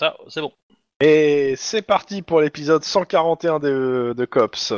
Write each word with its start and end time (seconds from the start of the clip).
ça, 0.00 0.16
c'est 0.28 0.40
bon. 0.40 0.50
Et 1.02 1.54
c'est 1.58 1.82
parti 1.82 2.22
pour 2.22 2.40
l'épisode 2.40 2.82
141 2.82 3.58
de, 3.58 4.14
de 4.16 4.24
Cops. 4.24 4.72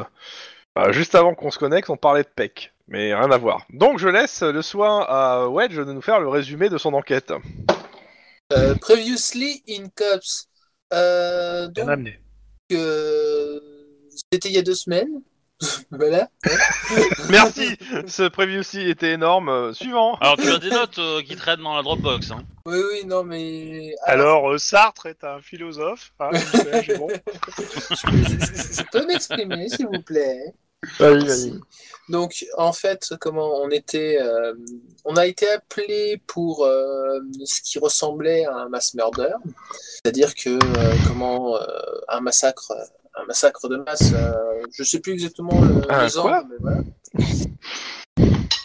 Euh, 0.76 0.92
juste 0.92 1.14
avant 1.14 1.34
qu'on 1.34 1.52
se 1.52 1.60
connecte, 1.60 1.90
on 1.90 1.96
parlait 1.96 2.24
de 2.24 2.28
PEC, 2.28 2.72
mais 2.88 3.14
rien 3.14 3.30
à 3.30 3.38
voir. 3.38 3.64
Donc 3.70 4.00
je 4.00 4.08
laisse 4.08 4.42
le 4.42 4.62
soin 4.62 5.06
à 5.08 5.46
Wedge 5.48 5.76
de 5.76 5.92
nous 5.92 6.02
faire 6.02 6.18
le 6.18 6.28
résumé 6.28 6.68
de 6.68 6.76
son 6.76 6.92
enquête. 6.94 7.32
Euh, 8.52 8.74
previously 8.74 9.62
in 9.68 9.86
Cops. 9.94 10.48
Euh, 10.92 11.68
donc, 11.68 11.88
euh, 12.72 13.60
c'était 14.32 14.48
il 14.48 14.56
y 14.56 14.58
a 14.58 14.62
deux 14.62 14.74
semaines. 14.74 15.22
Voilà. 15.90 16.28
Merci 17.30 17.76
Ce 18.06 18.28
prévu 18.28 18.60
aussi 18.60 18.80
était 18.80 19.12
énorme. 19.12 19.48
Euh, 19.48 19.72
Suivant 19.72 20.14
Alors 20.20 20.36
tu 20.36 20.48
as 20.50 20.58
des 20.58 20.70
notes 20.70 20.98
euh, 20.98 21.22
qui 21.22 21.36
traînent 21.36 21.62
dans 21.62 21.76
la 21.76 21.82
Dropbox. 21.82 22.30
Hein. 22.30 22.44
Oui, 22.66 22.78
oui, 22.92 23.06
non, 23.06 23.24
mais. 23.24 23.94
Alors, 24.04 24.52
euh, 24.52 24.58
Sartre 24.58 25.06
est 25.06 25.24
un 25.24 25.40
philosophe. 25.40 26.12
Ah, 26.20 26.30
bon. 26.96 27.08
je 28.02 28.82
peux 28.92 29.06
m'exprimer, 29.06 29.68
s'il 29.68 29.86
vous 29.86 30.02
plaît. 30.02 30.54
Vas-y, 30.98 31.26
vas-y. 31.26 31.60
Donc, 32.08 32.44
en 32.56 32.72
fait, 32.72 33.14
comment 33.20 33.62
on 33.62 33.70
était, 33.70 34.18
euh, 34.20 34.54
on 35.04 35.16
a 35.16 35.26
été 35.26 35.48
appelé 35.48 36.20
pour 36.26 36.64
euh, 36.64 37.20
ce 37.44 37.62
qui 37.62 37.78
ressemblait 37.78 38.44
à 38.44 38.54
un 38.54 38.68
mass 38.68 38.94
murder, 38.94 39.34
c'est-à-dire 40.02 40.34
que 40.34 40.50
euh, 40.50 40.94
comment 41.06 41.56
euh, 41.56 41.60
un 42.08 42.20
massacre, 42.20 42.72
un 43.20 43.24
massacre 43.26 43.68
de 43.68 43.76
masse. 43.76 44.12
euh, 44.14 44.32
je 44.72 44.82
sais 44.82 45.00
plus 45.00 45.12
exactement 45.12 45.60
le, 45.60 45.90
Un 45.92 46.04
les 46.06 46.12
quoi 46.12 46.38
angles, 46.38 46.48
mais 46.50 46.56
voilà. 46.60 46.80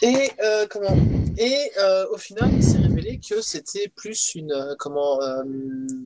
Et 0.00 0.30
euh, 0.44 0.66
comment 0.70 0.96
Et 1.36 1.56
euh, 1.80 2.06
au 2.12 2.18
final, 2.18 2.50
il 2.54 2.62
s'est 2.62 2.78
révélé 2.78 3.18
que 3.18 3.40
c'était 3.40 3.88
plus 3.94 4.34
une 4.36 4.52
euh, 4.52 4.74
comment 4.78 5.20
euh, 5.22 5.42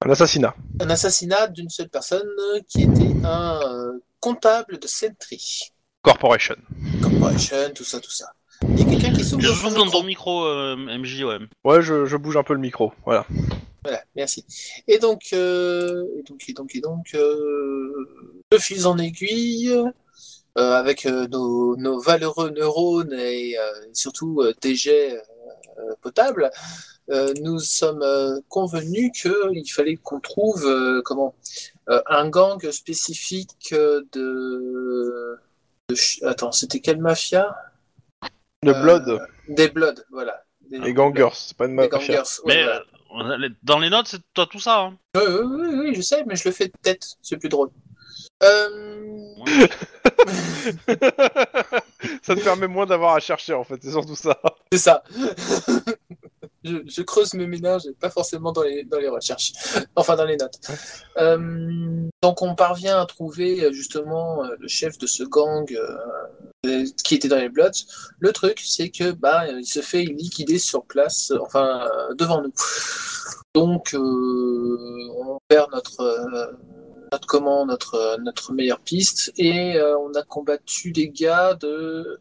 Un 0.04 0.10
assassinat. 0.10 0.54
un 0.80 0.88
assassinat 0.90 1.46
d'une 1.48 1.68
seule 1.68 1.90
personne 1.90 2.26
euh, 2.54 2.60
qui 2.68 2.82
était 2.84 3.12
un 3.24 3.60
euh, 3.66 3.98
comptable 4.20 4.78
de 4.78 4.86
Sentry 4.86 5.72
Corporation. 6.02 6.56
Corporation, 7.02 7.56
tout 7.74 7.84
ça, 7.84 8.00
tout 8.00 8.10
ça. 8.10 8.32
Il 8.68 8.78
y 8.78 8.82
a 8.82 8.90
quelqu'un 8.98 9.12
qui 9.12 9.24
s'ouvre 9.24 9.42
Je 9.42 9.48
micro. 9.66 9.70
dans 9.84 9.90
ton 9.90 10.02
micro, 10.04 10.44
euh, 10.46 10.76
MJ, 10.76 11.22
ouais. 11.24 11.38
Ouais, 11.64 11.82
je, 11.82 12.06
je 12.06 12.16
bouge 12.16 12.36
un 12.38 12.42
peu 12.44 12.54
le 12.54 12.60
micro. 12.60 12.92
Voilà. 13.04 13.26
Voilà, 13.84 14.02
merci. 14.14 14.44
Et 14.86 14.98
donc, 14.98 15.30
euh, 15.32 16.04
et 16.18 16.22
donc, 16.22 16.48
et 16.48 16.52
donc, 16.52 16.74
et 16.76 16.80
donc, 16.80 17.14
euh, 17.14 17.92
de 18.50 18.58
fil 18.58 18.86
en 18.86 18.96
aiguille, 18.98 19.70
euh, 19.70 20.72
avec 20.72 21.06
euh, 21.06 21.26
nos, 21.28 21.76
nos 21.76 21.98
valeureux 22.00 22.50
neurones 22.50 23.12
et 23.14 23.58
euh, 23.58 23.62
surtout 23.92 24.40
euh, 24.42 24.52
des 24.60 24.74
jets 24.76 25.20
euh, 25.78 25.94
potables, 26.00 26.50
euh, 27.10 27.32
nous 27.40 27.58
sommes 27.58 28.02
euh, 28.02 28.38
convenus 28.48 29.10
qu'il 29.20 29.70
fallait 29.72 29.96
qu'on 29.96 30.20
trouve 30.20 30.64
euh, 30.66 31.02
comment 31.04 31.34
euh, 31.88 32.00
un 32.06 32.28
gang 32.30 32.70
spécifique 32.70 33.72
de, 33.72 34.06
de 35.88 35.94
ch- 35.94 36.22
attends, 36.22 36.52
c'était 36.52 36.78
quelle 36.80 37.00
mafia? 37.00 37.56
De 38.62 38.70
Euh, 38.70 38.80
Blood 38.82 39.20
Des 39.48 39.68
Bloods, 39.68 40.04
voilà. 40.12 40.44
Des, 40.60 40.76
et 40.76 40.92
Gangers. 40.92 41.30
C'est 41.34 41.56
pas 41.56 41.66
une 41.66 41.74
mafia. 41.74 41.88
gangers. 41.98 42.12
ouais, 42.44 42.54
Mais 42.54 42.62
voilà. 42.64 42.84
Euh, 43.20 43.48
dans 43.62 43.78
les 43.78 43.90
notes, 43.90 44.08
c'est 44.08 44.20
toi 44.34 44.46
tout 44.46 44.60
ça. 44.60 44.80
Hein. 44.80 44.96
Oui, 45.16 45.22
oui, 45.28 45.44
oui, 45.44 45.68
oui, 45.78 45.94
je 45.94 46.00
sais, 46.00 46.24
mais 46.26 46.36
je 46.36 46.48
le 46.48 46.54
fais 46.54 46.66
de 46.66 46.72
tête, 46.82 47.16
c'est 47.22 47.36
plus 47.36 47.48
drôle. 47.48 47.70
Euh... 48.42 49.34
Ouais. 49.38 49.68
ça 52.22 52.34
te 52.34 52.42
permet 52.42 52.66
moins 52.66 52.86
d'avoir 52.86 53.14
à 53.14 53.20
chercher 53.20 53.54
en 53.54 53.64
fait, 53.64 53.78
c'est 53.82 53.90
surtout 53.90 54.16
ça. 54.16 54.38
C'est 54.72 54.78
ça. 54.78 55.02
je, 56.64 56.76
je 56.86 57.02
creuse 57.02 57.34
mes 57.34 57.46
ménages 57.46 57.86
et 57.86 57.92
pas 57.92 58.10
forcément 58.10 58.52
dans 58.52 58.62
les, 58.62 58.84
dans 58.84 58.98
les 58.98 59.08
recherches, 59.08 59.52
enfin 59.96 60.16
dans 60.16 60.24
les 60.24 60.36
notes. 60.36 60.58
Euh, 61.18 62.08
donc 62.22 62.42
on 62.42 62.54
parvient 62.54 63.00
à 63.00 63.06
trouver 63.06 63.64
euh, 63.64 63.72
justement 63.72 64.44
euh, 64.44 64.54
le 64.58 64.68
chef 64.68 64.98
de 64.98 65.06
ce 65.06 65.24
gang 65.24 65.70
euh, 65.72 65.80
euh, 65.80 65.96
qui 67.02 67.16
était 67.16 67.26
dans 67.28 67.38
les 67.38 67.48
Bloods. 67.48 67.86
Le 68.20 68.32
truc, 68.32 68.60
c'est 68.64 68.90
que 68.90 69.10
bah 69.10 69.48
il 69.48 69.66
se 69.66 69.80
fait 69.80 70.04
liquider 70.04 70.58
sur 70.58 70.84
place, 70.84 71.32
euh, 71.32 71.38
enfin 71.42 71.88
euh, 71.88 72.14
devant 72.14 72.40
nous. 72.40 72.52
Donc 73.54 73.94
euh, 73.94 75.08
on 75.16 75.38
perd 75.48 75.72
notre 75.72 76.00
euh, 76.00 76.52
notre 77.10 77.26
comment 77.26 77.66
notre 77.66 78.16
notre 78.20 78.52
meilleure 78.52 78.80
piste 78.80 79.32
et 79.36 79.74
on 79.98 80.14
a 80.14 80.22
combattu 80.22 80.92
des 80.92 81.08
gars 81.10 81.54
de 81.54 82.20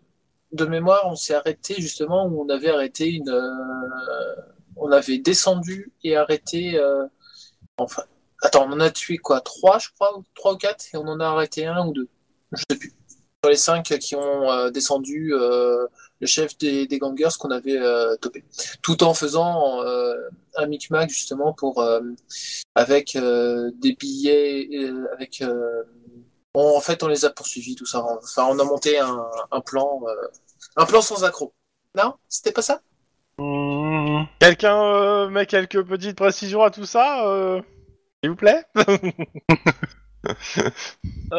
de 0.54 0.66
mémoire, 0.66 1.04
on 1.06 1.16
s'est 1.16 1.36
arrêté 1.36 1.76
justement 1.78 2.26
où 2.26 2.42
on 2.44 2.50
avait 2.50 2.70
arrêté 2.70 3.10
une. 3.10 3.32
on 4.76 4.92
avait 4.92 5.20
descendu 5.20 5.94
et 6.04 6.18
arrêté. 6.18 6.80
enfin, 7.78 8.04
attends, 8.42 8.68
on 8.68 8.74
en 8.74 8.80
a 8.82 8.90
tué 8.90 9.18
quoi 9.18 9.42
Trois, 9.42 9.80
je 9.80 9.90
crois, 9.96 10.22
trois 10.36 10.54
ou 10.54 10.58
quatre, 10.58 10.86
et 10.94 10.98
on 10.98 11.08
en 11.08 11.20
a 11.20 11.28
arrêté 11.28 11.66
un 11.68 11.88
ou 11.88 11.94
deux. 11.94 12.10
Je 12.52 12.64
sais 12.70 12.78
plus. 12.78 12.94
Sur 13.44 13.50
les 13.50 13.58
cinq 13.58 13.98
qui 14.00 14.16
ont 14.16 14.52
euh, 14.52 14.70
descendu 14.70 15.34
euh, 15.34 15.88
le 16.20 16.28
chef 16.28 16.56
des, 16.60 16.86
des 16.86 17.00
gangers 17.00 17.30
qu'on 17.40 17.50
avait 17.50 17.76
euh, 17.76 18.16
topé, 18.18 18.44
tout 18.84 19.04
en 19.04 19.16
faisant 19.16 19.82
euh, 19.84 20.14
un 20.58 20.68
micmac 20.68 21.10
justement 21.10 21.52
pour 21.52 21.82
euh, 21.82 22.02
avec 22.76 23.16
euh, 23.16 23.72
des 23.82 23.94
billets, 23.94 24.68
euh, 24.76 25.08
avec. 25.14 25.42
euh, 25.42 25.82
on- 26.54 26.76
en 26.78 26.82
fait, 26.82 27.02
on 27.02 27.08
les 27.08 27.26
a 27.26 27.32
poursuivis, 27.32 27.76
tout 27.76 27.88
ça. 27.88 28.04
Enfin, 28.22 28.46
on 28.48 28.60
a 28.60 28.64
monté 28.64 29.00
un, 29.00 29.26
un 29.52 29.62
plan, 29.62 30.02
euh, 30.08 30.28
un 30.76 30.86
plan 30.86 31.02
sans 31.02 31.24
accroc. 31.24 31.52
Non, 31.96 32.14
c'était 32.30 32.52
pas 32.52 32.62
ça? 32.62 32.82
Mmh. 33.40 34.26
Quelqu'un 34.38 34.80
euh, 34.84 35.30
met 35.30 35.48
quelques 35.48 35.84
petites 35.84 36.16
précisions 36.16 36.62
à 36.62 36.70
tout 36.70 36.86
ça 36.86 37.28
euh, 37.28 37.60
S'il 38.22 38.30
vous 38.30 38.36
plaît? 38.36 38.64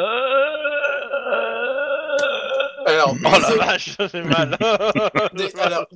Alors, 2.92 3.14
Oh 3.24 3.38
la 3.40 3.54
vache, 3.56 3.96
j'ai 4.12 4.22
mal. 4.22 4.56
alors, 5.60 5.86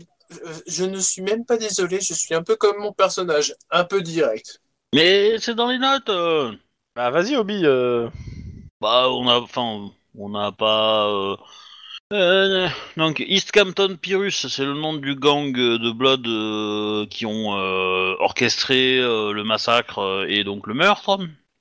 je 0.67 0.85
ne 0.85 0.99
suis 0.99 1.23
même 1.23 1.45
pas 1.45 1.57
désolé. 1.57 2.01
Je 2.01 2.15
suis 2.15 2.35
un 2.35 2.43
peu 2.43 2.57
comme 2.57 2.79
mon 2.79 2.93
personnage, 2.93 3.55
un 3.71 3.85
peu 3.85 4.03
direct. 4.03 4.61
Mais 4.95 5.39
c'est 5.39 5.55
dans 5.55 5.69
les 5.69 5.79
notes. 5.79 6.09
euh. 6.09 6.53
bah 6.95 7.11
vas-y 7.11 7.37
Obi. 7.37 7.63
euh. 7.65 8.09
Bah, 8.81 9.09
on 9.11 9.29
a, 9.29 9.39
enfin, 9.41 9.91
on 10.19 10.29
n'a 10.31 10.53
pas. 10.53 11.09
euh, 11.09 11.37
euh, 12.13 12.69
donc, 12.97 13.21
East 13.27 13.51
Campton 13.53 13.97
Pyrrhus, 14.01 14.31
c'est 14.49 14.65
le 14.65 14.75
nom 14.75 14.95
du 14.95 15.15
gang 15.17 15.57
euh, 15.59 15.79
de 15.79 15.91
Blood 15.91 16.27
euh, 16.27 17.07
qui 17.11 17.27
ont 17.27 17.57
euh, 17.59 18.15
orchestré 18.21 18.99
euh, 19.01 19.33
le 19.33 19.45
massacre 19.45 19.99
euh, 19.99 20.27
et 20.29 20.45
donc 20.45 20.67
le 20.67 20.75
meurtre. 20.75 21.19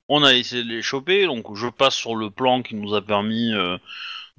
On 0.08 0.22
a 0.22 0.34
essayé 0.34 0.62
de 0.62 0.68
les 0.68 0.82
choper, 0.82 1.26
donc 1.26 1.52
je 1.56 1.66
passe 1.68 1.96
sur 1.96 2.14
le 2.14 2.30
plan 2.30 2.62
qui 2.62 2.76
nous 2.76 2.94
a 2.94 3.02
permis 3.02 3.52
euh, 3.54 3.76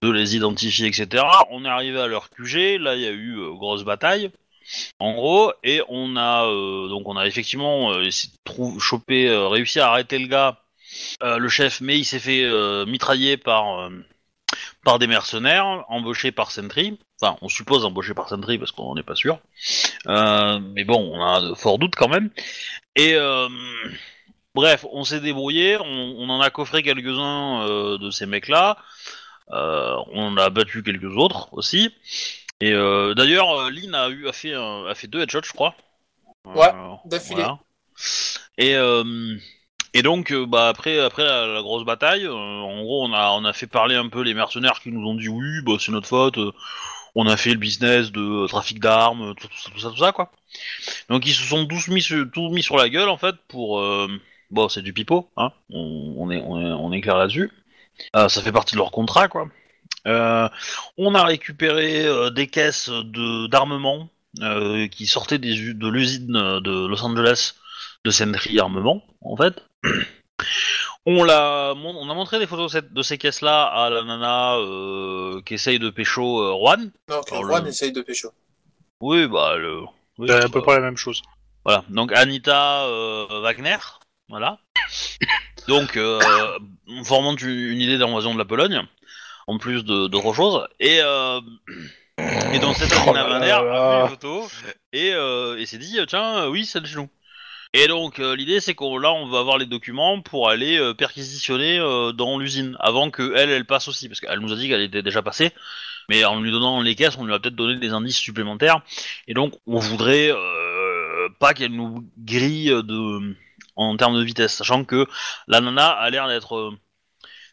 de 0.02 0.10
les 0.10 0.36
identifier, 0.36 0.88
etc. 0.88 1.24
On 1.50 1.66
est 1.66 1.70
arrivé 1.70 2.00
à 2.00 2.08
leur 2.08 2.30
QG, 2.30 2.80
là 2.80 2.96
il 2.96 3.02
y 3.02 3.08
a 3.08 3.12
eu 3.12 3.38
euh, 3.38 3.52
grosse 3.54 3.84
bataille. 3.84 4.32
En 5.00 5.14
gros, 5.14 5.54
et 5.64 5.82
on 5.88 6.16
a 6.16 6.46
euh, 6.46 6.90
donc 6.90 7.08
on 7.08 7.16
a 7.16 7.26
effectivement 7.26 7.92
euh, 7.92 8.10
choper, 8.80 9.28
euh, 9.30 9.48
réussi 9.48 9.80
à 9.80 9.90
arrêter 9.90 10.20
le 10.20 10.28
gars 10.28 10.62
le 11.22 11.50
chef, 11.50 11.82
mais 11.82 12.00
il 12.00 12.06
s'est 12.06 12.20
fait 12.20 12.50
mitrailler 12.86 13.36
par 13.38 13.90
par 14.86 15.00
des 15.00 15.06
mercenaires 15.06 15.84
embauchés 15.90 16.32
par 16.32 16.50
Sentry. 16.50 16.98
Enfin, 17.22 17.38
on 17.42 17.50
suppose 17.50 17.86
embauchés 17.86 18.14
par 18.14 18.30
Sentry 18.30 18.58
parce 18.58 18.72
qu'on 18.72 18.96
n'est 18.96 19.04
pas 19.04 19.16
sûr. 19.16 19.40
Mais 20.08 20.86
bon, 20.86 21.12
on 21.14 21.22
a 21.22 21.42
de 21.42 21.54
forts 21.54 21.78
doutes 21.78 21.96
quand 21.96 22.08
même. 22.08 22.30
Et 22.96 23.18
bref, 24.56 24.86
on 24.92 25.04
s'est 25.04 25.20
débrouillé. 25.20 25.78
On, 25.78 26.16
on 26.18 26.30
en 26.30 26.40
a 26.40 26.50
coffré 26.50 26.82
quelques-uns 26.82 27.98
de 27.98 28.10
ces 28.10 28.26
mecs-là. 28.26 28.78
Euh, 29.52 29.96
on 30.14 30.38
a 30.38 30.50
battu 30.50 30.84
quelques 30.84 31.16
autres 31.18 31.50
aussi. 31.54 31.94
Et 32.60 32.74
euh, 32.74 33.14
d'ailleurs, 33.14 33.50
euh, 33.60 33.70
Lynn 33.70 33.96
a 33.96 34.10
eu 34.10 34.28
a 34.28 34.34
fait 34.34 34.54
a 34.54 34.94
fait 34.96 35.08
deux 35.08 35.22
headshots, 35.22 35.44
je 35.46 35.54
crois. 35.54 35.76
Ouais, 36.46 36.72
d'affilée. 37.06 37.44
Et 38.58 38.76
euh, 38.76 39.38
et 39.94 40.02
donc, 40.02 40.34
bah 40.34 40.68
après, 40.70 41.00
après 41.00 41.24
la, 41.24 41.48
la 41.48 41.62
grosse 41.62 41.86
bataille, 41.86 42.26
euh, 42.26 42.34
en 42.34 42.82
gros, 42.84 43.06
on 43.06 43.14
a, 43.14 43.32
on 43.32 43.46
a 43.46 43.54
fait 43.54 43.68
parler 43.68 43.96
un 43.96 44.10
peu 44.10 44.22
les 44.22 44.34
mercenaires 44.34 44.80
qui 44.82 44.92
nous 44.92 45.08
ont 45.08 45.16
dit 45.16 45.30
oui, 45.30 45.62
bah 45.66 45.74
c'est 45.80 45.92
notre 45.92 46.08
faute. 46.08 46.38
on 47.16 47.28
a 47.28 47.38
fait 47.38 47.52
le 47.52 47.58
business 47.58 48.12
de 48.12 48.48
trafic 48.48 48.80
d'armes, 48.80 49.34
tout, 49.36 49.48
tout 49.48 49.58
ça, 49.58 49.72
tout 49.72 49.80
ça, 49.80 49.90
tout 49.90 49.98
ça, 49.98 50.12
quoi. 50.12 50.32
Donc 51.10 51.26
ils 51.26 51.34
se 51.34 51.44
sont 51.44 51.66
tous 51.66 51.88
mis, 51.90 52.02
sur, 52.02 52.26
tous 52.32 52.50
mis 52.50 52.64
sur 52.64 52.78
la 52.78 52.90
gueule 52.90 53.10
en 53.10 53.18
fait 53.18 53.36
pour. 53.48 53.80
euh, 53.80 54.08
bon, 54.52 54.70
c'est 54.70 54.82
du 54.84 54.94
pipeau, 54.94 55.30
hein. 55.38 55.52
On, 55.70 56.14
on 56.18 56.32
est, 56.32 56.42
on 56.42 56.60
est, 56.62 56.74
on 56.74 56.92
est 56.92 57.02
clair 57.02 57.18
là-dessus. 57.18 57.52
Euh, 58.16 58.30
ça 58.30 58.42
fait 58.42 58.52
partie 58.52 58.74
de 58.76 58.80
leur 58.80 58.92
contrat, 58.92 59.28
quoi. 59.28 59.48
Euh, 60.06 60.48
on 60.98 61.16
a 61.16 61.24
récupéré 61.24 62.06
euh, 62.06 62.30
des 62.30 62.48
caisses 62.48 62.90
de 62.90 63.48
d'armement 63.48 64.10
euh, 64.42 64.88
qui 64.88 65.06
sortaient 65.08 65.38
des, 65.40 65.74
de 65.74 65.88
l'usine 65.88 66.32
de 66.62 66.88
Los 66.88 67.04
Angeles 67.04 67.56
de 68.06 68.12
Sentry 68.12 68.60
Armement, 68.60 69.04
en 69.22 69.36
fait. 69.36 69.62
On, 71.10 71.24
l'a, 71.24 71.74
on 71.74 72.10
a 72.10 72.14
montré 72.14 72.38
des 72.38 72.48
photos 72.48 72.70
de 72.74 72.80
cette- 72.80 72.94
de 72.94 73.02
ces 73.02 73.18
caisses-là 73.18 73.64
à 73.64 73.90
la 73.90 74.04
nana 74.04 74.56
euh, 74.58 75.42
qui 75.46 75.54
essaye 75.54 75.80
de 75.80 75.90
pécho 75.90 76.42
euh, 76.42 76.54
Juan. 76.60 76.92
Non, 77.10 77.22
que 77.22 77.34
Juan 77.36 77.64
le- 77.64 77.70
essaye 77.70 77.94
de 77.94 78.02
pécho. 78.02 78.30
Oui, 79.00 79.26
bah, 79.28 79.56
le. 79.56 79.84
oui, 80.18 80.28
C'est 80.28 80.36
à 80.36 80.40
bah, 80.42 80.50
peu 80.52 80.62
près 80.62 80.76
la 80.76 80.82
même 80.82 80.98
chose. 80.98 81.22
Voilà, 81.64 81.86
donc 81.88 82.12
Anita 82.12 82.84
euh, 82.88 83.40
Wagner, 83.42 83.78
voilà. 84.28 84.60
Donc, 85.68 85.98
euh, 85.98 86.20
formant 87.04 87.36
une, 87.36 87.50
une 87.50 87.82
idée 87.82 87.98
d'invasion 87.98 88.34
de 88.34 88.40
la 88.40 88.46
Pologne, 88.46 88.82
en 89.48 89.58
plus 89.58 89.84
de 89.84 90.08
d'autres 90.08 90.34
choses. 90.34 90.66
Et, 90.80 91.00
euh, 91.02 91.42
et 92.54 92.60
donc, 92.60 92.76
cette 92.78 92.94
Oh 93.06 93.10
année, 93.10 93.52
a 93.52 93.62
vu 93.62 94.04
les 94.04 94.10
photos 94.10 94.52
et, 94.94 95.12
euh, 95.14 95.58
et 95.58 95.66
s'est 95.66 95.78
dit, 95.78 96.00
tiens, 96.08 96.48
oui, 96.48 96.66
c'est 96.66 96.82
de 96.82 96.88
chez 96.88 96.96
nous. 96.96 97.10
Et 97.74 97.88
donc, 97.88 98.20
euh, 98.20 98.36
l'idée, 98.36 98.62
c'est 98.62 98.76
qu'on 98.76 98.98
là, 98.98 99.12
on 99.12 99.28
va 99.28 99.40
avoir 99.40 99.58
les 99.58 99.66
documents 99.66 100.22
pour 100.22 100.50
aller 100.50 100.78
euh, 100.78 100.94
perquisitionner 100.94 101.78
euh, 101.80 102.14
dans 102.14 102.40
l'usine 102.40 102.78
avant 102.80 103.10
que 103.10 103.34
elle, 103.36 103.50
elle 103.50 103.66
passe 103.66 103.90
aussi, 103.90 104.08
parce 104.08 104.22
qu'elle 104.22 104.40
nous 104.40 104.54
a 104.54 104.56
dit 104.56 104.70
qu'elle 104.70 104.82
était 104.82 105.04
déjà 105.04 105.22
passée. 105.22 105.52
Mais 106.10 106.24
en 106.24 106.40
lui 106.40 106.52
donnant 106.52 106.82
les 106.82 106.96
caisses, 106.96 107.18
on 107.18 107.26
lui 107.26 107.34
a 107.34 107.40
peut-être 107.40 107.58
donné 107.58 107.76
des 107.76 107.90
indices 107.90 108.18
supplémentaires. 108.18 108.82
Et 109.28 109.34
donc, 109.34 109.54
on 109.68 109.78
voudrait 109.78 110.32
pas 111.40 111.54
qu'elle 111.54 111.74
nous 111.74 112.08
grille 112.18 112.70
de 112.70 113.36
en 113.78 113.96
termes 113.98 114.18
de 114.18 114.24
vitesse, 114.24 114.54
sachant 114.56 114.84
que 114.84 115.06
la 115.48 115.62
nana 115.62 115.88
a 115.90 116.10
l'air 116.10 116.28
d'être 116.28 116.56
euh, 116.56 116.72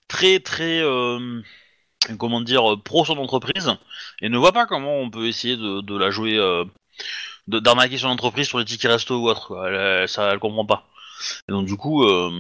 très 0.09 0.41
très 0.41 0.81
euh, 0.83 1.41
comment 2.19 2.41
dire 2.41 2.77
pro 2.85 3.05
son 3.05 3.17
entreprise 3.19 3.71
et 4.21 4.29
ne 4.29 4.37
voit 4.39 4.53
pas 4.53 4.67
comment 4.67 4.99
on 4.99 5.11
peut 5.11 5.27
essayer 5.27 5.57
de, 5.57 5.81
de 5.81 5.97
la 5.97 6.11
jouer 6.11 6.37
euh, 6.37 6.65
d'arnaquer 7.47 7.99
son 7.99 8.09
entreprise 8.09 8.47
sur 8.49 8.59
les 8.59 8.65
tickets 8.65 8.91
resto 8.91 9.17
ou 9.19 9.29
autre. 9.29 9.49
quoi. 9.49 9.69
Elle, 9.69 9.75
elle- 9.75 10.09
ça, 10.09 10.31
elle 10.33 10.39
comprend 10.39 10.67
pas. 10.67 10.87
Et 11.49 11.53
donc 11.53 11.67
du 11.67 11.77
coup, 11.77 12.05
euh, 12.05 12.31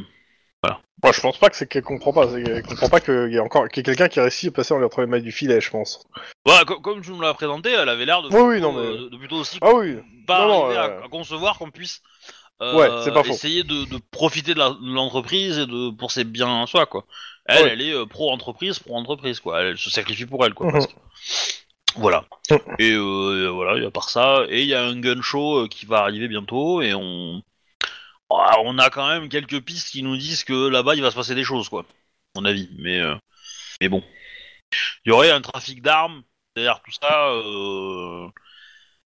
Moi, 1.02 1.12
je 1.12 1.20
pense 1.20 1.36
pas 1.36 1.50
que 1.50 1.56
c'est 1.56 1.66
qu'elle 1.68 1.82
comprend 1.82 2.12
pas. 2.14 2.26
Qu'elle 2.28 2.62
comprend 2.62 2.88
pas 2.88 3.00
qu'il 3.00 3.30
y 3.30 3.36
a 3.38 3.42
encore 3.42 3.64
y 3.64 3.66
a 3.80 3.82
quelqu'un 3.82 4.08
qui 4.08 4.20
a 4.20 4.22
réussi 4.22 4.48
à 4.48 4.50
passer 4.52 4.72
entre 4.72 5.00
les 5.02 5.06
mailles 5.06 5.22
du 5.22 5.32
filet, 5.32 5.60
je 5.60 5.68
pense. 5.70 6.02
voilà, 6.46 6.64
co- 6.64 6.80
comme 6.80 7.02
tu 7.02 7.10
me 7.12 7.20
l'as 7.20 7.34
présenté, 7.34 7.70
elle 7.72 7.88
avait 7.90 8.06
l'air 8.06 8.22
de, 8.22 8.28
Oui, 8.28 8.40
oui, 8.40 8.48
plutôt, 8.54 8.72
non, 8.72 8.80
mais- 8.80 8.98
de- 8.98 9.08
de 9.10 9.16
plutôt 9.18 9.36
aussi 9.36 9.58
Ah 9.60 9.72
oui. 9.74 9.96
pas 10.26 10.38
Non, 10.40 10.48
non, 10.48 10.64
arriver 10.64 10.78
à- 10.80 11.04
à, 11.04 11.08
concevoir 11.08 11.58
qu'on 11.58 11.70
puisse 11.70 12.00
euh, 12.62 12.74
Ouais, 12.76 13.04
c'est 13.04 13.12
pas 13.12 13.24
faux. 13.24 13.32
essayer 13.32 13.62
de, 13.64 13.84
de 13.84 13.98
profiter 14.10 14.54
de 14.54 14.60
l'entreprise 14.94 15.58
et 15.58 15.66
de 15.66 15.90
pour 15.90 16.10
ses 16.12 16.24
biens 16.24 16.48
en 16.48 16.66
soi 16.66 16.86
quoi. 16.86 17.04
Elle, 17.46 17.64
Ouais. 17.64 17.70
elle 17.72 17.82
est 17.82 17.92
euh, 17.94 18.06
pro 18.06 18.30
entreprise, 18.32 18.78
pro 18.78 18.96
entreprise 18.96 19.40
quoi. 19.40 19.60
Elle, 19.62 19.78
se 19.78 19.90
sacrifie 19.90 20.26
pour 20.26 20.44
elle 20.46 20.54
quoi. 20.54 20.66
Mhm. 20.66 20.72
presque. 20.72 20.96
Voilà. 21.96 22.24
Mhm. 22.50 22.58
Et 22.78 22.92
euh, 22.92 23.48
voilà, 23.52 23.76
il 23.76 23.82
y 23.82 23.86
a 23.86 23.90
part 23.90 24.08
ça 24.10 24.44
et 24.48 24.62
il 24.62 24.68
y 24.68 24.74
a 24.74 24.82
un 24.84 24.98
gun 25.00 25.20
show 25.22 25.64
euh, 25.64 25.68
qui 25.68 25.86
va 25.86 25.98
arriver 26.00 26.28
bientôt 26.28 26.80
et 26.82 26.94
on 26.94 27.42
Ah, 28.30 28.56
on 28.64 28.78
a 28.78 28.90
quand 28.90 29.06
même 29.08 29.28
quelques 29.28 29.60
pistes 29.60 29.90
qui 29.90 30.02
nous 30.02 30.16
disent 30.16 30.44
que 30.44 30.68
là-bas 30.68 30.94
il 30.96 31.02
va 31.02 31.10
se 31.10 31.16
passer 31.16 31.34
des 31.34 31.44
choses 31.44 31.68
quoi. 31.68 31.82
À 32.36 32.40
mon 32.40 32.44
avis, 32.46 32.68
mais 32.78 32.98
euh, 33.00 33.14
mais 33.80 33.88
bon. 33.88 34.02
Il 35.04 35.10
y 35.10 35.12
aurait 35.12 35.30
un 35.30 35.40
trafic 35.40 35.82
d'armes 35.82 36.22
derrière 36.56 36.80
tout 36.82 36.90
ça. 37.00 37.30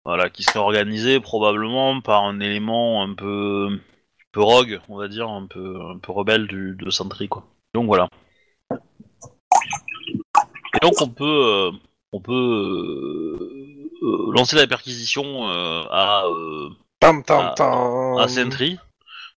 Voilà, 0.08 0.30
qui 0.30 0.42
serait 0.42 0.58
organisé 0.58 1.20
probablement 1.20 2.00
par 2.00 2.24
un 2.24 2.40
élément 2.40 3.02
un 3.02 3.12
peu, 3.12 3.68
un 3.70 3.78
peu 4.32 4.40
rogue, 4.40 4.80
on 4.88 4.96
va 4.96 5.06
dire, 5.06 5.28
un 5.28 5.46
peu, 5.46 5.78
un 5.82 5.98
peu 5.98 6.12
rebelle 6.12 6.46
du, 6.46 6.74
de 6.80 6.88
Sentry, 6.88 7.28
quoi. 7.28 7.44
Donc 7.74 7.88
voilà. 7.88 8.08
Et 8.72 8.78
donc 10.80 10.94
on 11.02 11.10
peut, 11.10 11.26
euh, 11.26 11.70
on 12.12 12.22
peut 12.22 12.32
euh, 12.32 13.90
euh, 14.02 14.32
lancer 14.32 14.56
la 14.56 14.66
perquisition 14.66 15.46
euh, 15.50 15.82
à, 15.90 16.24
Tam 17.00 17.22
tam 17.22 17.52
tam. 17.54 18.16
à 18.16 18.28
Sentry. 18.28 18.78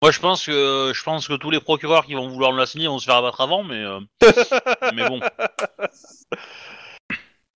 Moi, 0.03 0.11
je 0.11 0.20
pense 0.20 0.44
que, 0.44 0.93
je 0.94 1.03
pense 1.03 1.29
que 1.29 1.32
tous 1.32 1.50
les 1.50 1.61
procureurs 1.61 2.05
qui 2.05 2.12
vont 2.12 2.29
vouloir 2.29 2.53
me 2.53 2.59
l'assigner 2.59 2.88
vont 2.88 2.99
se 2.99 3.06
faire 3.06 3.17
abattre 3.17 3.41
avant, 3.41 3.65
mais, 3.65 3.85
mais 4.94 5.09
bon. 5.09 5.20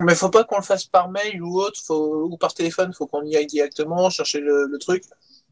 Mais 0.04 0.14
faut 0.14 0.30
pas 0.30 0.44
qu'on 0.44 0.56
le 0.56 0.62
fasse 0.62 0.84
par 0.86 1.08
mail 1.10 1.42
ou 1.42 1.60
autre, 1.60 1.80
faut, 1.84 2.24
ou 2.30 2.36
par 2.36 2.54
téléphone, 2.54 2.92
faut 2.94 3.06
qu'on 3.06 3.24
y 3.24 3.36
aille 3.36 3.46
directement, 3.46 4.10
chercher 4.10 4.40
le, 4.40 4.66
le 4.70 4.78
truc, 4.78 5.04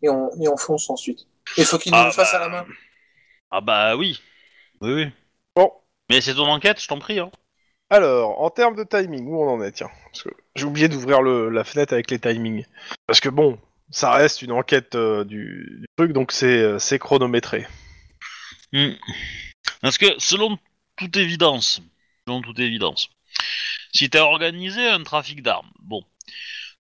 et 0.03 0.09
on, 0.09 0.31
et 0.41 0.49
on 0.49 0.57
fonce 0.57 0.89
ensuite. 0.91 1.27
Et 1.57 1.65
faut 1.65 1.79
qu'il 1.79 1.93
nous 1.93 1.99
Ah, 1.99 2.07
le 2.07 2.13
fasse 2.13 2.33
bah. 2.33 2.39
à 2.39 2.41
la 2.41 2.49
main. 2.49 2.67
Ah 3.51 3.61
bah 3.61 3.97
oui, 3.97 4.21
oui, 4.81 4.93
oui. 4.95 5.07
Bon, 5.57 5.73
Mais 6.11 6.21
c'est 6.21 6.35
ton 6.35 6.47
enquête, 6.49 6.81
je 6.81 6.89
t'en 6.89 6.99
prie. 6.99 7.19
Hein. 7.19 7.31
alors, 7.91 8.41
en 8.41 8.51
termes 8.51 8.77
de 8.77 8.85
timing, 8.85 9.27
où 9.29 9.43
on 9.43 9.49
en 9.55 9.63
est, 9.63 9.73
tiens. 9.73 9.91
Parce 10.13 10.23
que 10.23 10.31
j'ai 10.57 10.65
oublié 10.65 10.89
d'ouvrir 10.89 11.23
le- 11.23 11.51
la 11.51 11.65
fenêtre 11.65 11.93
avec 11.93 12.11
les 12.11 12.19
timings. 12.21 12.65
Parce 13.07 13.21
que 13.21 13.29
bon, 13.29 13.59
ça 13.91 14.13
reste 14.13 14.43
une 14.43 14.53
enquête 14.53 14.95
euh, 14.95 15.25
du, 15.25 15.79
du 15.81 15.87
truc, 15.97 16.13
donc 16.13 16.33
c'est 16.33 16.59
euh, 16.63 16.79
c'est 16.79 16.99
chronométré. 16.99 17.67
Hmm. 18.73 18.93
Parce 19.83 19.99
que 19.99 20.07
selon 20.19 20.59
toute 20.97 21.17
évidence, 21.17 21.81
selon 22.27 22.43
toute 22.43 22.59
évidence, 22.61 23.11
si 23.93 24.11
t'as 24.11 24.23
organisé 24.23 24.87
un 24.89 25.03
trafic 25.03 25.43
d'armes, 25.43 25.71
bon, 25.81 26.03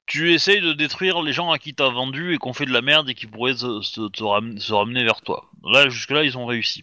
tu 0.06 0.32
essayes 0.34 0.60
de 0.60 0.72
détruire 0.72 1.22
les 1.22 1.32
gens 1.32 1.50
à 1.50 1.58
qui 1.58 1.74
t'as 1.74 1.88
vendu 1.88 2.34
et 2.34 2.38
qu'on 2.38 2.52
fait 2.52 2.66
de 2.66 2.72
la 2.72 2.82
merde 2.82 3.08
et 3.08 3.14
qui 3.14 3.26
pourraient 3.26 3.56
se, 3.56 3.80
se- 3.82 4.08
te 4.08 4.22
ram- 4.24 4.58
se 4.58 4.72
ramener 4.72 5.04
vers 5.04 5.20
toi. 5.20 5.50
Là, 5.64 5.88
jusque-là, 5.88 6.24
ils 6.24 6.36
ont 6.36 6.46
réussi. 6.46 6.82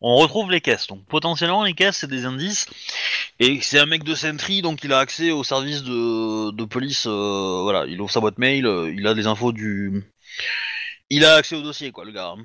On 0.00 0.16
retrouve 0.16 0.50
les 0.50 0.62
caisses. 0.62 0.86
Donc 0.86 1.04
potentiellement, 1.06 1.62
les 1.62 1.74
caisses, 1.74 1.98
c'est 1.98 2.06
des 2.06 2.24
indices. 2.24 2.66
Et 3.38 3.60
c'est 3.60 3.78
un 3.78 3.86
mec 3.86 4.04
de 4.04 4.14
Sentry, 4.14 4.62
donc 4.62 4.84
il 4.84 4.92
a 4.92 4.98
accès 4.98 5.30
au 5.30 5.44
service 5.44 5.82
de, 5.82 6.50
de 6.50 6.64
police. 6.64 7.06
euh, 7.06 7.60
voilà, 7.62 7.84
il 7.86 8.00
ouvre 8.00 8.10
sa 8.10 8.20
boîte 8.20 8.38
mail, 8.38 8.66
euh, 8.66 8.92
il 8.94 9.06
a 9.06 9.14
des 9.14 9.26
infos 9.26 9.52
du... 9.52 10.04
Il 11.10 11.24
a 11.24 11.34
accès 11.34 11.56
au 11.56 11.62
dossier, 11.62 11.90
quoi, 11.90 12.04
le 12.04 12.12
gars. 12.12 12.34
hein. 12.38 12.44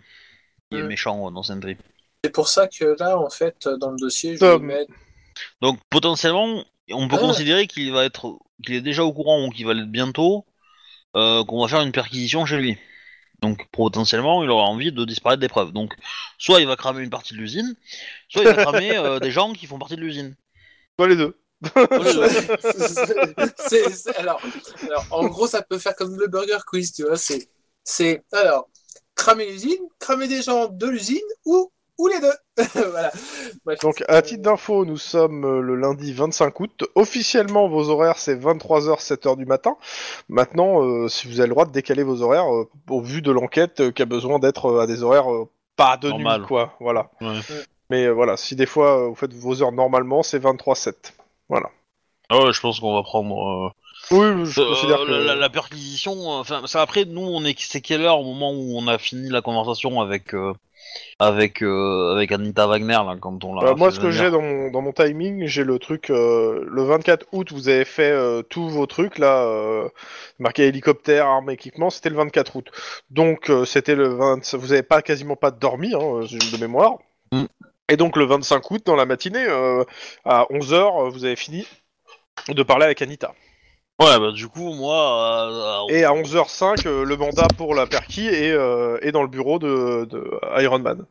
Il 0.72 0.80
est 0.80 0.84
méchant 0.84 1.28
euh, 1.28 1.32
dans 1.32 1.44
Sentry. 1.44 1.78
C'est 2.24 2.32
pour 2.32 2.48
ça 2.48 2.68
que 2.68 2.96
là, 3.00 3.18
en 3.18 3.30
fait, 3.30 3.70
dans 3.80 3.92
le 3.92 3.98
dossier, 3.98 4.36
je 4.36 4.46
vais 4.46 4.60
mettre. 4.60 4.92
Donc 5.62 5.80
potentiellement, 5.90 6.64
on 6.92 7.08
peut 7.08 7.18
Ah. 7.18 7.22
considérer 7.22 7.68
qu'il 7.68 7.92
va 7.92 8.06
être, 8.06 8.38
qu'il 8.66 8.76
est 8.76 8.82
déjà 8.82 9.04
au 9.04 9.14
courant 9.14 9.46
ou 9.46 9.50
qu'il 9.50 9.66
va 9.66 9.74
l'être 9.74 9.92
bientôt, 9.92 10.46
euh, 11.16 11.44
qu'on 11.46 11.62
va 11.62 11.68
faire 11.70 11.82
une 11.82 11.92
perquisition 11.92 12.46
chez 12.46 12.58
lui. 12.58 12.78
Donc 13.42 13.68
potentiellement, 13.72 14.44
il 14.44 14.50
aura 14.50 14.66
envie 14.66 14.92
de 14.92 15.06
disparaître 15.06 15.42
des 15.42 15.50
preuves. 15.50 15.72
Donc 15.74 15.94
soit 16.38 16.62
il 16.62 16.68
va 16.68 16.76
cramer 16.78 17.04
une 17.04 17.10
partie 17.10 17.34
de 17.34 17.40
l'usine, 17.40 17.76
soit 18.30 18.44
il 18.44 18.48
va 18.50 18.56
cramer 18.56 18.92
euh, 18.98 19.20
des 19.20 19.32
gens 19.32 19.54
qui 19.54 19.68
font 19.68 19.80
partie 19.80 19.96
de 19.98 20.02
l'usine. 20.02 20.36
Pas 20.98 21.08
les 21.08 21.16
deux. 21.18 21.40
C'est- 23.58 23.90
c'est- 23.92 24.16
alors, 24.18 24.42
alors, 24.84 25.06
en 25.12 25.26
gros, 25.28 25.48
ça 25.48 25.62
peut 25.62 25.78
faire 25.80 25.96
comme 25.96 26.18
le 26.20 26.28
Burger 26.28 26.58
Quiz, 26.68 26.94
tu 26.94 27.04
vois. 27.04 27.18
C'est, 27.18 27.50
c'est 27.84 28.24
alors 28.34 28.70
cramer 29.16 29.50
l'usine, 29.52 29.80
cramer 30.00 30.28
des 30.28 30.42
gens 30.42 30.68
de 30.68 30.88
l'usine 30.88 31.18
ou 31.46 31.72
ou 31.98 32.08
les 32.08 32.20
deux. 32.20 32.64
voilà. 32.90 33.12
Bref. 33.66 33.80
Donc, 33.80 34.04
à 34.08 34.22
titre 34.22 34.42
d'info, 34.42 34.86
nous 34.86 34.98
sommes 34.98 35.46
euh, 35.46 35.62
le 35.62 35.76
lundi 35.76 36.14
25 36.14 36.60
août. 36.60 36.84
Officiellement, 36.96 37.68
vos 37.68 37.90
horaires, 37.90 38.18
c'est 38.18 38.36
23h, 38.36 39.02
7h 39.02 39.38
du 39.38 39.46
matin. 39.46 39.78
Maintenant, 40.30 40.84
euh, 40.84 41.08
si 41.08 41.28
vous 41.28 41.40
avez 41.40 41.48
le 41.48 41.54
droit 41.54 41.66
de 41.66 41.72
décaler 41.72 42.04
vos 42.04 42.22
horaires, 42.22 42.54
euh, 42.54 42.70
au 42.90 43.02
vu 43.02 43.22
de 43.22 43.32
l'enquête 43.32 43.80
euh, 43.80 43.92
qui 43.92 44.02
a 44.02 44.06
besoin 44.06 44.40
d'être 44.40 44.66
euh, 44.68 44.82
à 44.82 44.88
des 44.88 45.04
horaires 45.04 45.32
euh, 45.32 45.50
pas 45.76 45.98
de 45.98 46.10
Normal. 46.10 46.42
nuit, 46.42 46.48
quoi. 46.48 46.74
Voilà. 46.80 47.10
Ouais. 47.22 47.40
Mais 47.90 48.06
euh, 48.06 48.12
voilà, 48.12 48.38
si 48.38 48.56
des 48.56 48.66
fois 48.66 48.98
euh, 49.00 49.08
vous 49.10 49.16
faites 49.16 49.34
vos 49.34 49.62
heures 49.62 49.72
normalement, 49.72 50.24
c'est 50.24 50.40
23-7. 50.40 50.94
Voilà. 51.50 51.70
Ah 52.30 52.40
ouais, 52.40 52.54
je 52.54 52.60
pense 52.60 52.80
qu'on 52.80 52.96
va 52.96 53.04
prendre. 53.04 53.74
Oui, 54.12 54.46
je 54.46 54.62
euh, 54.62 54.70
considère 54.70 55.00
que... 55.06 55.12
la, 55.12 55.36
la 55.36 55.50
perquisition. 55.50 56.30
Enfin, 56.30 56.62
ça 56.66 56.82
après, 56.82 57.06
nous, 57.06 57.22
on 57.22 57.44
est, 57.46 57.60
c'est 57.60 57.82
quelle 57.82 58.02
heure 58.02 58.20
au 58.20 58.24
moment 58.24 58.52
où 58.52 58.78
on 58.78 58.88
a 58.88 58.98
fini 58.98 59.30
la 59.30 59.42
conversation 59.42 60.02
avec 60.02 60.34
euh, 60.34 60.54
avec 61.20 61.62
euh, 61.62 62.14
avec 62.14 62.32
Anita 62.32 62.68
Wagner 62.68 62.94
là, 62.94 63.16
quand 63.20 63.44
on 63.44 63.56
l'a. 63.56 63.70
Euh, 63.70 63.76
moi, 63.76 63.92
ce 63.92 64.00
que 64.00 64.12
j'ai 64.12 64.30
dans 64.30 64.42
mon, 64.42 64.72
dans 64.72 64.82
mon 64.82 64.92
timing, 64.92 65.46
j'ai 65.46 65.64
le 65.64 65.80
truc. 65.80 66.10
euh, 66.10 66.66
le 66.68 66.84
24 66.84 67.26
août, 67.32 67.52
vous 67.52 67.70
avez 67.70 67.86
fait 67.86 68.12
euh, 68.12 68.42
tous 68.42 68.70
vos 68.70 68.86
trucs 68.86 69.18
là, 69.18 69.44
euh, 69.44 69.88
marqué 70.40 70.68
hélicoptère, 70.68 71.26
armes, 71.26 71.50
équipement. 71.50 71.90
C'était 71.90 72.10
le 72.10 72.18
24 72.18 72.56
août. 72.56 72.72
Donc, 73.10 73.50
euh, 73.50 73.66
c'était 73.66 73.96
le 73.96 74.10
20. 74.10 74.56
Vous 74.56 74.74
avez 74.74 74.84
pas 74.84 75.02
quasiment 75.02 75.36
pas 75.36 75.52
dormi, 75.52 75.94
hein, 75.94 76.22
de 76.22 76.58
mémoire. 76.60 76.98
Mm. 77.32 77.46
Et 77.90 77.98
donc, 77.98 78.18
le 78.18 78.26
25 78.26 78.72
août, 78.72 78.82
dans 78.86 78.96
la 78.96 79.06
matinée, 79.06 79.46
euh, 79.48 79.84
à 80.26 80.46
11h, 80.50 81.12
vous 81.12 81.26
avez 81.26 81.36
fini 81.36 81.68
de 82.50 82.64
parler 82.64 82.86
avec 82.86 83.02
Anita. 83.02 83.34
Ouais, 84.02 84.20
bah 84.20 84.32
du 84.34 84.48
coup, 84.48 84.74
moi. 84.74 85.88
euh, 85.90 85.94
Et 85.94 86.04
à 86.04 86.14
11h05, 86.14 86.86
euh, 86.86 87.06
le 87.06 87.16
mandat 87.16 87.48
pour 87.58 87.74
la 87.76 87.88
perquis 87.88 88.28
est, 88.28 88.52
euh, 88.52 88.98
est 89.02 89.12
dans 89.12 89.22
le 89.22 89.30
bureau 89.30 89.58
de, 89.58 90.06
de 90.06 90.40
Iron 90.62 90.80
Man. 90.80 91.06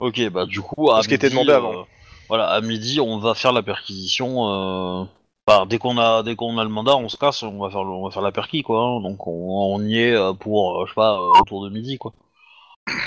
Ok, 0.00 0.28
bah 0.30 0.44
du 0.44 0.60
coup, 0.60 0.90
à 0.90 1.02
Ce 1.02 1.08
qui 1.08 1.14
était 1.14 1.28
midi, 1.28 1.34
demandé 1.36 1.52
avant. 1.52 1.80
euh, 1.80 1.84
voilà, 2.28 2.48
à 2.48 2.60
midi, 2.60 3.00
on 3.00 3.18
va 3.18 3.34
faire 3.34 3.52
la 3.52 3.62
perquisition. 3.62 5.08
Bah, 5.46 5.64
dès 5.68 5.78
qu'on 5.78 5.96
a, 5.98 6.24
dès 6.24 6.34
qu'on 6.34 6.58
a 6.58 6.64
le 6.64 6.70
mandat, 6.70 6.96
on 6.96 7.08
se 7.08 7.16
casse, 7.16 7.44
on 7.44 7.60
va 7.60 7.70
faire, 7.70 7.84
le- 7.84 7.90
on 7.92 8.04
va 8.04 8.10
faire 8.10 8.22
la 8.22 8.32
perquis, 8.32 8.62
quoi. 8.64 8.80
hein. 8.80 9.00
donc 9.00 9.28
on, 9.28 9.74
on 9.76 9.80
y 9.84 9.96
est 9.98 10.12
euh, 10.12 10.32
pour, 10.32 10.82
euh, 10.82 10.86
je 10.86 10.90
sais 10.90 10.96
pas, 10.96 11.14
euh, 11.20 11.40
autour 11.40 11.62
de 11.64 11.70
midi, 11.70 11.98
quoi. 11.98 12.12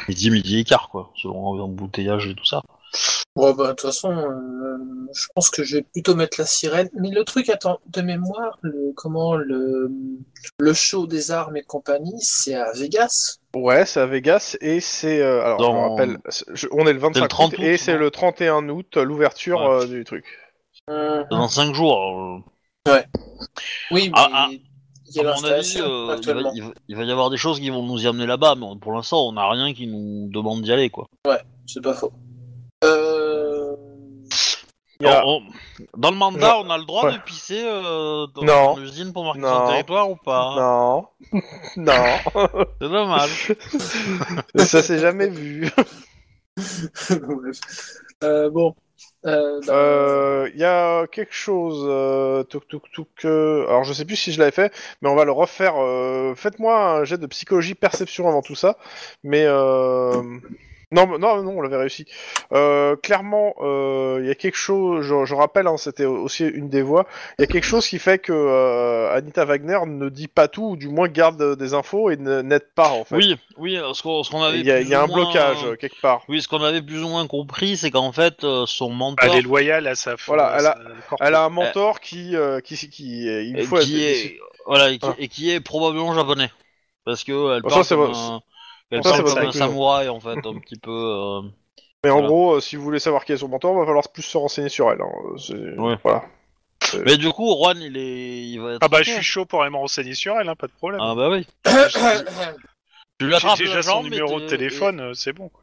Midi, 0.07 0.31
midi 0.31 0.59
et 0.59 0.63
quart, 0.63 0.87
quoi, 0.89 1.11
selon 1.17 1.55
l'embouteillage 1.55 2.27
et 2.27 2.35
tout 2.35 2.45
ça. 2.45 2.61
Bon, 3.39 3.53
bah, 3.53 3.63
de 3.67 3.69
toute 3.69 3.81
façon, 3.81 4.11
euh, 4.11 4.77
je 5.13 5.27
pense 5.33 5.49
que 5.49 5.63
je 5.63 5.77
vais 5.77 5.81
plutôt 5.83 6.13
mettre 6.13 6.39
la 6.39 6.45
sirène. 6.45 6.89
Mais 6.93 7.09
le 7.09 7.23
truc, 7.23 7.49
attends, 7.49 7.79
de 7.87 8.01
mémoire, 8.01 8.57
le, 8.61 8.91
comment, 8.95 9.35
le, 9.35 9.89
le 10.59 10.73
show 10.73 11.07
des 11.07 11.31
armes 11.31 11.55
et 11.55 11.63
compagnie, 11.63 12.19
c'est 12.19 12.55
à 12.55 12.71
Vegas? 12.73 13.37
Ouais, 13.55 13.85
c'est 13.85 14.01
à 14.01 14.05
Vegas 14.05 14.57
et 14.59 14.81
c'est. 14.81 15.21
euh, 15.21 15.41
alors, 15.43 15.59
je 15.59 15.63
Dans- 15.63 15.73
me 15.73 15.89
rappelle, 15.89 16.17
je- 16.53 16.67
on 16.71 16.85
est 16.85 16.91
le 16.93 16.99
25 16.99 17.27
30 17.29 17.53
août, 17.53 17.59
et 17.61 17.77
c'est 17.77 17.97
le 17.97 18.11
31 18.11 18.67
août, 18.67 18.97
l'ouverture 18.97 19.61
Ouais. 19.61 19.83
euh, 19.83 19.87
du 19.87 20.03
truc. 20.03 20.25
Mhm. 20.89 21.25
Dans 21.31 21.47
5 21.47 21.73
jours. 21.73 22.43
euh, 22.87 22.99
Oui, 23.91 24.09
mais 24.09 24.11
Ah, 24.15 24.29
ah. 24.33 24.47
il 24.51 25.15
y 25.15 25.19
a 25.25 25.31
à 25.31 25.35
mon 25.35 25.43
avis, 25.45 25.77
euh, 25.79 25.85
il, 26.03 26.07
va, 26.07 26.13
actuellement. 26.13 26.51
il 26.55 26.63
va- 26.63 26.73
il 26.89 26.95
va 26.97 27.03
y 27.03 27.11
avoir 27.11 27.29
des 27.29 27.37
choses 27.37 27.59
qui 27.59 27.69
vont 27.69 27.83
nous 27.83 28.03
y 28.03 28.07
amener 28.07 28.25
là-bas, 28.25 28.55
mais 28.55 28.65
pour 28.81 28.91
l'instant, 28.93 29.27
on 29.27 29.31
n'a 29.33 29.49
rien 29.49 29.73
qui 29.73 29.87
nous 29.87 30.29
demande 30.29 30.61
d'y 30.61 30.71
aller, 30.73 30.89
quoi. 30.89 31.05
C'est 31.65 31.81
pas 31.81 31.93
faux. 31.93 32.11
On- 35.01 35.07
on- 35.25 35.41
Dans 35.97 36.11
le 36.11 36.17
mandat, 36.17 36.57
on 36.59 36.69
a 36.69 36.77
le 36.77 36.83
droit 36.83 37.05
Ouais. 37.05 37.13
de 37.13 37.17
pisser 37.19 37.61
euh, 37.63 38.27
dans, 38.35 38.41
Non. 38.43 38.73
dans 38.73 38.77
l'usine 38.77 39.13
pour 39.13 39.23
marquer 39.23 39.39
Non. 39.39 39.65
son 39.65 39.71
territoire 39.71 40.09
ou 40.09 40.17
pas 40.17 40.55
Non. 40.57 41.07
non. 41.77 42.63
C'est 42.81 42.89
dommage. 42.89 43.53
Ça 44.57 44.81
s'est 44.83 44.99
jamais 44.99 45.29
vu. 45.29 45.69
Euh, 48.21 48.49
bon. 48.49 48.75
Euh, 49.25 50.49
Il 50.53 50.59
y 50.59 50.65
a 50.65 51.07
quelque 51.07 51.33
chose. 51.33 51.85
Euh, 51.87 52.43
touk, 52.43 52.63
touk, 52.67 53.07
euh, 53.23 53.65
alors 53.67 53.85
je 53.85 53.93
sais 53.93 54.03
plus 54.03 54.17
si 54.17 54.33
je 54.33 54.39
l'avais 54.39 54.51
fait, 54.51 54.73
mais 55.01 55.09
on 55.09 55.15
va 55.15 55.23
le 55.23 55.31
refaire. 55.31 55.75
euh, 55.77 56.35
Faites-moi 56.35 56.75
un 56.77 57.03
jet 57.05 57.17
de 57.17 57.27
psychologie 57.27 57.75
perception 57.75 58.27
avant 58.27 58.41
tout 58.41 58.55
ça. 58.55 58.75
Mais 59.23 59.43
euh, 59.45 60.21
non, 60.91 61.05
non, 61.19 61.43
non, 61.43 61.51
on 61.57 61.61
l'avait 61.61 61.77
réussi. 61.77 62.05
Euh, 62.51 62.95
clairement, 62.95 63.53
euh, 63.61 64.19
il 64.21 64.27
y 64.27 64.31
a 64.31 64.35
quelque 64.35 64.57
chose. 64.57 65.05
Je, 65.05 65.25
je 65.25 65.35
rappelle, 65.35 65.67
hein, 65.67 65.77
c'était 65.77 66.05
aussi 66.05 66.45
une 66.47 66.67
des 66.69 66.81
voix. 66.81 67.05
Il 67.37 67.41
y 67.41 67.43
a 67.43 67.47
quelque 67.47 67.65
chose 67.65 67.87
qui 67.87 67.99
fait 67.99 68.17
que 68.17 68.33
euh, 68.33 69.13
Anita 69.15 69.45
Wagner 69.45 69.77
ne 69.85 70.09
dit 70.09 70.27
pas 70.27 70.47
tout, 70.47 70.69
ou 70.71 70.75
du 70.77 70.87
moins 70.87 71.07
garde 71.07 71.55
des 71.57 71.73
infos 71.75 72.09
et 72.09 72.17
n'aide 72.17 72.67
pas 72.73 72.89
en 72.89 73.03
fait. 73.03 73.15
Oui, 73.15 73.37
oui, 73.57 73.79
ce 73.93 74.01
qu'on 74.01 74.23
ce 74.23 74.31
qu'on 74.31 74.41
avait. 74.41 74.59
Il 74.59 74.65
y 74.65 74.71
a, 74.71 74.81
y 74.81 74.93
a 74.95 75.03
un 75.03 75.07
moins- 75.07 75.15
blocage 75.25 75.63
euh, 75.65 75.75
quelque 75.75 76.01
part. 76.01 76.23
Oui, 76.27 76.41
ce 76.41 76.47
qu'on 76.47 76.63
avait 76.63 76.81
plus 76.81 77.03
ou 77.03 77.07
moins 77.09 77.27
compris, 77.27 77.77
c'est 77.77 77.91
qu'en 77.91 78.11
fait, 78.11 78.43
euh, 78.43 78.65
son 78.65 78.89
mentor, 78.89 79.29
Elle 79.31 79.39
est 79.39 79.41
loyale 79.43 79.85
à 79.87 79.95
sa 79.95 80.15
Voilà, 80.25 80.55
elle 80.57 80.65
a- 80.65 80.77
sa- 81.09 81.15
Elle 81.19 81.35
a 81.35 81.43
un 81.43 81.49
mentor 81.49 81.99
qui, 81.99 82.35
euh, 82.35 82.61
qui, 82.61 82.75
qui, 82.89 83.25
il 83.27 83.63
faut 83.67 83.77
qui 83.77 84.03
est, 84.03 84.37
voilà, 84.65 84.89
et 84.89 84.97
qui, 84.97 85.07
Ah. 85.07 85.15
et 85.19 85.27
qui 85.27 85.51
est 85.51 85.59
probablement 85.59 86.13
japonais, 86.15 86.49
parce 87.05 87.23
que 87.23 87.55
elle 87.57 87.61
Bon, 87.61 87.69
parle 87.69 87.83
ça, 87.85 87.95
elle 88.91 89.03
ça, 89.03 89.11
parle 89.11 89.27
c'est 89.27 89.35
comme 89.35 89.47
un 89.47 89.51
samouraï 89.51 90.09
en 90.09 90.19
fait, 90.19 90.37
un 90.45 90.59
petit 90.59 90.77
peu. 90.79 90.91
euh, 90.91 91.41
Mais 92.03 92.09
en 92.09 92.15
Voilà. 92.15 92.27
gros, 92.27 92.53
euh, 92.55 92.61
si 92.61 92.75
vous 92.75 92.83
voulez 92.83 92.99
savoir 92.99 93.25
qui 93.25 93.33
est 93.33 93.37
son 93.37 93.47
mentor, 93.49 93.77
va 93.77 93.85
falloir 93.85 94.07
plus 94.09 94.23
se 94.23 94.37
renseigner 94.37 94.69
sur 94.69 94.89
elle. 94.91 95.01
hein. 95.01 95.11
C'est- 95.37 95.53
Ouais. 95.79 95.97
Voilà. 96.03 96.23
Mais 97.05 97.17
du 97.17 97.29
coup, 97.31 97.53
Juan, 97.55 97.77
il 97.81 97.97
est, 97.97 98.41
il 98.49 98.59
va 98.59 98.73
être. 98.73 98.79
Ah 98.81 98.87
bah 98.87 99.03
je 99.03 99.11
suis 99.11 99.21
chaud 99.23 99.45
pour 99.45 99.61
aller 99.61 99.69
me 99.71 99.77
renseigner 99.77 100.15
sur 100.15 100.39
elle, 100.39 100.47
hein, 100.49 100.55
pas 100.55 100.67
de 100.67 100.71
problème. 100.71 101.01
Ah 101.03 101.13
bah 101.13 101.29
oui. 101.29 101.45
Tu 101.65 101.71
lui 103.25 103.35
J'ai 103.57 103.65
déjà 103.65 103.81
son 103.81 103.89
jambe, 103.89 104.03
numéro 104.05 104.39
de 104.39 104.47
téléphone, 104.47 104.99
euh, 105.01 105.13
c'est 105.13 105.33
bon. 105.33 105.49
quoi. 105.49 105.61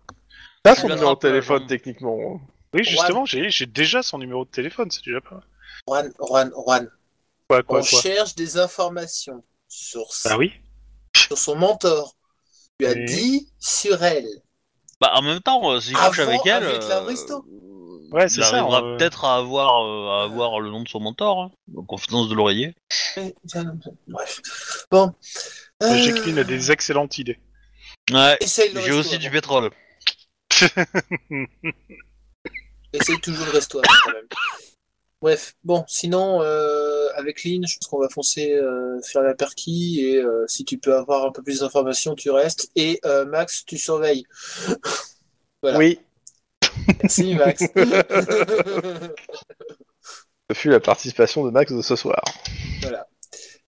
T'as 0.63 0.75
Tu 0.75 0.83
son 0.83 0.89
numéro 0.89 1.01
de 1.01 1.05
l'attrapes, 1.11 1.21
téléphone 1.21 1.67
techniquement. 1.67 2.41
Oui, 2.75 2.85
justement, 2.85 3.25
j'ai 3.25 3.49
j'ai 3.51 3.67
déjà 3.67 4.03
son 4.03 4.19
numéro 4.19 4.45
de 4.45 4.51
téléphone, 4.51 4.91
c'est 4.91 5.05
déjà 5.05 5.21
pas 5.21 5.37
mal. 5.37 5.45
Juan, 5.89 6.13
Juan, 6.21 6.51
Juan. 6.65 6.91
Quoi, 7.49 7.63
quoi, 7.63 7.79
On 7.79 7.83
quoi 7.83 8.01
cherche 8.01 8.35
des 8.35 8.59
informations 8.59 9.43
sur, 9.69 10.05
Bah 10.25 10.37
oui. 10.37 10.53
sur 11.17 11.39
son 11.39 11.57
mentor. 11.57 12.16
Tu 12.79 12.87
as 12.87 12.93
Oui. 12.93 13.05
dit 13.07 13.49
sur 13.59 14.03
elle. 14.03 14.29
Bah 15.01 15.13
en 15.15 15.23
même 15.23 15.41
temps, 15.41 15.71
euh, 15.71 15.81
s'il 15.81 15.95
couche 15.95 16.19
Avant, 16.19 16.31
avec 16.31 16.47
elle, 16.47 16.65
avec 16.65 16.89
la 16.89 17.03
euh. 17.03 17.41
Ouais, 18.13 18.29
c'est 18.29 18.41
il 18.41 18.45
ça, 18.45 18.57
arrivera 18.57 18.83
euh. 18.83 18.97
peut-être 18.97 19.25
à 19.25 19.37
avoir, 19.37 19.85
euh, 19.85 20.21
à 20.21 20.25
avoir 20.25 20.61
le 20.61 20.71
nom 20.71 20.83
de 20.83 20.89
son 20.89 21.01
mentor, 21.01 21.41
hein, 21.43 21.51
en 21.77 21.83
confidence 21.85 22.29
de 22.29 22.35
l'oreiller. 22.35 22.75
Bref. 24.07 24.41
Bon. 24.91 25.13
Euh, 25.83 25.97
Jacqueline 25.99 26.39
a 26.39 26.45
des 26.45 26.71
excellentes 26.71 27.19
idées. 27.19 27.39
Ouais. 28.11 28.37
Essaye 28.41 28.73
le 28.73 28.81
J'ai 28.81 28.93
aussi 28.93 29.19
du 29.19 29.31
pétrole. 29.31 29.71
Essaye 32.93 33.21
toujours 33.21 33.45
le 33.47 33.53
resto 33.53 33.79
avant, 33.79 33.95
quand 34.05 34.13
même. 34.13 34.29
Bref, 35.21 35.55
bon, 35.65 35.85
sinon, 35.89 36.41
euh, 36.43 36.96
avec 37.15 37.45
Lynn, 37.45 37.67
je 37.67 37.77
pense 37.79 37.89
qu'on 37.89 38.01
va 38.01 38.09
foncer 38.09 38.53
euh, 38.53 39.01
faire 39.03 39.23
la 39.23 39.35
perquis 39.35 40.01
et 40.05 40.17
euh, 40.19 40.45
si 40.49 40.65
tu 40.65 40.79
peux 40.79 40.95
avoir 40.95 41.27
un 41.27 41.33
peu 41.33 41.43
plus 41.43 41.61
d'informations, 41.61 42.15
tu 42.15 42.31
restes. 42.31 42.71
Et 42.77 42.99
euh, 43.05 43.25
Max, 43.27 43.65
tu 43.67 43.79
surveilles. 43.79 44.25
Voilà. 45.63 45.79
Oui. 45.79 45.99
Merci, 47.03 47.35
Max. 47.35 47.63
Ce 50.51 50.55
fut 50.55 50.69
la 50.71 50.81
participation 50.81 51.45
de 51.45 51.51
Max 51.51 51.73
de 51.73 51.83
ce 51.83 51.97
soir. 51.97 52.23
voilà. 52.83 53.07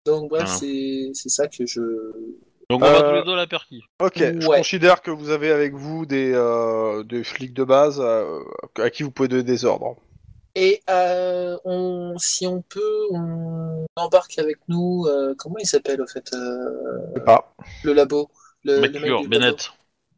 Donc, 0.05 0.29
bref, 0.31 0.45
Voilà. 0.45 0.59
c'est 0.59 1.11
c'est 1.15 1.29
ça 1.29 1.49
que 1.49 1.67
je. 1.67 1.81
Donc 2.71 2.83
on 2.83 2.85
va 2.85 2.99
Euh, 2.99 3.11
tous 3.11 3.17
les 3.17 3.25
deux 3.25 3.33
à 3.33 3.37
la 3.37 3.47
perquis. 3.47 3.83
Ok, 4.01 4.19
je 4.19 4.47
considère 4.47 5.01
que 5.03 5.11
vous 5.11 5.31
avez 5.31 5.51
avec 5.51 5.75
vous 5.75 6.05
des, 6.07 6.33
euh, 6.35 7.03
des 7.03 7.25
flics 7.25 7.55
de 7.55 7.65
base 7.65 7.99
euh, 8.01 8.41
à 8.77 8.91
qui 8.91 9.03
vous 9.03 9.11
pouvez 9.11 9.29
donner 9.29 9.43
des 9.43 9.65
ordres. 9.65 9.97
Et 10.61 10.83
euh, 10.91 11.57
on, 11.65 12.19
si 12.19 12.45
on 12.45 12.63
peut, 12.63 13.07
on 13.13 13.87
embarque 13.95 14.41
avec 14.41 14.57
nous. 14.67 15.07
euh, 15.07 15.33
comment 15.39 15.59
il 15.59 15.67
s'appelle, 15.67 16.03
au 16.03 16.07
fait 16.09 16.33
euh, 16.35 17.01
Je 17.15 17.19
sais 17.21 17.25
pas. 17.25 17.55
Le 17.85 17.93
labo. 17.93 18.29
Le, 18.65 18.75
le 18.75 18.81
McClure, 18.81 19.21
du 19.21 19.29
labo. 19.29 19.29
Bennett? 19.29 19.71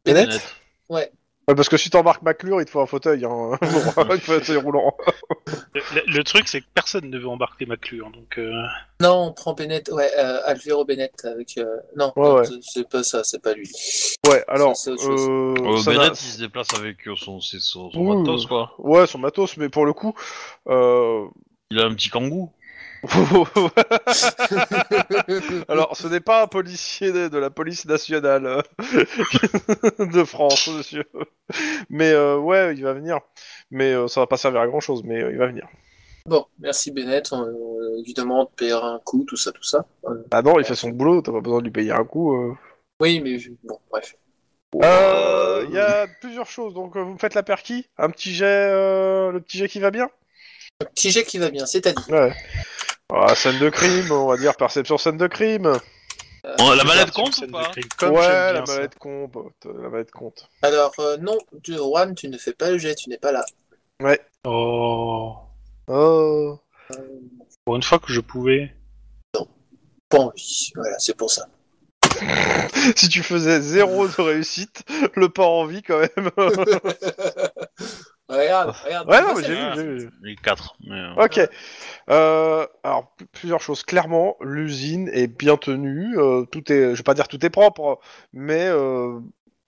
Bennett 0.03 0.41
Ouais, 0.89 1.11
parce 1.55 1.69
que 1.69 1.77
si 1.77 1.89
t'embarques 1.89 2.21
McClure, 2.21 2.61
il 2.61 2.65
te 2.65 2.71
faut 2.71 2.81
un 2.81 2.85
fauteuil. 2.85 3.25
Hein. 3.25 3.51
Un 3.97 4.17
fauteuil 4.17 4.57
roulant. 4.57 4.95
Le, 6.07 6.23
truc, 6.23 6.47
c'est 6.47 6.61
que 6.61 6.65
personne 6.73 7.09
ne 7.09 7.17
veut 7.17 7.27
embarquer 7.27 7.65
McClure, 7.65 8.09
donc... 8.11 8.37
euh, 8.37 8.51
Non, 9.01 9.27
on 9.27 9.33
prend 9.33 9.53
Bennett, 9.53 9.89
ouais, 9.89 10.09
euh, 10.17 10.39
Alvaro 10.45 10.85
Bennett 10.85 11.13
avec. 11.25 11.57
euh, 11.57 11.65
Non, 11.95 12.11
Ouais, 12.15 12.31
ouais. 12.31 12.43
c'est- 12.61 12.87
pas 12.89 13.03
ça, 13.03 13.23
c'est 13.23 13.41
pas 13.41 13.53
lui. 13.53 13.69
Ouais, 14.27 14.43
alors. 14.47 14.73
euh, 14.87 14.95
Euh, 15.57 15.77
ça 15.77 15.91
Bennett, 15.91 16.11
il 16.21 16.25
se 16.27 16.39
déplace 16.39 16.67
avec 16.77 16.97
son, 17.17 17.39
c'est 17.41 17.59
son, 17.59 17.91
son 17.91 18.03
matos, 18.03 18.45
quoi. 18.45 18.73
Ouais, 18.79 19.07
son 19.07 19.19
matos, 19.19 19.57
mais 19.57 19.69
pour 19.69 19.85
le 19.85 19.93
coup. 19.93 20.13
Euh... 20.67 21.25
Il 21.69 21.79
a 21.79 21.85
un 21.85 21.93
petit 21.95 22.09
kangou. 22.09 22.51
Alors, 25.67 25.95
ce 25.97 26.07
n'est 26.07 26.19
pas 26.19 26.43
un 26.43 26.47
policier 26.47 27.11
de, 27.11 27.27
de 27.27 27.37
la 27.37 27.49
police 27.49 27.85
nationale 27.85 28.45
euh, 28.45 28.61
de 30.05 30.23
France, 30.23 30.67
monsieur. 30.67 31.05
Mais 31.89 32.11
euh, 32.11 32.37
ouais, 32.37 32.75
il 32.75 32.83
va 32.83 32.93
venir. 32.93 33.19
Mais 33.71 33.93
euh, 33.93 34.07
ça 34.07 34.19
va 34.21 34.27
pas 34.27 34.37
servir 34.37 34.61
à 34.61 34.67
grand 34.67 34.79
chose, 34.79 35.03
mais 35.03 35.21
euh, 35.21 35.31
il 35.31 35.37
va 35.37 35.47
venir. 35.47 35.67
bon, 36.25 36.45
merci 36.59 36.91
Bennett. 36.91 37.29
Évidemment, 37.99 38.41
on 38.41 38.45
te 38.45 38.55
paiera 38.55 38.89
un 38.89 38.99
coup, 38.99 39.25
tout 39.27 39.37
ça, 39.37 39.51
tout 39.51 39.63
ça. 39.63 39.85
Ah 40.31 40.41
non, 40.41 40.59
il 40.59 40.65
fait 40.65 40.75
son 40.75 40.89
boulot, 40.89 41.21
t'as 41.21 41.31
pas 41.31 41.41
besoin 41.41 41.59
de 41.59 41.65
lui 41.65 41.71
payer 41.71 41.91
un 41.91 42.03
coup. 42.05 42.55
oui, 42.99 43.19
mais 43.21 43.37
bon, 43.63 43.79
bref. 43.89 44.15
Euh, 44.83 45.65
Il 45.67 45.73
y 45.75 45.79
a 45.79 46.07
plusieurs 46.21 46.47
choses, 46.47 46.73
donc 46.73 46.95
vous 46.95 47.13
me 47.13 47.17
faites 47.17 47.33
la 47.33 47.43
perquis 47.43 47.87
Un 47.97 48.09
petit 48.09 48.33
jet, 48.33 48.45
euh, 48.45 49.31
le 49.31 49.41
petit 49.41 49.57
jet 49.57 49.67
qui 49.67 49.79
va 49.79 49.91
bien? 49.91 50.09
Un 50.81 50.85
petit 50.85 51.11
jet 51.11 51.23
qui 51.23 51.37
va 51.37 51.49
bien, 51.49 51.65
c'est-à-dire? 51.65 52.09
Ouais. 52.09 52.33
Ah, 53.13 53.35
scène 53.35 53.59
de 53.59 53.69
crime, 53.69 54.11
on 54.11 54.27
va 54.27 54.37
dire 54.37 54.55
perception 54.55 54.97
scène 54.97 55.17
de 55.17 55.27
crime. 55.27 55.65
euh, 55.65 56.55
Bon, 56.57 56.71
la 56.71 56.83
version 56.83 57.23
compte 57.23 57.37
ou 57.39 57.51
pas 57.51 57.71
ouais, 58.09 58.53
la 58.53 58.63
mallette 58.65 58.97
compte, 58.97 59.35
la 59.65 59.89
mallette 59.89 60.11
compte. 60.11 60.49
Alors, 60.61 60.93
euh, 60.99 61.17
non, 61.17 61.37
tu- 61.61 61.73
Juan, 61.75 62.15
tu 62.15 62.29
ne 62.29 62.37
fais 62.37 62.53
pas 62.53 62.71
le 62.71 62.77
jet, 62.77 62.95
tu 62.95 63.09
n'es 63.09 63.17
pas 63.17 63.31
là. 63.31 63.45
Ouais. 64.01 64.19
Oh... 64.45 65.35
Oh. 65.87 66.57
Pour 67.65 67.75
une 67.75 67.83
fois 67.83 67.99
que 67.99 68.11
je 68.13 68.21
pouvais... 68.21 68.73
Pas 70.09 70.17
envie, 70.17 70.71
voilà, 70.75 70.97
c'est 70.99 71.15
pour 71.15 71.31
ça. 71.31 71.47
Si 72.95 73.07
tu 73.09 73.21
faisais 73.23 73.61
zéro 73.61 74.07
de 74.07 74.21
réussite, 74.21 74.83
le 75.15 75.29
pas 75.29 75.45
en 75.45 75.65
vie 75.65 75.83
quand 75.83 75.99
même. 75.99 76.31
regarde, 78.31 78.75
regarde. 78.85 79.09
Ouais, 79.09 79.21
non, 79.21 79.33
mais 79.35 79.43
j'ai 79.43 79.53
vu, 79.55 79.61
j'ai 79.75 79.83
vu. 80.05 80.09
Les 80.23 80.35
quatre. 80.35 80.75
Mais, 80.87 80.95
euh, 80.95 81.13
Ok. 81.25 81.39
Euh, 82.09 82.65
alors 82.83 83.11
p- 83.17 83.25
plusieurs 83.31 83.61
choses. 83.61 83.83
Clairement, 83.83 84.37
l'usine 84.41 85.09
est 85.13 85.27
bien 85.27 85.57
tenue. 85.57 86.17
euh, 86.17 86.45
tout 86.45 86.71
est, 86.71 86.91
je 86.91 86.97
vais 86.97 87.03
pas 87.03 87.13
dire 87.13 87.27
tout 87.27 87.45
est 87.45 87.49
propre, 87.49 87.99
mais 88.33 88.65
euh, 88.67 89.19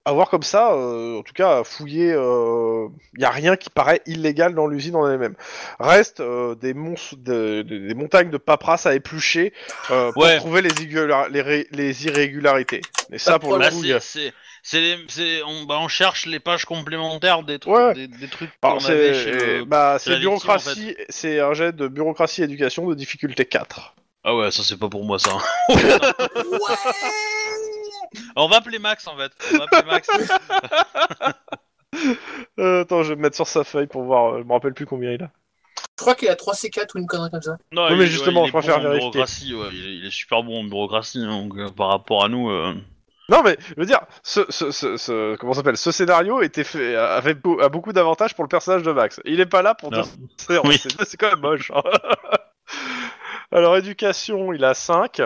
à 0.06 0.12
voir 0.12 0.30
comme 0.30 0.44
ça, 0.44 0.74
euh, 0.74 1.20
en 1.20 1.24
tout 1.24 1.32
cas, 1.34 1.60
à 1.60 1.64
fouiller, 1.64 2.10
il 2.10 3.22
y 3.22 3.26
a 3.26 3.30
rien 3.30 3.56
qui 3.56 3.70
paraît 3.70 4.02
illégal 4.06 4.54
dans 4.54 4.68
l'usine 4.68 4.98
en 4.98 5.10
elle-même. 5.10 5.36
Reste 5.80 6.20
euh, 6.20 6.56
des, 6.56 6.74
mons- 6.74 7.16
de- 7.18 7.62
de- 7.62 7.88
des 7.88 7.94
montagnes 7.94 8.30
de 8.30 8.38
paperasse 8.38 8.86
à 8.86 8.96
éplucher 8.96 9.54
euh, 9.92 10.12
pour 10.12 10.24
Ouais. 10.24 10.38
trouver 10.38 10.62
les, 10.62 10.72
irrégular- 10.72 11.30
les, 11.30 11.42
ré- 11.42 11.68
les 11.72 12.06
irrégularités. 12.06 12.82
Et 13.14 13.18
ça, 13.18 13.40
pour 13.40 13.58
le 13.58 13.70
coup, 13.70 13.76
il 13.84 13.86
y 13.86 13.90
c'est, 13.90 13.94
a- 13.94 14.00
c'est, 14.02 14.34
c'est, 14.64 14.82
les- 14.82 15.06
c'est- 15.08 15.44
on, 15.44 15.66
bah, 15.66 15.78
on 15.80 15.88
cherche 15.88 16.26
les 16.26 16.40
pages 16.40 16.66
complémentaires 16.66 17.44
des 17.44 17.60
trucs, 17.60 17.74
Ouais. 17.74 17.94
des, 17.94 18.08
des 18.08 18.28
trucs 18.28 18.50
Alors, 18.64 18.78
qu'on 18.80 18.86
avait 18.86 19.14
c'est 19.14 19.24
chez 19.24 19.58
le... 19.60 19.66
bah, 19.66 19.98
chez 20.00 20.06
c'est 20.06 20.10
la 20.10 20.16
victime, 20.16 20.30
bureaucratie, 20.40 20.96
c'est 21.10 21.40
un 21.40 21.54
jet 21.54 21.76
de 21.76 21.88
bureaucratie 21.88 22.42
éducation 22.44 22.88
de 22.88 22.96
difficulté 22.96 23.46
4. 23.46 23.94
Ah 24.24 24.36
ouais, 24.36 24.50
ça 24.52 24.64
c'est 24.64 24.78
pas 24.80 24.90
pour 24.90 25.04
moi 25.06 25.20
ça. 25.20 25.38
Ouais 25.70 26.76
on 28.36 28.48
va 28.48 28.58
appeler 28.58 28.80
Max 28.80 29.08
en 29.08 29.18
fait. 29.18 29.32
On 29.54 29.58
va 29.58 29.64
appeler 29.66 29.84
Max. 29.92 30.08
Euh, 32.60 32.82
attends, 32.82 33.04
je 33.04 33.10
vais 33.10 33.16
me 33.16 33.22
mettre 33.22 33.36
sur 33.36 33.48
sa 33.48 33.64
feuille 33.64 33.86
pour 33.88 34.04
voir. 34.04 34.34
euh, 34.34 34.40
Je 34.40 34.44
me 34.48 34.52
rappelle 34.54 34.74
plus 34.74 34.86
combien 34.88 35.12
il 35.12 35.22
a. 35.24 35.30
Je 35.98 36.04
crois 36.04 36.16
qu'il 36.16 36.28
a 36.28 36.36
3 36.36 36.54
C4 36.56 36.88
ou 36.96 37.00
une 37.00 37.06
connerie 37.08 37.30
comme 37.30 37.42
ça. 37.42 37.58
Non, 37.72 37.96
mais 37.96 38.08
justement, 38.08 38.42
il 38.42 38.46
est 38.46 38.48
je 38.48 38.52
préfère 38.54 38.80
vérifier. 38.80 39.00
bureaucratie, 39.12 39.54
ouais. 39.54 39.68
il, 39.72 39.86
est, 39.88 39.96
il 39.98 40.06
est 40.08 40.12
super 40.12 40.42
bon 40.44 40.62
en 40.62 40.64
bureaucratie, 40.64 41.20
hein, 41.20 41.44
donc 41.48 41.56
euh, 41.58 41.70
par 41.70 41.90
rapport 41.90 42.26
à 42.26 42.30
nous. 42.30 42.50
euh, 42.50 42.74
Non, 43.30 43.42
mais 43.44 43.58
je 43.70 43.74
veux 43.78 43.86
dire, 43.86 44.02
ce, 44.22 44.42
ce, 44.50 44.72
ce, 44.72 44.98
ce- 44.98 45.36
comment 45.38 45.54
s'appelle 45.54 45.78
Ce 45.78 45.92
scénario 45.92 46.42
était 46.42 46.64
fait 46.66 46.96
avait 46.96 47.34
beau- 47.34 47.60
a 47.62 47.70
beaucoup 47.70 47.94
d'avantages 47.94 48.36
pour 48.36 48.44
le 48.44 48.50
personnage 48.50 48.84
de 48.84 48.92
Max. 48.92 49.22
Il 49.26 49.40
est 49.40 49.46
pas 49.46 49.62
là 49.62 49.76
pour 49.76 49.92
Non. 49.92 50.02
dire. 50.02 50.12
C'est 50.38 50.58
Oui. 50.66 50.78
c'est- 50.78 51.04
c'est 51.06 51.18
quand 51.18 51.30
même 51.30 51.40
moche. 51.40 51.72
hein. 51.74 51.82
Alors 53.52 53.78
éducation, 53.78 54.52
il 54.54 54.64
a 54.66 54.74
5. 54.74 55.22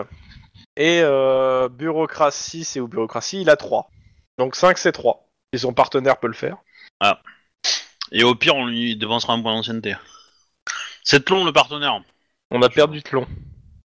Et 0.76 1.02
euh, 1.02 1.70
bureaucratie, 1.70 2.64
c'est 2.64 2.80
où 2.80 2.88
bureaucratie? 2.88 3.42
Il 3.42 3.50
a 3.50 3.56
3. 3.56 3.90
Donc 4.38 4.56
5, 4.56 4.78
c'est 4.78 4.92
3. 4.92 5.28
Et 5.54 5.58
son 5.58 5.74
partenaire 5.74 6.18
peut 6.18 6.28
le 6.28 6.34
faire. 6.34 6.58
Et 8.12 8.24
au 8.24 8.36
pire, 8.36 8.56
on 8.56 8.66
lui 8.68 8.96
dépensera 8.96 9.34
un 9.34 9.42
point 9.42 9.56
d'ancienneté. 9.56 9.96
C'est 11.04 11.26
Tlon, 11.26 11.46
le 11.46 11.52
partenaire. 11.52 12.00
On 12.52 12.62
a 12.62 12.70
perdu 12.70 13.02
Tlon. 13.02 13.26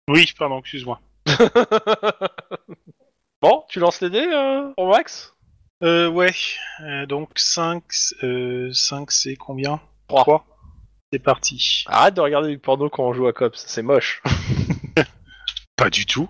Oui, 0.10 0.30
pardon, 0.38 0.60
excuse-moi. 0.60 1.00
bon, 3.42 3.64
tu 3.70 3.80
lances 3.80 4.02
les 4.02 4.10
dés 4.10 4.28
euh, 4.32 4.72
pour 4.76 4.90
Max? 4.90 5.34
Euh, 5.84 6.08
ouais. 6.08 6.32
Euh, 6.82 7.06
donc 7.06 7.30
5, 7.36 7.84
euh, 8.24 8.72
5 8.74 9.12
c'est 9.12 9.36
combien? 9.36 9.80
Trois. 10.08 10.22
3. 10.24 10.46
C'est 11.12 11.20
parti. 11.20 11.84
Arrête 11.88 12.14
de 12.14 12.22
regarder 12.22 12.50
du 12.50 12.60
porno 12.60 12.90
quand 12.90 13.04
on 13.04 13.14
joue 13.14 13.28
à 13.28 13.34
Cops, 13.34 13.62
c'est 13.68 13.82
moche. 13.82 14.22
Pas 15.76 15.90
du 15.90 16.06
tout. 16.06 16.30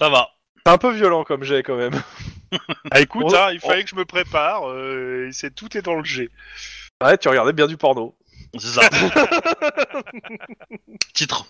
Ça 0.00 0.08
va. 0.10 0.28
C'est 0.64 0.72
un 0.72 0.78
peu 0.78 0.92
violent 0.92 1.24
comme 1.24 1.42
jet 1.44 1.62
quand 1.62 1.76
même. 1.76 1.94
Ah 2.92 3.00
écoute, 3.00 3.24
On- 3.26 3.34
hein, 3.34 3.50
il 3.52 3.58
on- 3.64 3.68
fallait 3.68 3.82
que 3.82 3.90
je 3.90 3.96
me 3.96 4.04
prépare. 4.04 4.68
Euh, 4.70 5.26
et 5.28 5.32
c'est 5.32 5.52
tout 5.52 5.76
est 5.76 5.82
dans 5.82 5.96
le 5.96 6.04
G. 6.04 6.30
Ouais, 7.02 7.18
tu 7.18 7.28
regardais 7.28 7.52
bien 7.52 7.66
du 7.66 7.76
porno. 7.76 8.16
C'est 8.56 8.68
ça. 8.68 8.88
Titre. 11.12 11.46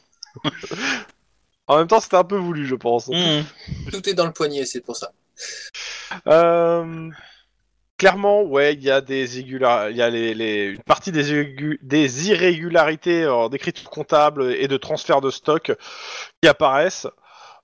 En 1.68 1.78
même 1.78 1.86
temps, 1.88 2.00
c'était 2.00 2.16
un 2.16 2.24
peu 2.24 2.36
voulu, 2.36 2.66
je 2.66 2.74
pense. 2.74 3.08
Mhm. 3.08 3.44
Tout 3.92 4.08
est 4.08 4.14
dans 4.14 4.26
le 4.26 4.32
poignet, 4.32 4.64
c'est 4.66 4.80
pour 4.80 4.96
ça. 4.96 5.12
Euh, 6.26 7.10
Clairement, 7.98 8.42
ouais, 8.42 8.74
il 8.74 8.82
y 8.82 8.90
a 8.90 9.00
des 9.00 9.38
irrégular- 9.40 9.88
il 9.90 9.96
y 9.96 10.02
a 10.02 10.10
les, 10.10 10.34
les- 10.34 10.66
une 10.66 10.82
partie 10.82 11.12
des, 11.12 11.78
des 11.80 12.28
irrégularités 12.28 13.22
euh, 13.24 13.48
d'écriture 13.48 13.88
comptable 13.88 14.52
et 14.52 14.68
de 14.68 14.76
transfert 14.76 15.22
de 15.22 15.30
stock 15.30 15.72
qui 16.42 16.48
apparaissent. 16.48 17.06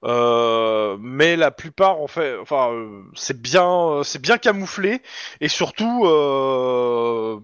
Euh, 0.05 0.97
mais 1.01 1.37
la 1.37 1.51
plupart, 1.51 2.01
en 2.01 2.07
fait, 2.07 2.35
enfin, 2.39 2.73
euh, 2.73 3.03
c'est 3.15 3.41
bien, 3.43 4.01
c'est 4.05 4.23
bien 4.23 4.39
camouflé 4.39 5.03
et 5.43 5.49
surtout 5.49 6.07
euh, 6.07 7.39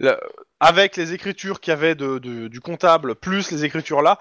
la- 0.00 0.18
avec 0.58 0.96
les 0.96 1.12
écritures 1.12 1.60
qu'il 1.60 1.70
y 1.70 1.76
avait 1.76 1.94
de, 1.94 2.18
de- 2.18 2.48
du 2.48 2.58
comptable 2.60 3.14
plus 3.14 3.52
les 3.52 3.64
écritures 3.64 4.02
là, 4.02 4.18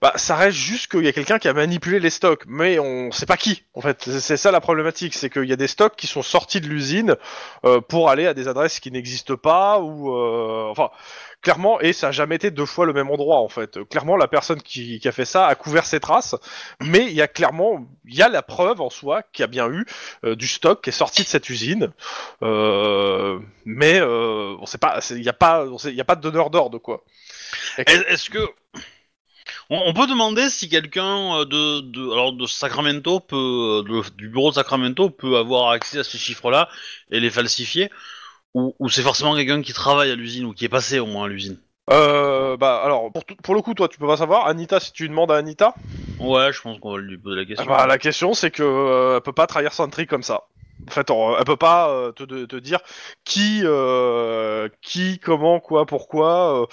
bah, 0.00 0.12
ça 0.16 0.34
reste 0.36 0.56
juste 0.56 0.90
qu'il 0.90 1.04
y 1.04 1.08
a 1.08 1.12
quelqu'un 1.12 1.38
qui 1.38 1.48
a 1.48 1.52
manipulé 1.52 2.00
les 2.00 2.10
stocks, 2.10 2.44
mais 2.46 2.78
on 2.78 3.10
sait 3.12 3.26
pas 3.26 3.36
qui. 3.36 3.64
En 3.74 3.80
fait, 3.82 4.02
c'est 4.18 4.36
ça 4.38 4.50
la 4.50 4.60
problématique, 4.60 5.14
c'est 5.14 5.28
qu'il 5.30 5.44
y 5.44 5.52
a 5.52 5.56
des 5.56 5.66
stocks 5.66 5.94
qui 5.96 6.06
sont 6.06 6.22
sortis 6.22 6.60
de 6.60 6.68
l'usine 6.68 7.16
euh, 7.64 7.80
pour 7.80 8.08
aller 8.08 8.26
à 8.26 8.32
des 8.34 8.48
adresses 8.48 8.80
qui 8.80 8.90
n'existent 8.90 9.36
pas 9.36 9.78
ou, 9.80 10.14
euh, 10.16 10.68
enfin, 10.70 10.90
clairement, 11.42 11.80
et 11.80 11.92
ça 11.92 12.08
a 12.08 12.12
jamais 12.12 12.36
été 12.36 12.50
deux 12.50 12.64
fois 12.66 12.86
le 12.86 12.92
même 12.94 13.10
endroit 13.10 13.38
en 13.38 13.48
fait. 13.48 13.82
Clairement, 13.90 14.16
la 14.16 14.28
personne 14.28 14.62
qui, 14.62 15.00
qui 15.00 15.08
a 15.08 15.12
fait 15.12 15.24
ça 15.26 15.46
a 15.46 15.54
couvert 15.54 15.84
ses 15.84 16.00
traces, 16.00 16.34
mais 16.80 17.04
il 17.06 17.12
y 17.12 17.22
a 17.22 17.28
clairement, 17.28 17.86
il 18.06 18.14
y 18.14 18.22
a 18.22 18.28
la 18.28 18.42
preuve 18.42 18.80
en 18.80 18.90
soi 18.90 19.22
qu'il 19.32 19.42
y 19.42 19.44
a 19.44 19.48
bien 19.48 19.68
eu 19.70 19.84
euh, 20.24 20.34
du 20.34 20.46
stock 20.48 20.82
qui 20.82 20.90
est 20.90 20.92
sorti 20.94 21.22
de 21.22 21.28
cette 21.28 21.48
usine, 21.50 21.92
euh, 22.42 23.38
mais 23.64 24.00
euh, 24.00 24.56
on 24.60 24.66
sait 24.66 24.78
pas, 24.78 25.00
il 25.10 25.22
y 25.22 25.28
a 25.28 25.32
pas, 25.34 25.66
il 25.84 26.00
a 26.00 26.04
pas 26.04 26.16
de 26.16 26.22
donneur 26.22 26.50
d'ordre 26.50 26.78
quoi. 26.78 27.04
Est- 27.78 28.06
Est-ce 28.08 28.30
que 28.30 28.48
on, 29.70 29.82
on 29.86 29.92
peut 29.94 30.06
demander 30.06 30.48
si 30.50 30.68
quelqu'un 30.68 31.40
euh, 31.40 31.44
de, 31.44 31.80
de 31.80 32.12
alors 32.12 32.32
de 32.32 32.46
Sacramento 32.46 33.20
peut 33.20 33.36
euh, 33.36 33.82
de- 33.82 34.16
du 34.16 34.28
bureau 34.28 34.50
de 34.50 34.54
Sacramento 34.56 35.10
peut 35.10 35.36
avoir 35.36 35.70
accès 35.70 35.98
à 36.00 36.04
ces 36.04 36.18
chiffres-là 36.18 36.68
et 37.10 37.20
les 37.20 37.30
falsifier 37.30 37.90
ou, 38.54 38.74
ou 38.78 38.88
c'est 38.88 39.02
forcément 39.02 39.34
quelqu'un 39.36 39.62
qui 39.62 39.72
travaille 39.72 40.10
à 40.10 40.16
l'usine 40.16 40.44
ou 40.46 40.52
qui 40.52 40.64
est 40.64 40.68
passé 40.68 40.98
au 40.98 41.06
moins 41.06 41.26
à 41.26 41.28
l'usine? 41.28 41.58
Euh, 41.90 42.56
bah 42.56 42.82
alors 42.84 43.10
pour, 43.12 43.24
pour 43.24 43.54
le 43.54 43.62
coup 43.62 43.74
toi 43.74 43.88
tu 43.88 43.98
peux 43.98 44.06
pas 44.06 44.16
savoir 44.16 44.46
Anita 44.46 44.78
si 44.78 44.92
tu 44.92 45.08
demandes 45.08 45.32
à 45.32 45.36
Anita 45.36 45.74
Ouais, 46.20 46.52
je 46.52 46.60
pense 46.60 46.78
qu'on 46.78 46.92
va 46.92 46.98
lui 47.00 47.18
poser 47.18 47.36
la 47.36 47.44
question. 47.46 47.66
bah, 47.66 47.86
la 47.86 47.98
question 47.98 48.34
c'est 48.34 48.50
que 48.50 48.62
euh, 48.62 49.16
elle 49.16 49.22
peut 49.22 49.32
pas 49.32 49.46
trahir 49.46 49.72
Sentry 49.72 50.06
comme 50.06 50.22
ça 50.22 50.42
en 50.88 50.90
fait 50.90 51.10
on- 51.10 51.36
elle 51.36 51.44
peut 51.44 51.56
pas 51.56 51.90
euh, 51.90 52.12
te, 52.12 52.24
te- 52.24 52.56
dire 52.56 52.80
qui 53.24 53.60
euh, 53.64 54.68
qui 54.82 55.18
comment 55.18 55.60
quoi 55.60 55.86
pourquoi 55.86 56.62
euh, 56.62 56.66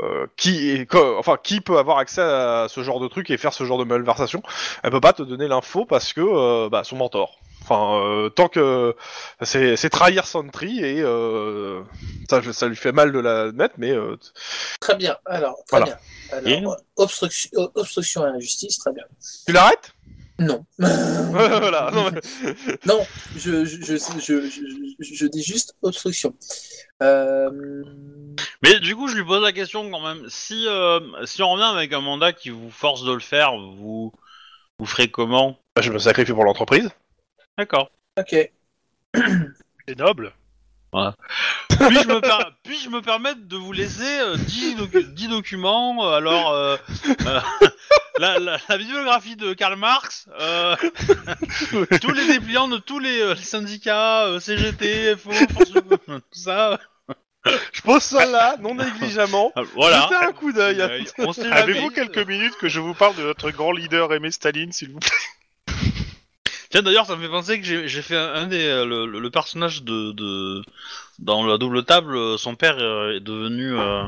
euh, 0.00 0.26
qui 0.36 0.70
et 0.70 0.86
co- 0.86 1.16
enfin 1.18 1.36
qui 1.42 1.60
peut 1.60 1.78
avoir 1.78 1.98
accès 1.98 2.22
à 2.22 2.66
ce 2.68 2.82
genre 2.82 3.00
de 3.00 3.08
truc 3.08 3.30
et 3.30 3.36
faire 3.36 3.52
ce 3.52 3.64
genre 3.64 3.78
de 3.78 3.84
malversation 3.84 4.42
elle 4.82 4.90
peut 4.90 5.00
pas 5.00 5.12
te 5.12 5.22
donner 5.22 5.48
l'info 5.48 5.84
parce 5.84 6.12
que 6.12 6.20
euh, 6.20 6.68
bah, 6.70 6.84
son 6.84 6.96
mentor 6.96 7.38
enfin 7.62 8.00
euh, 8.02 8.28
tant 8.30 8.48
que 8.48 8.96
c'est 9.42 9.90
trahir 9.90 10.26
Sentry 10.26 10.80
et 10.82 11.02
euh, 11.02 11.82
ça, 12.28 12.40
ça 12.52 12.68
lui 12.68 12.76
fait 12.76 12.92
mal 12.92 13.12
de 13.12 13.18
la 13.18 13.52
mettre 13.52 13.74
mais 13.78 13.90
euh, 13.90 14.16
Très 14.80 14.96
bien. 14.96 15.16
Alors, 15.26 15.56
très 15.66 15.78
Voilà. 15.78 15.84
bien. 15.86 15.98
Alors, 16.32 16.72
euh, 16.72 16.76
obstruction, 16.96 17.50
obstruction 17.74 18.22
à 18.22 18.30
la 18.30 18.38
justice, 18.38 18.78
très 18.78 18.92
bien. 18.92 19.04
tu 19.46 19.52
l'arrêtes? 19.52 19.92
Non. 20.40 20.64
voilà 20.78 21.90
non, 21.92 22.10
mais- 22.10 22.76
non, 22.86 23.06
je, 23.36 23.64
je, 23.64 23.82
je, 23.82 23.96
je, 23.96 24.48
je- 24.48 25.14
je 25.14 25.26
dis 25.26 25.42
juste 25.42 25.74
obstruction. 25.82 26.34
Euh, 27.02 27.82
Mais 28.62 28.80
du 28.80 28.96
coup, 28.96 29.06
je 29.08 29.16
lui 29.16 29.24
pose 29.24 29.42
la 29.42 29.52
question 29.52 29.90
quand 29.90 30.00
même. 30.00 30.24
Si 30.28 30.66
euh, 30.66 31.00
si 31.26 31.42
on 31.42 31.50
revient 31.50 31.64
avec 31.76 31.92
un 31.92 32.00
mandat 32.00 32.32
qui 32.32 32.48
vous 32.50 32.70
force 32.70 33.04
de 33.04 33.12
le 33.12 33.20
faire, 33.20 33.52
vous 33.56 34.12
vous 34.78 34.86
ferez 34.86 35.10
comment? 35.10 35.58
Bah, 35.76 35.82
je 35.82 35.92
me 35.92 35.98
sacrifie 35.98 36.32
pour 36.32 36.44
l'entreprise. 36.44 36.90
D'accord. 37.58 37.90
ok. 38.18 38.50
C'est 39.14 39.98
noble. 39.98 40.32
Puis-je 41.68 42.08
me, 42.08 42.20
per- 42.20 42.50
puis-je 42.64 42.88
me 42.90 43.00
permettre 43.00 43.40
de 43.46 43.56
vous 43.56 43.72
laisser 43.72 44.02
euh, 44.20 44.36
10, 44.36 44.76
docu- 44.76 45.14
10 45.14 45.28
documents 45.28 46.04
euh, 46.04 46.16
Alors, 46.16 46.50
euh, 46.52 46.76
euh, 47.26 47.40
la, 48.18 48.38
la- 48.38 48.58
la 48.68 48.76
bibliographie 48.78 49.36
de 49.36 49.52
Karl 49.52 49.76
Marx, 49.76 50.26
euh, 50.40 50.74
tous 52.02 52.12
les 52.12 52.26
dépliants 52.26 52.68
de 52.68 52.78
tous 52.78 52.98
les, 52.98 53.20
euh, 53.20 53.34
les 53.34 53.42
syndicats, 53.42 54.24
euh, 54.26 54.40
CGT, 54.40 55.16
FO, 55.16 55.30
Force 55.32 55.72
tout 56.06 56.20
ça. 56.32 56.78
Je 57.72 57.80
pose 57.80 58.02
ça 58.02 58.26
là, 58.26 58.56
non 58.60 58.74
négligemment. 58.74 59.50
Ah, 59.56 59.62
Voilà. 59.74 60.02
Jetez 60.02 60.26
un 60.26 60.32
coup 60.32 60.52
d'œil. 60.52 60.80
Euh. 60.82 60.98
Avez-vous 61.52 61.88
quelques 61.94 62.28
minutes 62.28 62.54
que 62.60 62.68
je 62.68 62.80
vous 62.80 62.92
parle 62.92 63.16
de 63.16 63.22
notre 63.22 63.50
grand 63.50 63.72
leader 63.72 64.12
Aimé 64.12 64.30
Staline, 64.30 64.72
s'il 64.72 64.90
vous 64.90 64.98
plaît? 64.98 65.10
Tiens, 66.70 66.82
d'ailleurs, 66.82 67.06
ça 67.06 67.16
me 67.16 67.22
fait 67.22 67.28
penser 67.28 67.60
que 67.60 67.86
j'ai 67.86 68.02
fait 68.02 68.16
un, 68.16 68.32
un 68.34 68.46
des 68.46 68.64
euh, 68.64 68.84
le, 68.86 69.06
le 69.06 69.30
personnage 69.30 69.82
de, 69.82 70.12
de 70.12 70.62
dans 71.18 71.44
la 71.44 71.58
double 71.58 71.84
table. 71.84 72.16
euh, 72.16 72.36
Son 72.36 72.54
père 72.54 72.76
euh, 72.78 73.16
est 73.16 73.20
devenu 73.20 73.76
euh, 73.76 74.04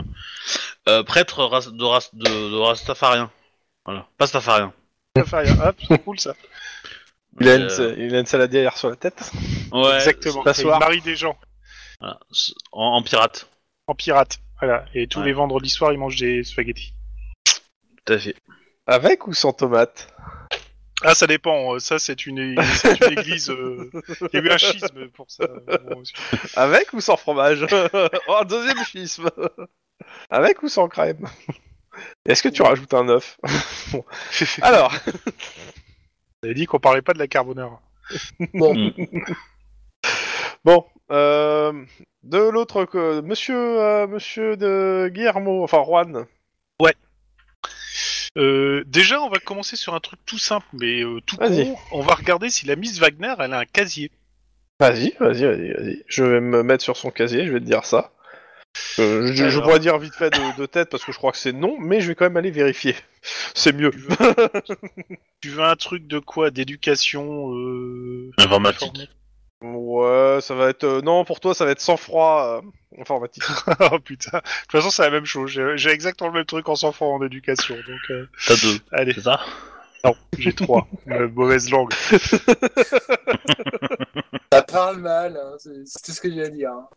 euh, 0.88 1.02
prêtre 1.02 1.42
ras- 1.44 1.70
de, 1.72 1.84
ras- 1.84 2.10
de, 2.12 2.24
de 2.24 2.56
Rastafarien. 2.56 3.30
Voilà, 3.84 4.06
Pastafarien. 4.16 4.72
Ça 5.16 5.24
fait 5.24 5.38
rien. 5.40 5.60
Hop, 5.60 5.76
c'est 5.88 5.98
cool 6.04 6.20
ça. 6.20 6.34
Il 7.40 7.48
a, 7.48 7.56
une, 7.56 7.62
Euh, 7.62 7.94
il 7.98 8.14
a 8.14 8.20
une 8.20 8.26
saladière 8.26 8.76
sur 8.78 8.90
la 8.90 8.96
tête. 8.96 9.30
ouais, 9.72 9.94
Exactement. 9.96 10.44
Il 10.56 10.66
marie 10.66 11.00
des 11.00 11.16
gens 11.16 11.36
voilà, 11.98 12.18
en, 12.70 12.84
en 12.96 13.02
pirate, 13.02 13.48
en 13.88 13.94
pirate. 13.94 14.38
Voilà. 14.60 14.84
Et 14.94 15.08
tous 15.08 15.18
Ouais. 15.20 15.26
les 15.26 15.32
vendredis 15.32 15.68
soirs, 15.70 15.92
il 15.92 15.98
mange 15.98 16.16
des 16.16 16.44
spaghettis. 16.44 16.92
tout 18.06 18.12
à 18.12 18.18
fait. 18.18 18.36
Avec 18.86 19.26
ou 19.26 19.34
sans 19.34 19.52
tomate? 19.52 20.08
Ah, 21.04 21.14
ça 21.14 21.26
dépend. 21.26 21.74
euh, 21.74 21.78
Ça, 21.78 21.98
c'est 21.98 22.26
une, 22.26 22.38
église. 22.38 23.50
euh, 23.50 23.90
Il 24.32 24.34
y 24.34 24.36
a 24.38 24.40
eu 24.44 24.50
un 24.50 24.58
schisme 24.58 25.08
pour 25.08 25.30
ça. 25.30 25.46
Avec 26.56 26.92
ou 26.92 27.00
sans 27.00 27.16
fromage? 27.16 27.66
Oh, 28.28 28.34
un 28.40 28.44
deuxième 28.44 28.82
schisme. 28.84 29.28
Avec 30.30 30.62
ou 30.62 30.68
sans 30.68 30.88
crème? 30.88 31.26
Est-ce 32.26 32.42
que 32.42 32.48
tu 32.48 32.62
rajoutes 32.62 32.94
un 32.94 33.08
œuf? 33.08 33.38
Bon. 33.92 34.04
Alors, 34.62 34.92
On 36.42 36.46
avait 36.46 36.54
dit 36.54 36.66
qu'on 36.66 36.80
parlait 36.80 37.02
pas 37.02 37.12
de 37.12 37.18
la 37.18 37.28
carbonara. 37.28 37.80
Bon, 38.54 38.74
bon, 40.64 40.84
euh, 41.10 41.72
de 42.22 42.38
l'autre 42.38 42.84
que 42.84 43.20
Monsieur, 43.20 43.56
euh, 43.80 44.06
Monsieur 44.06 44.56
de 44.56 45.10
Guillermo, 45.12 45.62
enfin 45.62 45.82
Juan. 45.84 46.26
Euh, 48.38 48.82
déjà, 48.86 49.20
on 49.20 49.28
va 49.28 49.38
commencer 49.38 49.76
sur 49.76 49.94
un 49.94 50.00
truc 50.00 50.20
tout 50.24 50.38
simple, 50.38 50.66
mais 50.72 51.02
euh, 51.02 51.20
tout 51.26 51.36
Vas-y. 51.36 51.66
con. 51.66 51.76
On 51.92 52.00
va 52.00 52.14
regarder 52.14 52.50
si 52.50 52.66
la 52.66 52.76
Miss 52.76 52.98
Wagner, 52.98 53.34
elle 53.38 53.52
a 53.52 53.58
un 53.58 53.64
casier. 53.64 54.10
Vas-y, 54.80 55.14
vas-y, 55.20 55.44
vas-y, 55.44 55.72
vas-y. 55.72 56.02
Je 56.06 56.24
vais 56.24 56.40
me 56.40 56.62
mettre 56.62 56.82
sur 56.82 56.96
son 56.96 57.10
casier, 57.10 57.46
je 57.46 57.52
vais 57.52 57.60
te 57.60 57.64
dire 57.64 57.84
ça. 57.84 58.12
Euh, 58.98 59.32
je, 59.34 59.60
pourrais 59.60 59.80
dire 59.80 59.98
vite 59.98 60.14
fait 60.14 60.30
de, 60.30 60.58
de 60.58 60.64
tête 60.64 60.88
parce 60.88 61.04
que 61.04 61.12
je 61.12 61.18
crois 61.18 61.32
que 61.32 61.36
c'est 61.36 61.52
non, 61.52 61.76
mais 61.78 62.00
je 62.00 62.08
vais 62.08 62.14
quand 62.14 62.24
même 62.24 62.38
aller 62.38 62.50
vérifier. 62.50 62.96
C'est 63.54 63.72
mieux. 63.72 63.90
Tu 65.42 65.50
veux 65.50 65.62
un 65.62 65.76
truc 65.76 66.06
de 66.06 66.20
quoi? 66.20 66.50
D'éducation 66.50 67.52
euh... 67.54 68.30
Informatique. 68.38 69.10
Ouais, 69.62 70.38
ça 70.40 70.54
va 70.54 70.68
être. 70.70 70.84
euh, 70.84 71.00
non, 71.02 71.24
pour 71.24 71.40
toi, 71.40 71.54
ça 71.54 71.64
va 71.64 71.70
être 71.70 71.80
sans 71.80 71.96
froid 71.96 72.60
euh, 72.62 73.00
informatique. 73.00 73.44
oh 73.92 73.98
putain. 74.00 74.38
De 74.38 74.42
toute 74.62 74.72
façon, 74.72 74.90
c'est 74.90 75.02
la 75.02 75.10
même 75.10 75.24
chose. 75.26 75.50
J'ai 75.50 75.76
j'ai 75.76 75.90
exactement 75.90 76.28
le 76.30 76.34
même 76.34 76.44
truc 76.46 76.68
en 76.68 76.74
s'en 76.76 76.92
en 77.00 77.22
éducation. 77.24 77.74
Donc, 77.76 78.00
euh, 78.10 78.26
T'as 78.46 78.56
deux, 78.56 78.78
allez. 78.92 79.12
c'est 79.14 79.20
ça? 79.22 79.40
Non, 80.04 80.14
j'ai 80.36 80.52
trois. 80.52 80.86
Euh, 81.08 81.28
mauvaise 81.28 81.70
langue. 81.70 81.92
ça 84.52 84.62
parle 84.62 84.98
mal, 84.98 85.36
hein, 85.36 85.56
c'est 85.58 85.86
c'est 85.86 86.02
tout 86.04 86.12
ce 86.12 86.20
que 86.20 86.30
j'ai 86.32 86.42
à 86.44 86.48
dire. 86.48 86.70
hein. 86.70 86.88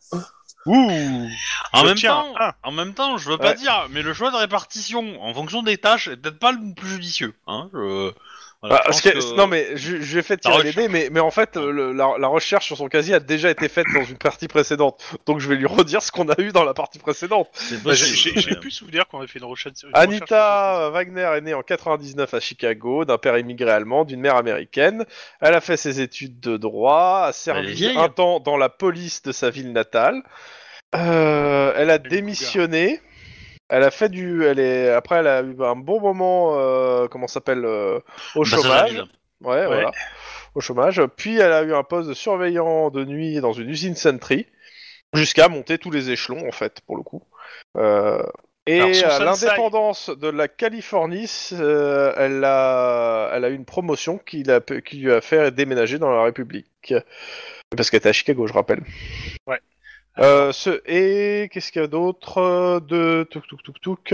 Ouh 0.66 1.28
En 1.74 1.80
même 1.84 1.90
J'obtiens 1.90 2.12
temps, 2.16 2.34
un. 2.40 2.54
en 2.64 2.72
même 2.72 2.94
temps, 2.96 3.18
je 3.18 3.30
veux 3.30 3.38
pas 3.38 3.50
Ouais. 3.50 3.56
dire, 3.56 3.88
mais 3.92 4.02
le 4.02 4.14
choix 4.14 4.32
de 4.32 4.36
répartition 4.38 5.22
en 5.22 5.34
fonction 5.34 5.62
des 5.62 5.78
tâches 5.78 6.08
est 6.08 6.18
peut-être 6.18 6.40
pas 6.40 6.52
le 6.52 6.74
plus 6.76 6.88
judicieux. 6.90 7.34
Hein 7.48 7.70
je- 7.74 8.12
Voilà, 8.68 8.76
Bah, 8.76 8.82
je 8.84 8.88
parce 8.90 9.02
pense 9.02 9.12
que- 9.12 9.32
que- 9.34 9.36
Non 9.38 9.48
mais 9.48 9.68
je, 9.76 10.02
je 10.02 10.14
lui 10.14 10.20
ai 10.20 10.24
fait 10.24 10.38
tirer 10.38 10.64
les 10.64 10.74
dés, 10.74 10.88
mais, 10.88 11.10
mais 11.12 11.20
en 11.20 11.32
fait 11.32 11.58
euh, 11.58 11.72
le- 11.72 11.92
la, 11.94 12.16
la 12.20 12.28
recherche 12.28 12.66
sur 12.66 12.78
son 12.78 12.88
casier 12.88 13.14
a 13.16 13.20
déjà 13.20 13.50
été 13.52 13.68
faite 13.70 13.86
dans 13.94 14.04
une 14.04 14.18
partie 14.18 14.48
précédente. 14.48 15.02
Donc 15.26 15.40
je 15.40 15.48
vais 15.50 15.56
lui 15.56 15.66
redire 15.68 16.02
ce 16.02 16.12
qu'on 16.12 16.28
a 16.30 16.40
eu 16.42 16.52
dans 16.52 16.64
la 16.64 16.74
partie 16.74 17.00
précédente. 17.00 17.50
Bah, 17.84 17.94
j'ai- 17.94 18.06
J'ai 18.06 18.40
j'ai 18.40 18.52
mais- 18.52 18.60
plus 18.60 18.72
souvenir 18.72 19.08
qu'on 19.08 19.20
avait 19.20 19.28
fait 19.28 19.40
une 19.40 19.46
recherche. 19.46 19.76
une 19.84 19.90
recherche 19.90 20.04
Anita 20.22 20.90
Wagner 20.92 21.30
est 21.38 21.42
née 21.42 21.54
en 21.54 21.62
99 21.64 22.34
à 22.34 22.40
Chicago, 22.40 23.06
d'un 23.06 23.18
père 23.18 23.38
immigré 23.38 23.72
allemand, 23.72 24.04
d'une 24.06 24.20
mère 24.22 24.36
américaine. 24.36 25.06
Elle 25.42 25.54
a 25.54 25.62
fait 25.62 25.78
ses 25.78 26.02
études 26.02 26.40
de 26.40 26.58
droit, 26.58 27.24
a 27.28 27.34
servi 27.34 27.88
un 27.98 28.10
temps 28.10 28.40
dans 28.40 28.58
la 28.58 28.70
police 28.70 29.22
de 29.24 29.32
sa 29.32 29.50
ville 29.50 29.72
natale. 29.74 30.22
Euh, 30.96 31.74
elle 31.76 31.90
a 31.90 31.98
démissionné. 31.98 33.00
Elle 33.70 33.84
a 33.84 33.92
fait 33.92 34.10
du, 34.10 34.46
elle 34.46 34.60
est 34.60 34.90
après 34.90 35.18
elle 35.18 35.28
a 35.28 35.42
eu 35.42 35.56
un 35.60 35.76
bon 35.76 36.00
moment, 36.00 36.60
euh, 36.60 37.08
comment 37.08 37.28
ça 37.28 37.36
s'appelle, 37.36 37.66
euh, 37.66 38.00
au 38.36 38.42
à 38.42 38.46
chômage. 38.46 39.04
Ouais, 39.42 39.66
voilà. 39.66 39.92
Au 40.54 40.62
chômage. 40.62 41.02
Puis 41.18 41.38
elle 41.38 41.52
a 41.52 41.64
eu 41.64 41.74
un 41.74 41.84
poste 41.84 42.08
de 42.08 42.14
surveillant 42.14 42.90
de 42.90 43.04
nuit 43.04 43.42
dans 43.42 43.54
une 43.54 43.70
usine 43.70 43.96
Sentry, 43.96 44.46
jusqu'à 45.14 45.50
monter 45.50 45.78
tous 45.78 45.92
les 45.92 46.12
échelons, 46.12 46.48
en 46.48 46.52
fait, 46.52 46.82
pour 46.86 46.96
le 46.96 47.04
coup. 47.04 47.24
Euh, 47.78 48.24
et 48.68 49.04
à 49.04 49.20
l'indépendance 49.20 50.10
de 50.10 50.28
la 50.28 50.48
Californie, 50.48 51.30
euh, 51.54 52.14
elle, 52.18 52.44
a, 52.44 53.32
elle 53.34 53.46
a 53.46 53.50
eu 53.50 53.56
une 53.56 53.66
promotion 53.66 54.18
qui, 54.18 54.44
qui 54.86 54.98
lui 54.98 55.12
a 55.12 55.22
fait 55.22 55.52
déménager 55.52 56.00
dans 56.00 56.10
la 56.10 56.24
République. 56.24 56.94
Parce 57.76 57.90
qu'elle 57.90 58.00
était 58.00 58.10
à 58.10 58.14
Chicago, 58.14 58.48
je 58.48 58.54
rappelle. 58.54 58.82
Ouais. 59.46 59.60
Euh, 60.18 60.54
ce, 60.54 60.82
et 60.86 61.50
qu'est-ce 61.50 61.74
qu'il 61.74 61.82
y 61.82 61.86
a 61.86 61.88
d'autre 61.88 62.38
euh, 62.38 62.80
de 62.80 63.28
touk 63.30 63.46
touk 63.48 63.62
touk 63.64 63.82
touk 63.82 64.14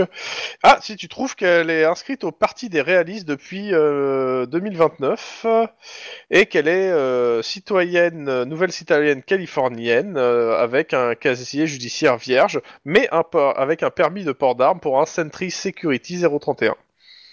Ah, 0.64 0.78
si 0.82 0.96
tu 0.96 1.06
trouves 1.08 1.36
qu'elle 1.36 1.70
est 1.70 1.84
inscrite 1.84 2.24
au 2.24 2.32
Parti 2.32 2.68
des 2.68 2.80
réalistes 2.80 3.28
depuis 3.28 3.72
euh, 3.72 4.44
2029 4.46 5.42
euh, 5.44 5.66
et 6.30 6.46
qu'elle 6.46 6.66
est 6.66 6.90
euh, 6.90 7.40
citoyenne, 7.42 8.42
nouvelle 8.44 8.72
citoyenne 8.72 9.22
californienne 9.22 10.16
euh, 10.16 10.56
avec 10.58 10.92
un 10.92 11.14
casier 11.14 11.68
judiciaire 11.68 12.16
vierge, 12.16 12.60
mais 12.84 13.08
un, 13.12 13.22
avec 13.56 13.84
un 13.84 13.90
permis 13.90 14.24
de 14.24 14.32
port 14.32 14.56
d'armes 14.56 14.80
pour 14.80 15.00
un 15.00 15.06
Sentry 15.06 15.50
Security 15.52 16.22
031. 16.40 16.74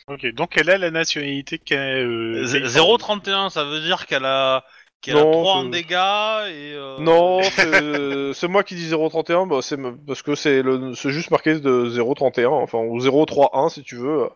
Ok, 0.08 0.26
donc 0.34 0.58
elle 0.58 0.72
a 0.72 0.78
la 0.80 0.90
nationalité 0.90 1.60
qu'a. 1.60 1.76
Euh, 1.76 2.44
Z- 2.44 2.54
Californie. 2.62 2.98
0,31, 2.98 3.50
ça 3.52 3.64
veut 3.64 3.80
dire 3.80 4.08
qu'elle 4.08 4.26
a, 4.26 4.64
qu'elle 5.02 5.18
a 5.18 5.24
Non, 5.24 5.32
3 5.32 5.54
en 5.56 5.64
c'est- 5.64 5.70
dégâts 5.70 5.94
et. 5.94 6.74
euh, 6.76 6.98
Non, 7.00 7.40
c'est 8.34 8.48
moi 8.48 8.64
qui 8.64 8.76
dis 8.76 8.90
031, 8.90 9.46
bah, 9.48 9.60
c'est 9.62 9.78
parce 10.08 10.22
que 10.22 10.36
c'est 10.36 10.62
le- 10.62 10.94
c'est 10.96 11.12
juste 11.12 11.32
marqué 11.32 11.60
de 11.60 11.90
031, 12.16 12.50
enfin 12.50 12.80
ou 12.80 13.00
031 13.00 13.70
si 13.70 13.84
tu 13.84 13.96
veux. 13.96 14.30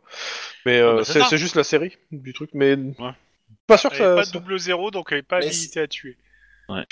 Mais 0.65 0.79
euh, 0.79 1.01
Ah 1.05 1.13
bah, 1.19 1.25
c'est 1.29 1.37
juste 1.37 1.55
la 1.55 1.63
série 1.63 1.97
du 2.11 2.33
truc, 2.33 2.49
mais 2.53 2.75
pas 3.67 3.77
sûr 3.77 3.89
que 3.89 3.95
Elle 3.95 4.01
n'est 4.01 4.07
ça. 4.09 4.15
pas 4.15 4.23
ça- 4.25 4.31
double 4.31 4.57
zéro, 4.59 4.91
donc 4.91 5.07
elle 5.11 5.17
n'est 5.17 5.23
pas 5.23 5.37
habilitée 5.37 5.81
à 5.81 5.87
tuer. 5.87 6.17
Ouais. 6.69 6.83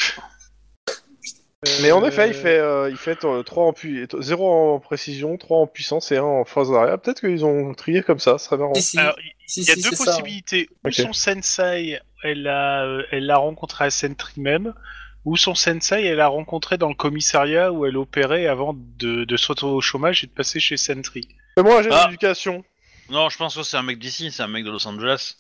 Mais 1.84 1.92
en 1.92 2.04
effet, 2.04 2.28
il 2.30 2.36
Euh, 2.36 2.42
fait, 2.42 2.58
euh, 2.58 2.90
il 2.90 2.98
fait 2.98 3.18
3 3.18 3.66
en 3.66 3.72
pu... 3.72 4.08
0 4.20 4.52
en 4.52 4.80
précision, 4.80 5.38
3 5.38 5.60
en 5.60 5.68
puissance 5.68 6.12
et 6.12 6.18
1 6.18 6.24
en 6.24 6.44
phase 6.44 6.72
d'arrière. 6.72 7.00
Peut-être 7.00 7.20
qu'ils 7.20 7.46
ont 7.46 7.76
trié 7.76 8.02
comme 8.02 8.18
ça, 8.18 8.40
ce 8.40 8.46
serait 8.46 8.58
marrant. 8.58 8.74
Si, 8.74 8.82
si. 8.82 8.98
Alors, 8.98 9.14
il 9.20 9.32
Si, 9.46 9.62
y 9.66 9.72
a 9.72 9.76
si, 9.76 9.82
deux 9.84 9.92
ça, 9.96 10.06
possibilités. 10.06 10.68
Ou 10.84 10.88
Ok. 10.88 10.94
son 10.96 11.14
sensei, 11.14 12.00
elle 12.24 12.44
l'a 12.44 12.84
euh, 12.84 13.04
elle 13.12 13.26
l'a 13.26 13.38
rencontré 13.38 13.86
à 13.86 13.90
Sentry 13.90 14.40
même, 14.42 14.74
ou 15.26 15.38
son 15.38 15.54
sensei, 15.56 16.04
elle 16.06 16.18
l'a 16.18 16.28
rencontré 16.28 16.78
dans 16.78 16.90
le 16.90 16.96
commissariat 16.96 17.72
où 17.72 17.86
elle 17.86 17.98
opérait 17.98 18.48
avant 18.48 18.74
de, 18.76 19.24
de 19.24 19.38
se 19.38 19.48
retrouver 19.48 19.74
au 19.74 19.82
chômage 19.82 20.24
et 20.24 20.28
de 20.28 20.32
passer 20.32 20.60
chez 20.60 20.78
Sentry. 20.78 21.28
Fais-moi 21.56 21.80
un 21.80 21.84
jet 21.84 21.90
Ah. 21.92 22.06
d'éducation. 22.06 22.64
Non, 23.10 23.30
je 23.30 23.38
pense 23.38 23.56
que 23.56 23.64
c'est 23.64 23.78
un 23.78 23.84
mec 23.84 24.00
d'ici, 24.00 24.32
c'est 24.32 24.44
un 24.44 24.48
mec 24.48 24.64
de 24.64 24.72
Los 24.72 24.88
Angeles. 24.88 25.36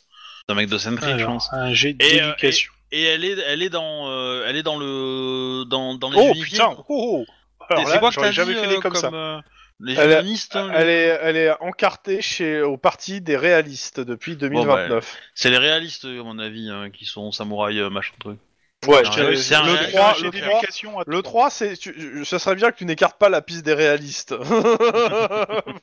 C'est 0.45 0.51
un 0.51 0.55
mec 0.55 0.69
de 0.69 0.77
Sentry, 0.77 1.07
je 1.11 1.15
Alors, 1.15 1.27
pense. 1.33 1.49
un 1.53 1.73
jet 1.73 1.95
Et, 1.99 2.21
euh, 2.21 2.27
d'éducation. 2.27 2.71
Et 2.91 3.03
elle 3.03 3.23
est, 3.23 3.37
elle 3.47 3.61
est 3.63 3.69
dans, 3.69 4.09
euh, 4.09 4.43
elle 4.47 4.57
est 4.57 4.63
dans 4.63 4.77
le, 4.77 5.63
dans, 5.65 5.95
dans 5.95 6.09
les 6.11 6.17
Oh 6.19 6.33
putain 6.33 6.75
oh, 6.77 6.83
oh. 6.89 7.25
Alors 7.69 7.87
C'est 7.87 7.93
là, 7.93 7.99
quoi 7.99 8.09
que 8.09 8.15
j'aurais 8.15 8.27
t'as 8.27 8.33
jamais 8.33 8.53
fait 8.53 8.65
euh, 8.67 8.69
des 8.75 8.79
comme, 8.79 8.95
ça. 8.95 9.07
euh, 9.13 9.39
les 9.81 9.95
Elle 9.95 10.11
est- 10.11 10.55
hein, 10.55 10.71
Elle 10.73 10.89
est, 10.89 11.19
elle 11.21 11.37
est 11.37 11.51
encartée 11.61 12.21
chez, 12.21 12.61
au 12.61 12.77
parti 12.77 13.21
des 13.21 13.37
réalistes 13.37 13.99
depuis 13.99 14.35
2029. 14.35 15.17
C'est 15.35 15.49
les 15.49 15.57
réalistes, 15.57 16.05
à 16.05 16.23
mon 16.23 16.39
avis, 16.39 16.69
hein, 16.69 16.89
qui 16.91 17.05
sont 17.05 17.31
samouraïs, 17.31 17.79
euh, 17.79 17.89
machin 17.89 18.13
truc. 18.19 18.39
Ouais, 18.87 19.03
Non, 19.03 19.11
je 19.11 19.15
dirais- 19.21 19.35
c'est 19.35 19.53
un- 19.55 19.63
le 19.65 19.77
c'est 19.77 19.85
un 19.85 19.89
3, 19.89 20.13
jet 20.15 20.23
le 20.23 20.31
3, 20.31 20.41
d'éducation 20.49 20.99
à 20.99 21.03
Le 21.05 21.21
3, 21.21 21.49
c'est, 21.51 21.77
tu- 21.77 22.25
ça 22.25 22.39
serait 22.39 22.55
bien 22.55 22.71
que 22.71 22.77
tu 22.77 22.85
n'écartes 22.85 23.19
pas 23.19 23.29
la 23.29 23.41
piste 23.43 23.63
des 23.63 23.75
réalistes. 23.75 24.33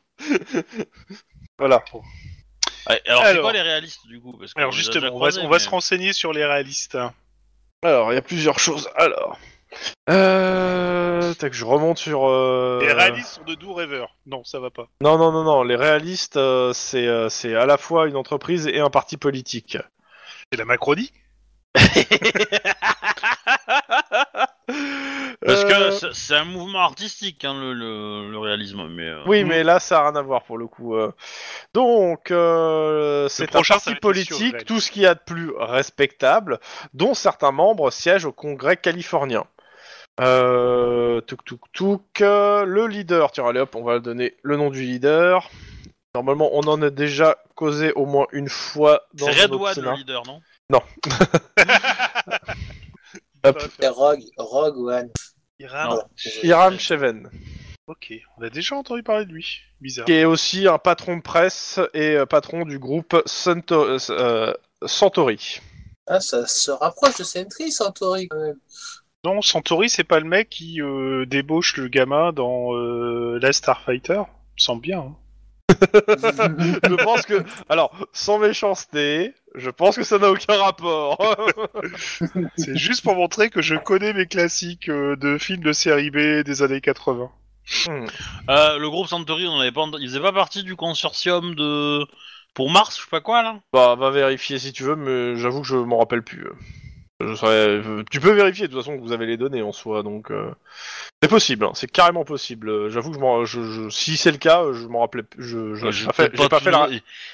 voilà. 1.58 1.82
Ouais, 2.88 3.00
alors, 3.06 3.22
c'est 3.22 3.28
Alors. 3.28 3.42
quoi 3.42 3.52
les 3.52 3.62
réalistes, 3.62 4.06
du 4.06 4.20
coup? 4.20 4.36
Parce 4.38 4.52
Alors 4.56 4.72
justement, 4.72 5.06
on 5.08 5.10
va, 5.10 5.16
croisés, 5.16 5.40
on 5.42 5.48
va 5.48 5.56
mais- 5.56 5.62
se 5.62 5.68
renseigner 5.68 6.12
sur 6.12 6.32
les 6.32 6.44
réalistes. 6.44 6.98
Alors, 7.82 8.12
il 8.12 8.16
y 8.16 8.18
a 8.18 8.22
plusieurs 8.22 8.58
choses. 8.58 8.88
Alors, 8.96 9.38
euh, 10.10 11.34
tac, 11.34 11.52
je 11.52 11.64
remonte 11.64 11.98
sur. 11.98 12.26
euh, 12.28 12.78
Les 12.80 12.92
réalistes 12.92 13.34
sont 13.34 13.44
de 13.44 13.54
doux 13.54 13.74
rêveurs. 13.74 14.14
Non, 14.26 14.42
ça 14.44 14.58
va 14.60 14.70
pas. 14.70 14.88
Non, 15.00 15.18
non, 15.18 15.30
non, 15.32 15.44
non. 15.44 15.62
Les 15.62 15.76
réalistes, 15.76 16.36
euh, 16.36 16.72
c'est, 16.72 17.06
euh, 17.06 17.28
c'est 17.28 17.54
à 17.54 17.66
la 17.66 17.76
fois 17.78 18.08
une 18.08 18.16
entreprise 18.16 18.66
et 18.66 18.80
un 18.80 18.90
parti 18.90 19.16
politique. 19.16 19.76
C'est 20.52 20.58
la 20.58 20.64
Macronie 20.64 21.12
Parce 25.46 25.64
que 25.64 25.72
Euh, 25.72 25.90
c'est- 25.92 26.12
c'est 26.14 26.34
un 26.34 26.44
mouvement 26.44 26.80
artistique, 26.80 27.44
hein, 27.44 27.54
le, 27.58 27.72
le, 27.72 28.30
le 28.30 28.38
réalisme, 28.38 28.86
mais... 28.88 29.06
euh, 29.08 29.22
Oui, 29.26 29.44
mais 29.44 29.62
là, 29.64 29.78
ça 29.80 29.96
n'a 29.96 30.02
rien 30.10 30.16
à 30.16 30.22
voir 30.22 30.42
pour 30.44 30.58
le 30.58 30.66
coup. 30.66 30.94
euh. 30.96 31.12
Donc, 31.74 32.30
euh, 32.30 33.28
c'est 33.28 33.44
un 33.44 33.46
prochain, 33.46 33.74
ça 33.74 33.78
parti 33.78 33.90
va 33.90 33.92
être 33.92 33.96
les 33.96 34.24
politique, 34.24 34.64
tout 34.66 34.80
ce 34.80 34.90
qu'il 34.90 35.02
y 35.02 35.06
a 35.06 35.14
de 35.14 35.20
plus 35.24 35.52
respectable, 35.56 36.58
dont 36.92 37.14
certains 37.14 37.52
membres 37.52 37.90
siègent 37.90 38.26
au 38.26 38.32
Congrès 38.32 38.76
californien. 38.76 39.44
Euh, 40.20 41.20
touk 41.22 41.44
touk 41.44 41.60
touk. 41.72 42.20
euh, 42.20 42.64
le 42.64 42.86
leader, 42.86 43.30
tiens, 43.32 43.46
allez 43.46 43.60
hop, 43.60 43.74
on 43.76 43.84
va 43.84 43.98
donner 44.00 44.36
le 44.42 44.56
nom 44.56 44.70
du 44.70 44.82
leader. 44.82 45.48
Normalement, 46.14 46.50
on 46.52 46.60
en 46.62 46.80
a 46.82 46.90
déjà 46.90 47.36
causé 47.54 47.92
au 47.92 48.06
moins 48.06 48.26
une 48.32 48.48
fois 48.48 49.02
dans 49.14 49.26
C'est 49.26 49.38
un 49.38 49.42
Red 49.42 49.52
autre 49.52 49.62
One, 49.62 49.68
le 49.68 49.74
scénar. 49.74 49.96
leader, 49.96 50.22
non 50.26 50.40
Hop. 53.44 53.62
C'est 53.80 53.88
Rogue, 53.88 54.22
Rogue 54.36 54.76
One. 54.78 55.10
Iram. 55.60 56.00
Hiram 56.42 56.78
Cheven, 56.78 57.30
Ok, 57.86 58.12
on 58.36 58.42
a 58.42 58.50
déjà 58.50 58.76
entendu 58.76 59.02
parler 59.02 59.24
de 59.24 59.32
lui. 59.32 59.60
Bizarre. 59.80 60.04
qui 60.06 60.12
est 60.12 60.24
aussi 60.24 60.66
un 60.68 60.78
patron 60.78 61.16
de 61.16 61.22
presse 61.22 61.78
et 61.94 62.16
euh, 62.16 62.26
patron 62.26 62.64
du 62.64 62.78
groupe 62.78 63.20
Santo- 63.26 63.96
euh, 64.10 64.52
Santori. 64.84 65.60
Ah, 66.06 66.20
ça 66.20 66.46
se 66.46 66.70
rapproche 66.70 67.16
de 67.18 67.24
Sentry, 67.24 67.70
Santori, 67.72 68.28
quand 68.28 68.40
même. 68.40 68.58
Non, 69.28 69.42
Santori, 69.42 69.90
c'est 69.90 70.04
pas 70.04 70.20
le 70.20 70.26
mec 70.26 70.48
qui 70.48 70.80
euh, 70.80 71.26
débauche 71.26 71.76
le 71.76 71.88
gamin 71.88 72.32
dans 72.32 72.74
euh, 72.74 73.38
la 73.42 73.52
Starfighter. 73.52 74.22
Semble 74.56 74.80
bien. 74.80 75.00
hein. 75.00 75.16
je 76.88 76.94
pense 77.04 77.26
que, 77.26 77.44
alors, 77.68 77.94
sans 78.14 78.38
méchanceté, 78.38 79.34
je 79.54 79.68
pense 79.68 79.96
que 79.96 80.02
ça 80.02 80.18
n'a 80.18 80.30
aucun 80.30 80.56
rapport. 80.56 81.18
C'est 82.56 82.74
juste 82.76 83.02
pour 83.02 83.16
montrer 83.16 83.50
que 83.50 83.60
je 83.60 83.74
connais 83.74 84.14
mes 84.14 84.24
classiques 84.24 84.88
euh, 84.88 85.14
de 85.16 85.36
films 85.36 85.62
de 85.62 85.72
série 85.72 86.10
B 86.10 86.42
des 86.42 86.62
années 86.62 86.80
80. 86.80 87.30
Euh, 88.48 88.78
Le 88.78 88.88
groupe 88.88 89.08
Santori, 89.08 89.46
on 89.46 89.60
avait 89.60 89.72
pas... 89.72 89.82
ent- 89.82 89.98
il 90.00 90.08
faisait 90.08 90.20
pas 90.20 90.32
partie 90.32 90.62
du 90.62 90.74
consortium 90.74 91.54
de... 91.54 92.06
Pour 92.54 92.70
Mars, 92.70 92.96
je 92.96 93.02
sais 93.02 93.10
pas 93.10 93.20
quoi, 93.20 93.42
là? 93.42 93.60
Bah, 93.74 93.94
va 93.94 94.10
vérifier 94.10 94.58
si 94.58 94.72
tu 94.72 94.84
veux, 94.84 94.96
mais 94.96 95.36
j'avoue 95.36 95.60
que 95.60 95.66
je 95.66 95.76
m'en 95.76 95.98
rappelle 95.98 96.22
plus. 96.22 96.46
Je 97.20 97.34
serais- 97.34 98.04
Tu 98.12 98.20
peux 98.20 98.30
vérifier 98.30 98.68
de 98.68 98.72
toute 98.72 98.80
façon 98.80 98.96
que 98.96 99.02
vous 99.02 99.10
avez 99.10 99.26
les 99.26 99.36
données 99.36 99.62
en 99.62 99.72
soi, 99.72 100.04
donc 100.04 100.30
euh, 100.30 100.52
c'est 101.20 101.28
possible, 101.28 101.64
hein, 101.64 101.72
c'est 101.74 101.90
carrément 101.90 102.24
possible. 102.24 102.68
Euh, 102.70 102.90
J'avoue 102.90 103.10
que 103.10 103.16
je 103.16 103.20
m'en, 103.20 103.44
je, 103.44 103.60
je- 103.60 103.88
si 103.88 104.16
c'est 104.16 104.30
le 104.30 104.36
cas, 104.38 104.62
je 104.72 104.86
m'en 104.86 105.00
rappelais, 105.00 105.24
je, 105.36 105.74
j'ai 105.74 106.06
pas 106.06 106.12
fait, 106.12 106.28
pas 106.30 106.48
tout 106.48 106.64
fait 106.64 106.70
la, 106.70 106.88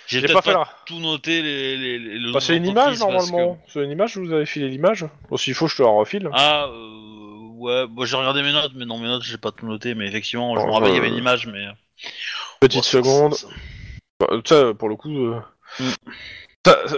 J'ai 0.06 0.22
pas 0.22 0.32
pas, 0.34 0.42
fait 0.42 0.52
la- 0.54 0.68
tout 0.86 1.00
noté 1.00 1.42
les... 1.42 1.76
les, 1.76 1.98
les- 1.98 2.18
le 2.18 2.32
Bah, 2.32 2.40
c'est 2.40 2.56
une 2.56 2.64
image 2.64 2.98
normalement. 2.98 3.56
que- 3.56 3.72
C'est 3.72 3.84
une 3.84 3.90
image, 3.90 4.14
je 4.14 4.20
vous 4.20 4.32
avais 4.32 4.46
filé 4.46 4.68
l'image. 4.70 5.04
S'il 5.36 5.52
faut, 5.54 5.66
je 5.66 5.76
te 5.76 5.82
la 5.82 5.88
refile. 5.90 6.30
Ah, 6.32 6.64
euh, 6.70 7.48
ouais, 7.58 7.86
bon, 7.86 8.06
j'ai 8.06 8.16
regardé 8.16 8.42
mes 8.42 8.52
notes, 8.52 8.72
mais 8.74 8.86
dans 8.86 8.96
mes 8.98 9.06
notes, 9.06 9.22
j'ai 9.22 9.36
pas 9.36 9.52
tout 9.52 9.66
noté, 9.66 9.94
mais 9.94 10.06
effectivement, 10.08 10.56
je 10.56 10.62
Oh, 10.62 10.66
me 10.66 10.72
rappelle, 10.72 10.90
il 10.92 10.94
y 10.94 10.98
avait 10.98 11.08
une 11.08 11.16
image, 11.16 11.46
mais... 11.46 11.66
Petite 12.60 12.84
seconde. 12.84 13.34
ça- 13.34 13.48
Bah, 14.18 14.72
pour 14.78 14.88
le 14.88 14.96
coup, 14.96 15.26
euh, 15.26 15.40
Mm. 15.80 15.90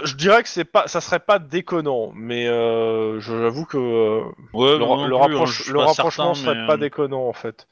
Je 0.05 0.15
dirais 0.15 0.43
que 0.43 0.49
c'est 0.49 0.65
pas, 0.65 0.87
ça 0.89 1.01
serait 1.01 1.19
pas 1.21 1.39
déconnant, 1.39 2.13
mais 2.15 2.47
euh, 2.47 3.21
je- 3.21 3.41
j'avoue 3.43 3.65
que 3.65 3.77
euh, 3.79 4.21
Ouais, 4.53 4.79
le, 4.79 4.79
plus, 4.79 4.85
hein, 4.85 5.07
le 5.09 5.17
rapprochement 5.17 6.35
certain, 6.35 6.35
serait 6.35 6.55
mais, 6.55 6.67
pas 6.67 6.75
euh, 6.75 6.79
déconnant 6.79 7.27
en 7.29 7.33
fait. 7.33 7.67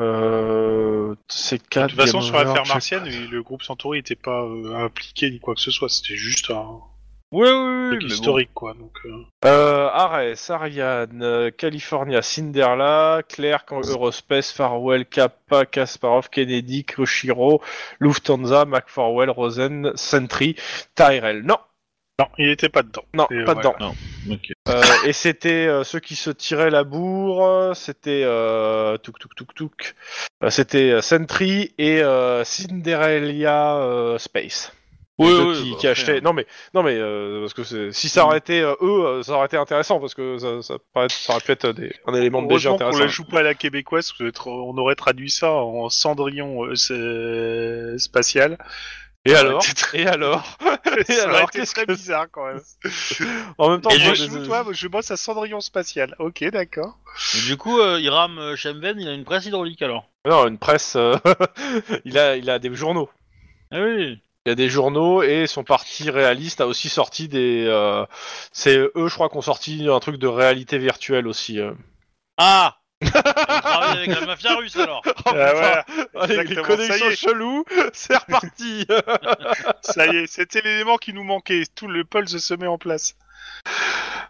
Euh, 0.00 1.14
c'est 1.28 1.56
De 1.58 1.86
toute 1.86 1.96
façon, 2.00 2.20
sur 2.20 2.36
l'affaire 2.36 2.66
martienne, 2.66 3.04
le 3.30 3.42
groupe 3.42 3.62
Santori 3.62 3.98
était 3.98 4.14
pas 4.14 4.42
euh, 4.42 4.84
impliqué 4.84 5.30
ni 5.30 5.40
quoi 5.40 5.54
que 5.54 5.60
ce 5.60 5.70
soit. 5.70 5.88
C'était 5.88 6.14
juste 6.16 6.50
un 6.50 6.80
Ouais, 7.30 7.42
ouais, 7.50 7.88
truc 7.90 8.02
mais 8.02 8.08
bon. 8.08 8.14
historique, 8.14 8.50
quoi. 8.54 8.72
Donc, 8.74 8.92
euh, 9.04 9.10
Euh, 9.44 9.88
Ares, 9.92 10.50
Ariane, 10.50 11.22
euh, 11.22 11.50
California, 11.50 12.22
Cinderella, 12.22 13.20
Claire, 13.28 13.64
Eurospace, 13.70 14.50
Farwell, 14.50 15.04
Kappa, 15.04 15.66
Kasparov, 15.66 16.30
Kennedy, 16.30 16.84
Kushiro, 16.84 17.60
Lufthansa, 18.00 18.64
McFarwell, 18.64 19.28
Rosen, 19.30 19.92
Sentry, 19.94 20.56
Tyrell. 20.94 21.42
Non, 21.42 21.58
Non, 22.18 22.26
il 22.38 22.48
était 22.48 22.70
pas 22.70 22.82
dedans. 22.82 23.04
Non, 23.14 23.26
Et 23.30 23.44
pas 23.44 23.54
voilà. 23.54 23.74
dedans. 23.78 23.94
Euh, 24.68 24.82
et 25.06 25.12
c'était 25.12 25.66
euh, 25.68 25.84
ceux 25.84 26.00
qui 26.00 26.16
se 26.16 26.30
tiraient 26.30 26.70
la 26.70 26.82
bourre, 26.84 27.76
c'était 27.76 28.22
euh, 28.24 28.96
touk 28.98 29.18
touk 29.18 29.34
touk 29.36 29.54
touk, 29.54 29.94
Euh, 30.42 30.50
c'était 30.50 30.90
euh, 30.92 31.00
Sentry 31.02 31.74
et 31.78 32.02
euh, 32.02 32.42
Cinderella 32.44 33.76
euh, 33.76 34.18
Space. 34.18 34.72
Oui, 35.18 35.32
oui, 35.32 35.62
qui, 35.62 35.70
bah, 35.72 35.76
qui 35.80 35.86
achetaient. 35.88 36.16
hein. 36.18 36.20
Non 36.22 36.32
mais 36.32 36.46
non 36.74 36.82
mais 36.82 36.94
euh, 36.96 37.40
parce 37.40 37.54
que 37.54 37.90
si 37.90 38.08
ça 38.08 38.24
aurait 38.24 38.38
été 38.38 38.60
euh, 38.60 38.74
eux, 38.80 39.04
euh, 39.06 39.22
ça 39.22 39.32
aurait 39.32 39.46
été 39.46 39.56
intéressant 39.56 39.98
parce 39.98 40.14
que 40.14 40.38
ça, 40.38 40.62
ça, 40.62 40.74
paraît- 40.94 41.08
ça 41.08 41.32
aurait 41.32 41.42
pu 41.42 41.52
être 41.52 41.72
des, 41.72 41.92
un 42.06 42.14
élément 42.14 42.40
de 42.42 42.46
qu'on 42.46 42.74
intéressant. 42.74 42.98
la 43.00 43.06
joue 43.08 43.24
pas 43.24 43.40
à 43.40 43.42
la 43.42 43.54
québécoise, 43.54 44.12
on 44.46 44.78
aurait 44.78 44.94
traduit 44.94 45.30
ça 45.30 45.50
en 45.50 45.88
Cendrillon 45.90 46.66
euh, 46.66 47.98
spatial. 47.98 48.58
Et 49.24 49.34
alors 49.34 49.60
très- 49.74 50.02
Et 50.02 50.06
alors 50.06 50.42
Et 51.08 51.12
ça 51.12 51.24
alors 51.28 51.50
qu'est-ce 51.50 51.74
très 51.74 51.84
que 51.84 51.92
bizarre 51.92 52.26
quand 52.30 52.46
même. 52.46 52.60
En 53.58 53.70
même 53.70 53.80
temps, 53.80 53.90
Et 53.90 53.98
moi, 54.04 54.14
je 54.14 54.24
joue, 54.26 54.44
toi, 54.46 54.62
moi, 54.64 54.72
je 54.72 54.86
bosse 54.88 55.10
à 55.10 55.16
Cendrillon 55.16 55.60
spatial. 55.60 56.14
Ok, 56.20 56.44
d'accord. 56.50 56.96
Du 57.46 57.56
coup, 57.56 57.80
euh, 57.80 58.00
Iram 58.00 58.38
euh, 58.38 58.56
Shemven, 58.56 58.98
il 59.00 59.08
a 59.08 59.12
une 59.12 59.24
presse 59.24 59.44
hydraulique 59.46 59.82
alors. 59.82 60.08
non 60.24 60.46
une 60.46 60.58
presse, 60.58 60.94
euh, 60.96 61.16
il 62.04 62.16
a 62.18 62.36
il 62.36 62.48
a 62.48 62.58
des 62.60 62.72
journaux. 62.74 63.10
Ah 63.70 63.80
oui. 63.80 64.18
Il 64.48 64.52
y 64.52 64.52
a 64.52 64.54
des 64.54 64.70
journaux 64.70 65.22
et 65.22 65.46
son 65.46 65.62
parti 65.62 66.08
réaliste 66.08 66.62
a 66.62 66.66
aussi 66.66 66.88
sorti 66.88 67.28
des. 67.28 67.66
euh, 67.68 68.06
c'est 68.50 68.78
eux, 68.78 68.92
je 69.08 69.12
crois, 69.14 69.28
qui 69.28 69.36
ont 69.36 69.42
sorti 69.42 69.86
un 69.90 70.00
truc 70.00 70.16
de 70.16 70.26
réalité 70.26 70.78
virtuelle 70.78 71.26
aussi. 71.28 71.60
euh. 71.60 71.72
Ah 72.38 72.76
Il 73.02 73.10
travaille 73.10 73.98
avec 73.98 74.18
la 74.18 74.26
mafia 74.26 74.56
russe 74.56 74.74
alors. 74.76 75.02
Oh, 75.06 75.12
Ah, 75.26 75.52
putain. 75.52 75.52
voilà. 75.52 75.86
Allez, 76.14 76.34
les 76.36 76.40
exactement, 76.40 76.64
ça 76.78 76.96
y 76.96 77.00
connexions 77.00 77.10
est. 77.10 77.16
cheloues, 77.16 77.64
c'est 77.92 78.16
reparti. 78.16 78.86
Ça 79.82 80.06
y 80.06 80.16
est, 80.16 80.26
c'était 80.26 80.62
l'élément 80.62 80.96
qui 80.96 81.12
nous 81.12 81.24
manquait. 81.24 81.64
Tout 81.74 81.88
le 81.88 82.04
pulse 82.04 82.38
se 82.38 82.54
met 82.54 82.66
en 82.66 82.78
place. 82.78 83.16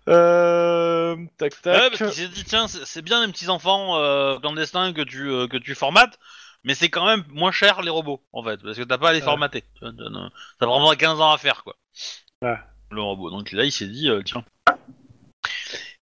euh, 0.09 1.16
tac 1.38 1.52
Ouais, 1.52 1.59
tac. 1.62 1.90
parce 1.90 2.02
qu'il 2.02 2.12
s'est 2.12 2.28
dit 2.28 2.44
tiens, 2.44 2.68
c'est 2.68 2.85
c'est 2.85 3.02
bien 3.02 3.24
les 3.24 3.33
petits 3.33 3.48
enfants 3.48 3.96
euh, 3.98 4.38
clandestins 4.38 4.92
que 4.92 5.02
tu 5.02 5.31
euh, 5.31 5.46
que 5.46 5.57
tu 5.57 5.74
formates, 5.74 6.18
mais 6.64 6.74
c'est 6.74 6.88
quand 6.88 7.06
même 7.06 7.24
moins 7.28 7.52
cher 7.52 7.82
les 7.82 7.90
robots 7.90 8.22
en 8.32 8.42
fait, 8.42 8.60
parce 8.62 8.76
que 8.76 8.82
t'as 8.84 8.98
pas 8.98 9.10
à 9.10 9.12
les 9.12 9.20
formater. 9.20 9.64
Ça 9.80 10.66
prendra 10.66 10.96
15 10.96 11.20
ans 11.20 11.30
à 11.32 11.38
faire 11.38 11.62
quoi. 11.64 11.74
Ouais. 12.42 12.56
Le 12.90 13.02
robot. 13.02 13.30
Donc 13.30 13.52
là, 13.52 13.64
il 13.64 13.72
s'est 13.72 13.86
dit 13.86 14.08
euh, 14.08 14.22
tiens. 14.24 14.44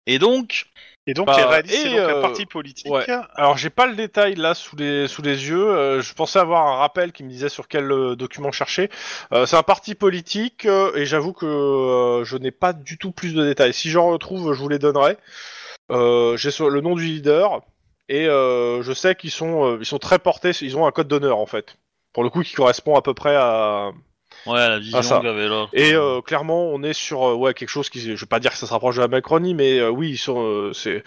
Et 0.06 0.18
donc, 0.18 0.66
Et 1.08 1.14
donc, 1.14 1.26
Bah, 1.26 1.36
les 1.36 1.44
réalistes, 1.44 1.74
c'est 1.82 1.88
et, 1.92 1.96
donc 1.96 1.98
euh, 2.10 2.18
un 2.18 2.22
parti 2.22 2.46
politique. 2.46 2.92
ouais. 2.92 3.06
Alors 3.34 3.56
j'ai 3.56 3.70
pas 3.70 3.86
le 3.86 3.96
détail 3.96 4.34
là 4.36 4.54
sous 4.54 4.76
les 4.76 5.08
sous 5.08 5.22
les 5.22 5.48
yeux. 5.48 5.68
euh, 5.68 6.00
je 6.00 6.14
pensais 6.14 6.38
avoir 6.38 6.66
un 6.68 6.76
rappel 6.76 7.12
qui 7.12 7.24
me 7.24 7.28
disait 7.28 7.48
sur 7.48 7.66
quel 7.68 7.90
euh, 7.90 8.14
document 8.16 8.52
chercher. 8.52 8.88
Euh, 9.32 9.46
c'est 9.46 9.56
un 9.56 9.62
parti 9.64 9.94
politique 9.96 10.64
euh, 10.66 10.94
et 10.94 11.06
j'avoue 11.06 11.32
que 11.32 11.46
euh, 11.46 12.24
je 12.24 12.36
n'ai 12.36 12.50
pas 12.52 12.72
du 12.72 12.98
tout 12.98 13.10
plus 13.12 13.34
de 13.34 13.44
détails. 13.44 13.72
Si 13.74 13.90
j'en 13.90 14.06
retrouve, 14.08 14.52
je 14.52 14.60
vous 14.60 14.68
les 14.68 14.78
donnerai. 14.78 15.16
Euh, 15.92 16.36
j'ai 16.36 16.50
sur- 16.50 16.70
le 16.70 16.80
nom 16.80 16.94
du 16.96 17.04
leader 17.04 17.60
et 18.08 18.26
euh, 18.28 18.82
je 18.82 18.92
sais 18.92 19.14
qu'ils 19.14 19.30
sont 19.30 19.64
euh, 19.64 19.78
ils 19.80 19.86
sont 19.86 19.98
très 19.98 20.18
portés. 20.18 20.52
Ils 20.62 20.76
ont 20.76 20.86
un 20.86 20.92
code 20.92 21.08
d'honneur 21.08 21.38
en 21.38 21.46
fait. 21.46 21.76
Pour 22.12 22.22
le 22.22 22.30
coup, 22.30 22.42
qui 22.42 22.54
correspond 22.54 22.96
à 22.96 23.02
peu 23.02 23.14
près 23.14 23.36
à 23.36 23.92
ouais, 24.46 24.68
la 24.68 24.78
vision 24.78 24.98
Ah, 24.98 25.02
ça. 25.02 25.20
qu'avait 25.22 25.48
l'autre. 25.48 25.70
Et 25.72 25.94
euh, 25.94 26.20
clairement, 26.20 26.66
on 26.68 26.82
est 26.82 26.92
sur 26.92 27.24
euh, 27.28 27.34
ouais 27.34 27.54
quelque 27.54 27.68
chose 27.68 27.88
qui, 27.88 28.00
je 28.00 28.12
vais 28.20 28.26
pas 28.26 28.40
dire 28.40 28.50
que 28.52 28.56
ça 28.56 28.66
se 28.66 28.72
rapproche 28.72 28.96
de 28.96 29.00
la 29.00 29.08
Macronie, 29.08 29.54
mais 29.54 29.78
euh, 29.78 29.88
oui, 29.90 30.10
ils 30.10 30.16
sont, 30.18 30.42
euh, 30.42 30.72
c'est, 30.72 31.02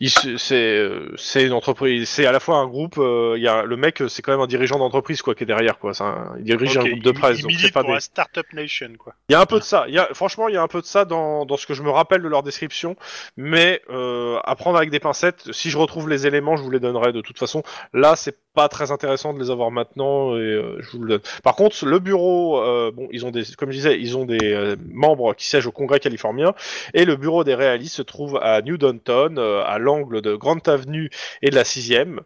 ils 0.00 0.10
c'est, 0.10 0.54
euh, 0.54 1.12
c'est 1.16 1.44
une 1.46 1.52
entreprise, 1.52 2.08
c'est 2.08 2.26
à 2.26 2.32
la 2.32 2.40
fois 2.40 2.56
un 2.56 2.66
groupe. 2.66 2.98
euh, 2.98 3.34
Il 3.36 3.42
y 3.42 3.48
a 3.48 3.62
le 3.64 3.76
mec, 3.76 4.02
c'est 4.08 4.22
quand 4.22 4.32
même 4.32 4.40
un 4.40 4.46
dirigeant 4.46 4.78
d'entreprise 4.78 5.22
quoi 5.22 5.34
qui 5.34 5.44
est 5.44 5.46
derrière 5.46 5.78
quoi. 5.78 5.94
C'est 5.94 6.04
un- 6.04 6.34
il 6.38 6.44
dirige 6.44 6.76
un 6.78 6.84
groupe 6.84 7.02
de 7.02 7.10
il- 7.10 7.14
presse, 7.18 7.38
il 7.38 7.42
donc 7.42 7.50
c'est 7.52 7.56
milite 7.58 7.74
pas 7.74 7.80
pour 7.80 7.90
des. 7.90 7.94
la 7.94 8.00
Startup 8.00 8.46
Nation, 8.52 8.90
quoi. 8.98 9.14
Il 9.28 9.32
y 9.32 9.36
a 9.36 9.40
un 9.40 9.46
peu 9.46 9.58
de 9.58 9.64
ça. 9.64 9.84
Il 9.88 9.94
y 9.94 9.98
a, 9.98 10.08
franchement, 10.14 10.48
il 10.48 10.54
y 10.54 10.56
a 10.58 10.62
un 10.62 10.68
peu 10.68 10.80
de 10.80 10.86
ça 10.86 11.04
dans, 11.04 11.44
dans 11.46 11.56
ce 11.56 11.66
que 11.66 11.74
je 11.74 11.82
me 11.82 11.90
rappelle 11.90 12.22
de 12.22 12.28
leur 12.28 12.42
description, 12.42 12.96
mais 13.36 13.82
euh, 13.90 14.38
à 14.44 14.54
prendre 14.56 14.76
avec 14.76 14.90
des 14.90 15.00
pincettes. 15.00 15.52
Si 15.52 15.70
je 15.70 15.78
retrouve 15.78 16.08
les 16.08 16.26
éléments, 16.26 16.56
je 16.56 16.62
vous 16.62 16.70
les 16.70 16.80
donnerai 16.80 17.12
de 17.12 17.20
toute 17.20 17.38
façon. 17.38 17.62
Là, 17.92 18.16
c'est 18.16 18.36
pas 18.54 18.68
très 18.68 18.90
intéressant 18.90 19.34
de 19.34 19.38
les 19.38 19.50
avoir 19.50 19.70
maintenant 19.70 20.34
et 20.36 20.40
euh, 20.40 20.76
je 20.80 20.90
vous 20.96 21.02
le 21.02 21.08
donne. 21.08 21.20
Par 21.44 21.54
contre, 21.54 21.84
le 21.86 21.98
bureau, 22.00 22.60
euh, 22.78 22.90
bon, 22.90 23.08
ils 23.10 23.26
ont 23.26 23.30
des, 23.30 23.42
comme 23.56 23.70
je 23.70 23.76
disais, 23.76 23.98
ils 24.00 24.16
ont 24.16 24.24
des 24.24 24.38
euh, 24.54 24.76
membres 24.90 25.34
qui 25.34 25.46
siègent 25.46 25.66
au 25.66 25.72
Congrès 25.72 26.00
californien 26.00 26.54
et 26.94 27.04
le 27.04 27.16
bureau 27.16 27.44
des 27.44 27.54
réalistes 27.54 27.96
se 27.96 28.02
trouve 28.02 28.36
à 28.42 28.62
New 28.62 28.76
Downton, 28.78 29.38
euh, 29.38 29.62
à 29.64 29.78
l'angle 29.78 30.20
de 30.22 30.34
Grant 30.34 30.58
Avenue 30.66 31.10
et 31.42 31.50
de 31.50 31.54
la 31.54 31.64
6e, 31.64 32.20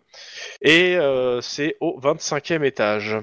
et 0.61 0.97
euh, 0.97 1.41
c'est 1.41 1.77
au 1.81 1.99
25e 2.01 2.63
étage. 2.65 3.17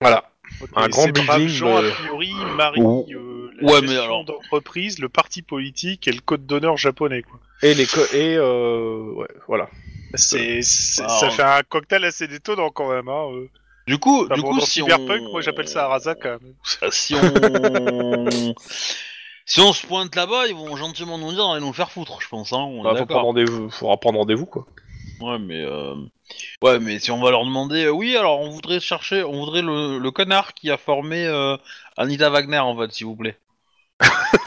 Voilà. 0.00 0.30
Ok, 0.60 0.70
Un 0.76 0.88
grand 0.88 1.08
building, 1.08 1.48
gens, 1.48 1.76
a 1.76 1.82
priori, 1.90 2.32
marient 2.56 2.80
Ouh. 2.80 3.06
euh, 3.10 3.50
la 3.60 3.72
Ouais, 3.72 3.96
alors- 3.98 4.24
d'entreprise, 4.24 4.98
le 4.98 5.08
parti 5.08 5.42
politique 5.42 6.08
et 6.08 6.12
le 6.12 6.20
code 6.20 6.46
d'honneur 6.46 6.76
japonais, 6.76 7.22
quoi. 7.22 7.38
Et 7.62 7.74
les 7.74 7.86
co- 7.86 8.00
et 8.14 8.36
euh, 8.36 9.12
ouais, 9.14 9.26
voilà. 9.46 9.68
C'est, 10.14 10.62
c'est- 10.62 11.02
Alors- 11.02 11.18
ça 11.20 11.30
fait 11.30 11.42
un 11.42 11.62
cocktail 11.68 12.04
assez 12.04 12.28
détonnant 12.28 12.70
quand 12.70 12.90
même. 12.90 13.08
Hein. 13.08 13.26
Du 13.88 13.98
coup, 13.98 14.24
Enfin, 14.24 14.34
du 14.34 14.42
bon, 14.42 14.50
coup, 14.50 14.58
dans 14.60 14.64
si 14.66 14.72
Cyberpunk, 14.80 15.22
on... 15.28 15.32
moi 15.32 15.40
j'appelle 15.40 15.68
ça 15.68 15.84
Arasaka. 15.86 16.38
mais- 16.42 16.54
si 16.92 17.14
on 17.14 18.54
si 19.46 19.60
on 19.60 19.72
se 19.72 19.86
pointe 19.86 20.14
là-bas, 20.14 20.46
ils 20.46 20.54
vont 20.54 20.76
gentiment 20.76 21.16
nous 21.18 21.32
dire 21.32 21.56
et 21.56 21.60
nous 21.60 21.72
faire 21.72 21.90
foutre, 21.90 22.20
je 22.20 22.28
pense. 22.28 22.52
Hein, 22.52 22.58
on 22.58 22.82
Bah, 22.82 22.94
faut 22.96 23.06
prendre 23.06 23.26
rendez-vous, 23.26 23.70
faudra 23.70 23.96
prendre 23.96 24.18
rendez-vous 24.18 24.46
quoi. 24.46 24.66
Ouais, 25.20 25.38
mais 25.38 25.62
euh... 25.64 25.94
ouais, 26.62 26.78
mais 26.78 26.98
si 27.00 27.10
on 27.10 27.20
va 27.20 27.30
leur 27.30 27.44
demander, 27.44 27.84
euh, 27.86 27.90
oui, 27.90 28.16
alors 28.16 28.40
on 28.40 28.50
voudrait 28.50 28.78
chercher, 28.78 29.24
on 29.24 29.32
voudrait 29.40 29.62
le, 29.62 29.98
le 29.98 30.10
connard 30.12 30.54
qui 30.54 30.70
a 30.70 30.76
formé 30.76 31.26
euh, 31.26 31.56
Anita 31.96 32.30
Wagner 32.30 32.58
en 32.58 32.76
fait, 32.78 32.92
s'il 32.92 33.06
vous 33.06 33.16
plaît. 33.16 33.36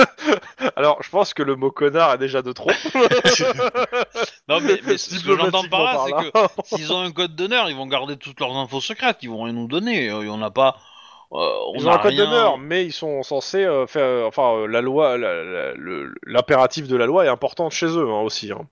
Alors, 0.76 1.02
je 1.02 1.10
pense 1.10 1.34
que 1.34 1.44
le 1.44 1.56
mot 1.56 1.72
connard 1.72 2.14
est 2.14 2.18
déjà 2.18 2.42
de 2.42 2.52
trop. 2.52 2.70
Non, 4.48 4.60
mais, 4.62 4.80
mais 4.86 4.98
ce 4.98 5.24
que 5.24 5.36
j'entends 5.38 5.64
par 5.70 5.84
là, 5.84 5.98
c'est 6.06 6.12
que 6.12 6.18
Diplomatiquement 6.26 6.64
s'ils 6.66 6.92
ont 6.94 7.02
un 7.02 7.12
code 7.12 7.36
d'honneur, 7.36 7.70
ils 7.70 7.76
vont 7.76 7.88
garder 7.88 8.18
toutes 8.18 8.40
leurs 8.40 8.56
infos 8.56 8.82
secrètes, 8.82 9.18
ils 9.22 9.30
vont 9.30 9.44
rien 9.44 9.54
nous 9.54 9.68
donner. 9.68 10.10
euh, 10.10 10.30
on 10.30 10.38
n'a 10.38 10.52
pas, 10.52 10.78
euh, 11.32 11.38
on 11.68 11.74
Ils 11.76 11.88
ont 11.88 11.92
un 11.92 11.98
code 12.00 12.12
rien- 12.14 12.26
d'honneur, 12.26 12.58
mais 12.58 12.86
ils 12.86 12.92
sont 12.92 13.24
censés 13.24 13.64
euh, 13.64 13.88
faire. 13.88 14.04
euh, 14.04 14.26
enfin, 14.28 14.68
la 14.68 14.82
loi, 14.82 15.18
l'impératif 16.26 16.88
de 16.88 16.96
la 16.98 17.06
loi 17.06 17.26
est 17.26 17.30
important 17.30 17.70
chez 17.70 17.86
eux 17.88 18.10
hein, 18.10 18.22
aussi. 18.22 18.52
hein. 18.52 18.68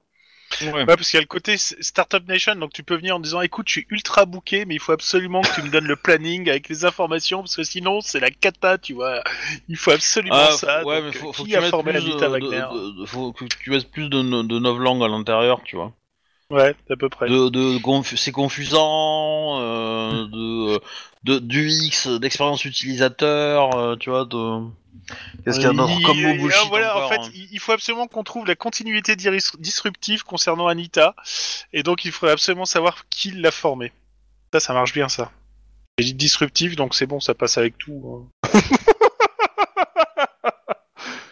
Ouais. 0.62 0.72
Ouais, 0.74 0.86
parce 0.86 1.10
qu'il 1.10 1.18
y 1.18 1.20
a 1.20 1.22
le 1.22 1.28
côté 1.28 1.58
Startup 1.58 2.28
Nation, 2.28 2.56
donc 2.56 2.74
tu 2.74 2.84
peux 2.84 2.96
venir 2.96 3.16
en 3.16 3.20
disant 3.20 3.42
écoute, 3.42 3.68
je 3.68 3.74
suis 3.74 3.88
ultra 3.90 4.26
booké, 4.26 4.66
mais 4.66 4.76
il 4.76 4.80
faut 4.80 4.92
absolument 4.92 5.42
que 5.42 5.54
tu 5.56 5.62
me 5.62 5.70
donnes 5.70 5.88
le 5.88 5.96
planning 5.96 6.50
avec 6.50 6.68
les 6.68 6.84
informations, 6.86 7.40
parce 7.40 7.56
que 7.56 7.64
sinon 7.64 8.02
c'est 8.02 8.20
la 8.20 8.30
cata, 8.30 8.78
tu 8.78 8.94
vois. 8.94 9.24
Il 9.70 9.78
faut 9.78 9.92
absolument 9.92 10.36
Ah, 10.36 10.52
ça. 10.52 10.84
ouais, 10.84 11.02
donc, 11.02 11.14
mais 11.14 11.20
faut, 11.20 11.32
faut 11.32 11.44
qui 11.44 11.52
que 11.52 11.54
tu 11.54 11.64
a 11.64 11.70
formé 11.70 11.94
de, 11.94 12.00
Wagner 12.00 12.48
de- 12.74 13.02
de- 13.02 13.06
faut 13.06 13.32
que 13.32 13.46
tu 13.46 13.70
mettes 13.70 13.90
plus 13.90 14.10
de, 14.10 14.22
de 14.22 14.60
novlangues 14.60 15.04
à 15.04 15.08
l'intérieur, 15.08 15.62
tu 15.64 15.78
vois. 15.78 15.94
Ouais, 16.50 16.76
à 16.90 16.96
peu 16.96 17.10
près. 17.10 17.30
De, 17.30 17.50
de 17.50 17.78
confu- 17.78 18.18
c'est 18.18 18.32
confusant, 18.32 19.60
euh, 19.62 20.26
de, 20.28 20.80
de 21.24 21.40
du 21.40 21.70
X, 21.70 22.08
d'expérience 22.08 22.66
utilisateur, 22.66 23.76
euh, 23.78 23.96
tu 23.98 24.10
vois, 24.10 24.26
de 24.26 24.62
qu'est-ce 25.46 25.58
qu'il 25.60 25.68
y 25.68 25.70
a 25.70 25.74
d'autre 25.74 25.92
Il- 25.98 26.04
comme 26.06 26.22
mot 26.22 26.30
il- 26.30 26.40
bullshit 26.42 26.68
voilà, 26.70 26.96
encore, 26.96 27.06
en 27.06 27.10
fait, 27.10 27.20
hein. 27.22 27.46
il 27.52 27.60
faut 27.60 27.72
absolument 27.72 28.08
qu'on 28.08 28.24
trouve 28.24 28.46
la 28.48 28.56
continuité 28.56 29.16
dis- 29.16 29.30
disruptive 29.58 30.24
concernant 30.24 30.68
Anita, 30.68 31.16
et 31.74 31.84
donc 31.84 32.06
il 32.06 32.12
faudrait 32.12 32.34
absolument 32.34 32.66
savoir 32.66 33.06
qui 33.10 33.32
l'a 33.32 33.52
formée. 33.52 33.92
Ça, 34.54 34.60
ça 34.60 34.74
marche 34.74 34.94
bien, 34.94 35.10
ça. 35.10 35.32
J'ai 36.00 36.06
dit 36.06 36.14
disruptif, 36.14 36.76
donc 36.76 36.96
c'est 36.96 37.06
bon, 37.06 37.20
ça 37.20 37.34
passe 37.34 37.58
avec 37.58 37.78
tout. 37.78 38.28
hein. 38.44 38.50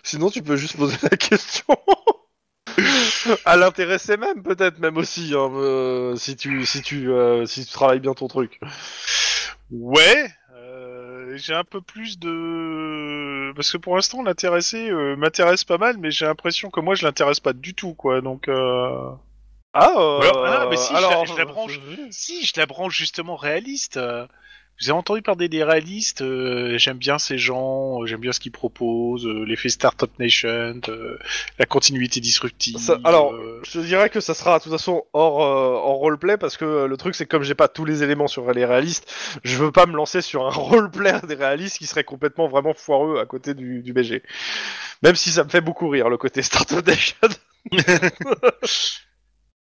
Sinon, 0.03 0.29
tu 0.29 0.41
peux 0.41 0.55
juste 0.55 0.77
poser 0.77 0.97
la 1.03 1.09
question. 1.17 1.77
à 3.45 3.57
l'intéresser 3.57 4.15
même, 4.17 4.41
peut-être 4.43 4.79
même 4.79 4.97
aussi, 4.97 5.33
hein, 5.33 5.49
euh, 5.55 6.15
si 6.15 6.35
tu 6.37 6.65
si 6.65 6.81
tu 6.81 7.09
euh, 7.11 7.45
si 7.45 7.65
tu 7.65 7.71
travailles 7.73 7.99
bien 7.99 8.13
ton 8.13 8.27
truc. 8.27 8.59
Ouais, 9.71 10.29
euh, 10.46 10.46
j'ai 11.37 11.53
un 11.53 11.63
peu 11.63 11.81
plus 11.81 12.19
de... 12.19 13.53
Parce 13.55 13.71
que 13.71 13.77
pour 13.77 13.95
l'instant, 13.95 14.23
l'intéressé 14.23 14.89
euh, 14.89 15.15
m'intéresse 15.15 15.63
pas 15.63 15.77
mal, 15.77 15.97
mais 15.97 16.11
j'ai 16.11 16.25
l'impression 16.25 16.69
que 16.69 16.79
moi, 16.79 16.95
je 16.95 17.05
l'intéresse 17.05 17.39
pas 17.39 17.53
du 17.53 17.73
tout, 17.73 17.93
quoi, 17.93 18.21
donc... 18.21 18.47
Euh... 18.47 19.11
Ah, 19.73 19.91
euh, 19.97 20.19
Alors, 20.21 20.45
ah, 20.45 20.67
mais 20.69 20.77
si, 20.77 20.93
je 20.95 21.01
la- 21.01 21.25
je 21.25 21.37
la 21.37 21.45
branche. 21.45 21.79
Si, 22.09 22.45
je 22.45 22.53
la 22.57 22.65
branche 22.65 22.97
justement 22.97 23.35
réaliste. 23.35 23.99
Vous 24.79 24.89
avez 24.91 24.97
entendu 24.99 25.21
parler 25.23 25.49
des 25.49 25.63
réalistes 25.63 26.21
euh, 26.21 26.77
J'aime 26.77 26.97
bien 26.97 27.17
ces 27.17 27.37
gens, 27.39 28.01
euh, 28.03 28.05
j'aime 28.05 28.19
bien 28.19 28.31
ce 28.31 28.39
qu'ils 28.39 28.51
proposent, 28.51 29.25
euh, 29.25 29.43
l'effet 29.43 29.69
Startup 29.69 30.09
Nation, 30.19 30.79
euh, 30.89 31.17
la 31.57 31.65
continuité 31.65 32.19
disruptive. 32.19 32.77
Ça- 32.77 32.99
alors, 33.03 33.33
euh, 33.33 33.59
Je 33.65 33.71
te 33.71 33.77
dirais 33.79 34.09
que 34.11 34.19
ça 34.19 34.33
sera 34.35 34.59
de 34.59 34.63
toute 34.63 34.71
façon 34.71 35.03
hors, 35.13 35.43
euh, 35.43 35.73
hors 35.81 35.97
roleplay 35.97 36.37
parce 36.37 36.57
que 36.57 36.65
euh, 36.65 36.87
le 36.87 36.95
truc 36.95 37.15
c'est 37.15 37.25
que 37.25 37.29
comme 37.31 37.43
j'ai 37.43 37.55
pas 37.55 37.67
tous 37.67 37.85
les 37.85 38.03
éléments 38.03 38.27
sur 38.27 38.51
les 38.51 38.65
réalistes, 38.65 39.11
je 39.43 39.57
veux 39.57 39.71
pas 39.71 39.87
me 39.87 39.95
lancer 39.95 40.21
sur 40.21 40.45
un 40.45 40.49
roleplay 40.51 41.13
des 41.27 41.35
réalistes 41.35 41.79
qui 41.79 41.87
serait 41.87 42.03
complètement 42.03 42.47
vraiment 42.47 42.73
foireux 42.75 43.19
à 43.19 43.25
côté 43.25 43.55
du, 43.55 43.81
du 43.81 43.93
BG. 43.93 44.21
Même 45.01 45.15
si 45.15 45.31
ça 45.31 45.43
me 45.43 45.49
fait 45.49 45.61
beaucoup 45.61 45.89
rire 45.89 46.09
le 46.09 46.17
côté 46.17 46.41
Startup 46.43 46.85
Nation. 46.85 47.15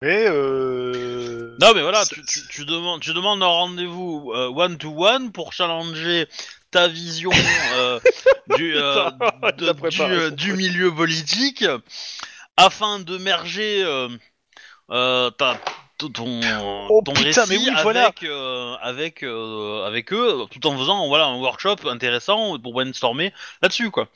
Mais 0.03 0.27
euh... 0.29 1.57
Non 1.61 1.73
mais 1.75 1.81
voilà, 1.81 2.05
tu, 2.05 2.23
tu, 2.27 2.41
tu 2.49 2.65
demandes, 2.67 3.01
tu 3.01 3.15
demandes 3.15 3.43
un 3.43 3.47
rendez-vous 3.47 4.31
one 4.35 4.77
to 4.77 4.91
one 4.95 5.33
pour 5.33 5.53
challenger 5.55 6.27
ta 6.71 6.87
vision 6.89 7.31
euh, 7.77 7.99
du, 8.57 8.77
euh, 8.77 9.11
de- 9.57 9.89
du, 9.89 10.03
euh, 10.03 10.31
du 10.31 10.53
milieu 10.53 10.95
politique 10.95 11.65
afin 12.59 12.99
de 13.01 13.17
merger 13.17 13.85
ta- 14.89 15.61
ton, 15.99 16.41
Oh, 16.89 17.03
ton 17.05 17.13
putain, 17.13 17.43
récit 17.43 17.51
mais 17.51 17.57
oui, 17.59 17.69
avec, 17.71 17.83
voilà. 17.83 18.13
euh, 18.25 18.75
avec, 18.83 19.23
euh, 19.23 19.85
avec 19.85 20.13
eux, 20.13 20.45
tout 20.51 20.67
en 20.67 20.77
faisant 20.77 21.07
voilà, 21.09 21.27
un 21.27 21.37
workshop 21.37 21.77
intéressant 21.89 22.59
pour 22.59 22.73
brainstormer 22.73 23.33
là-dessus. 23.63 23.91
quoi. 23.91 24.09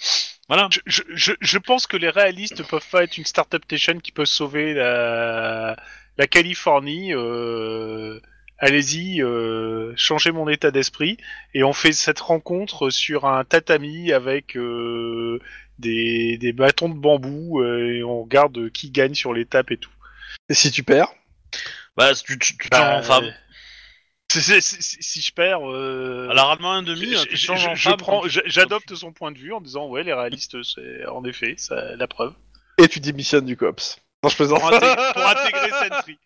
Voilà. 0.49 0.69
Je, 0.71 0.81
je, 0.87 1.03
je, 1.11 1.33
je 1.41 1.59
pense 1.59 1.87
que 1.87 1.97
les 1.97 2.11
réalistes 2.11 2.67
peuvent 2.69 2.89
pas 2.91 3.05
être 3.05 3.17
une 3.19 3.25
startup 3.25 3.63
nation 3.71 3.99
qui 3.99 4.13
peut 4.13 4.25
sauver 4.27 4.75
la, 4.75 5.77
la 6.19 6.27
Californie. 6.27 7.15
Euh, 7.15 8.21
Allez-y, 8.63 9.23
euh, 9.23 9.95
changez 9.97 10.33
mon 10.33 10.47
état 10.47 10.71
d'esprit 10.71 11.17
et 11.55 11.65
on 11.65 11.73
fait 11.73 11.93
cette 11.93 12.21
rencontre 12.21 12.91
sur 12.91 13.25
un 13.25 13.43
tatami 13.43 14.13
avec 14.13 14.55
euh, 14.55 15.41
des, 15.79 16.37
des 16.37 16.53
bâtons 16.53 16.91
de 16.91 16.95
bambou 16.95 17.63
euh, 17.63 17.95
et 17.95 18.05
on 18.05 18.21
regarde 18.23 18.71
qui 18.71 18.91
gagne 18.91 19.15
sur 19.15 19.33
l'étape 19.33 19.71
et 19.71 19.79
tout. 19.79 19.89
Et 20.51 20.55
si 20.55 20.71
tu 20.71 20.83
perds 20.83 21.09
Bah, 21.97 22.15
tu, 22.15 22.39
tu, 22.39 22.57
tu 22.57 22.69
Bah, 22.71 22.79
changes 22.79 22.99
en 22.99 23.03
femme. 23.03 23.25
euh, 23.25 23.31
c'est- 24.29 24.61
si 24.61 24.81
si 25.03 25.21
je 25.21 25.33
perds, 25.33 25.69
euh, 25.71 26.29
À 26.31 26.35
la 26.35 26.45
rarement 26.45 26.73
un 26.73 26.83
demi, 26.83 27.07
je, 27.15 27.25
tu 27.25 27.37
je- 27.37 27.47
changes 27.47 27.67
en 27.67 27.75
je 27.75 27.89
femme 27.89 27.97
prends, 27.99 28.21
quand 28.21 28.29
tu- 28.29 28.31
je- 28.31 28.41
j'adopte 28.47 28.95
son 28.95 29.13
point 29.13 29.33
de 29.33 29.39
vue 29.39 29.53
en 29.53 29.61
disant 29.61 29.89
ouais 29.89 30.03
les 30.05 30.13
réalistes 30.15 30.63
c'est 30.63 31.05
en 31.07 31.25
effet 31.25 31.55
ça, 31.59 31.97
la 31.97 32.07
preuve 32.07 32.35
et 32.79 32.89
tu 32.89 33.01
démissionnes 33.01 33.45
du 33.45 33.57
COPS. 33.57 33.99
Non, 34.23 34.29
je 34.31 34.37
plaisante. 34.37 34.61
pour, 34.61 34.71
intégrer- 34.73 35.13
pour 35.15 35.27
intégrer 35.27 35.71
Sentry. 35.89 36.19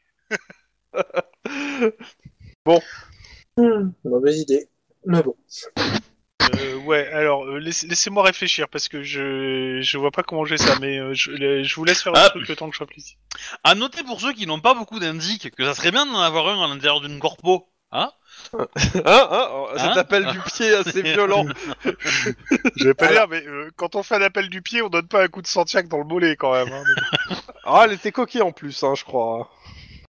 Hmm, 3.56 3.90
mauvaise 4.04 4.38
idée. 4.40 4.68
Mais 5.06 5.22
bon. 5.22 5.36
Euh, 6.60 6.74
ouais, 6.76 7.06
alors 7.08 7.44
euh, 7.46 7.58
laisse- 7.58 7.84
laissez-moi 7.84 8.22
réfléchir 8.24 8.68
parce 8.68 8.88
que 8.88 9.02
je 9.02 9.80
je 9.82 9.98
vois 9.98 10.10
pas 10.10 10.22
comment 10.22 10.44
j'ai 10.44 10.58
ça, 10.58 10.78
mais 10.80 10.98
euh, 10.98 11.14
je, 11.14 11.30
le- 11.30 11.62
je 11.62 11.74
vous 11.74 11.84
laisse 11.84 12.02
faire 12.02 12.12
le 12.12 12.18
Ah. 12.20 12.30
truc 12.30 12.48
le 12.48 12.56
temps 12.56 12.66
que 12.68 12.72
je 12.74 12.78
sois 12.78 12.86
ici. 12.96 13.16
À 13.62 13.74
noter 13.74 14.02
pour 14.04 14.20
ceux 14.20 14.32
qui 14.32 14.46
n'ont 14.46 14.60
pas 14.60 14.74
beaucoup 14.74 14.98
d'indices 15.00 15.48
que 15.56 15.64
ça 15.64 15.74
serait 15.74 15.90
bien 15.90 16.06
d'en 16.06 16.18
avoir 16.20 16.48
un 16.48 16.62
à 16.64 16.68
l'intérieur 16.68 17.00
d'une 17.00 17.18
corpo. 17.18 17.68
Hein 17.92 18.10
Hein, 18.52 18.68
hein, 19.04 19.66
cet 19.76 19.80
Hein 19.86 19.92
appel 19.96 20.26
du 20.26 20.38
pied 20.40 20.74
assez 20.74 21.02
violent. 21.02 21.44
Je 21.84 22.84
vais 22.88 22.94
pas 22.94 23.08
dire, 23.08 23.28
mais 23.28 23.46
euh, 23.46 23.70
quand 23.76 23.94
on 23.94 24.02
fait 24.02 24.16
un 24.16 24.22
appel 24.22 24.48
du 24.48 24.62
pied, 24.62 24.82
on 24.82 24.88
donne 24.88 25.06
pas 25.08 25.22
un 25.22 25.28
coup 25.28 25.42
de 25.42 25.46
Santiago 25.46 25.88
dans 25.88 25.98
le 25.98 26.04
mollet 26.04 26.36
quand 26.36 26.52
même. 26.52 26.72
hein. 26.72 26.82
Ah, 27.66 27.82
elle 27.86 27.92
était 27.94 28.12
coquille 28.12 28.42
en 28.42 28.52
plus, 28.52 28.82
hein, 28.82 28.94
je 28.94 29.04
crois. 29.04 29.48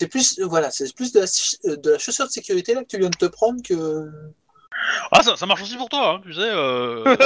C'est 0.01 0.07
plus, 0.09 0.39
euh, 0.39 0.45
voilà, 0.45 0.71
c'est 0.71 0.93
plus 0.93 1.13
de 1.13 1.21
la, 1.21 1.27
ch- 1.27 1.55
euh, 1.65 1.77
de 1.77 1.91
la 1.91 1.97
chaussure 1.99 2.25
de 2.25 2.31
sécurité 2.31 2.73
là 2.73 2.81
que 2.83 2.87
tu 2.89 2.97
viens 2.99 3.09
de 3.09 3.15
te 3.15 3.25
prendre 3.27 3.61
que. 3.63 4.09
Ah, 5.11 5.23
ça, 5.23 5.35
ça 5.35 5.45
marche 5.45 5.61
aussi 5.63 5.77
pour 5.77 5.89
toi, 5.89 6.15
hein, 6.15 6.21
tu 6.23 6.33
sais. 6.33 6.41
Euh... 6.41 7.03
ouais, 7.05 7.17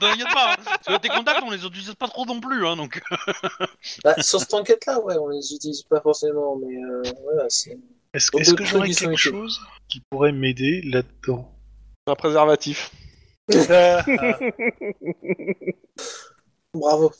T'inquiète 0.00 0.32
pas. 0.32 0.52
hein, 0.52 0.56
parce 0.64 0.86
que 0.86 1.02
tes 1.02 1.08
contacts, 1.08 1.42
on 1.44 1.50
les 1.50 1.64
utilise 1.64 1.94
pas 1.94 2.08
trop 2.08 2.24
non 2.26 2.40
plus. 2.40 2.66
Hein, 2.66 2.76
donc... 2.76 3.00
Bah, 4.04 4.14
sur 4.22 4.40
cette 4.40 4.54
enquête 4.54 4.86
là, 4.86 5.00
ouais, 5.00 5.16
on 5.18 5.28
les 5.28 5.52
utilise 5.54 5.82
pas 5.82 6.00
forcément, 6.00 6.56
mais 6.56 6.76
euh, 6.76 7.02
voilà, 7.22 7.44
c'est. 7.48 7.78
Est-ce 8.14 8.30
est-ce 8.38 8.50
de 8.52 8.56
que 8.56 8.64
j'aurais 8.64 8.90
quelque 8.90 9.16
chose 9.16 9.60
qui 9.88 10.00
pourrait 10.10 10.32
m'aider 10.32 10.82
là-dedans? 10.82 11.50
Un 12.06 12.14
préservatif. 12.14 12.90
Bravo. 16.74 17.12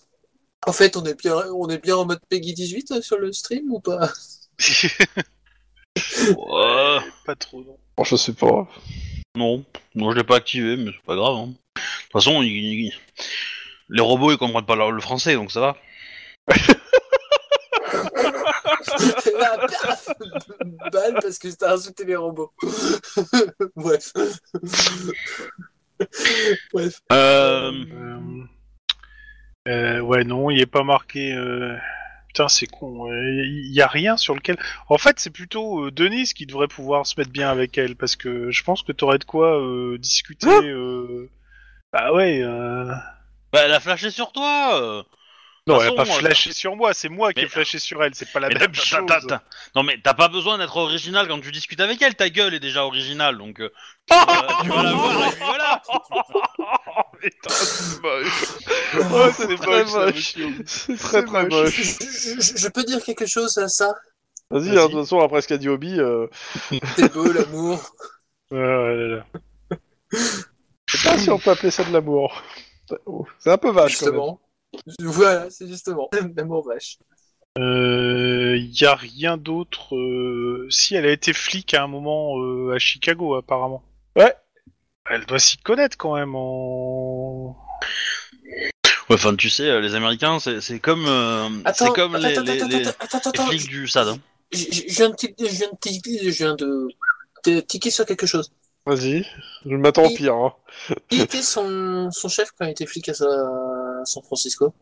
En 0.66 0.72
fait, 0.72 0.96
on 0.96 1.04
est 1.04 1.14
bien, 1.18 1.36
on 1.52 1.68
est 1.68 1.78
bien 1.78 1.96
en 1.96 2.06
mode 2.06 2.20
Peggy 2.28 2.54
18 2.54 2.90
euh, 2.92 3.02
sur 3.02 3.18
le 3.18 3.32
stream 3.32 3.70
ou 3.70 3.80
pas? 3.80 4.10
Ouais, 6.36 6.98
Pas 7.26 7.36
trop, 7.36 7.62
non. 7.62 7.76
Bon, 7.96 8.04
je 8.04 8.16
sais 8.16 8.32
pas. 8.32 8.66
Non, 9.36 9.64
non, 9.94 10.10
je 10.12 10.16
l'ai 10.16 10.24
pas 10.24 10.36
activé, 10.36 10.76
mais 10.76 10.92
c'est 10.92 11.06
pas 11.06 11.16
grave. 11.16 11.34
hein. 11.36 11.46
De 11.48 11.80
toute 12.04 12.12
façon, 12.12 12.42
ils- 12.42 12.86
ils- 12.86 12.92
les 13.90 14.00
robots 14.02 14.30
ils 14.32 14.38
comprennent 14.38 14.64
pas 14.64 14.76
le 14.76 14.90
le 14.90 15.00
français, 15.00 15.34
donc 15.34 15.50
ça 15.50 15.60
va. 15.60 15.76
Ah, 19.40 19.58
paf 19.58 20.08
Balle 20.92 21.14
parce 21.20 21.38
que 21.38 21.48
t'as 21.54 21.74
insulté 21.74 22.04
les 22.04 22.16
robots. 22.16 22.52
Bref. 23.76 24.12
Bref. 26.72 27.00
Euh... 27.12 27.72
Euh, 27.92 28.44
euh, 29.68 30.00
ouais, 30.00 30.24
non, 30.24 30.50
il 30.50 30.60
est 30.60 30.66
pas 30.66 30.82
marqué. 30.82 31.32
euh, 31.32 31.76
Putain, 32.34 32.48
c'est 32.48 32.66
con. 32.66 33.06
Il 33.12 33.72
y 33.72 33.80
a 33.80 33.86
rien 33.86 34.16
sur 34.16 34.34
lequel. 34.34 34.56
En 34.88 34.98
fait, 34.98 35.20
c'est 35.20 35.30
plutôt 35.30 35.84
euh, 35.86 35.92
Denise 35.92 36.32
qui 36.32 36.46
devrait 36.46 36.66
pouvoir 36.66 37.06
se 37.06 37.14
mettre 37.16 37.30
bien 37.30 37.48
avec 37.48 37.78
elle 37.78 37.94
parce 37.94 38.16
que 38.16 38.50
je 38.50 38.64
pense 38.64 38.82
que 38.82 38.90
t'aurais 38.90 39.18
de 39.18 39.24
quoi 39.24 39.60
euh, 39.62 39.98
discuter. 39.98 40.48
euh, 40.48 41.30
Bah 41.92 42.12
ouais. 42.12 42.40
euh, 42.42 42.86
Bah, 43.52 43.60
elle 43.64 43.72
a 43.72 43.78
flashé 43.78 44.10
sur 44.10 44.32
toi. 44.32 45.04
Euh. 45.66 45.72
Non, 45.72 45.80
elle 45.80 45.88
a 45.88 45.92
pas 45.92 46.04
façon, 46.04 46.18
flashé 46.18 46.52
sur 46.52 46.76
moi, 46.76 46.92
c'est 46.92 47.08
moi 47.08 47.32
qui 47.32 47.40
ai 47.40 47.48
flashé 47.48 47.78
sur 47.78 48.04
elle, 48.04 48.14
c'est 48.14 48.30
pas 48.30 48.40
la 48.40 48.48
Mais 48.48 48.56
même 48.56 48.74
chose. 48.74 49.02
Non, 49.74 49.82
mais 49.82 49.98
t'as 50.02 50.12
pas 50.12 50.28
besoin 50.28 50.58
d'être 50.58 50.76
original 50.76 51.26
quand 51.26 51.40
tu 51.40 51.50
discutes 51.52 51.80
avec 51.80 52.02
elle. 52.02 52.14
Ta 52.14 52.28
gueule 52.28 52.52
est 52.52 52.60
déjà 52.60 52.84
originale, 52.84 53.38
donc 53.38 53.60
euh, 53.60 53.72
euh, 54.12 54.16
tu 54.62 54.68
vas 54.68 54.82
la 54.82 54.92
voir 54.92 55.26
et 55.26 55.30
puis 55.30 55.44
voilà. 55.44 55.82
Putain, 57.20 57.48
c'est 57.48 58.02
moche. 58.02 58.44
Oh, 59.10 59.28
c'est 59.34 59.56
très 59.56 59.84
moche. 59.84 60.34
C'est 60.66 60.98
très 60.98 61.24
très 61.24 61.48
moche. 61.48 61.80
Je, 61.80 62.68
peux 62.68 62.84
dire 62.84 63.02
quelque 63.02 63.26
chose 63.26 63.56
à 63.56 63.68
ça? 63.68 63.94
Vas-y, 64.50 64.70
hein, 64.70 64.86
de 64.86 64.92
toute 64.92 65.00
façon, 65.00 65.20
après 65.20 65.40
ce 65.40 65.48
qu'a 65.48 65.56
dit 65.56 65.70
Obi, 65.70 65.98
euh, 65.98 66.26
C'est 66.96 67.12
beau 67.12 67.32
l'amour. 67.32 67.80
Ouais, 68.50 68.58
ouais, 68.58 68.96
là, 68.96 69.06
là. 69.16 69.78
je 70.10 70.96
sais 70.96 71.08
pas 71.08 71.16
si 71.16 71.30
on 71.30 71.38
peut 71.38 71.52
appeler 71.52 71.70
ça 71.70 71.84
de 71.84 71.92
l'amour. 71.92 72.42
C'est 73.38 73.50
un 73.50 73.56
peu 73.56 73.70
vache 73.70 73.96
quand 73.98 74.06
même. 74.06 74.14
Justement. 74.14 74.40
Voilà, 75.00 75.50
c'est 75.50 75.66
justement. 75.68 76.08
L'amour 76.36 76.66
vache. 76.66 76.98
Euh, 77.58 78.56
y 78.58 78.84
a 78.84 78.94
rien 78.94 79.36
d'autre. 79.36 79.94
euh, 79.96 80.66
Si 80.70 80.94
elle 80.96 81.06
a 81.06 81.12
été 81.12 81.32
flic 81.32 81.72
à 81.74 81.84
un 81.84 81.86
moment 81.86 82.36
euh, 82.40 82.74
à 82.74 82.78
Chicago, 82.78 83.34
apparemment. 83.36 83.82
Ouais. 84.16 84.34
Elle 85.10 85.24
doit 85.26 85.38
s'y 85.38 85.58
connaître 85.58 85.96
quand 85.96 86.14
même 86.16 86.34
en. 86.34 87.56
Ouais, 89.10 89.16
enfin, 89.16 89.36
tu 89.36 89.50
sais, 89.50 89.68
euh, 89.68 89.80
les 89.80 89.94
Américains, 89.94 90.38
c'est 90.40 90.80
comme, 90.80 91.04
euh, 91.06 91.48
Attends, 91.66 91.86
c'est 91.86 91.92
comme 91.94 92.14
attends, 92.14 92.26
les, 92.28 92.38
attends, 92.38 92.42
les- 92.44 92.56
attends, 92.62 92.68
les- 92.68 92.88
attends, 92.88 93.06
attends, 93.18 93.18
les 93.24 93.28
attends, 93.40 93.46
flics 93.48 93.68
du 93.68 93.86
SAD. 93.86 94.08
hein. 94.08 94.18
Viens 94.52 95.10
de 95.10 95.14
tic- 95.14 95.34
je 95.38 95.44
viens 95.44 95.68
de 95.70 95.76
tic- 95.78 96.22
je 96.22 96.30
viens 96.30 96.56
de 96.56 97.60
tiquer 97.60 97.90
sur 97.90 98.06
quelque 98.06 98.26
chose. 98.26 98.50
Vas-y, 98.86 99.26
je 99.66 99.76
m'attends 99.76 100.04
au 100.04 100.10
Il- 100.10 100.16
pire. 100.16 100.34
Hein. 100.34 100.54
Qui 101.10 101.20
était 101.20 101.42
son, 101.42 102.10
son 102.10 102.28
chef 102.28 102.50
quand 102.58 102.64
il 102.64 102.70
était 102.70 102.86
flic 102.86 103.08
à, 103.10 103.14
sa- 103.14 103.26
San 104.06 104.22
Francisco 104.22 104.74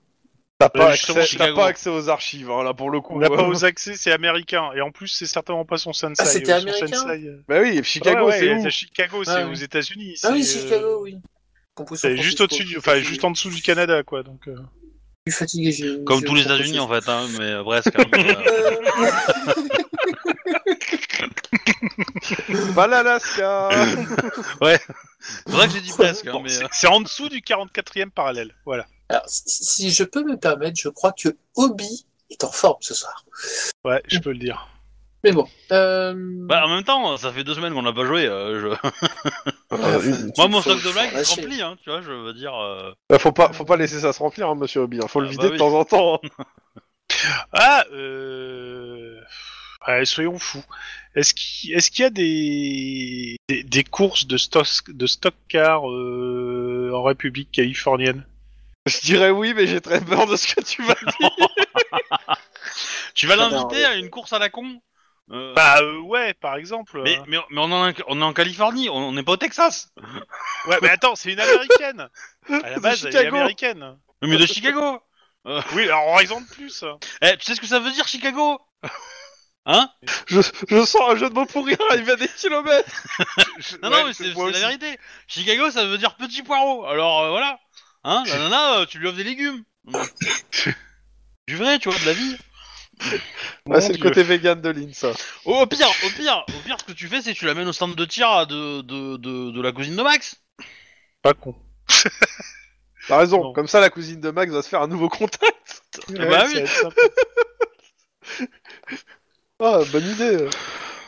T'as 0.59 0.69
pas, 0.69 0.93
accès- 0.95 1.37
t'as 1.37 1.53
pas 1.55 1.67
accès 1.67 1.91
aux 1.91 2.09
archives, 2.09 2.49
hein, 2.49 2.63
là 2.63 2.73
pour 2.73 2.91
le 2.91 3.01
coup. 3.01 3.19
N'a 3.19 3.29
pas 3.29 3.43
euh. 3.43 3.49
aux 3.49 3.65
accès, 3.65 3.95
c'est 3.97 4.13
américain. 4.13 4.71
Et 4.77 4.81
en 4.81 4.93
plus, 4.93 5.09
c'est 5.09 5.27
certainement 5.27 5.65
pas 5.65 5.77
son 5.77 5.93
sensei. 5.93 6.15
Ah, 6.21 6.25
c'était 6.25 6.53
euh, 6.53 6.59
américain 6.59 6.87
sensei. 6.97 7.29
Bah 7.49 7.59
oui, 7.61 7.81
Chicago, 7.83 8.27
Ouais, 8.27 8.33
ouais, 8.33 8.39
c'est 8.39 8.67
où 8.67 8.71
Chicago, 8.71 9.25
c'est 9.25 9.31
Ah, 9.33 9.47
aux 9.47 9.51
oui. 9.57 9.63
États-Unis. 9.65 10.15
Ah 10.23 10.29
oui, 10.33 10.43
euh, 10.43 10.45
Chicago, 10.45 11.01
oui. 11.03 11.19
C'est 11.95 12.17
juste 12.17 12.41
au-dessus, 12.43 12.65
du... 12.65 12.79
enfin 12.79 12.99
juste 13.01 13.25
en 13.25 13.33
dessous 13.33 13.51
du 13.51 13.61
Canada, 13.61 14.03
quoi. 14.05 14.23
Donc. 14.23 14.47
euh. 14.47 14.55
Je 15.27 15.33
suis 15.33 15.39
fatigué. 15.39 15.73
j'ai- 15.73 16.05
Comme 16.05 16.23
tous 16.23 16.35
les 16.37 16.43
États-Unis, 16.43 16.79
en 16.79 16.89
fait, 16.89 17.09
hein, 17.09 17.27
mais 17.39 17.45
euh, 17.45 17.65
presque. 17.65 17.99
hein, 17.99 18.05
mais, 18.13 18.37
euh, 18.37 19.13
Pas 22.75 22.87
l'Alaska 22.87 23.69
C'est 25.47 25.53
vrai 25.53 25.67
que 25.67 25.73
j'ai 25.75 25.81
dit 25.81 25.91
presque, 25.93 26.27
hein, 26.27 26.33
Bon, 26.33 26.41
mais. 26.43 26.51
c'est 26.73 26.87
euh, 26.87 26.91
en 26.91 27.01
dessous 27.01 27.29
du 27.29 27.41
44e 27.41 28.11
parallèle. 28.11 28.55
Voilà. 28.65 28.87
Alors, 29.09 29.25
si- 29.27 29.91
je 29.91 30.05
peux 30.05 30.25
me 30.25 30.37
permettre, 30.37 30.79
je 30.81 30.89
crois 30.89 31.13
que 31.13 31.37
Obi 31.57 32.07
est 32.31 32.45
en 32.45 32.51
forme 32.53 32.79
ce 32.81 32.95
soir. 32.95 33.25
Ouais, 33.85 34.03
je 34.07 34.19
peux 34.19 34.33
le 34.33 34.39
dire. 34.39 34.69
Mais 35.25 35.31
bon. 35.33 35.47
Euh... 35.71 36.15
Bah, 36.49 36.65
en 36.67 36.69
même 36.69 36.83
temps, 36.85 37.17
ça 37.17 37.33
fait 37.33 37.45
deux 37.45 37.55
semaines 37.55 37.75
qu'on 37.75 37.83
n'a 37.83 37.93
pas 37.93 38.05
joué. 38.07 38.27
euh, 38.27 38.61
je- 38.61 38.89
Euh, 39.73 40.01
une- 40.03 40.33
Moi, 40.37 40.49
mon 40.49 40.61
stock 40.61 40.83
de 40.83 40.93
blagues 40.93 41.15
est 41.15 41.23
rempli, 41.29 41.63
hein, 41.63 41.77
tu 41.83 41.89
vois, 41.91 42.03
je 42.03 42.11
veux 42.13 42.35
dire. 42.35 42.55
euh, 42.55 42.93
Bah, 43.09 43.19
faut 43.19 43.33
pas, 43.33 43.53
faut 43.53 43.65
pas 43.65 43.77
laisser 43.77 44.01
ça 44.01 44.13
se 44.13 44.19
remplir, 44.19 44.49
hein, 44.49 44.55
monsieur 44.55 44.83
Obi. 44.83 44.99
hein, 45.03 45.07
Faut 45.09 45.21
le 45.21 45.29
Ah, 45.29 45.31
vider 45.31 45.47
bah 45.49 45.51
de 45.53 45.57
temps 45.59 45.75
en 45.75 45.85
temps. 45.85 46.21
hein. 46.23 46.45
Ah, 47.53 47.85
euh... 47.93 49.21
ouais, 49.89 50.05
soyons 50.05 50.39
fous. 50.39 50.65
Est-ce 51.15 51.35
qu'il 51.35 51.75
est 51.75 51.99
y 51.99 52.05
a 52.05 52.11
des... 52.11 53.37
des 53.49 53.63
des 53.63 53.85
courses 53.85 54.27
de 54.27 54.37
stock 54.37 54.67
de 54.89 55.07
stock 55.07 55.35
car 55.49 55.91
euh, 55.91 56.91
en 56.95 57.03
République 57.03 57.51
californienne? 57.51 58.27
Je 58.87 58.99
dirais 59.01 59.31
oui, 59.31 59.55
mais 59.55 59.67
j'ai 59.67 59.81
très 59.81 60.01
peur 60.01 60.27
de 60.27 60.37
ce 60.37 60.55
que 60.55 60.61
tu 60.61 60.83
vas 60.83 60.95
dire. 60.95 61.31
Tu 63.15 63.27
vas 63.27 63.37
l'inviter 63.37 63.85
à 63.85 63.95
une 63.97 64.09
course 64.09 64.33
à 64.33 64.39
la 64.39 64.49
con? 64.49 64.81
Euh, 65.31 65.53
Bah 65.55 65.81
euh, 65.81 65.99
ouais, 66.01 66.35
par 66.35 66.57
exemple. 66.57 67.01
mais, 67.03 67.21
mais, 67.27 67.39
mais 67.51 67.61
on, 67.61 67.69
est 67.71 68.01
en, 68.01 68.05
on 68.09 68.21
est 68.21 68.25
en 68.25 68.33
Californie, 68.33 68.89
on 68.89 68.97
on 69.09 69.13
n'est 69.13 69.23
pas 69.23 69.33
au 69.33 69.37
Texas. 69.37 69.93
Ouais, 70.67 70.79
mais 70.81 70.91
attends, 70.91 71.17
c'est 71.17 71.33
une 71.33 71.41
américaine. 71.41 72.09
À 72.49 72.71
la 72.71 72.79
base, 72.79 73.05
elle 73.05 73.17
est 73.17 73.27
américaine. 73.27 73.99
Mais 74.23 74.37
de 74.37 74.47
Chicago 74.47 75.01
Oui, 75.45 75.85
alors 75.85 76.07
en 76.09 76.15
raison 76.15 76.41
de 76.41 76.47
plus. 76.47 76.85
Eh, 77.21 77.37
tu 77.37 77.45
sais 77.45 77.57
ce 77.57 77.61
que 77.61 77.67
ça 77.67 77.81
veut 77.81 77.91
dire, 77.91 78.07
Chicago? 78.07 78.61
Hein 79.65 79.89
Je, 80.27 80.41
je 80.69 80.85
sens 80.85 81.03
un 81.11 81.17
jeu 81.17 81.29
de 81.29 81.35
mots 81.35 81.47
pourri 81.47 81.77
arriver 81.91 82.13
à 82.13 82.17
des 82.17 82.29
kilomètres. 82.29 82.91
Non, 83.83 83.91
Ouais, 83.91 84.01
non, 84.01 84.07
mais 84.07 84.13
c'est 84.13 84.25
la 84.35 84.59
vérité. 84.59 84.99
Chicago, 85.29 85.71
ça 85.71 85.85
veut 85.85 85.99
dire 85.99 86.17
petit 86.17 86.43
poireau. 86.43 86.85
Alors 86.87 87.23
euh, 87.23 87.31
voilà. 87.31 87.59
Hein, 88.05 88.25
la 88.27 88.39
nana, 88.39 88.79
euh, 88.79 88.87
tu 88.87 88.99
lui 88.99 89.07
offres 89.07 89.17
des 89.17 89.25
légumes. 89.25 89.63
du 91.47 91.57
vrai, 91.57 91.79
tu 91.79 91.89
vois, 91.91 91.99
de 92.01 92.07
la 92.07 92.13
vie. 92.13 92.37
Ouais, 93.67 93.81
c'est 93.81 93.89
le 93.91 93.95
Dieu. 93.95 94.03
côté 94.03 94.23
vegan 94.25 94.61
de 94.61 94.69
Lynn, 94.71 94.93
ça. 94.93 95.13
Au, 95.45 95.55
au 95.61 95.67
pire, 95.67 95.89
au 96.05 96.11
pire, 96.11 96.45
au 96.49 96.61
pire, 96.65 96.77
ce 96.81 96.85
que 96.85 96.93
tu 96.93 97.07
fais, 97.09 97.23
c'est 97.23 97.33
que 97.35 97.39
tu 97.39 97.47
l'amènes 97.47 97.69
au 97.69 97.73
stand 97.73 97.95
de 97.95 98.05
tir 98.05 98.47
de, 98.49 98.81
de, 98.83 99.17
de, 99.17 99.51
de 99.53 99.61
la 99.63 99.73
cousine 99.73 99.97
de 99.97 100.03
Max. 100.03 100.37
Pas 101.23 101.35
con. 101.35 101.55
T'as 103.09 103.17
raison, 103.19 103.43
Non. 103.43 103.53
comme 103.53 103.67
ça 103.69 103.81
la 103.81 103.91
cousine 103.91 104.21
de 104.21 104.31
Max 104.31 104.53
va 104.53 104.63
se 104.63 104.69
faire 104.69 104.83
un 104.83 104.87
nouveau 104.89 105.09
contact. 105.09 105.83
bah 106.11 106.45
oui. 106.47 106.55
ça 106.55 106.55
va 106.55 106.61
être 106.61 106.69
sympa. 106.69 106.95
Ah, 109.65 109.81
bonne 109.93 110.07
idée. 110.09 110.47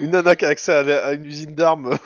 Une 0.00 0.11
nana 0.11 0.36
qui 0.36 0.44
a 0.44 0.48
accès 0.48 0.72
à, 0.72 1.07
à 1.07 1.12
une 1.12 1.24
usine 1.24 1.55
d'armes. 1.55 1.98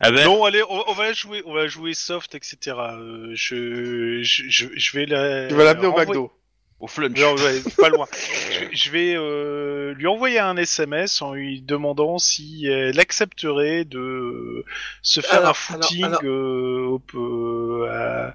Ah 0.00 0.10
ben, 0.10 0.24
Non, 0.26 0.44
allez, 0.44 0.62
on, 0.68 0.88
on 0.90 0.92
va 0.92 1.12
jouer, 1.12 1.42
on 1.46 1.54
va 1.54 1.66
jouer 1.66 1.94
soft, 1.94 2.34
etc. 2.34 2.76
Euh, 2.78 3.30
je, 3.34 4.20
je, 4.22 4.42
je, 4.48 4.66
je 4.74 4.98
vais 4.98 5.06
la. 5.06 5.48
tu 5.48 5.54
vas 5.54 5.64
l'amener 5.64 5.86
au 5.86 5.90
renvoyer- 5.92 6.08
McDo. 6.08 6.32
au 6.80 6.86
flunch. 6.86 7.18
Non, 7.18 7.34
ouais, 7.36 7.62
pas 7.78 7.88
loin. 7.88 8.06
Je, 8.50 8.76
je 8.76 8.90
vais 8.90 9.14
euh, 9.16 9.94
lui 9.94 10.06
envoyer 10.06 10.38
un 10.38 10.56
SMS 10.56 11.22
en 11.22 11.32
lui 11.32 11.62
demandant 11.62 12.18
si 12.18 12.66
elle 12.66 13.00
accepterait 13.00 13.84
de 13.86 14.64
se 15.02 15.20
faire 15.20 15.38
Alors, 15.38 15.50
un 15.50 15.54
footing 15.54 16.04
alors, 16.04 16.20
euh, 16.24 16.98
au, 17.14 17.82
euh, 17.82 17.88
à- 17.90 18.34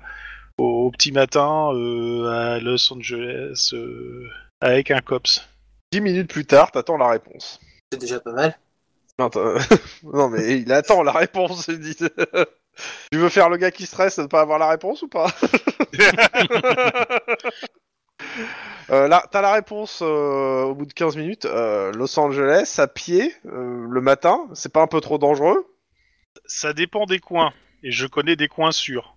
au- 0.57 0.87
au 0.87 0.91
petit 0.91 1.11
matin 1.11 1.69
euh, 1.75 2.25
à 2.55 2.59
Los 2.59 2.91
Angeles 2.91 3.69
euh, 3.73 4.27
avec 4.61 4.89
un 4.89 5.01
cops. 5.01 5.47
Dix 5.91 6.01
minutes 6.01 6.31
plus 6.31 6.45
tard, 6.45 6.71
t'attends 6.71 6.97
la 6.97 7.09
réponse. 7.09 7.59
C'est 7.91 7.99
déjà 7.99 8.19
pas 8.19 8.31
mal. 8.33 8.57
Non, 9.17 9.29
non, 10.03 10.29
mais 10.29 10.59
il 10.59 10.71
attend 10.71 11.03
la 11.03 11.11
réponse. 11.11 11.67
il 11.67 11.79
dit- 11.79 11.95
tu 13.11 13.17
veux 13.17 13.29
faire 13.29 13.49
le 13.49 13.57
gars 13.57 13.71
qui 13.71 13.85
stresse 13.85 14.19
de 14.19 14.25
pas 14.27 14.41
avoir 14.41 14.59
la 14.59 14.69
réponse 14.69 15.01
ou 15.01 15.07
pas? 15.07 15.27
Euh, 18.91 19.07
là, 19.07 19.23
t'as 19.31 19.41
la 19.41 19.53
réponse 19.53 19.99
euh, 20.01 20.63
au 20.63 20.73
bout 20.73 20.87
de 20.87 20.93
15 20.93 21.15
minutes. 21.15 21.45
Euh, 21.45 21.91
Los 21.93 22.19
Angeles, 22.19 22.75
à 22.79 22.87
pied, 22.87 23.35
euh, 23.45 23.85
le 23.87 24.01
matin, 24.01 24.47
c'est 24.55 24.73
pas 24.73 24.81
un 24.81 24.87
peu 24.87 24.99
trop 24.99 25.19
dangereux? 25.19 25.63
Ça 26.45 26.73
dépend 26.73 27.05
des 27.05 27.19
coins. 27.19 27.53
Et 27.83 27.91
je 27.91 28.07
connais 28.07 28.35
des 28.35 28.47
coins 28.47 28.71
sûrs, 28.71 29.15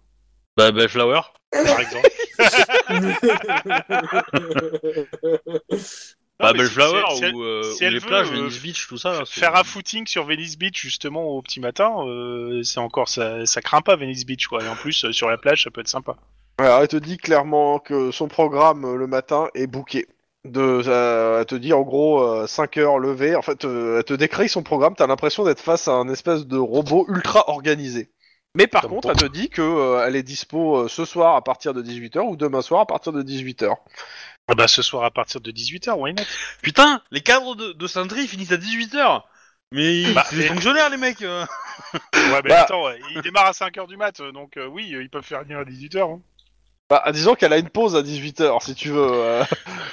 Bah, 0.59 0.73
Bellflower. 0.73 1.23
par 1.51 1.81
exemple. 1.81 2.11
Bah, 6.43 6.49
Non, 6.49 6.59
mais 6.59 6.69
si- 6.69 6.75
Bellflower 6.75 7.03
si- 7.11 7.17
si- 7.19 7.33
ou, 7.33 7.43
euh, 7.43 7.63
si 7.63 7.83
ou 7.83 7.87
elle 7.87 7.93
les 7.95 7.99
veut, 8.01 8.07
plages, 8.07 8.31
euh, 8.31 8.35
Venice 8.35 8.61
Beach, 8.61 8.87
tout 8.89 8.97
ça. 8.99 9.13
là, 9.13 9.23
c'est- 9.25 9.41
Faire 9.41 9.57
un 9.57 9.65
footing 9.65 10.07
sur 10.07 10.25
Venice 10.27 10.59
Beach 10.59 10.79
justement 10.81 11.23
au 11.25 11.41
petit 11.43 11.61
matin, 11.61 11.93
euh, 12.07 12.63
c'est 12.63 12.81
encore 12.81 13.09
ça, 13.09 13.47
ça 13.47 13.61
craint 13.63 13.81
pas 13.81 13.97
Venice 13.97 14.27
Beach 14.27 14.47
quoi. 14.49 14.63
Et 14.63 14.69
en 14.69 14.75
plus 14.77 15.05
euh, 15.05 15.13
sur 15.13 15.29
la 15.31 15.39
plage 15.39 15.63
ça 15.65 15.71
peut 15.71 15.81
être 15.81 15.89
sympa. 15.89 16.17
Alors, 16.59 16.81
elle 16.83 16.89
te 16.89 16.97
dit 16.99 17.17
clairement 17.17 17.79
que 17.79 18.11
son 18.11 18.29
programme 18.29 18.85
euh, 18.85 18.97
le 18.97 19.07
matin 19.07 19.49
est 19.55 19.67
booké. 19.67 20.07
De, 20.45 20.83
euh, 20.87 21.39
elle 21.39 21.47
te 21.47 21.55
dit 21.55 21.73
en 21.73 21.83
gros 21.83 22.21
euh, 22.23 22.47
5 22.49 22.77
heures 22.77 22.99
levées. 22.99 23.37
En 23.37 23.43
fait, 23.43 23.65
euh, 23.65 23.99
elle 23.99 24.05
te 24.05 24.13
décrit 24.15 24.49
son 24.49 24.65
programme. 24.65 24.95
T'as 24.97 25.07
l'impression 25.07 25.45
d'être 25.45 25.61
face 25.61 25.87
à 25.87 25.93
un 25.93 26.09
espèce 26.09 26.47
de 26.47 26.59
robot 26.59 27.07
ultra 27.09 27.49
organisé. 27.49 28.11
Mais 28.55 28.67
par 28.67 28.83
contre, 28.87 29.09
elle 29.11 29.17
te 29.17 29.25
dit 29.27 29.49
que 29.49 29.63
euh, 29.63 30.05
elle 30.07 30.15
est 30.15 30.23
dispo 30.23 30.77
euh, 30.85 30.89
ce 30.89 31.05
soir 31.07 31.37
à 31.37 31.43
partir 31.43 31.73
de 31.73 31.83
18h 31.83 32.21
ou 32.21 32.37
demain 32.37 32.61
soir 32.61 32.83
à 32.83 32.87
partir 32.87 33.13
de 33.13 33.23
18h. 33.23 33.75
Ah 34.49 34.55
bah 34.55 34.69
ce 34.69 34.83
soir 34.83 35.05
à 35.05 35.11
partir 35.11 35.41
de 35.41 35.51
18h, 35.51 35.93
why 35.99 36.13
not? 36.13 36.25
Putain, 36.63 37.01
les 37.11 37.23
cadres 37.23 37.55
de, 37.55 37.73
de 37.73 37.87
Sentry 37.87 38.27
finissent 38.29 38.53
à 38.53 38.57
18h. 38.59 39.23
Mais 39.73 40.03
ils- 40.03 40.13
Bah, 40.15 40.25
c'est 40.29 40.37
des 40.37 40.49
fonctionnaires, 40.49 40.91
les 40.91 40.99
mecs. 40.99 41.23
euh. 41.23 41.47
Ouais 41.95 42.41
mais 42.45 42.51
Bah. 42.51 42.63
attends, 42.63 42.85
ouais, 42.85 43.01
il 43.15 43.23
démarre 43.23 43.47
à 43.47 43.53
5h 43.53 43.87
du 43.87 43.97
mat, 43.97 44.21
euh, 44.21 44.33
donc 44.33 44.59
euh, 44.59 44.67
oui, 44.67 44.95
euh, 44.95 45.03
ils 45.03 45.09
peuvent 45.09 45.25
faire 45.25 45.43
venir 45.45 45.59
à 45.59 45.65
18h. 45.65 46.03
Hein. 46.03 46.21
Bah, 46.91 47.03
disons 47.11 47.35
qu'elle 47.35 47.55
a 47.55 47.59
une 47.59 47.71
pause 47.71 47.97
à 47.97 48.03
18h 48.03 48.63
si 48.63 48.75
tu 48.75 48.91
veux. 48.91 49.09
euh, 49.11 49.43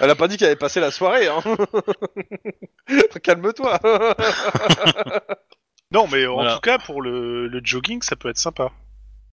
elle 0.01 0.09
a 0.09 0.15
pas 0.15 0.27
dit 0.27 0.35
qu'elle 0.35 0.47
avait 0.49 0.57
passé 0.57 0.81
la 0.81 0.91
soirée. 0.91 1.27
Hein. 1.29 1.41
Calme-toi. 3.23 3.79
Non 5.91 6.07
mais 6.07 6.25
en 6.27 6.35
Voilà. 6.35 6.55
tout 6.55 6.61
cas 6.61 6.77
pour 6.77 7.01
le, 7.01 7.47
le 7.47 7.61
jogging 7.63 8.01
ça 8.01 8.15
peut 8.15 8.29
être 8.29 8.37
sympa. 8.37 8.71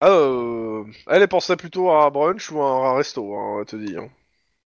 Ah, 0.00 0.08
euh, 0.08 0.84
elle 1.08 1.26
plutôt 1.56 1.90
à 1.90 2.04
un 2.04 2.10
brunch 2.10 2.50
ou 2.50 2.62
à 2.62 2.66
un 2.90 2.96
resto, 2.96 3.34
hein, 3.34 3.58
elle 3.60 3.66
te 3.66 3.76
dit. 3.76 3.96
hein. 3.96 4.08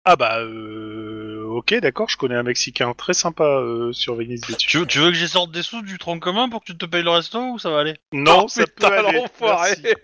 Ah 0.04 0.16
bah 0.16 0.40
euh, 0.40 1.44
ok 1.48 1.74
d'accord, 1.80 2.08
je 2.08 2.16
connais 2.16 2.34
un 2.34 2.42
Mexicain 2.42 2.94
très 2.94 3.12
sympa 3.12 3.44
euh, 3.44 3.92
sur 3.92 4.14
Venice 4.14 4.40
Beach. 4.46 4.66
Tu, 4.66 4.78
veux- 4.78 4.86
tu 4.86 4.98
veux 4.98 5.08
que 5.10 5.16
j'essorte 5.16 5.50
des 5.52 5.62
sous 5.62 5.82
du 5.82 5.98
tronc 5.98 6.18
commun 6.20 6.48
pour 6.48 6.60
que 6.60 6.66
tu 6.72 6.78
te 6.78 6.86
payes 6.86 7.02
le 7.02 7.10
resto 7.10 7.38
ou 7.38 7.58
ça 7.58 7.70
va 7.70 7.80
aller? 7.80 7.96
Non, 8.12 8.44
Oh, 8.44 8.48
ça 8.48 8.66
peut 8.66 8.86
aller. 8.86 9.18
l'enfoiré. 9.18 9.74
merci. 9.82 9.94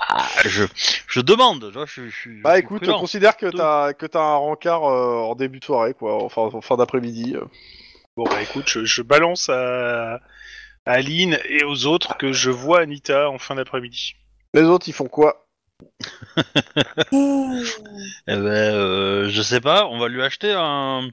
ah, 0.00 0.28
je, 0.44 0.64
je 1.08 1.20
demande. 1.20 1.66
tu 1.68 1.72
vois, 1.72 1.86
Je, 1.86 2.08
je, 2.08 2.30
je 2.30 2.40
Bah 2.42 2.50
suis 2.52 2.60
écoute, 2.60 2.78
prudent. 2.82 2.98
considère 3.00 3.36
que 3.36 3.46
t'as 3.46 3.92
que 3.92 4.06
t'as 4.06 4.20
un 4.22 4.36
rencard 4.36 4.84
euh, 4.84 5.20
en 5.20 5.34
début 5.34 5.60
de 5.60 5.64
soirée, 5.64 5.94
quoi, 5.94 6.22
enfin 6.22 6.42
en 6.42 6.60
fin 6.60 6.76
d'après-midi. 6.76 7.36
euh. 7.36 7.44
Bon 8.20 8.26
bah 8.28 8.42
écoute, 8.42 8.68
je, 8.68 8.84
je 8.84 9.00
balance 9.00 9.48
à, 9.48 10.16
à 10.16 10.20
Aline 10.84 11.38
et 11.48 11.64
aux 11.64 11.86
autres 11.86 12.18
que 12.18 12.34
je 12.34 12.50
vois 12.50 12.80
Anita 12.80 13.30
en 13.30 13.38
fin 13.38 13.54
d'après-midi. 13.54 14.12
Les 14.52 14.60
autres, 14.60 14.86
ils 14.90 14.92
font 14.92 15.08
quoi? 15.08 15.46
Eh 17.12 18.36
ben, 18.36 18.46
euh, 18.46 19.30
je 19.30 19.40
sais 19.40 19.62
pas, 19.62 19.86
on 19.86 19.98
va 19.98 20.08
lui 20.08 20.22
acheter 20.22 20.52
un, 20.54 21.08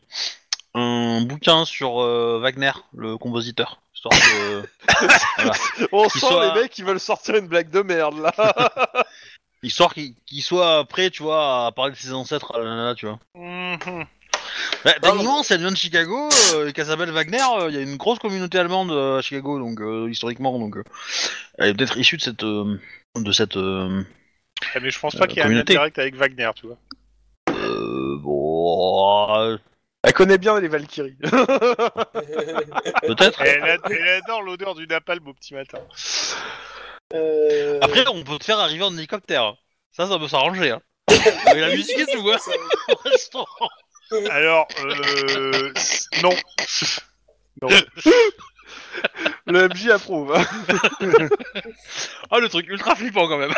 un 0.73 1.21
bouquin 1.21 1.63
sur 1.63 2.01
euh, 2.01 2.39
Wagner, 2.41 2.73
le 2.93 3.17
compositeur. 3.17 3.79
Histoire 3.95 4.13
voilà. 5.37 5.53
On 5.93 6.09
sent 6.09 6.25
les 6.41 6.61
mecs 6.61 6.73
qui 6.73 6.83
veulent 6.83 6.99
sortir 6.99 7.35
une 7.35 7.47
blague 7.47 7.69
de 7.69 7.83
merde 7.83 8.19
là. 8.19 8.33
Histoire 9.63 9.93
qu'il 9.93 10.13
qu'il 10.25 10.43
soit 10.43 10.83
prêt, 10.83 11.09
tu 11.09 11.23
vois, 11.23 11.67
à 11.67 11.71
parler 11.71 11.93
de 11.93 11.97
ses 11.97 12.11
ancêtres 12.11 12.53
à 12.53 12.59
la 12.59 12.65
nana, 12.65 12.95
tu 12.95 13.05
vois. 13.05 13.19
Mhm. 13.33 14.05
Bah, 14.83 14.93
techniquement, 15.01 15.41
vient 15.41 15.71
de 15.71 15.75
Chicago, 15.77 16.29
euh, 16.53 16.67
et 16.67 16.73
qu'elle 16.73 16.85
s'appelle 16.85 17.11
Wagner, 17.11 17.41
euh, 17.59 17.69
il 17.69 17.75
y 17.75 17.77
a 17.77 17.81
une 17.81 17.97
grosse 17.97 18.19
communauté 18.19 18.57
allemande 18.59 18.91
euh, 18.91 19.19
à 19.19 19.21
Chicago, 19.21 19.59
donc 19.59 19.79
euh, 19.81 20.09
historiquement, 20.09 20.57
donc 20.59 20.77
euh, 20.77 20.83
elle 21.57 21.69
est 21.69 21.73
peut-être 21.73 21.97
issue 21.97 22.17
de 22.17 22.21
cette, 22.21 22.43
euh, 22.43 22.79
de 23.15 23.31
cette, 23.31 23.57
euh, 23.57 24.03
Ah, 24.73 24.79
mais 24.81 24.89
je 24.91 24.99
pense 24.99 25.15
pas 25.15 25.25
Euh, 25.25 25.27
qu'il 25.27 25.37
y 25.37 25.41
ait 25.41 25.45
un 25.45 25.49
lien 25.49 25.63
direct 25.63 25.97
avec 25.99 26.15
Wagner, 26.15 26.49
tu 26.55 26.67
vois. 26.67 26.77
euh, 27.49 28.17
bon, 28.21 29.57
Elle 30.03 30.13
connaît 30.13 30.37
bien 30.37 30.59
les 30.59 30.67
Valkyries. 30.67 31.15
peut-être. 31.21 32.11
Elle, 33.41 33.63
ad- 33.63 33.81
elle 33.89 34.07
adore 34.23 34.41
l'odeur 34.41 34.75
du 34.75 34.87
napalm 34.87 35.27
au 35.27 35.33
petit 35.33 35.53
matin. 35.53 35.79
Euh, 37.13 37.79
Après, 37.81 38.05
on 38.07 38.23
peut 38.23 38.37
te 38.37 38.43
faire 38.45 38.59
arriver 38.59 38.83
en 38.83 38.95
hélicoptère. 38.97 39.55
Ça, 39.91 40.07
ça 40.07 40.19
peut 40.19 40.27
s'arranger. 40.27 40.71
Hein. 40.71 40.81
Mais 41.53 41.61
la 41.61 41.69
musique 41.69 41.97
et 41.97 42.05
tout, 42.05 42.29
hein. 42.29 42.37
au 42.91 42.95
restaurant. 43.09 43.69
Alors, 44.31 44.67
euh, 44.83 45.71
non. 46.23 46.29
non. 47.61 47.69
Le 49.45 49.67
MJ 49.69 49.89
approuve. 49.91 50.35
hein. 50.35 50.43
Ah, 52.31 52.39
le 52.39 52.49
truc 52.49 52.67
ultra 52.67 52.95
flippant 52.95 53.27
quand 53.27 53.37
même. 53.37 53.53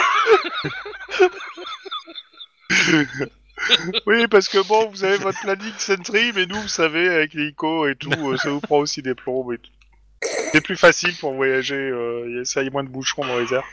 Oui, 4.06 4.28
parce 4.28 4.48
que 4.48 4.66
bon, 4.68 4.88
vous 4.90 5.04
avez 5.04 5.18
votre 5.18 5.40
planning 5.42 5.74
Sentry, 5.78 6.32
mais 6.34 6.46
nous, 6.46 6.60
vous 6.62 6.68
savez, 6.68 7.10
avec 7.10 7.34
l'hélico 7.34 7.88
et 7.88 7.96
tout, 7.96 8.12
euh, 8.32 8.38
ça 8.38 8.50
vous 8.50 8.60
prend 8.62 8.78
aussi 8.78 9.02
des 9.02 9.16
plombs 9.16 9.52
et 9.52 9.58
tout. 9.58 9.72
C'est 10.52 10.62
plus 10.62 10.78
facile 10.78 11.16
pour 11.18 11.34
voyager, 11.34 11.76
euh, 11.76 12.30
y 12.38 12.40
a- 12.42 12.46
ça 12.46 12.64
y 12.64 12.68
a 12.68 12.72
moins 12.72 12.84
de 12.84 12.90
bouchons 12.90 13.26
dans 13.26 13.38
les 13.40 13.54
airs. 13.54 13.64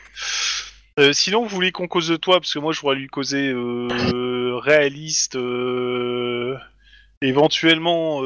Euh, 0.99 1.13
sinon, 1.13 1.43
vous 1.43 1.49
voulez 1.49 1.71
qu'on 1.71 1.87
cause 1.87 2.07
de 2.07 2.15
toi, 2.15 2.39
parce 2.39 2.51
que 2.53 2.59
moi, 2.59 2.73
je 2.73 2.81
voudrais 2.81 2.95
lui 2.95 3.07
causer 3.07 3.49
euh, 3.49 4.57
réaliste, 4.57 5.35
euh, 5.35 6.57
éventuellement 7.21 8.21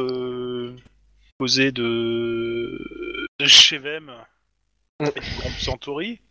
causer 1.38 1.72
de, 1.74 3.28
de 3.40 3.46
Chevem 3.46 4.12
et 5.02 5.20
du 5.20 5.36
groupe 5.38 5.60
Centauri. 5.60 6.22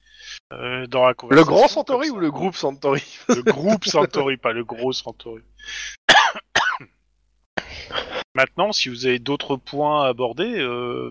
euh, 0.53 0.87
dans 0.87 1.07
la 1.07 1.15
Le 1.31 1.45
grand 1.45 1.69
Centauri 1.69 2.09
comme 2.09 2.17
ou 2.17 2.21
le 2.21 2.31
groupe 2.31 2.57
Centauri 2.57 3.05
Le 3.29 3.43
groupe 3.43 3.85
Centauri, 3.85 4.39
pas 4.39 4.53
le 4.53 4.65
gros 4.65 4.93
Centauri. 4.93 5.43
Maintenant, 8.35 8.73
si 8.73 8.89
vous 8.89 9.05
avez 9.05 9.19
d'autres 9.19 9.57
points 9.57 10.05
à 10.05 10.09
aborder, 10.09 10.57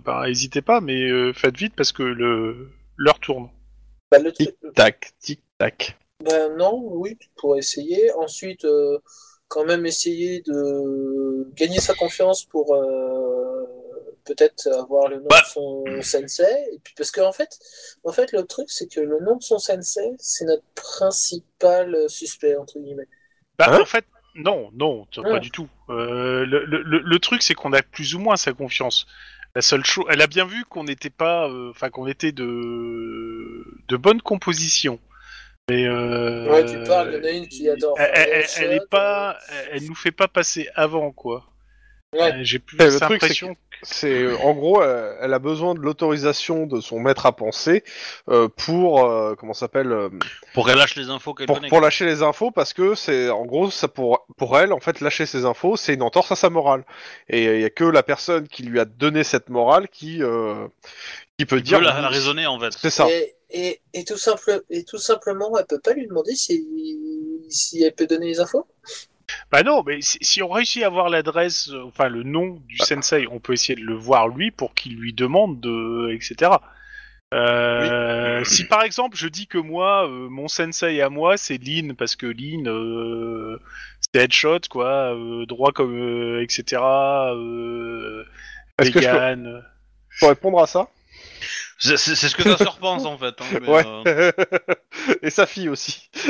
ben, 0.06 0.26
n'hésitez 0.26 0.64
pas, 0.64 0.82
mais 0.82 1.34
faites 1.34 1.58
vite 1.58 1.76
parce 1.76 1.92
que 1.92 2.02
le 2.02 2.72
l'heure 2.98 3.20
tourne. 3.20 3.50
Bah, 4.12 4.20
le 4.20 4.32
truc- 4.32 4.55
Tac, 4.76 5.12
tic 5.20 5.41
tac. 5.57 5.97
Ben 6.24 6.55
non, 6.57 6.82
oui, 6.84 7.18
tu 7.18 7.30
pourrais 7.36 7.60
essayer. 7.60 8.12
Ensuite, 8.14 8.66
euh, 8.66 8.97
quand 9.47 9.64
même 9.66 9.86
essayer 9.86 10.41
de 10.41 11.47
gagner 11.55 11.80
sa 11.80 11.93
confiance 11.93 12.43
pour 12.45 12.76
euh, 12.76 13.66
peut-être 14.26 14.68
avoir 14.68 15.07
le 15.07 15.18
nom 15.20 15.28
Bah. 15.30 15.41
de 15.41 15.47
son 15.47 15.84
sensei. 16.01 16.43
Et 16.74 16.80
puis 16.84 16.93
parce 16.97 17.12
qu'en 17.12 17.32
fait, 17.32 17.57
en 18.03 18.12
fait, 18.12 18.32
le 18.32 18.43
truc 18.43 18.70
c'est 18.70 18.88
que 18.88 18.99
le 18.99 19.20
nom 19.22 19.38
de 19.38 19.43
son 19.43 19.60
sensei, 19.60 20.12
c'est 20.20 20.45
notre 20.45 20.64
principal 20.76 22.10
suspect 22.10 22.55
entre 22.55 22.80
guillemets. 22.80 23.07
Bah, 23.57 23.66
Hein 23.70 23.82
en 23.82 23.86
fait, 23.86 24.05
Non, 24.36 24.70
non, 24.74 25.05
pas 25.24 25.39
du 25.39 25.49
tout. 25.51 25.68
Euh, 25.89 26.45
le, 26.45 26.64
le- 26.66 26.84
le- 26.84 26.99
le 26.99 27.20
truc, 27.20 27.41
c'est 27.41 27.55
qu'on 27.55 27.74
a 27.74 27.82
plus 27.82 28.14
ou 28.16 28.20
moins 28.20 28.38
sa 28.38 28.53
confiance. 28.53 29.07
La 29.56 29.62
seule 29.62 29.84
chose, 29.86 30.06
elle 30.10 30.22
a 30.22 30.28
bien 30.28 30.45
vu 30.45 30.64
qu'on 30.66 30.84
n'était 30.84 31.10
pas, 31.10 31.50
euh, 31.50 31.72
enfin 31.72 31.89
qu'on 31.89 32.08
était 32.08 32.32
de 32.32 33.66
de 33.88 33.97
bonne 33.97 34.22
composition. 34.22 35.00
Mais 35.70 35.86
euh, 35.86 36.50
Ouais, 36.50 36.66
tu 36.66 36.82
parles, 36.88 37.10
il 37.14 37.18
y 37.18 37.22
en 37.22 37.24
a 37.26 37.32
une 37.32 37.47
qui 37.47 37.70
adore. 37.70 37.95
elle, 38.00 38.12
elle- 38.16 38.45
elle- 38.58 38.74
est 38.74 38.89
pas, 38.89 39.38
elle, 39.72 39.84
nous 39.86 39.95
fait 39.95 40.12
pas 40.12 40.28
passer 40.28 40.68
avant 40.76 41.12
quoi. 41.12 41.45
Ouais. 42.14 42.34
Euh, 42.34 42.39
J'ai 42.43 42.60
plus 42.60 42.78
cette 42.78 43.04
impression. 43.04 43.56
C'est 43.82 44.24
euh, 44.24 44.38
en 44.40 44.54
gros, 44.54 44.82
euh, 44.82 45.16
elle 45.22 45.34
a 45.34 45.40
besoin 45.40 45.74
de 45.74 45.80
l'autorisation 45.80 46.66
de 46.66 46.82
son 46.82 47.00
maître 47.00 47.26
à 47.26 47.32
penser 47.36 47.84
euh, 48.30 48.50
pour 48.50 49.06
euh, 49.06 49.36
comment 49.36 49.54
ça 49.54 49.62
s'appelle 49.62 49.92
euh, 49.92 50.10
Pour 50.54 50.66
qu'elle 50.68 50.78
lâche 50.78 50.96
les 50.96 51.10
infos 51.10 51.34
qu'elle 51.34 51.48
pour, 51.48 51.56
connaît. 51.58 51.70
pour 51.70 51.80
lâcher 51.80 52.06
les 52.06 52.22
infos 52.22 52.52
parce 52.52 52.74
que 52.74 52.94
c'est 52.96 53.30
en 53.30 53.46
gros 53.46 53.72
ça 53.72 53.88
pour 53.88 54.26
pour 54.38 54.58
elle 54.60 54.74
en 54.74 54.80
fait 54.82 55.00
lâcher 55.00 55.26
ses 55.26 55.46
infos 55.46 55.78
c'est 55.78 55.94
une 55.94 56.02
entorse 56.02 56.32
à 56.32 56.36
sa 56.36 56.50
morale 56.50 56.84
et 57.30 57.46
il 57.46 57.62
y 57.62 57.66
a 57.66 57.70
que 57.70 57.86
la 57.86 58.04
personne 58.04 58.48
qui 58.50 58.64
lui 58.64 58.80
a 58.80 58.86
donné 58.86 59.24
cette 59.24 59.50
morale 59.50 59.88
qui 59.88 60.22
euh, 60.24 60.68
qui 61.38 61.46
peut 61.46 61.58
Tu 61.58 61.64
dire 61.64 61.80
peux 61.80 61.86
la, 61.86 62.02
la 62.02 62.10
raisonner 62.10 62.48
en 62.48 62.60
fait. 62.60 62.74
c'est 62.78 62.90
ça 62.90 63.08
Et, 63.10 63.36
et, 63.52 63.82
et, 63.94 64.04
tout 64.04 64.18
simple, 64.18 64.62
et 64.70 64.84
tout 64.84 64.98
simplement, 65.00 65.58
elle 65.58 65.66
peut 65.66 65.80
pas 65.80 65.94
lui 65.94 66.06
demander 66.06 66.36
si, 66.36 66.68
si 67.50 67.82
elle 67.82 67.94
peut 67.96 68.06
donner 68.08 68.28
les 68.28 68.40
infos? 68.42 68.68
Bah 69.52 69.64
non, 69.64 69.84
mais 69.86 70.02
si, 70.02 70.18
si 70.22 70.42
on 70.44 70.50
réussit 70.50 70.84
à 70.84 70.88
avoir 70.88 71.10
l'adresse, 71.10 71.70
euh, 71.70 71.84
enfin 71.86 72.10
le 72.10 72.24
nom 72.24 72.62
du 72.68 72.78
sensei, 72.78 73.28
on 73.32 73.40
peut 73.40 73.54
essayer 73.54 73.76
de 73.80 73.86
le 73.86 73.96
voir 73.96 74.28
lui 74.28 74.52
pour 74.52 74.74
qu'il 74.74 74.96
lui 74.98 75.14
demande 75.14 75.60
de, 75.60 76.12
etc. 76.14 76.52
Euh, 77.32 78.44
Si 78.44 78.66
par 78.66 78.82
exemple 78.84 79.16
je 79.16 79.28
dis 79.28 79.46
que 79.46 79.60
moi, 79.60 80.08
euh, 80.10 80.30
mon 80.30 80.48
sensei 80.48 81.00
à 81.02 81.10
moi, 81.10 81.38
c'est 81.38 81.58
Lin 81.58 81.94
parce 81.96 82.16
que 82.16 82.26
Lin, 82.26 82.66
euh, 82.68 83.60
c'est 84.02 84.24
headshot 84.24 84.62
quoi, 84.70 85.14
euh, 85.16 85.46
droit 85.46 85.72
comme, 85.72 86.00
euh, 86.00 86.42
etc. 86.42 86.82
Euh, 86.82 88.24
Est-ce 88.80 88.92
que 88.92 89.02
je 89.02 89.08
peux, 89.08 89.14
vegan. 89.14 89.64
je 90.10 90.20
peux 90.22 90.28
répondre 90.30 90.60
à 90.60 90.68
ça? 90.68 90.88
C'est 91.78 91.98
c'est- 91.98 92.16
c'est 92.16 92.30
ce 92.30 92.36
que 92.36 92.44
ta 92.44 92.58
sœur 92.58 92.78
pense 92.78 93.06
en 93.06 93.18
fait. 93.18 93.36
hein, 93.40 93.46
mais, 93.62 93.68
ouais 93.70 93.84
euh, 94.08 94.32
et 95.22 95.30
sa 95.30 95.46
fille 95.46 95.70
aussi 95.70 96.10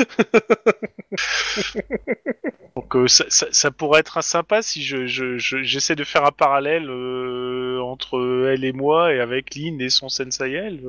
Donc 2.76 2.94
euh, 2.96 3.08
ça, 3.08 3.24
ça, 3.28 3.46
ça 3.50 3.70
pourrait 3.70 4.00
être 4.00 4.18
un 4.18 4.22
sympa 4.22 4.62
si 4.62 4.82
je 4.82 5.06
je- 5.06 5.38
je- 5.38 5.62
j'essaie 5.62 5.96
de 5.96 6.04
faire 6.04 6.24
un 6.24 6.30
parallèle 6.32 6.88
euh, 6.88 7.80
entre 7.82 8.48
elle 8.52 8.64
et 8.64 8.72
moi 8.72 9.12
et 9.12 9.20
avec 9.20 9.54
Lin 9.54 9.78
et 9.80 9.90
son 9.90 10.08
sensei 10.08 10.52
elle. 10.52 10.80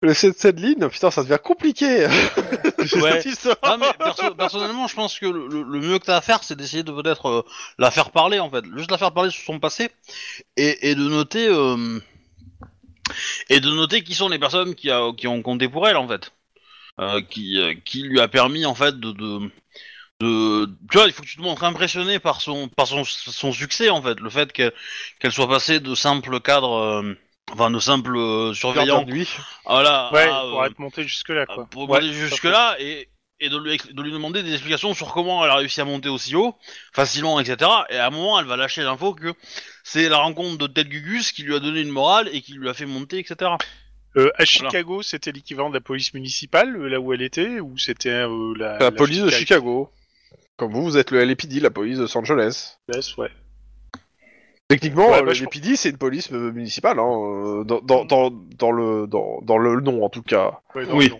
le 0.00 0.14
cette 0.14 0.60
ligne 0.60 0.88
putain 0.88 1.10
ça 1.10 1.22
devient 1.24 1.38
compliqué 1.42 2.06
Ouais. 3.00 3.20
Mais 3.78 3.92
perso- 3.98 4.34
personnellement, 4.36 4.86
je 4.86 4.94
pense 4.94 5.18
que 5.18 5.26
le, 5.26 5.46
le- 5.48 5.62
le 5.62 5.80
mieux 5.80 5.98
que 5.98 6.04
t'as 6.06 6.16
à 6.16 6.20
faire, 6.20 6.42
c'est 6.44 6.56
d'essayer 6.56 6.82
de 6.82 6.92
peut-être 6.92 7.26
euh, 7.28 7.42
la 7.78 7.90
faire 7.90 8.10
parler 8.10 8.38
en 8.38 8.50
fait, 8.50 8.64
juste 8.76 8.90
la 8.90 8.98
faire 8.98 9.12
parler 9.12 9.30
sur 9.30 9.42
son 9.44 9.58
passé 9.60 9.90
et, 10.56 10.90
et 10.90 10.94
de 10.94 11.02
noter 11.08 11.46
euh, 11.48 11.98
et 13.50 13.60
de 13.60 13.70
noter 13.70 14.02
qui 14.04 14.14
sont 14.14 14.28
les 14.28 14.38
personnes 14.38 14.74
qui, 14.74 14.90
a- 14.90 15.12
qui 15.16 15.26
ont 15.28 15.42
compté 15.42 15.68
pour 15.68 15.88
elle 15.88 15.96
en 15.96 16.08
fait, 16.08 16.32
Euh, 17.00 17.22
qui, 17.22 17.58
euh, 17.60 17.74
qui 17.84 18.02
lui 18.04 18.20
a 18.20 18.28
permis 18.28 18.66
en 18.66 18.74
fait 18.74 19.00
de, 19.00 19.12
de, 19.12 19.50
de- 20.20 20.66
tu 20.90 20.98
vois, 20.98 21.06
il 21.06 21.12
faut 21.12 21.22
que 21.22 21.28
tu 21.28 21.36
te 21.36 21.42
montres 21.42 21.64
impressionné 21.64 22.18
par 22.20 22.40
son 22.40 22.68
par 22.68 22.86
son, 22.88 23.04
son 23.04 23.52
succès 23.52 23.90
en 23.90 24.02
fait, 24.02 24.20
le 24.20 24.30
fait 24.30 24.52
qu'elle 24.52 24.72
qu'elle 25.20 25.32
soit 25.32 25.48
passée 25.48 25.80
de 25.80 25.94
simple 25.94 26.40
cadre, 26.40 26.72
euh, 26.74 27.14
enfin 27.52 27.70
de 27.70 27.78
simple 27.80 28.16
euh, 28.16 28.54
surveillant, 28.54 29.06
voilà, 29.68 30.08
Ouais, 30.12 30.38
à, 30.40 30.44
pour 30.48 30.64
euh, 30.64 30.64
être 30.64 30.78
monté 30.78 31.02
jusque 31.02 31.30
là 31.30 31.46
quoi. 31.46 31.68
pour 31.70 31.88
Ouais, 31.88 32.02
monter 32.02 32.12
jusque 32.12 32.44
là 32.44 32.76
et, 32.78 33.08
et 33.44 33.48
de, 33.48 33.56
lui, 33.58 33.72
ex- 33.72 33.92
de 33.92 34.02
lui 34.02 34.12
demander 34.12 34.42
des 34.42 34.52
explications 34.52 34.94
sur 34.94 35.12
comment 35.12 35.44
elle 35.44 35.50
a 35.50 35.56
réussi 35.56 35.80
à 35.80 35.84
monter 35.84 36.08
aussi 36.08 36.34
haut, 36.36 36.54
facilement, 36.92 37.40
etc. 37.40 37.70
Et 37.90 37.96
à 37.96 38.06
un 38.06 38.10
moment, 38.10 38.38
elle 38.40 38.46
va 38.46 38.56
lâcher 38.56 38.82
l'info 38.82 39.14
que 39.14 39.34
c'est 39.84 40.08
la 40.08 40.18
rencontre 40.18 40.56
de 40.58 40.66
Ted 40.66 40.88
Gugus 40.88 41.32
qui 41.32 41.42
lui 41.42 41.54
a 41.54 41.58
donné 41.60 41.80
une 41.80 41.90
morale 41.90 42.28
et 42.32 42.40
qui 42.40 42.52
lui 42.54 42.68
a 42.68 42.74
fait 42.74 42.86
monter, 42.86 43.18
etc. 43.18 43.50
Euh, 44.16 44.30
à 44.36 44.44
Chicago, 44.44 45.02
c'était 45.02 45.32
l'équivalent 45.32 45.70
de 45.70 45.74
la 45.74 45.80
police 45.80 46.12
municipale, 46.14 46.76
euh, 46.76 46.88
là 46.88 47.00
où 47.00 47.12
elle 47.12 47.22
était, 47.22 47.60
ou 47.60 47.78
c'était 47.78 48.10
euh, 48.10 48.54
la, 48.58 48.78
la 48.78 48.90
police 48.92 49.18
de 49.22 49.28
Chica- 49.30 49.38
Chicago 49.38 49.90
comme 50.56 50.72
vous 50.72 50.82
vous 50.82 50.96
êtes 50.98 51.10
le 51.10 51.24
LAPD 51.24 51.60
la 51.60 51.70
police 51.70 51.96
de 51.96 52.02
Los 52.02 52.16
Angeles 52.16 52.76
Ouais. 53.16 53.30
Techniquement, 54.68 55.10
Ouais, 55.10 55.22
bah, 55.22 55.32
c'est 55.34 55.88
une 55.90 55.98
police 55.98 56.30
municipale, 56.30 56.98
hein, 56.98 57.62
dans, 57.66 57.80
dans, 57.82 58.04
dans, 58.04 58.30
dans 58.30 58.70
le 58.72 59.06
dans, 59.06 59.40
dans 59.42 59.58
le 59.58 59.80
nom 59.80 60.04
en 60.04 60.08
tout 60.08 60.22
cas. 60.22 60.60
Ouais, 60.74 60.84
Oui. 60.92 61.12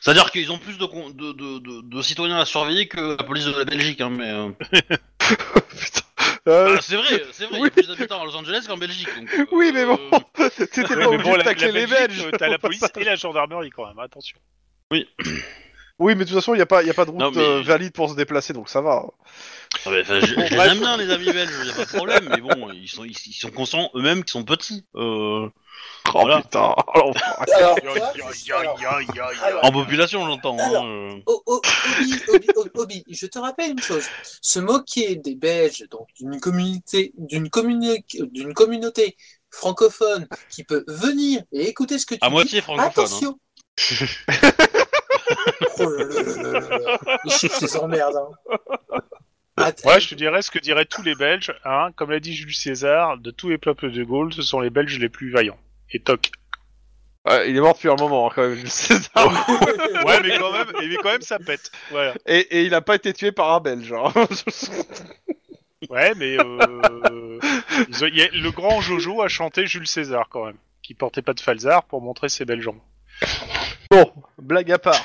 C'est-à-dire 0.00 0.30
qu'ils 0.30 0.50
ont 0.50 0.58
plus 0.58 0.78
de, 0.78 0.84
con- 0.86 1.10
de, 1.10 1.32
de, 1.32 1.58
de, 1.58 1.80
de 1.82 2.02
citoyens 2.02 2.38
à 2.38 2.44
surveiller 2.44 2.88
que 2.88 3.16
la 3.18 3.24
police 3.24 3.44
de 3.44 3.52
la 3.58 3.64
Belgique, 3.64 4.00
hein, 4.00 4.10
mais... 4.10 4.30
euh, 4.30 4.48
Putain. 5.18 6.00
Euh, 6.48 6.74
ah, 6.76 6.80
c'est 6.82 6.96
vrai, 6.96 7.22
c'est 7.30 7.44
vrai, 7.44 7.52
il 7.54 7.58
y 7.58 7.62
oui. 7.62 7.68
a 7.68 7.70
plus 7.70 7.86
d'habitants 7.86 8.20
à 8.20 8.24
Los 8.24 8.34
Angeles 8.34 8.64
qu'en 8.66 8.76
Belgique. 8.76 9.08
donc, 9.16 9.28
euh, 9.38 9.46
Oui, 9.52 9.70
mais 9.72 9.84
bon. 9.86 9.98
T'étais 10.56 10.80
Ouais, 10.96 10.96
pas 11.04 11.08
obligé 11.08 11.30
bon, 11.30 11.36
de 11.36 11.42
tacler 11.42 11.70
les 11.70 11.86
Belges. 11.86 12.26
t'as 12.36 12.48
la 12.48 12.58
police 12.58 12.82
et 12.96 13.04
la 13.04 13.14
gendarmerie 13.14 13.70
quand 13.70 13.86
même, 13.86 13.98
attention. 14.00 14.36
Oui, 14.90 15.06
mais 16.00 16.14
de 16.16 16.24
toute 16.24 16.34
façon, 16.34 16.54
il 16.54 16.56
n'y 16.56 16.62
a, 16.62 16.66
pas- 16.66 16.82
y 16.82 16.90
a 16.90 16.94
pas 16.94 17.04
de 17.04 17.10
route 17.10 17.20
Non, 17.20 17.30
mais- 17.30 17.38
euh, 17.40 17.62
valide 17.62 17.92
pour 17.92 18.10
se 18.10 18.16
déplacer, 18.16 18.52
donc 18.52 18.68
ça 18.68 18.80
va. 18.80 19.04
Ah, 19.84 19.90
enfin, 20.00 20.20
je, 20.20 20.26
je 20.26 20.34
les 20.36 20.56
aime 20.56 20.78
bien 20.78 20.96
les 20.96 21.10
amis 21.10 21.32
belges, 21.32 21.50
y 21.66 21.70
a 21.70 21.74
pas 21.74 21.84
de 21.84 21.96
problème, 21.96 22.28
mais 22.30 22.40
bon, 22.40 22.70
ils 22.72 22.88
sont, 22.88 23.04
ils, 23.04 23.16
ils 23.26 23.32
sont 23.32 23.50
conscients 23.50 23.90
eux-mêmes 23.94 24.22
qu'ils 24.24 24.32
sont 24.32 24.44
petits. 24.44 24.84
Euh, 24.96 25.48
Oh 26.08 26.10
Voilà. 26.20 26.42
putain. 26.42 26.74
Alors, 26.94 27.14
Alors, 27.56 27.76
alors, 29.42 29.64
en 29.64 29.72
population, 29.72 30.24
j'entends. 30.26 30.56
hein, 30.58 30.84
euh. 30.86 31.20
Oh, 31.26 31.42
oh, 31.46 31.60
Obi, 32.00 32.14
Obi, 32.28 32.48
Obi, 32.56 32.70
Obi, 32.74 33.04
je 33.08 33.26
te 33.26 33.38
rappelle 33.38 33.70
une 33.72 33.82
chose. 33.82 34.04
Se 34.42 34.58
moquer 34.60 35.16
des 35.16 35.34
Belges, 35.34 35.84
donc 35.90 36.06
d'une 36.18 36.38
communauté, 36.40 37.12
d'une 37.16 37.48
communi- 37.48 38.04
d'une 38.32 38.52
communauté 38.54 39.16
francophone 39.50 40.28
qui 40.50 40.64
peut 40.64 40.84
venir 40.86 41.42
et 41.52 41.68
écouter 41.68 41.98
ce 41.98 42.06
que 42.06 42.14
tu 42.14 42.20
À 42.22 42.28
dis. 42.28 42.32
moitié 42.32 42.60
francophone. 42.60 43.04
hein. 43.04 43.06
Attention. 43.06 43.38
oh 45.78 45.88
là 45.90 46.04
là 46.04 46.22
là 46.22 46.50
là 46.52 46.60
là 46.68 46.78
là. 46.78 46.98
Les 47.24 47.30
chiffres, 47.30 47.58
les 47.60 47.76
emmerdes. 47.76 48.16
Hein. 48.16 48.98
Att- 49.56 49.84
Ouais, 49.84 50.00
je 50.00 50.08
te 50.08 50.14
dirais 50.14 50.40
ce 50.42 50.50
que 50.50 50.58
diraient 50.58 50.84
tous 50.86 51.02
les 51.02 51.14
Belges, 51.14 51.52
hein, 51.64 51.90
comme 51.96 52.10
l'a 52.10 52.20
dit 52.20 52.34
Jules 52.34 52.54
César, 52.54 53.18
de 53.18 53.30
tous 53.30 53.48
les 53.50 53.58
peuples 53.58 53.90
de 53.90 54.02
Gaulle, 54.04 54.32
ce 54.32 54.42
sont 54.42 54.60
les 54.60 54.70
Belges 54.70 54.98
les 54.98 55.08
plus 55.10 55.30
vaillants. 55.30 55.58
Et 55.90 56.00
toc. 56.00 56.30
ouais, 57.28 57.50
il 57.50 57.56
est 57.56 57.60
mort 57.60 57.74
depuis 57.74 57.90
un 57.90 57.96
moment, 57.96 58.28
hein, 58.28 58.32
quand 58.34 58.42
même, 58.42 58.54
Jules 58.54 58.70
César. 58.70 59.12
Ouais, 60.06 60.20
mais 60.22 60.36
quand 60.38 60.52
même, 60.52 60.66
mais 60.80 60.96
quand 60.96 61.12
même, 61.12 61.22
ça 61.22 61.38
pète. 61.38 61.70
Voilà. 61.90 62.14
Et, 62.26 62.38
et 62.40 62.62
il 62.64 62.74
a 62.74 62.80
pas 62.80 62.96
été 62.96 63.12
tué 63.12 63.30
par 63.30 63.52
un 63.52 63.60
Belge. 63.60 63.92
hein. 63.92 64.12
Ouais, 65.90 66.14
mais 66.16 66.36
euh, 66.38 67.38
ils 67.88 68.04
ont- 68.04 68.06
il 68.06 68.16
y 68.16 68.22
a- 68.22 68.28
le 68.32 68.50
grand 68.52 68.80
Jojo 68.80 69.20
a 69.20 69.26
chanté 69.28 69.66
Jules 69.66 69.88
César 69.88 70.28
quand 70.30 70.46
même, 70.46 70.56
qui 70.80 70.94
portait 70.94 71.22
pas 71.22 71.34
de 71.34 71.40
falzar 71.40 71.82
pour 71.84 72.00
montrer 72.00 72.28
ses 72.28 72.44
belles 72.44 72.60
jambes. 72.62 72.78
bon, 73.90 74.12
blague 74.38 74.70
à 74.70 74.78
part. 74.78 75.04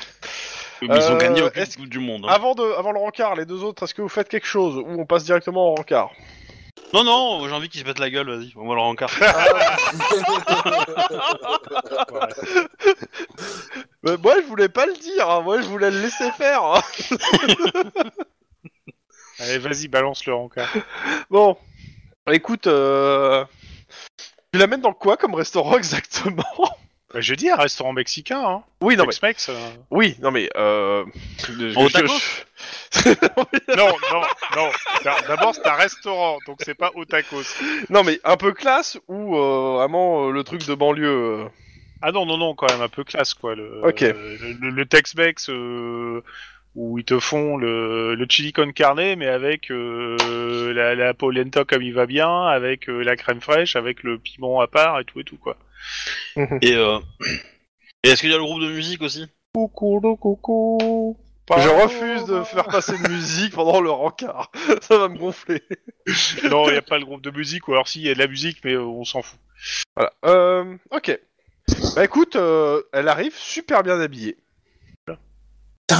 Mais 0.82 0.96
ils 0.96 1.10
ont 1.10 1.14
Euh, 1.14 1.18
gagné 1.18 1.42
est-ce- 1.54 1.76
coupe 1.76 1.88
du 1.88 1.98
monde. 1.98 2.24
hein. 2.26 2.32
Avant, 2.32 2.54
de, 2.54 2.62
avant 2.78 2.92
le 2.92 2.98
rencard, 3.00 3.34
les 3.34 3.44
deux 3.46 3.62
autres, 3.64 3.82
est-ce 3.84 3.94
que 3.94 4.02
vous 4.02 4.08
faites 4.08 4.28
quelque 4.28 4.46
chose 4.46 4.76
ou 4.76 4.86
on 5.00 5.06
passe 5.06 5.24
directement 5.24 5.72
au 5.72 5.74
rencard 5.74 6.10
Non, 6.94 7.02
non, 7.04 7.48
j'ai 7.48 7.54
envie 7.54 7.68
qu'ils 7.68 7.80
se 7.80 7.84
pètent 7.84 7.98
la 7.98 8.10
gueule, 8.10 8.28
vas-y, 8.30 8.52
on 8.56 8.68
va 8.68 8.74
leur 8.76 8.84
encart. 8.84 9.10
Euh, 14.06 14.16
Moi, 14.22 14.34
je 14.40 14.46
voulais 14.46 14.68
pas 14.68 14.86
le 14.86 14.94
dire. 14.94 15.28
hein. 15.28 15.40
Moi, 15.42 15.60
je 15.60 15.66
voulais 15.66 15.90
le 15.90 16.00
laisser 16.00 16.30
faire. 16.32 16.62
hein. 16.62 16.80
Allez, 19.40 19.58
vas-y, 19.58 19.88
balance 19.88 20.24
le 20.26 20.34
rencard. 20.34 20.68
Bon, 21.30 21.56
écoute, 22.30 22.66
euh... 22.66 23.44
tu 24.52 24.58
l'amènes 24.58 24.80
dans 24.80 24.92
quoi 24.92 25.16
comme 25.16 25.34
restaurant 25.34 25.76
exactement? 25.78 26.42
Bah, 27.12 27.20
je 27.22 27.34
dis 27.34 27.48
un 27.48 27.56
restaurant 27.56 27.92
mexicain, 27.94 28.42
hein. 28.44 28.62
Oui, 28.82 28.94
non 28.96 29.04
mais, 29.04 29.10
Tex-Mex, 29.12 29.48
euh. 29.48 29.54
oui, 29.90 30.14
non 30.20 30.30
mais, 30.30 30.50
euh... 30.56 31.04
Au 31.76 31.88
Non, 33.76 33.88
non, 34.12 34.22
non. 34.56 34.70
D'abord, 35.26 35.54
c'est 35.54 35.66
un 35.66 35.72
restaurant, 35.74 36.38
donc 36.46 36.58
c'est 36.64 36.74
pas 36.74 36.90
au 36.94 37.04
tacos. 37.06 37.42
non 37.88 38.04
mais 38.04 38.20
un 38.24 38.36
peu 38.36 38.52
classe 38.52 38.98
ou 39.08 39.36
euh, 39.36 39.74
vraiment 39.78 40.28
euh, 40.28 40.32
le 40.32 40.44
truc 40.44 40.66
de 40.66 40.74
banlieue. 40.74 41.08
euh. 41.44 41.44
Ah 42.02 42.12
non, 42.12 42.26
non, 42.26 42.36
non, 42.36 42.54
quand 42.54 42.70
même 42.70 42.82
un 42.82 42.88
peu 42.88 43.04
classe, 43.04 43.34
quoi. 43.34 43.54
Le, 43.54 43.80
Ok. 43.86 44.02
euh, 44.02 44.36
le, 44.60 44.70
le 44.70 44.86
Tex-Mex 44.86 45.48
euh, 45.50 46.22
où 46.74 46.98
ils 46.98 47.04
te 47.04 47.18
font 47.18 47.56
le, 47.56 48.14
le 48.14 48.26
chili 48.28 48.52
con 48.52 48.70
carne, 48.72 49.16
mais 49.16 49.26
avec 49.26 49.70
euh, 49.70 50.72
la, 50.74 50.94
la 50.94 51.14
polenta 51.14 51.64
comme 51.64 51.82
il 51.82 51.94
va 51.94 52.06
bien, 52.06 52.44
avec 52.46 52.88
euh, 52.88 53.02
la 53.02 53.16
crème 53.16 53.40
fraîche, 53.40 53.76
avec 53.76 54.02
le 54.02 54.18
piment 54.18 54.60
à 54.60 54.66
part 54.68 55.00
et 55.00 55.04
tout 55.04 55.18
et 55.20 55.24
tout, 55.24 55.38
quoi. 55.38 55.56
Et, 56.36 56.74
euh... 56.74 56.98
et 58.04 58.10
est-ce 58.10 58.20
qu'il 58.20 58.30
y 58.30 58.34
a 58.34 58.38
le 58.38 58.44
groupe 58.44 58.60
de 58.60 58.70
musique 58.70 59.02
aussi 59.02 59.26
Coucou, 59.54 60.00
le 60.02 60.14
coucou. 60.14 61.16
Je 61.56 61.68
refuse 61.68 62.26
de 62.26 62.42
faire 62.42 62.66
passer 62.66 62.92
de 62.98 63.08
musique 63.08 63.54
pendant 63.54 63.80
le 63.80 63.90
rencard. 63.90 64.52
Ça 64.82 64.98
va 64.98 65.08
me 65.08 65.16
gonfler. 65.16 65.62
Non, 66.44 66.68
il 66.68 66.72
n'y 66.72 66.78
a 66.78 66.82
pas 66.82 66.98
le 66.98 67.04
groupe 67.04 67.22
de 67.22 67.30
musique, 67.30 67.68
ou 67.68 67.72
alors 67.72 67.88
si, 67.88 68.00
il 68.00 68.06
y 68.06 68.10
a 68.10 68.14
de 68.14 68.18
la 68.18 68.26
musique, 68.26 68.58
mais 68.64 68.72
euh, 68.72 68.82
on 68.82 69.04
s'en 69.04 69.22
fout. 69.22 69.38
Voilà. 69.96 70.12
Euh, 70.24 70.76
ok. 70.90 71.18
Bah 71.94 72.04
écoute, 72.04 72.36
euh, 72.36 72.82
elle 72.92 73.08
arrive 73.08 73.34
super 73.36 73.82
bien 73.82 74.00
habillée. 74.00 74.38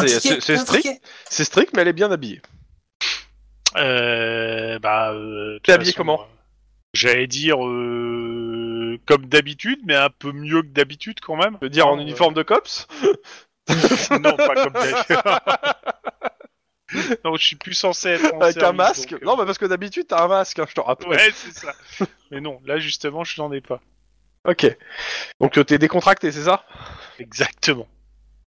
C'est- 0.07 0.57
strict. 0.57 0.89
C'est 1.29 1.45
strict, 1.45 1.75
mais 1.75 1.83
elle 1.83 1.89
est 1.89 1.93
bien 1.93 2.11
habillée. 2.11 2.41
Euh, 3.77 4.79
bah, 4.79 5.13
euh, 5.13 5.59
T'es 5.63 5.73
habillé 5.73 5.93
façon, 5.93 5.99
comment 5.99 6.27
J'allais 6.95 7.27
dire 7.27 7.65
euh, 7.67 8.28
comme 9.07 9.27
d'habitude, 9.27 9.81
mais 9.85 9.95
un 9.95 10.11
peu 10.11 10.33
mieux 10.33 10.63
que 10.63 10.69
d'habitude 10.69 11.21
quand 11.21 11.37
même. 11.37 11.57
Je 11.61 11.67
veux 11.67 11.71
dire 11.71 11.87
en 11.87 11.99
uniforme 11.99 12.35
de 12.35 12.43
cops 12.43 12.87
non, 14.11 14.37
pas 14.37 14.55
comme 14.55 14.73
d'habitude. 14.73 15.17
non, 17.25 17.37
je 17.37 17.45
suis 17.45 17.57
plus 17.57 17.75
censé 17.75 18.09
être 18.11 18.35
en 18.35 18.41
Avec 18.41 18.57
un 18.57 18.61
service, 18.61 18.79
masque 18.79 19.11
donc, 19.11 19.23
euh, 19.23 19.27
Non, 19.27 19.37
mais 19.37 19.45
parce 19.45 19.59
que 19.59 19.67
d'habitude, 19.67 20.07
t'as 20.09 20.25
un 20.25 20.29
masque, 20.29 20.59
hein, 20.59 20.67
je 20.69 20.75
te 20.75 20.81
rappelle. 20.81 21.09
Ouais, 21.09 21.31
c'est 21.35 21.53
ça. 21.53 21.75
mais 22.31 22.41
non, 22.41 22.61
là 22.65 22.79
justement, 22.79 23.25
je 23.25 23.41
n'en 23.41 23.53
ai 23.53 23.61
pas. 23.61 23.81
Ok. 24.47 24.67
Donc 25.41 25.59
euh, 25.59 25.65
t'es 25.65 25.79
décontracté, 25.79 26.33
c'est 26.33 26.45
ça? 26.45 26.65
Exactement. 27.19 27.87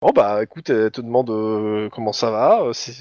Bon 0.01 0.11
bah 0.12 0.42
écoute, 0.42 0.68
elle 0.70 0.90
te 0.90 1.01
demande 1.01 1.30
euh, 1.30 1.88
comment 1.90 2.12
ça 2.12 2.30
va. 2.30 2.70
c'est... 2.72 2.92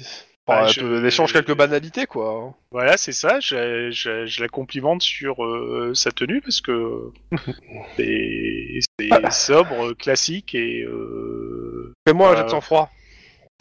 Enfin, 0.46 0.60
Bah, 0.60 0.66
elle 0.68 0.72
je- 0.74 0.80
te- 0.80 0.98
elle 0.98 1.06
échange 1.06 1.32
quelques 1.32 1.56
banalités, 1.56 2.04
quoi. 2.06 2.54
Voilà, 2.70 2.96
c'est 2.98 3.12
ça. 3.12 3.40
Je, 3.40 3.90
je, 3.90 4.26
je 4.26 4.42
la 4.42 4.48
complimente 4.48 5.00
sur 5.02 5.42
euh, 5.44 5.92
sa 5.94 6.10
tenue 6.12 6.42
parce 6.42 6.60
que 6.60 7.10
c'est 7.96 8.78
c'est 8.98 9.30
sobre, 9.32 9.92
classique 9.94 10.54
et. 10.54 10.82
Euh... 10.82 11.92
Fais-moi 12.06 12.28
un 12.28 12.32
Euh, 12.32 12.36
jet 12.36 12.44
de 12.44 12.48
sang-froid. 12.50 12.90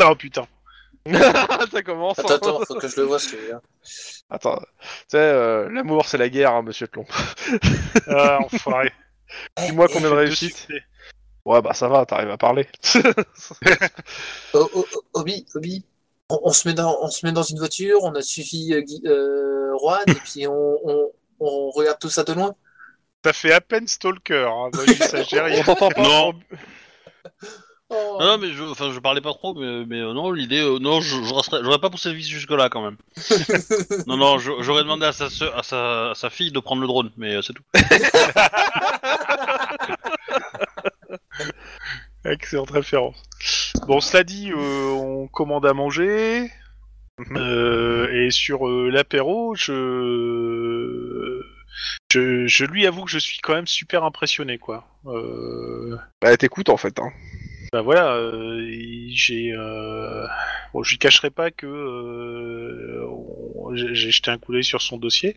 Oh 0.03 0.15
putain. 0.15 0.45
ça 1.71 1.81
commence. 1.83 2.19
Attends, 2.19 2.35
attends, 2.35 2.59
faut 2.65 2.75
que 2.75 2.87
je 2.87 2.95
le 2.97 3.03
vois 3.07 3.19
celui-là. 3.19 3.61
Attends. 4.29 4.59
Tu 4.59 4.87
sais, 5.09 5.17
euh, 5.17 5.69
l'amour 5.69 6.05
c'est 6.05 6.17
la 6.17 6.29
guerre, 6.29 6.53
hein, 6.53 6.61
monsieur 6.63 6.87
Tlon. 6.87 7.05
Ah, 8.07 8.39
enfoiré. 8.41 8.91
Dis-moi 9.57 9.87
Eh, 9.89 9.93
combien 9.93 10.09
de 10.15 10.25
succès. 10.31 10.81
Ouais, 11.45 11.61
bah 11.61 11.73
ça 11.73 11.89
va, 11.89 12.05
t'arrives 12.05 12.29
à 12.29 12.37
parler. 12.37 12.67
Oh, 14.53 14.69
oh, 14.75 14.85
oh, 14.95 15.01
Obi, 15.13 15.45
Obi, 15.55 15.85
on, 16.29 16.39
on 16.43 16.51
se 16.51 16.67
met 16.67 16.73
dans, 16.73 16.97
on 17.01 17.09
se 17.09 17.25
met 17.25 17.31
dans 17.31 17.43
une 17.43 17.57
voiture, 17.59 17.99
on 18.03 18.13
a 18.15 18.21
suivi 18.21 18.73
euh, 18.73 18.81
Guy- 18.81 19.01
euh, 19.05 19.71
Juan, 19.79 20.03
et 20.07 20.13
puis 20.15 20.47
on, 20.47 20.77
on, 20.83 21.11
on 21.39 21.69
regarde 21.71 21.99
tout 21.99 22.09
ça 22.09 22.23
de 22.23 22.33
loin. 22.33 22.55
Ça 23.25 23.33
fait 23.33 23.53
à 23.53 23.61
peine 23.61 23.87
Stalker. 23.87 24.47
Hein. 24.49 24.69
Moi, 24.73 24.83
je 24.87 24.93
s'agère, 25.03 25.45
On 25.59 25.63
t'entend 25.63 25.89
pas 25.89 26.01
Non. 26.03 26.33
Oh. 27.89 28.17
Non, 28.19 28.25
non, 28.25 28.37
mais 28.39 28.51
je, 28.53 28.63
enfin, 28.63 28.91
je 28.91 28.99
parlais 28.99 29.21
pas 29.21 29.33
trop, 29.33 29.53
mais, 29.53 29.85
mais 29.85 29.99
euh, 29.99 30.13
non, 30.13 30.31
l'idée, 30.31 30.59
euh, 30.61 30.79
non, 30.79 30.99
je, 30.99 31.21
je 31.23 31.33
resterais- 31.33 31.61
j'aurais 31.63 31.77
pas 31.79 31.91
poussé 31.91 32.09
le 32.09 32.15
vice 32.15 32.27
jusque 32.27 32.49
là 32.49 32.67
quand 32.67 32.81
même. 32.81 32.97
non, 34.07 34.17
non, 34.17 34.39
j'aurais 34.39 34.81
demandé 34.83 35.05
à 35.05 35.11
sa, 35.13 35.29
sœur- 35.29 35.55
à 35.55 35.61
sa, 35.63 36.09
à 36.11 36.15
sa 36.15 36.29
fille 36.31 36.51
de 36.51 36.59
prendre 36.59 36.81
le 36.81 36.87
drone, 36.87 37.11
mais 37.17 37.35
euh, 37.35 37.41
c'est 37.43 37.53
tout. 37.53 37.63
Excellente 42.25 42.71
référence. 42.71 43.21
Bon, 43.87 43.99
cela 43.99 44.23
dit, 44.23 44.51
euh, 44.51 44.89
on 44.91 45.27
commande 45.27 45.65
à 45.65 45.73
manger. 45.73 46.49
Euh, 47.35 48.07
et 48.11 48.31
sur 48.31 48.67
euh, 48.67 48.89
l'apéro, 48.89 49.53
je... 49.55 51.41
je 52.11 52.47
je 52.47 52.65
lui 52.65 52.87
avoue 52.87 53.03
que 53.05 53.11
je 53.11 53.19
suis 53.19 53.37
quand 53.39 53.53
même 53.53 53.67
super 53.67 54.03
impressionné, 54.03 54.57
quoi. 54.57 54.87
Bah, 55.03 56.31
elle 56.31 56.37
t'écoute 56.37 56.69
en 56.69 56.77
fait. 56.77 56.97
Hein. 56.99 57.11
bah 57.71 57.81
voilà, 57.81 58.17
j'ai. 59.09 59.53
Bon, 60.73 60.81
je 60.81 60.91
lui 60.91 60.97
cacherai 60.97 61.29
pas 61.29 61.51
que 61.51 63.03
j'ai 63.73 64.11
jeté 64.11 64.31
un 64.31 64.37
coup 64.37 64.53
d'œil 64.53 64.63
sur 64.63 64.81
son 64.81 64.97
dossier 64.97 65.35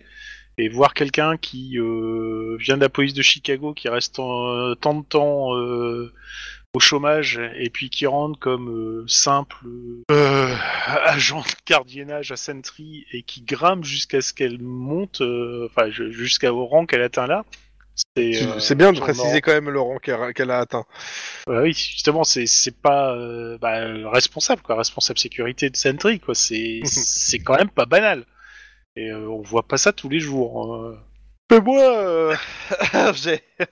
et 0.59 0.68
voir 0.70 0.95
quelqu'un 0.95 1.37
qui 1.37 1.78
euh, 1.78 2.57
vient 2.59 2.76
de 2.76 2.82
la 2.82 2.89
police 2.89 3.12
de 3.12 3.20
Chicago, 3.22 3.74
qui 3.74 3.89
reste 3.91 4.18
en- 4.18 4.74
tant 4.76 4.95
de 4.95 5.05
temps 5.05 5.55
euh, 5.55 6.14
au 6.76 6.78
chômage 6.78 7.40
et 7.58 7.70
puis 7.70 7.88
qui 7.88 8.06
rentre 8.06 8.38
comme 8.38 8.68
euh, 8.68 9.04
simple 9.08 9.56
euh, 10.10 10.54
agent 11.04 11.40
de 11.40 11.54
gardiennage 11.66 12.32
à 12.32 12.36
Sentry 12.36 13.06
et 13.12 13.22
qui 13.22 13.40
grimpe 13.40 13.82
jusqu'à 13.82 14.20
ce 14.20 14.34
qu'elle 14.34 14.60
monte, 14.60 15.22
euh, 15.22 15.70
enfin 15.70 15.88
jusqu'au 15.88 16.66
rang 16.66 16.84
qu'elle 16.84 17.00
atteint 17.00 17.26
là. 17.26 17.46
C'est 18.14 18.74
bien 18.74 18.92
de 18.92 19.00
préciser 19.00 19.40
quand 19.40 19.52
même 19.52 19.70
le 19.70 19.80
rang 19.80 19.96
qu'elle 19.96 20.50
a 20.50 20.58
atteint. 20.58 20.84
oui, 21.46 21.72
justement, 21.72 22.24
c'est 22.24 22.76
pas 22.82 23.16
bah, 23.58 23.86
le 23.86 24.06
responsable 24.06 24.60
quoi, 24.60 24.76
responsable 24.76 25.18
sécurité 25.18 25.70
de 25.70 25.76
Sentry 25.78 26.20
quoi. 26.20 26.34
C'est 26.34 26.80
c'est 26.84 27.38
quand 27.38 27.56
même 27.56 27.70
pas 27.70 27.86
banal. 27.86 28.26
Et 28.96 29.14
on 29.14 29.40
voit 29.40 29.66
pas 29.66 29.78
ça 29.78 29.94
tous 29.94 30.10
les 30.10 30.20
jours. 30.20 30.74
hein. 30.74 30.98
Fais-moi 31.51 31.80
euh, 31.80 32.36
un 32.92 33.12
jet. 33.12 33.44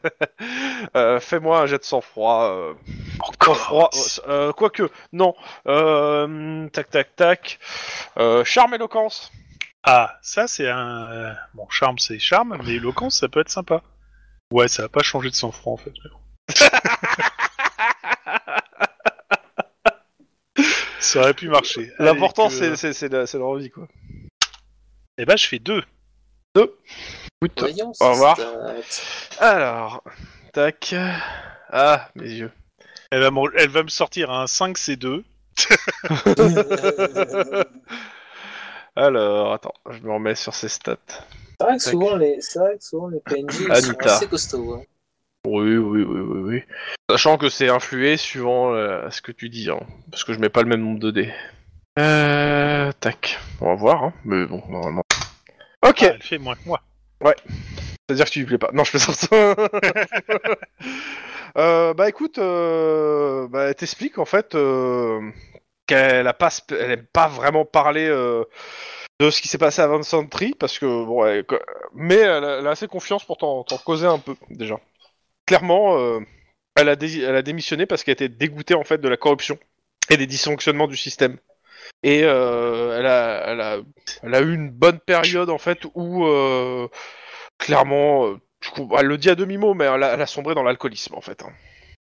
Euh, 0.97 1.19
Fais-moi 1.19 1.61
un 1.61 1.67
jet 1.67 1.79
de 1.79 1.85
sang-froid. 1.85 2.45
euh, 2.45 2.75
euh, 4.29 4.53
Quoique, 4.53 4.89
non. 5.13 5.35
Euh, 5.67 6.69
tac, 6.69 6.89
tac, 6.91 7.17
tac. 7.17 7.59
Euh, 8.19 8.45
charme 8.45 8.75
éloquence. 8.75 9.33
Ah, 9.83 10.17
ça 10.23 10.47
c'est 10.47 10.69
un 10.69 11.35
bon 11.55 11.69
charme, 11.71 11.99
c'est 11.99 12.19
charme, 12.19 12.59
mais 12.65 12.75
éloquence 12.75 13.19
ça 13.21 13.29
peut 13.29 13.41
être 13.41 13.49
sympa. 13.51 13.83
Ouais, 14.53 14.69
ça 14.69 14.83
va 14.83 14.89
pas 14.89 15.03
changer 15.03 15.31
de 15.31 15.35
sang-froid 15.35 15.73
en 15.73 15.77
fait. 15.77 15.93
mais 16.05 16.11
bon. 20.57 20.63
ça 21.01 21.21
aurait 21.21 21.35
pu 21.35 21.49
marcher. 21.49 21.91
L'important, 21.99 22.49
que- 22.49 22.75
c'est- 22.77 22.93
c'est 22.93 23.09
la- 23.13 23.27
c'est 23.27 23.39
l'envie, 23.39 23.71
quoi. 23.71 23.89
Eh 25.19 25.25
ben, 25.25 25.37
je 25.37 25.47
fais 25.47 25.59
deux. 25.59 25.83
Écoute, 27.45 27.61
Voyons, 27.61 27.93
Au 28.01 28.11
revoir. 28.13 28.39
alors, 29.39 30.03
tac. 30.55 30.95
Ah, 31.69 32.09
mes 32.15 32.31
yeux. 32.31 32.51
Elle 33.11 33.21
va, 33.21 33.31
me- 33.31 33.61
elle 33.61 33.69
va 33.69 33.83
me 33.83 33.89
sortir 33.89 34.31
un 34.31 34.47
5C2. 34.47 35.25
Alors, 38.97 39.53
attends, 39.53 39.75
je 39.91 39.99
me 40.01 40.13
remets 40.13 40.35
sur 40.37 40.55
ces 40.55 40.69
stats. 40.69 40.97
C'est 41.61 41.67
vrai 41.67 41.77
que 41.77 41.83
souvent 41.83 42.17
les, 42.17 42.41
c'est 42.41 42.59
vrai 42.59 42.79
que 42.79 42.85
souvent 42.85 43.09
les 43.09 43.21
PNJ 43.21 43.67
sont 43.83 43.97
assez 44.01 44.29
costauds. 44.29 44.75
hein. 44.75 44.83
Oui, 45.47 45.77
oui, 45.77 46.03
oui, 46.03 46.21
oui, 46.21 46.41
oui. 46.41 46.63
Sachant 47.11 47.37
que 47.37 47.51
c'est 47.51 47.69
influé 47.69 48.17
suivant 48.17 48.73
euh, 48.73 49.11
ce 49.11 49.21
que 49.21 49.33
tu 49.33 49.51
dis, 49.51 49.69
hein, 49.69 49.81
parce 50.11 50.25
que 50.25 50.33
je 50.33 50.39
mets 50.39 50.49
pas 50.49 50.63
le 50.63 50.69
même 50.69 50.81
nombre 50.83 51.01
de 51.01 51.11
dés. 51.11 51.35
Euh, 51.99 52.91
tac, 53.01 53.39
on 53.61 53.67
va 53.67 53.75
voir, 53.75 54.05
hein, 54.05 54.13
mais 54.25 54.47
bon, 54.47 54.63
normalement. 54.71 55.03
Ok, 55.87 55.99
Ah, 56.03 56.13
elle 56.15 56.23
fait 56.23 56.39
moins 56.39 56.55
que 56.55 56.65
moi. 56.67 56.81
C'est-à-dire 58.09 58.27
que 58.27 58.31
tu 58.31 58.39
lui 58.41 58.47
plais 58.47 58.59
pas. 58.59 58.71
Non, 58.73 58.85
je 58.85 58.91
plaisante. 58.91 59.29
euh, 61.57 61.95
bah 61.95 62.09
écoute, 62.09 62.39
euh, 62.39 63.49
bah, 63.49 63.65
elle 63.69 63.75
t'explique 63.75 64.19
en 64.19 64.25
fait 64.25 64.55
euh, 64.55 65.21
qu'elle 65.87 66.27
a 66.27 66.33
pas, 66.35 66.51
elle 66.71 66.91
aime 66.93 67.07
pas 67.13 67.29
vraiment 67.29 67.65
parler 67.65 68.07
euh, 68.09 68.45
de 69.21 69.31
ce 69.31 69.41
qui 69.43 69.49
s'est 69.49 69.59
passé 69.59 69.83
à 69.83 69.87
Vincent 69.89 70.27
Tree, 70.27 70.55
parce 70.59 70.79
que 70.79 70.87
bon, 70.87 71.25
elle- 71.27 71.45
mais 71.95 72.17
elle 72.17 72.45
a, 72.45 72.59
elle 72.61 72.67
a 72.67 72.71
assez 72.71 72.89
confiance 72.89 73.25
pour 73.25 73.37
t'en 73.39 73.65
causer 73.85 74.07
un 74.07 74.19
peu 74.19 74.35
déjà. 74.51 74.81
Clairement, 75.47 75.99
elle, 76.77 76.89
a 76.89 76.97
dé- 76.97 77.23
elle 77.23 77.37
a 77.37 77.43
démissionné 77.43 77.87
parce 77.87 78.05
qu'elle 78.05 78.15
était 78.15 78.29
dégoûtée 78.29 78.75
en 78.75 78.85
fait 78.85 78.99
de 78.99 79.09
la 79.09 79.17
corruption 79.17 79.59
et 80.11 80.17
des 80.17 80.27
dysfonctionnements 80.27 80.87
du 80.89 80.97
système. 80.97 81.39
Et 82.05 82.23
euh, 82.25 82.99
elle, 83.01 83.07
a, 83.07 83.45
elle, 83.49 83.61
a, 83.63 83.79
elle 84.23 84.35
a 84.37 84.41
eu 84.43 84.55
une 84.55 84.71
bonne 84.71 85.01
période 85.01 85.51
en 85.51 85.59
fait 85.59 85.81
où 85.95 86.27
euh, 86.27 86.89
clairement, 87.59 88.27
euh, 88.29 88.39
elle 88.99 89.07
le 89.07 89.19
dit 89.19 89.31
à 89.31 89.37
demi 89.37 89.59
mot, 89.59 89.75
mais 89.75 89.87
elle 89.87 90.03
a, 90.05 90.15
elle 90.15 90.23
a 90.23 90.27
sombré 90.27 90.55
dans 90.55 90.63
l'alcoolisme 90.65 91.15
en 91.17 91.23
fait. 91.23 91.43
hein. 91.43 91.53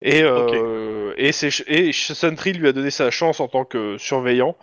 Et, 0.02 0.24
euh, 0.24 1.14
et, 1.18 1.34
c'est, 1.34 1.50
et 1.68 1.92
Sentry 1.94 2.54
lui 2.54 2.70
a 2.70 2.74
donné 2.74 2.92
sa 2.92 3.12
chance 3.12 3.42
en 3.42 3.50
tant 3.50 3.66
que 3.66 3.98
surveillant 3.98 4.58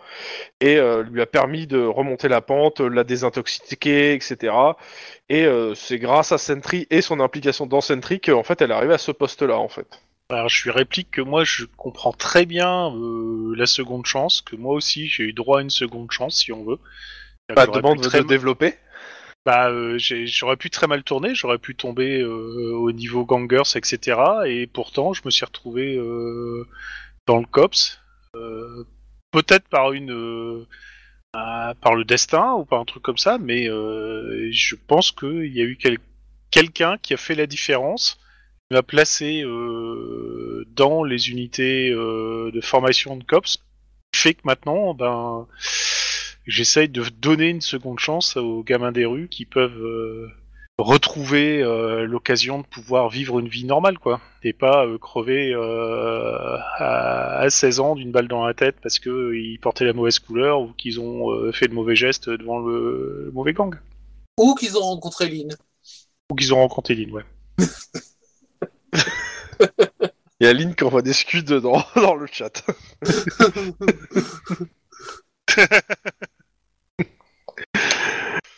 et 0.61 0.77
euh, 0.77 1.03
lui 1.03 1.21
a 1.21 1.27
permis 1.27 1.67
de 1.67 1.79
remonter 1.79 2.27
la 2.27 2.41
pente, 2.41 2.79
la 2.81 3.03
désintoxiquer, 3.03 4.13
etc. 4.15 4.53
Et 5.29 5.45
euh, 5.45 5.75
c'est 5.75 5.99
grâce 5.99 6.31
à 6.31 6.39
Sentry 6.39 6.87
et 6.89 7.01
son 7.01 7.19
implication 7.19 7.67
dans 7.67 7.81
Sentry 7.81 8.19
qu'en 8.19 8.43
fait 8.43 8.61
elle 8.63 8.71
est 8.71 8.73
arrivée 8.75 8.95
à 8.95 8.99
ce 8.99 9.11
poste-là 9.11 9.59
en 9.59 9.69
fait. 9.69 9.87
Alors, 10.29 10.49
je 10.49 10.63
lui 10.63 10.71
réplique 10.71 11.11
que 11.11 11.21
moi, 11.21 11.43
je 11.45 11.63
comprends 11.77 12.11
très 12.11 12.45
bien 12.45 12.93
euh, 12.95 13.53
la 13.55 13.65
seconde 13.65 14.05
chance, 14.05 14.41
que 14.41 14.55
moi 14.57 14.73
aussi, 14.73 15.07
j'ai 15.07 15.23
eu 15.23 15.33
droit 15.33 15.59
à 15.59 15.61
une 15.61 15.69
seconde 15.69 16.11
chance, 16.11 16.39
si 16.39 16.51
on 16.51 16.65
veut. 16.65 16.79
Bah, 17.55 17.63
J'aurais 17.65 17.77
demande 17.81 18.01
de 18.01 18.09
développer. 18.27 18.75
Bah, 19.45 19.69
euh, 19.69 19.97
j'aurais 19.97 20.57
pu 20.57 20.69
très 20.69 20.87
mal 20.87 21.03
tourner, 21.03 21.33
j'aurais 21.33 21.59
pu 21.59 21.75
tomber 21.75 22.19
euh, 22.19 22.73
au 22.75 22.91
niveau 22.91 23.23
gangers, 23.25 23.77
etc. 23.77 24.19
Et 24.45 24.67
pourtant, 24.67 25.13
je 25.13 25.21
me 25.23 25.31
suis 25.31 25.45
retrouvé 25.45 25.95
euh, 25.95 26.67
dans 27.25 27.37
le 27.37 27.45
cops, 27.45 28.01
euh, 28.35 28.83
peut-être 29.31 29.69
par 29.69 29.93
une, 29.93 30.11
euh, 30.11 30.65
par 31.31 31.95
le 31.95 32.03
destin 32.03 32.53
ou 32.55 32.65
par 32.65 32.81
un 32.81 32.85
truc 32.85 33.03
comme 33.03 33.17
ça, 33.17 33.37
mais 33.37 33.69
euh, 33.69 34.49
je 34.51 34.75
pense 34.75 35.11
qu'il 35.13 35.53
y 35.55 35.61
a 35.61 35.65
eu 35.65 35.77
quel- 35.77 35.99
quelqu'un 36.51 36.97
qui 36.97 37.13
a 37.13 37.17
fait 37.17 37.35
la 37.35 37.47
différence, 37.47 38.19
m'a 38.71 38.83
placé 38.83 39.43
euh, 39.43 40.65
dans 40.75 41.03
les 41.03 41.29
unités 41.29 41.89
euh, 41.89 42.51
de 42.51 42.61
formation 42.61 43.15
de 43.15 43.23
cops, 43.23 43.57
qui 44.11 44.21
fait 44.21 44.33
que 44.33 44.41
maintenant, 44.43 44.93
ben 44.93 45.47
j'essaye 46.45 46.89
de 46.89 47.03
donner 47.21 47.49
une 47.49 47.61
seconde 47.61 47.99
chance 47.99 48.37
aux 48.37 48.63
gamins 48.63 48.91
des 48.91 49.05
rues 49.05 49.27
qui 49.29 49.45
peuvent 49.45 49.81
euh, 49.81 50.29
retrouver 50.79 51.61
l'occasion 52.05 52.59
de 52.59 52.65
pouvoir 52.65 53.09
vivre 53.09 53.39
une 53.39 53.47
vie 53.47 53.65
normale, 53.65 53.97
quoi. 53.99 54.21
Et 54.43 54.53
pas 54.53 54.85
crever 54.99 55.53
à, 55.53 57.39
à 57.41 57.49
16 57.49 57.79
ans 57.79 57.95
d'une 57.95 58.11
balle 58.11 58.27
dans 58.27 58.45
la 58.45 58.53
tête 58.53 58.77
parce 58.81 58.99
que 58.99 59.09
euh, 59.09 59.39
ils 59.39 59.59
portaient 59.59 59.85
la 59.85 59.93
mauvaise 59.93 60.19
couleur 60.19 60.61
ou 60.61 60.73
qu'ils 60.73 60.99
ont 60.99 61.51
fait 61.51 61.67
de 61.67 61.73
mauvais 61.73 61.95
gestes 61.95 62.29
devant 62.29 62.59
le, 62.59 63.23
le 63.25 63.31
mauvais 63.31 63.53
gang. 63.53 63.75
Ou 64.39 64.53
qu'ils 64.55 64.77
ont 64.77 64.81
rencontré 64.81 65.29
Lynn. 65.29 65.55
Ou 66.31 66.35
qu'ils 66.35 66.53
ont 66.53 66.57
rencontré 66.57 66.95
Lynn, 66.95 67.11
ouais. 67.11 67.23
Il 70.39 70.45
y 70.45 70.49
a 70.49 70.53
Lynn 70.53 70.75
qui 70.75 70.83
envoie 70.83 71.01
des 71.01 71.13
scuds 71.13 71.41
dans, 71.43 71.83
dans 71.95 72.15
le 72.15 72.27
chat. 72.27 72.63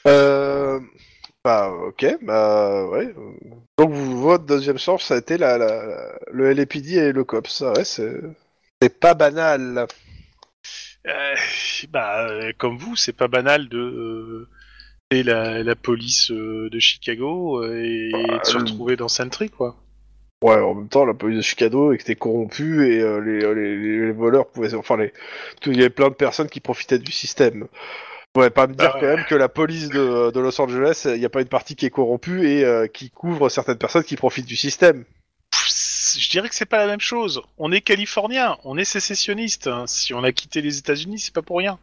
euh, 0.08 0.80
bah, 1.44 1.70
ok, 1.72 2.06
bah, 2.22 2.86
ouais. 2.88 3.14
Donc, 3.78 3.92
vous, 3.92 4.22
votre 4.22 4.46
deuxième 4.46 4.78
chance, 4.78 5.04
ça 5.06 5.16
a 5.16 5.18
été 5.18 5.38
la, 5.38 5.58
la- 5.58 6.20
le 6.32 6.54
LAPD 6.54 6.94
et 6.96 7.12
le 7.12 7.24
COPS. 7.24 7.62
Ouais, 7.62 7.84
c'est 7.86 8.22
c'est 8.82 9.00
pas 9.00 9.14
banal. 9.14 9.88
Euh, 11.08 11.36
bah, 11.90 12.28
euh, 12.30 12.52
comme 12.58 12.78
vous, 12.78 12.96
c'est 12.96 13.14
pas 13.14 13.28
banal 13.28 13.70
de 13.70 13.78
euh, 13.78 14.48
et 15.12 15.24
la, 15.24 15.64
la 15.64 15.76
police 15.76 16.32
euh, 16.32 16.70
de 16.70 16.80
Chicago 16.80 17.64
euh, 17.64 17.82
et 17.84 18.12
Bah, 18.12 18.40
de 18.40 18.46
se 18.46 18.58
retrouver 18.58 18.96
dans 18.96 19.08
Sentry, 19.08 19.50
quoi. 19.50 19.76
Ouais, 20.42 20.56
en 20.56 20.74
même 20.74 20.88
temps, 20.88 21.04
la 21.06 21.14
police 21.14 21.38
de 21.38 21.42
Chicago 21.42 21.92
était 21.92 22.16
corrompue 22.16 22.88
et 22.94 23.02
euh, 23.02 23.20
les, 23.20 23.40
les, 23.54 24.06
les 24.08 24.12
voleurs 24.14 24.48
pouvaient. 24.48 24.74
Enfin, 24.74 24.96
les, 24.96 25.12
il 25.66 25.76
y 25.76 25.80
avait 25.82 25.90
plein 25.90 26.08
de 26.08 26.14
personnes 26.14 26.48
qui 26.48 26.62
profitaient 26.62 26.98
du 27.00 27.12
système. 27.12 27.64
Vous 27.64 27.68
pouvez 28.34 28.50
pas 28.50 28.68
me 28.68 28.74
dire 28.74 28.94
Bah, 28.94 28.98
quand 29.02 29.08
même 29.08 29.26
que 29.26 29.36
la 29.36 29.50
police 29.50 29.90
de, 29.90 30.32
de 30.32 30.40
Los 30.40 30.62
Angeles, 30.62 31.02
il 31.08 31.20
n'y 31.20 31.26
a 31.26 31.30
pas 31.30 31.42
une 31.42 31.48
partie 31.50 31.76
qui 31.76 31.86
est 31.86 31.90
corrompue 31.90 32.48
et 32.48 32.64
euh, 32.64 32.88
qui 32.88 33.10
couvre 33.10 33.50
certaines 33.50 33.78
personnes 33.78 34.04
qui 34.04 34.16
profitent 34.16 34.46
du 34.46 34.56
système. 34.56 35.04
Je 36.18 36.30
dirais 36.30 36.48
que 36.48 36.56
c'est 36.56 36.66
pas 36.66 36.78
la 36.78 36.88
même 36.88 37.02
chose. 37.02 37.42
On 37.58 37.72
est 37.72 37.82
californien, 37.82 38.58
on 38.64 38.78
est 38.78 38.86
sécessionniste. 38.86 39.68
hein. 39.68 39.86
Si 39.88 40.14
on 40.14 40.24
a 40.24 40.32
quitté 40.32 40.62
les 40.62 40.78
États-Unis, 40.78 41.20
c'est 41.20 41.34
pas 41.34 41.42
pour 41.42 41.58
rien. 41.58 41.80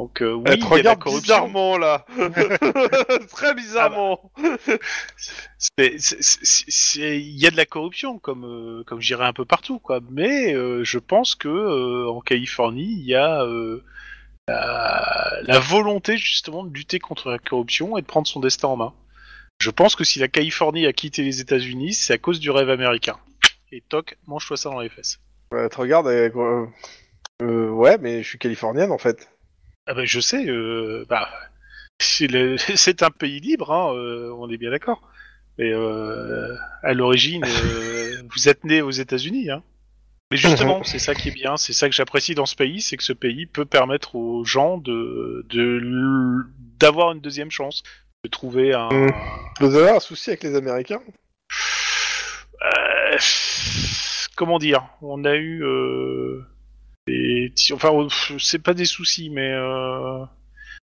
Donc 0.00 0.22
euh, 0.22 0.32
oui, 0.32 0.44
Elle 0.46 0.58
il 0.60 0.64
te 0.64 0.64
y 0.64 0.66
a 0.66 0.68
de 0.68 0.70
la 0.70 0.76
regarde 0.94 0.98
corruption. 1.02 1.20
bizarrement 1.34 1.76
là. 1.76 2.06
Très 3.36 3.54
bizarrement. 3.54 4.32
C'est- 5.58 5.98
c'est- 5.98 6.22
c'est- 6.22 6.64
c'est- 6.70 7.18
Il 7.20 7.38
y 7.38 7.46
a 7.46 7.50
de 7.50 7.56
la 7.58 7.66
corruption, 7.66 8.18
comme 8.18 8.44
euh, 8.46 8.82
comme 8.84 9.02
je 9.02 9.08
dirais 9.08 9.26
un 9.26 9.34
peu 9.34 9.44
partout, 9.44 9.78
quoi. 9.78 10.00
Mais 10.10 10.54
euh, 10.54 10.84
je 10.84 10.98
pense 10.98 11.34
que 11.34 11.48
euh, 11.48 12.08
en 12.10 12.20
Californie, 12.22 12.90
il 12.98 13.04
y 13.04 13.14
a 13.14 13.42
euh, 13.42 13.84
la, 14.48 15.36
la 15.42 15.58
volonté 15.58 16.16
justement 16.16 16.64
de 16.64 16.72
lutter 16.72 16.98
contre 16.98 17.30
la 17.30 17.38
corruption 17.38 17.98
et 17.98 18.00
de 18.00 18.06
prendre 18.06 18.26
son 18.26 18.40
destin 18.40 18.68
en 18.68 18.76
main. 18.76 18.94
Je 19.60 19.68
pense 19.68 19.96
que 19.96 20.04
si 20.04 20.18
la 20.18 20.28
Californie 20.28 20.86
a 20.86 20.94
quitté 20.94 21.22
les 21.22 21.42
États-Unis, 21.42 21.92
c'est 21.92 22.14
à 22.14 22.18
cause 22.18 22.40
du 22.40 22.50
rêve 22.50 22.70
américain. 22.70 23.18
Et 23.70 23.82
toc, 23.86 24.16
mange-toi 24.26 24.56
ça 24.56 24.70
dans 24.70 24.80
les 24.80 24.88
fesses. 24.88 25.18
Ouais, 25.52 25.60
elle 25.64 25.68
te 25.68 25.76
regarde 25.76 26.06
et, 26.08 26.30
euh, 26.34 26.66
euh, 27.42 27.68
ouais, 27.68 27.98
mais 27.98 28.22
je 28.22 28.28
suis 28.30 28.38
californienne 28.38 28.92
en 28.92 28.98
fait. 28.98 29.28
Ah 29.86 29.94
ben 29.94 30.04
je 30.04 30.20
sais, 30.20 30.48
euh, 30.48 31.04
bah, 31.08 31.28
c'est 32.00 33.02
un 33.02 33.10
pays 33.10 33.40
libre, 33.40 33.72
hein, 33.72 33.94
euh, 33.94 34.32
on 34.38 34.50
est 34.50 34.56
bien 34.56 34.70
d'accord. 34.70 35.02
Mais 35.58 35.72
euh, 35.72 36.56
à 36.82 36.94
l'origine, 36.94 37.44
euh, 37.44 38.22
vous 38.34 38.48
êtes 38.48 38.64
né 38.64 38.82
aux 38.82 38.90
États-Unis. 38.90 39.50
Hein. 39.50 39.62
Mais 40.30 40.36
justement, 40.36 40.84
c'est 40.84 41.00
ça 41.00 41.14
qui 41.14 41.28
est 41.28 41.32
bien, 41.32 41.56
c'est 41.56 41.72
ça 41.72 41.88
que 41.88 41.94
j'apprécie 41.94 42.36
dans 42.36 42.46
ce 42.46 42.54
pays, 42.54 42.80
c'est 42.80 42.96
que 42.96 43.02
ce 43.02 43.12
pays 43.12 43.46
peut 43.46 43.64
permettre 43.64 44.14
aux 44.14 44.44
gens 44.44 44.78
de 44.78 45.44
d'avoir 46.78 47.12
une 47.12 47.20
deuxième 47.20 47.50
chance, 47.50 47.82
de 48.24 48.30
trouver 48.30 48.72
un. 48.72 48.88
Vous 49.58 49.74
avez 49.74 49.90
un 49.90 50.00
souci 50.00 50.30
avec 50.30 50.44
les 50.44 50.54
Américains 50.54 51.00
comment 54.36 54.58
dire? 54.58 54.86
On 55.02 55.24
a 55.24 55.34
eu 55.36 55.62
des, 57.06 57.52
enfin, 57.72 57.90
c'est 58.38 58.62
pas 58.62 58.74
des 58.74 58.84
soucis, 58.84 59.30
mais 59.30 59.50
euh, 59.52 60.24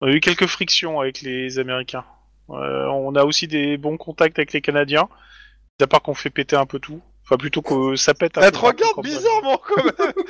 on 0.02 0.08
a 0.08 0.12
eu 0.12 0.20
quelques 0.20 0.48
frictions 0.48 1.00
avec 1.00 1.22
les 1.22 1.60
Américains. 1.60 2.06
Euh, 2.50 2.86
on 2.88 3.16
a 3.16 3.24
aussi 3.24 3.48
des 3.48 3.78
bons 3.78 3.98
contacts 3.98 4.38
avec 4.40 4.54
les 4.54 4.62
Canadiens, 4.62 5.08
à 5.82 5.88
part 5.88 6.02
qu'on 6.02 6.14
fait 6.14 6.30
péter 6.30 6.56
un 6.56 6.66
peu 6.66 6.80
tout. 6.80 7.02
Enfin, 7.24 7.38
plutôt 7.38 7.62
que 7.62 7.96
ça 7.96 8.14
pète 8.14 8.38
un 8.38 8.42
peu. 8.52 8.58
te 8.58 8.66
regarde 8.66 8.96
bizarrement 9.04 9.58
quand 9.58 9.84
même. 9.84 10.14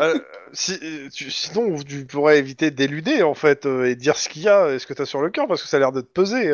Euh, 0.00 0.18
si, 0.54 0.80
tu- 1.14 1.30
sinon, 1.30 1.76
tu 1.84 2.06
pourrais 2.06 2.38
éviter 2.38 2.70
d'éluder 2.70 3.22
en 3.22 3.34
fait 3.34 3.66
euh, 3.66 3.84
et 3.84 3.94
dire 3.94 4.16
ce 4.16 4.28
qu'il 4.30 4.42
y 4.42 4.48
a 4.48 4.72
et 4.72 4.78
ce 4.78 4.86
que 4.86 4.94
t'as 4.94 5.04
sur 5.04 5.20
le 5.20 5.28
cœur 5.28 5.46
parce 5.46 5.62
que 5.62 5.68
ça 5.68 5.76
a 5.76 5.80
l'air 5.80 5.92
de 5.92 6.00
te 6.00 6.06
peser. 6.10 6.50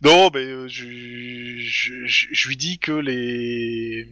Non, 0.00 0.30
mais 0.32 0.44
je, 0.68 0.86
je, 1.58 2.06
je, 2.06 2.26
je 2.30 2.48
lui 2.48 2.56
dis 2.56 2.78
que 2.78 2.92
les. 2.92 4.06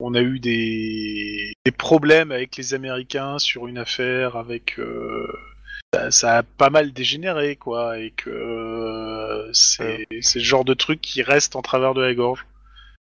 On 0.00 0.14
a 0.14 0.20
eu 0.20 0.38
des, 0.38 1.52
des 1.64 1.72
problèmes 1.72 2.30
avec 2.30 2.56
les 2.56 2.74
Américains 2.74 3.38
sur 3.38 3.66
une 3.66 3.78
affaire 3.78 4.36
avec. 4.36 4.78
euh, 4.78 5.26
ça, 5.92 6.10
ça 6.10 6.36
a 6.38 6.42
pas 6.42 6.70
mal 6.70 6.92
dégénéré, 6.92 7.56
quoi, 7.56 7.98
et 7.98 8.10
que 8.12 8.30
euh, 8.30 9.52
c'est 9.52 10.06
le 10.10 10.40
genre 10.40 10.64
de 10.64 10.74
truc 10.74 11.00
qui 11.00 11.22
reste 11.22 11.56
en 11.56 11.62
travers 11.62 11.94
de 11.94 12.02
la 12.02 12.14
gorge. 12.14 12.46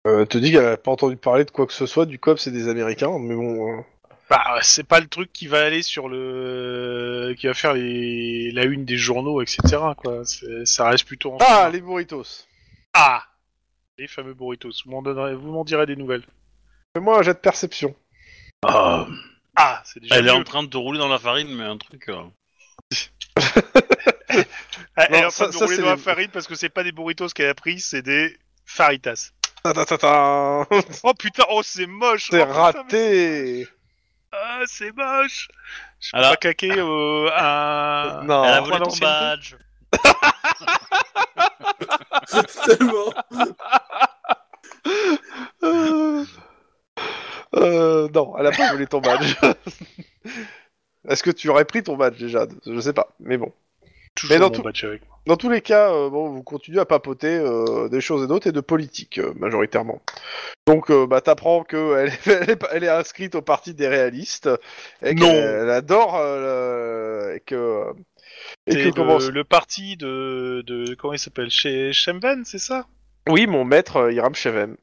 Euh, 0.08 0.24
te 0.26 0.38
dit 0.38 0.52
qu'elle 0.52 0.66
a 0.66 0.78
pas 0.78 0.91
entendu 0.91 1.18
parler 1.18 1.46
de 1.46 1.52
quoi 1.52 1.66
que 1.66 1.74
ce 1.74 1.86
soit 1.88 2.06
du 2.06 2.20
COPS 2.20 2.48
et 2.48 2.52
des 2.52 2.70
Américains, 2.70 3.18
mais 3.20 3.36
bon. 3.36 3.84
Bah, 4.30 4.43
c'est 4.62 4.88
pas 4.88 5.00
le 5.00 5.08
truc 5.08 5.34
qui 5.34 5.48
va 5.48 5.64
aller 5.64 5.82
sur 5.82 6.08
le. 6.10 7.36
qui 7.38 7.48
va 7.48 7.54
faire 7.54 7.74
les, 7.74 8.52
la 8.52 8.64
une 8.66 8.86
des 8.86 8.98
journaux, 8.98 9.41
etc., 9.41 9.60
quoi. 9.98 10.22
Ça 10.64 10.89
reste 10.89 11.06
plutôt 11.06 11.34
en. 11.34 11.38
Ah, 11.41 11.70
les 11.74 11.82
burritos. 11.82 12.46
Ah 12.93 13.24
Les 13.98 14.08
fameux 14.08 14.34
burritos. 14.34 14.70
Vous 14.86 14.91
m'en 14.91 15.02
donnerez- 15.02 15.36
vous 15.36 15.52
m'en 15.52 15.64
direz 15.66 15.86
des 15.88 15.96
nouvelles. 15.96 16.24
Fais-moi 16.96 17.20
un 17.20 17.24
jet 17.24 17.34
de 17.34 17.39
perception. 17.39 17.93
Ah, 18.66 19.06
Ah, 19.58 19.82
c'est 19.86 20.00
déjà 20.00 20.16
elle 20.16 20.28
est 20.28 20.32
mieux. 20.32 20.38
en 20.39 20.43
train 20.46 20.64
de 20.64 20.70
te 20.70 20.78
rouler 20.78 20.98
dans 20.98 21.10
la 21.10 21.20
farine, 21.20 21.54
mais 21.54 21.66
un 21.66 21.78
truc. 21.78 22.08
euh, 22.08 22.24
Ah, 23.36 23.36
elle 24.96 25.16
est 25.16 25.22
Non, 25.22 25.28
en 25.28 25.30
train 25.30 25.32
ça- 25.32 25.48
de 25.48 25.52
ça, 25.52 25.66
rouler 25.66 25.76
c'est 25.76 25.82
dans 25.82 25.89
la 25.89 25.96
les- 25.96 26.02
farine 26.02 26.30
parce 26.32 26.48
que 26.48 26.56
c'est 26.56 26.70
pas 26.70 26.84
des 26.84 26.93
burritos 26.93 27.28
qu'elle 27.30 27.50
a 27.50 27.54
pris, 27.54 27.82
c'est 27.82 28.02
des 28.02 28.38
faritas. 28.66 29.32
Ta 29.64 29.74
ta 29.74 29.86
ta 29.86 29.98
ta. 29.98 30.68
Oh 31.04 31.14
putain, 31.20 31.43
oh 31.50 31.62
c'est 31.64 31.86
moche 31.86 32.30
T'es 32.30 32.41
oh, 32.41 32.46
putain, 32.46 32.54
mais- 32.56 32.62
raté. 32.62 33.68
Ah, 34.32 34.62
c'est 34.66 34.96
moche 34.96 35.50
Je 36.00 36.12
peux 36.12 36.18
Alors- 36.18 36.32
pas 36.32 36.38
claquer 36.38 36.72
euh, 36.78 37.30
un... 37.38 38.24
Non. 38.24 38.43
Elle 38.46 38.52
a 38.52 38.56
Ah, 38.58 38.62
volé 38.62 38.78
ton 38.80 38.96
badge. 38.98 39.56
Tellement. 42.66 43.14
Euh... 45.64 46.26
euh, 47.56 48.08
non, 48.14 48.36
elle 48.38 48.45
a 48.47 48.51
pas 48.51 48.72
volé 48.72 48.88
ton 48.88 49.01
badge. 49.01 49.36
Est-ce 51.08 51.24
que 51.24 51.32
tu 51.32 51.49
aurais 51.49 51.66
pris 51.66 51.84
ton 51.84 51.95
badge 51.97 52.20
déjà? 52.20 52.47
Je 52.66 52.80
sais 52.80 52.93
pas, 52.93 53.16
mais 53.20 53.38
bon. 53.38 53.51
Toujours 54.16 54.34
Mais 54.34 54.39
dans 54.39 54.47
mon 54.47 54.51
tout- 54.51 54.62
badge 54.64 54.84
avec 54.86 55.06
moi. 55.08 55.12
Dans 55.28 55.38
tous 55.38 55.49
les 55.49 55.62
cas, 55.62 55.91
euh, 55.91 56.10
bon, 56.10 56.30
vous 56.30 56.43
continuez 56.43 56.80
à 56.80 56.86
papoter 56.86 57.36
euh, 57.36 57.89
des 57.89 57.99
choses 57.99 58.24
et 58.24 58.28
d'autres 58.28 58.47
et 58.47 58.51
de 58.51 58.62
politique 58.62 59.20
majoritairement. 59.36 60.01
Donc, 60.68 60.91
bah, 60.91 61.20
t'apprends 61.22 61.64
qu'elle 61.64 62.10
est, 62.10 62.28
elle 62.28 62.49
est, 62.51 62.64
elle 62.72 62.84
est 62.84 62.89
inscrite 62.89 63.36
au 63.36 63.41
parti 63.41 63.74
des 63.74 63.88
réalistes 63.88 64.49
et 65.03 65.16
qu'elle 65.16 65.28
elle 65.64 65.70
adore 65.70 66.18
le- 66.22 67.34
et 67.36 67.39
que 67.39 67.86
et 68.68 68.91
que 68.91 69.32
le, 69.32 69.43
parti 69.43 69.95
de, 69.97 70.64
de... 70.66 70.93
Comment 70.95 71.14
il 71.14 71.20
s'appelle? 71.20 71.49
Chez 71.49 71.91
Shemven, 71.93 72.43
c'est 72.45 72.60
ça? 72.60 72.86
Oui, 73.28 73.47
mon 73.47 73.64
maître 73.66 74.12
Hiram 74.12 74.36
Shevem. 74.36 74.76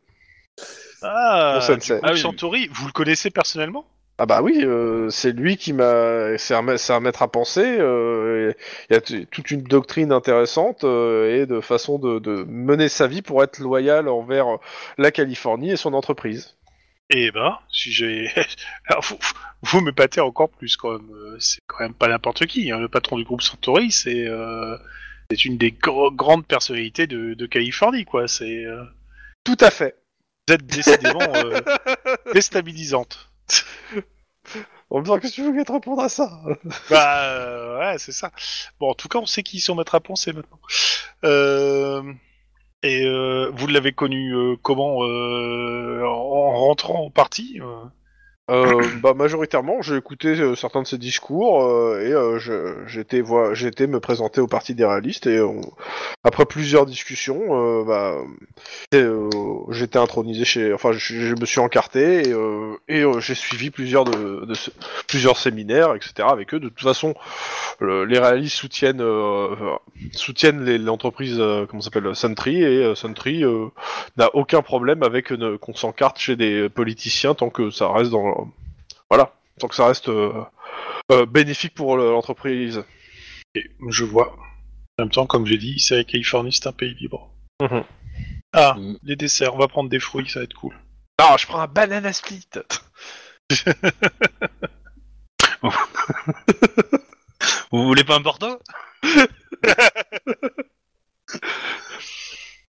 Ah, 1.03 1.61
sensei. 1.63 2.01
Ah 2.03 2.13
oui. 2.13 2.19
Santori, 2.19 2.69
vous 2.73 2.87
le 2.87 2.93
connaissez 2.93 3.31
personnellement? 3.31 3.87
Ah 4.19 4.27
bah 4.27 4.43
oui, 4.43 4.61
euh, 4.63 5.09
c'est 5.11 5.33
lui 5.33 5.57
qui 5.57 5.73
m'a, 5.73 6.37
c'est 6.39 6.55
un, 6.55 6.63
ma- 6.63 6.79
c'est 6.79 6.93
un 6.93 7.01
maître 7.01 7.23
à 7.23 7.29
penser. 7.29 7.79
euh, 7.81 8.53
Il 8.91 8.95
y 8.95 8.97
a 8.97 9.01
t- 9.01 9.27
toute 9.27 9.51
une 9.51 9.63
doctrine 9.63 10.13
intéressante 10.13 10.85
euh, 10.85 11.35
et 11.43 11.47
de 11.47 11.61
façon 11.61 11.99
de, 11.99 12.19
de 12.19 12.45
mener 12.47 12.89
sa 12.89 13.07
vie 13.07 13.23
pour 13.23 13.43
être 13.43 13.59
loyal 13.59 14.09
envers 14.09 14.47
la 14.99 15.11
Californie 15.11 15.71
et 15.73 15.77
son 15.77 15.95
entreprise. 15.95 16.57
Eh 17.11 17.31
ben, 17.33 17.59
si 17.71 17.91
j'ai... 17.91 18.31
Alors, 18.87 19.03
vous, 19.03 19.19
vous 19.63 19.81
m'épatez 19.81 20.21
encore 20.21 20.51
plus, 20.51 20.77
quand 20.77 20.93
même. 20.93 21.11
C'est 21.41 21.61
quand 21.67 21.81
même 21.81 21.95
pas 21.95 22.09
n'importe 22.09 22.47
qui. 22.47 22.71
hein. 22.71 22.79
Le 22.79 22.89
patron 22.89 23.17
du 23.17 23.25
groupe 23.25 23.43
Santori, 23.43 23.91
c'est... 23.91 24.27
euh, 24.29 24.77
C'est 25.31 25.47
une 25.47 25.57
des 25.59 25.73
grandes 25.73 26.47
personnalités 26.47 27.07
de, 27.07 27.35
de 27.35 27.47
Californie, 27.47 28.05
quoi. 28.05 28.29
C'est... 28.29 28.65
euh, 28.67 28.85
Tout 29.45 29.57
à 29.61 29.71
fait. 29.71 29.97
Êtes 30.53 30.67
décidément 30.67 31.21
euh, 31.35 31.61
déstabilisante. 32.35 33.31
En 34.91 34.97
même 34.97 35.07
temps, 35.07 35.19
qu'est-ce 35.19 35.37
que 35.37 35.43
tu 35.43 35.43
veux 35.45 35.59
que 35.59 35.67
te 35.67 35.73
répondre 35.73 36.03
à 36.03 36.11
ça? 36.11 36.31
Bah, 36.91 37.25
euh, 37.25 37.79
ouais, 37.79 37.99
c'est 37.99 38.13
ça. 38.13 38.31
Bon, 38.79 38.91
en 38.91 38.95
tout 38.95 39.09
cas, 39.09 39.19
on 39.19 39.27
sait 39.27 39.43
qui 39.43 39.61
sont 39.61 39.75
maîtres 39.75 39.95
à 39.95 40.01
penser 40.01 40.35
maintenant. 40.35 40.61
Euh, 41.25 42.03
et 42.83 43.09
vous 43.51 43.67
l'avez 43.69 43.93
connu 43.93 44.35
comment 44.63 44.99
en 44.99 46.51
rentrant 46.59 47.01
au 47.05 47.11
parti 47.11 47.61
euh 48.51 48.81
bah 49.01 49.15
majoritairement, 49.15 49.83
j'ai 49.83 49.97
écouté 49.97 50.29
euh, 50.41 50.57
certains 50.57 50.83
de 50.83 50.87
ses 50.87 50.99
discours 50.99 51.63
euh, 51.63 52.01
et 52.01 52.13
euh, 52.13 52.85
j'ai 52.87 53.01
été 53.69 53.87
me 53.87 54.01
présenter 54.01 54.41
au 54.41 54.49
parti 54.49 54.75
des 54.75 54.85
réalistes 54.85 55.27
et 55.29 55.41
après 56.25 56.45
plusieurs 56.45 56.85
discussions, 56.85 57.41
euh, 57.51 57.85
bah 57.85 58.17
euh, 58.95 59.29
été 59.83 59.99
intronisé 59.99 60.45
chez, 60.45 60.73
enfin 60.73 60.91
je, 60.93 61.35
me 61.41 61.47
suis 61.47 61.61
encarté 61.61 62.29
et, 62.29 62.35
et 62.89 63.05
j'ai 63.21 63.35
suivi 63.35 63.71
plusieurs 63.71 64.05
de, 64.05 64.45
de 64.45 64.55
plusieurs 65.09 65.39
séminaires 65.39 65.95
etc 65.95 66.29
avec 66.31 66.53
eux. 66.55 66.61
De 66.61 66.69
toute 66.69 66.83
façon, 66.83 67.15
le- 67.81 68.05
les 68.05 68.19
réalistes 68.19 68.57
soutiennent 68.57 69.03
soutiennent 70.13 70.65
l'entreprise 70.85 71.41
comment 71.69 71.81
s'appelle 71.81 72.15
Sentry 72.15 72.63
et 72.63 72.95
Sentry 72.97 73.45
n'a 74.17 74.31
aucun 74.35 74.63
problème 74.63 75.03
avec 75.03 75.33
qu'on 75.61 75.75
s'encarte 75.75 76.19
chez 76.19 76.37
des 76.37 76.69
politiciens 76.69 77.35
tant 77.35 77.51
que 77.51 77.71
ça 77.71 77.91
reste 77.93 78.11
dans 78.11 78.32
voilà 79.11 79.35
tant 79.59 79.69
que 79.69 79.75
ça 79.75 79.87
reste 79.87 80.09
euh, 80.09 80.33
euh, 81.13 81.27
bénéfique 81.27 81.75
pour 81.75 81.97
le- 81.97 82.11
l'entreprise. 82.11 82.85
Et 83.55 83.71
je 83.89 84.05
vois. 84.05 84.35
En 84.99 85.03
même 85.05 85.11
temps, 85.11 85.27
comme 85.27 85.47
j'ai 85.47 85.59
dit, 85.59 85.79
c'est 85.81 85.97
la 85.97 86.05
Californie, 86.05 86.53
c'est 86.53 86.67
un 86.67 86.73
pays 86.73 86.95
libre. 86.95 87.31
Mhm. 87.61 87.85
Ah, 88.53 88.75
Mhm. 88.79 88.99
les 89.03 89.17
desserts, 89.17 89.55
on 89.55 89.59
va 89.59 89.69
prendre 89.69 89.89
des 89.91 90.01
fruits, 90.01 90.29
ça 90.29 90.41
va 90.41 90.45
être 90.45 90.55
cool. 90.55 90.79
Non, 91.21 91.37
je 91.39 91.47
prends 91.47 91.61
un 91.61 91.67
banana 91.67 92.13
split. 92.13 92.47
Vous 97.73 97.85
voulez 97.87 98.05
pas 98.05 98.17
un 98.17 98.23
porto 98.23 98.47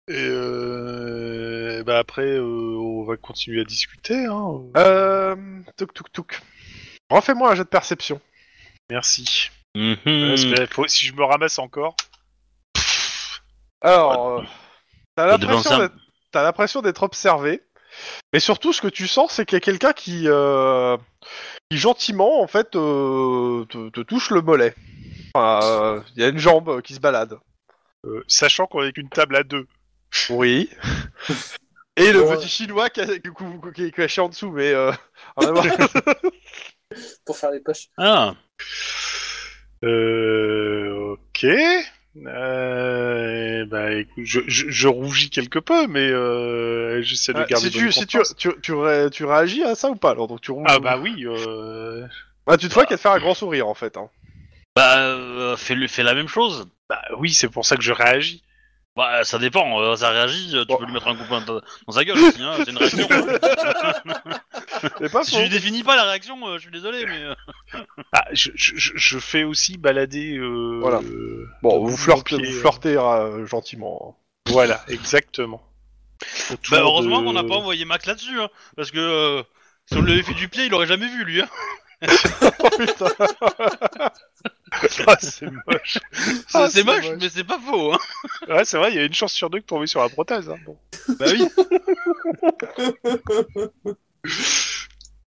Et 0.10 0.16
euh, 0.18 1.84
bah 1.86 2.00
après, 2.00 2.26
euh, 2.38 2.42
on 2.78 3.04
va 3.06 3.16
continuer 3.18 3.62
à 3.62 3.64
discuter. 3.64 4.26
Hein. 4.26 4.62
Euh, 4.78 5.36
touk 5.78 5.94
touk 5.94 6.12
touk. 6.12 6.42
Refais-moi 7.10 7.52
un 7.52 7.56
jet 7.56 7.64
de 7.64 7.70
perception. 7.70 8.20
Merci. 8.90 9.50
Mhm. 9.76 9.96
Parce 10.04 10.44
que, 10.46 10.66
faut- 10.68 10.88
si 10.88 11.06
je 11.08 11.14
me 11.14 11.24
ramasse 11.24 11.58
encore. 11.58 11.96
Alors, 13.82 14.40
euh, 14.40 14.44
t'as 15.16 15.26
l'impression 15.28 15.78
d'être- 15.80 15.96
t'as 16.32 16.44
l'impression 16.44 16.82
d'être 16.82 17.04
observé, 17.04 17.62
mais 18.34 18.40
surtout 18.40 18.74
ce 18.74 18.82
que 18.82 18.88
tu 18.88 19.08
sens, 19.08 19.34
c'est 19.34 19.46
qu'il 19.46 19.56
y 19.56 19.58
a 19.58 19.62
quelqu'un 19.62 19.94
qui, 19.94 20.24
euh, 20.28 20.98
qui 21.70 21.78
gentiment 21.78 22.42
en 22.42 22.48
fait 22.48 22.76
euh, 22.76 23.66
te, 23.70 23.90
te 23.90 24.02
touche 24.02 24.32
le 24.32 24.42
mollet. 24.42 24.74
Enfin, 25.36 25.60
euh, 25.64 26.02
Il 26.16 26.22
y 26.22 26.26
a 26.26 26.30
une 26.30 26.38
jambe 26.40 26.82
qui 26.82 26.94
se 26.94 27.00
balade. 27.00 27.38
euh, 28.06 28.22
sachant 28.28 28.68
qu'on 28.68 28.84
est 28.84 28.92
qu'une 28.92 29.08
table 29.10 29.36
à 29.38 29.44
deux. 29.44 29.66
Oui. 30.30 30.70
Et 31.96 32.12
le 32.12 32.24
petit 32.36 32.48
chinois 32.50 32.90
qui, 32.90 33.02
a- 33.02 33.06
qui- 33.06 33.74
qui 33.76 33.84
est 33.86 33.92
caché 33.92 34.20
en 34.22 34.30
dessous, 34.30 34.52
mais 34.52 34.74
euh, 34.74 34.92
rien 35.38 35.50
à 35.50 35.52
voir. 35.52 35.66
Pour 37.26 37.38
faire 37.38 37.52
les 37.52 37.60
poches. 37.60 37.88
Ah, 37.98 38.34
Euh, 39.84 41.14
ok. 41.14 41.46
Euh, 42.26 43.66
bah 43.66 43.92
écoute, 43.94 44.24
je, 44.24 44.42
je, 44.48 44.70
je 44.70 44.88
rougis 44.88 45.30
quelque 45.32 45.58
peu, 45.60 45.88
mais 45.88 46.08
euh, 46.10 47.02
j'essaie 47.02 47.34
de 47.34 47.40
Ah, 47.40 47.46
garder 47.46 47.70
si 47.72 47.78
bonne 47.80 47.88
tu, 47.88 47.92
si 47.92 48.06
tu, 48.06 48.20
tu, 48.38 48.50
tu, 48.62 48.74
ré- 48.74 49.10
tu 49.12 49.26
réagis 49.26 49.64
à 49.64 49.74
ça 49.76 49.90
ou 49.90 49.96
pas 49.96 50.12
alors 50.12 50.28
donc 50.28 50.40
tu 50.42 50.52
roules- 50.52 50.66
Ah 50.68 50.80
bah 50.80 50.98
oui. 50.98 51.26
Euh... 51.26 52.06
Ah, 52.46 52.58
tu 52.58 52.70
te 52.70 52.74
vois 52.74 52.86
qu'elle 52.86 52.98
te 52.98 53.02
faire 53.02 53.14
un 53.14 53.20
grand 53.20 53.34
sourire 53.34 53.68
en 53.68 53.74
fait. 53.74 53.98
Hein. 53.98 54.10
bah, 54.76 54.98
euh, 55.00 55.58
fais, 55.58 55.74
le- 55.76 55.88
fais 55.88 56.04
la 56.04 56.14
même 56.14 56.28
chose. 56.28 56.68
Bah 56.88 57.02
oui, 57.18 57.34
c'est 57.34 57.50
pour 57.50 57.66
ça 57.66 57.76
que 57.78 57.84
je 57.84 57.92
réagis. 57.94 58.44
Bah, 58.96 59.24
ça 59.24 59.40
dépend, 59.40 59.82
euh, 59.82 59.96
ça 59.96 60.12
réagit, 60.12 60.56
euh, 60.56 60.62
tu 60.62 60.68
Bon. 60.68 60.78
peux 60.78 60.86
lui 60.86 60.94
mettre 60.94 61.08
un 61.08 61.16
coup 61.16 61.24
dans 61.28 61.42
dans 61.42 61.92
sa 61.92 62.06
gueule 62.06 62.20
aussi, 62.20 62.44
hein, 62.44 62.54
c'est 62.64 62.70
une 62.70 62.78
réaction. 62.78 63.08
pas 65.12 65.24
si 65.24 65.36
tu 65.36 65.50
définis 65.50 65.82
pas 65.82 65.96
la 65.96 66.04
réaction, 66.04 66.38
euh, 66.48 66.58
je 66.58 66.62
suis 66.64 66.72
désolé, 66.72 67.04
mais... 67.08 67.24
euh, 67.24 67.34
Ah, 68.12 68.26
je, 68.34 68.52
je, 68.54 68.76
je- 68.76 68.92
je 68.96 69.18
fais 69.18 69.44
aussi 69.46 69.80
balader. 69.80 70.38
Euh, 70.38 70.78
Voilà. 70.80 71.00
euh, 71.00 71.48
Bon, 71.64 71.84
vous 71.84 71.98
flirtez, 71.98 72.38
vous 72.38 72.60
flirtez 72.60 72.96
euh, 72.96 73.48
gentiment. 73.48 74.16
Voilà, 74.48 74.84
exactement. 74.88 75.64
Autour 76.52 76.78
Bah, 76.78 76.82
heureusement 76.82 77.22
de- 77.22 77.26
qu'on 77.26 77.34
n'a 77.34 77.44
pas 77.44 77.56
envoyé 77.56 77.86
Mac 77.86 78.06
là-dessus, 78.06 78.40
hein, 78.40 78.50
parce 78.76 78.92
que 78.92 79.00
euh, 79.00 79.42
si 79.92 79.98
on 79.98 80.02
lui 80.04 80.14
avait 80.14 80.22
fait 80.24 80.36
du 80.36 80.50
pied, 80.50 80.66
il 80.66 80.74
aurait 80.76 80.86
jamais 80.86 81.08
vu, 81.08 81.24
lui. 81.26 81.42
Hein. 81.42 81.48
Ah, 85.08 85.16
c'est 85.20 85.46
moche. 85.46 86.00
C'est 86.12 86.58
Ah, 86.58 86.68
c'est 86.70 86.84
moche, 86.84 87.06
moche. 87.10 87.18
mais 87.22 87.30
c'est 87.30 87.44
pas 87.44 87.60
faux. 87.60 87.94
Hein. 87.94 87.98
Ouais, 88.50 88.66
c'est 88.66 88.78
vrai, 88.78 88.92
il 88.92 88.96
y 88.96 89.00
a 89.00 89.04
une 89.06 89.14
chance 89.14 89.32
sur 89.34 89.50
deux 89.52 89.60
que 89.60 89.66
tomber 89.66 89.86
sur 89.88 90.02
la 90.02 90.10
prothèse. 90.10 90.50
Hein. 90.50 90.58
Bon. 90.66 90.78
Bah 91.20 91.26
oui. 91.32 91.48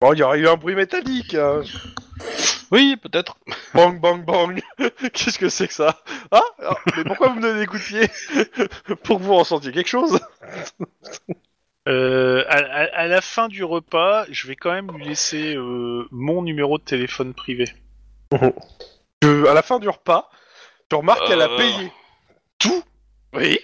Bon, 0.01 0.13
il 0.13 0.19
y 0.19 0.23
aurait 0.23 0.39
eu 0.39 0.47
un 0.47 0.55
bruit 0.55 0.75
métallique. 0.75 1.33
hein. 1.35 1.61
Oui, 2.71 2.95
peut-être. 2.95 3.37
Bang, 3.73 3.99
bang, 3.99 4.23
bang. 4.23 4.61
Qu'est-ce 5.13 5.37
que 5.37 5.49
c'est 5.49 5.67
que 5.67 5.73
ça? 5.73 6.01
Ah, 6.31 6.41
ah, 6.63 6.75
Mais 6.95 7.03
pourquoi 7.03 7.27
vous 7.29 7.35
me 7.35 7.41
donnez 7.41 7.59
des 7.61 7.65
coups 7.65 7.81
de 7.81 7.87
pied 8.07 8.95
Pour 9.03 9.17
que 9.19 9.23
vous 9.23 9.35
ressentiez 9.35 9.71
quelque 9.73 9.89
chose? 9.89 10.19
Euh, 11.89 12.45
à, 12.47 12.57
à- 12.59 12.95
à 13.01 13.07
la 13.07 13.19
fin 13.21 13.47
du 13.49 13.63
repas, 13.65 14.25
je 14.29 14.47
vais 14.47 14.55
quand 14.55 14.71
même 14.71 14.89
lui 14.95 15.03
laisser 15.05 15.55
euh, 15.55 16.07
mon 16.11 16.43
numéro 16.43 16.77
de 16.77 16.83
téléphone 16.83 17.33
privé. 17.33 17.65
Que, 19.21 19.47
À 19.47 19.53
la 19.53 19.61
fin 19.61 19.79
du 19.79 19.89
repas, 19.89 20.29
tu 20.89 20.95
remarques 20.95 21.27
qu'elle 21.27 21.41
a 21.41 21.49
Euh. 21.49 21.57
payé 21.57 21.91
tout. 22.57 22.83
Oui. 23.33 23.59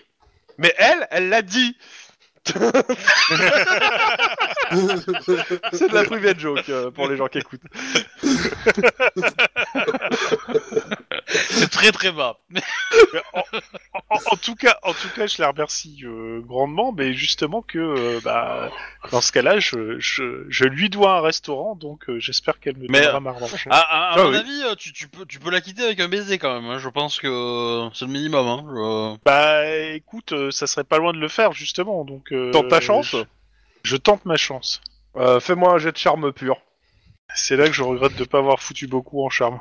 Mais 0.58 0.74
elle, 0.78 1.08
elle 1.12 1.30
l'a 1.30 1.41
dit. 1.41 1.78
c'est 2.45 2.60
de 5.89 5.93
la 5.93 6.03
private 6.03 6.39
joke 6.39 6.70
euh, 6.70 6.91
pour 6.91 7.08
les 7.08 7.18
gens 7.18 7.28
qui 7.28 7.39
écoutent. 7.39 7.62
C'est 11.50 11.70
très 11.72 11.92
très 11.92 12.12
bas. 12.12 12.38
Mais 12.50 12.62
en, 13.34 13.40
en- 14.10 14.20
en 14.32 14.36
tout 14.38 14.56
cas, 14.56 14.78
en 14.84 14.94
tout 14.94 15.10
cas, 15.16 15.26
je 15.28 15.42
la 15.42 15.50
remercie 15.50 16.02
euh, 16.06 16.40
grandement, 16.42 16.92
mais 16.92 17.14
justement 17.14 17.62
que 17.62 17.80
euh, 17.80 18.20
bah, 18.24 18.70
dans 19.12 19.22
ce 19.22 19.32
cas-là, 19.32 19.60
je, 19.60 20.00
je, 20.00 20.46
je 20.50 20.66
lui 20.66 20.90
dois 20.90 21.18
un 21.18 21.22
restaurant, 21.22 21.76
donc 21.76 22.10
euh, 22.10 22.20
j'espère 22.20 22.60
qu'elle 22.60 22.78
me 22.78 22.88
Mais, 22.90 23.02
donnera 23.02 23.20
ma 23.20 23.32
revanche. 23.32 23.68
À, 23.70 23.80
à- 23.80 24.12
à 24.12 24.14
Ah 24.16 24.24
mon 24.24 24.30
oui. 24.30 24.38
avis, 24.38 24.76
tu, 24.78 24.94
tu 24.94 25.08
peux, 25.08 25.26
tu 25.26 25.40
peux 25.40 25.50
la 25.50 25.62
quitter 25.62 25.84
avec 25.84 26.00
un 26.00 26.08
baiser 26.08 26.38
quand 26.38 26.54
même. 26.62 26.70
hein. 26.70 26.78
Je 26.78 26.90
pense 26.90 27.20
que 27.20 27.90
c'est 27.94 28.06
le 28.06 28.12
minimum. 28.12 28.48
Hein. 28.48 28.66
Je- 28.70 29.18
Bah 29.26 29.68
écoute, 29.96 30.32
euh, 30.34 30.52
ça 30.52 30.68
serait 30.68 30.84
pas 30.84 30.98
loin 31.00 31.12
de 31.14 31.20
le 31.20 31.28
faire 31.30 31.54
justement, 31.54 32.06
donc. 32.06 32.32
Euh, 32.32 32.52
Tente 32.52 32.68
ta 32.70 32.82
chance. 32.82 33.08
Je, 33.12 33.18
je 33.84 33.98
tente 33.98 34.26
ma 34.26 34.38
chance. 34.38 34.82
Euh, 35.18 35.40
Fais-moi 35.40 35.74
un 35.74 35.78
jet 35.80 35.92
de 35.92 35.98
charme 35.98 36.32
pur. 36.34 36.58
C'est 37.34 37.58
là 37.58 37.66
que 37.68 37.74
je 37.74 37.84
regrette 37.84 38.16
de 38.16 38.24
pas 38.24 38.38
avoir 38.40 38.62
foutu 38.62 38.88
beaucoup 38.88 39.26
en 39.26 39.30
charme. 39.30 39.60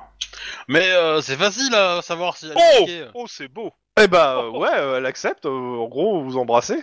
Mais 0.69 0.91
euh, 0.93 1.21
c'est 1.21 1.37
facile 1.37 1.75
à 1.75 2.03
savoir 2.03 2.37
si 2.37 2.47
elle 2.51 2.89
est 2.91 3.05
Oh, 3.15 3.23
oh, 3.23 3.27
c'est 3.29 3.49
beau. 3.49 3.73
Eh 4.01 4.07
bah 4.09 4.39
euh, 4.39 4.51
ouais, 4.51 4.69
euh, 4.75 4.99
elle 4.99 5.07
accepte. 5.07 5.47
euh, 5.47 5.51
en 5.51 5.87
gros, 5.89 6.23
vous 6.23 6.37
embrassez. 6.37 6.83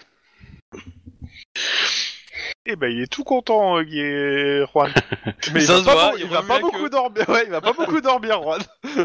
Eh 2.65 2.75
ben, 2.75 2.91
il 2.91 3.01
est 3.01 3.11
tout 3.11 3.23
content, 3.23 3.77
euh, 3.77 3.83
Guy- 3.83 4.65
Juan. 4.71 4.93
Mais 5.53 5.61
Ça 5.61 5.77
il 5.77 5.79
se 5.79 5.83
va, 5.83 5.83
pas, 5.83 5.93
voit, 5.93 6.09
beau- 6.11 6.17
il 6.17 6.23
il 6.23 6.29
va 6.29 6.37
remue 6.37 6.47
pas 6.47 6.55
la 6.55 6.61
beaucoup 6.61 6.83
queue. 6.83 6.89
dormir. 6.89 7.29
Ouais, 7.29 7.43
il 7.45 7.51
va 7.51 7.61
pas 7.61 7.73
beaucoup 7.73 8.01
dormir, 8.01 8.41
Juan. 8.41 8.61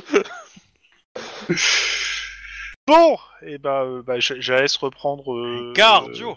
Bon, 2.86 3.18
et 3.42 3.58
ben, 3.58 3.82
euh, 3.84 4.02
bah, 4.02 4.20
je, 4.20 4.40
je 4.40 4.52
la 4.52 4.60
laisse 4.62 4.76
reprendre. 4.76 5.32
euh, 5.34 5.72
Cardio. 5.74 6.36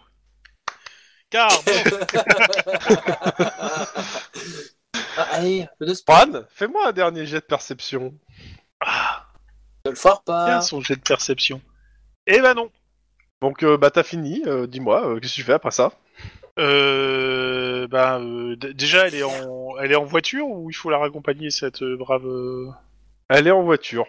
Cardio. 1.30 1.74
Ah, 5.22 5.28
allez, 5.34 5.64
un 5.64 5.70
peu 5.80 5.86
de 5.86 5.94
sport. 5.94 6.16
Juan, 6.16 6.46
fais-moi 6.50 6.88
un 6.88 6.92
dernier 6.92 7.26
jet 7.26 7.40
de 7.42 7.46
perception. 7.46 8.14
Ah, 8.80 9.26
Ne 9.86 9.92
le 9.92 9.96
foire 9.98 10.24
bien 10.26 10.36
pas. 10.36 10.62
son 10.62 10.82
jet 10.82 10.96
de 10.96 11.02
perception. 11.02 11.62
Eh 12.28 12.40
ben 12.42 12.54
non. 12.54 12.70
Donc 13.42 13.64
euh, 13.64 13.78
bah 13.78 13.92
t'as 13.92 14.04
fini. 14.04 14.44
euh, 14.48 14.68
Dis-moi, 14.68 15.06
euh, 15.08 15.20
qu'est-ce 15.20 15.34
que 15.34 15.36
tu 15.42 15.44
fais 15.44 15.54
après 15.54 15.72
ça? 15.72 15.92
Euh, 16.60 17.88
bah, 17.88 18.20
euh, 18.20 18.56
d- 18.56 18.74
déjà, 18.74 19.08
elle 19.08 19.16
est 19.16 19.24
en, 19.24 19.78
elle 19.80 19.92
est 19.92 19.96
en 19.96 20.04
voiture 20.06 20.48
ou 20.48 20.70
il 20.70 20.74
faut 20.74 20.90
la 20.90 20.98
raccompagner 20.98 21.50
cette 21.52 21.82
euh, 21.82 21.96
brave. 21.98 22.26
euh, 22.28 22.70
Elle 23.30 23.48
est 23.48 23.52
en 23.52 23.64
voiture. 23.64 24.06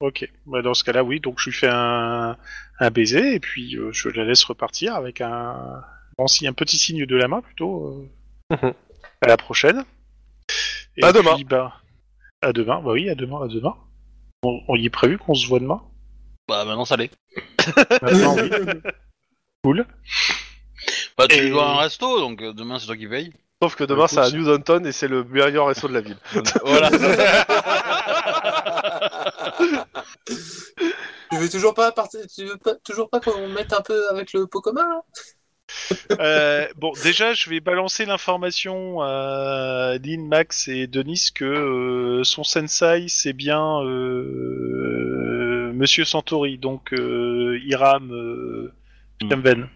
Ok, 0.00 0.28
bah, 0.46 0.62
dans 0.62 0.74
ce 0.74 0.84
cas-là, 0.84 1.04
oui. 1.04 1.20
Donc 1.20 1.38
je 1.38 1.46
lui 1.50 1.56
fais 1.56 1.68
un, 1.70 2.36
un 2.80 2.90
baiser 2.90 3.34
et 3.34 3.40
puis 3.40 3.76
euh, 3.76 3.92
je 3.92 4.08
la 4.08 4.24
laisse 4.24 4.44
repartir 4.44 4.94
avec 4.94 5.20
un, 5.20 5.82
bon, 6.18 6.26
si- 6.26 6.46
un 6.46 6.52
petit 6.54 6.78
signe 6.78 7.04
de 7.06 7.16
la 7.16 7.28
main 7.28 7.40
plutôt. 7.42 7.86
euh, 7.88 8.56
Mhm. 8.62 8.74
à 9.22 9.26
la 9.28 9.36
prochaine. 9.36 9.84
Et 10.96 11.04
À 11.04 11.12
demain. 11.12 11.36
bah, 11.48 11.72
à 12.42 12.52
demain. 12.52 12.80
Bah 12.82 12.92
oui, 12.92 13.08
à 13.08 13.14
demain, 13.14 13.44
à 13.44 13.48
demain. 13.48 13.74
On, 14.42 14.60
on 14.68 14.76
y 14.76 14.86
est 14.86 14.90
prévu 14.90 15.18
qu'on 15.18 15.34
se 15.34 15.46
voit 15.46 15.60
demain? 15.60 15.80
bah 16.48 16.64
maintenant 16.64 16.84
ça 16.84 16.96
l'est. 16.96 17.12
Maintenant, 18.02 18.36
oui. 18.36 18.50
Cool. 19.64 19.86
Bah 21.16 21.28
tu 21.28 21.36
Et- 21.38 21.50
dois 21.50 21.68
un 21.68 21.76
resto, 21.76 22.18
donc 22.18 22.42
euh, 22.42 22.52
demain 22.52 22.80
c'est 22.80 22.86
toi 22.86 22.96
qui 22.96 23.06
paye. 23.06 23.32
Sauf 23.62 23.76
que 23.76 23.84
demain 23.84 24.06
Écoute, 24.06 24.10
c'est 24.10 24.18
à 24.20 24.24
ça- 24.30 24.36
New 24.36 24.44
Downton 24.44 24.84
et 24.84 24.90
c'est 24.92 25.06
le 25.06 25.22
meilleur 25.22 25.68
resto 25.68 25.86
de 25.86 25.94
la 25.94 26.00
ville. 26.00 26.16
voilà. 26.64 26.90
Tu 31.30 31.38
veux 31.38 31.48
toujours 31.48 31.72
pas 31.74 31.92
partir, 31.92 32.20
tu 32.26 32.44
veux 32.44 32.58
pas, 32.58 32.74
toujours 32.84 33.08
pas 33.08 33.20
qu'on 33.20 33.48
mette 33.48 33.72
un 33.72 33.80
peu 33.80 34.08
avec 34.10 34.32
le 34.34 34.46
pot 34.46 34.60
commun 34.60 34.86
là 34.86 35.00
Euh, 36.20 36.66
bon, 36.76 36.92
déjà, 37.02 37.32
je 37.32 37.48
vais 37.50 37.60
balancer 37.60 38.04
l'information 38.04 39.00
à 39.02 39.94
Lynn, 40.02 40.26
Max 40.28 40.68
et 40.68 40.86
Denis 40.86 41.30
que 41.34 41.44
euh, 41.44 42.24
son 42.24 42.44
sensei, 42.44 43.06
c'est 43.08 43.32
bien 43.32 43.80
euh, 43.82 45.72
Monsieur 45.74 46.04
Santori, 46.04 46.58
donc 46.58 46.92
euh, 46.92 47.58
Iram 47.64 48.10
euh, 48.12 48.72
Shamven. 49.28 49.68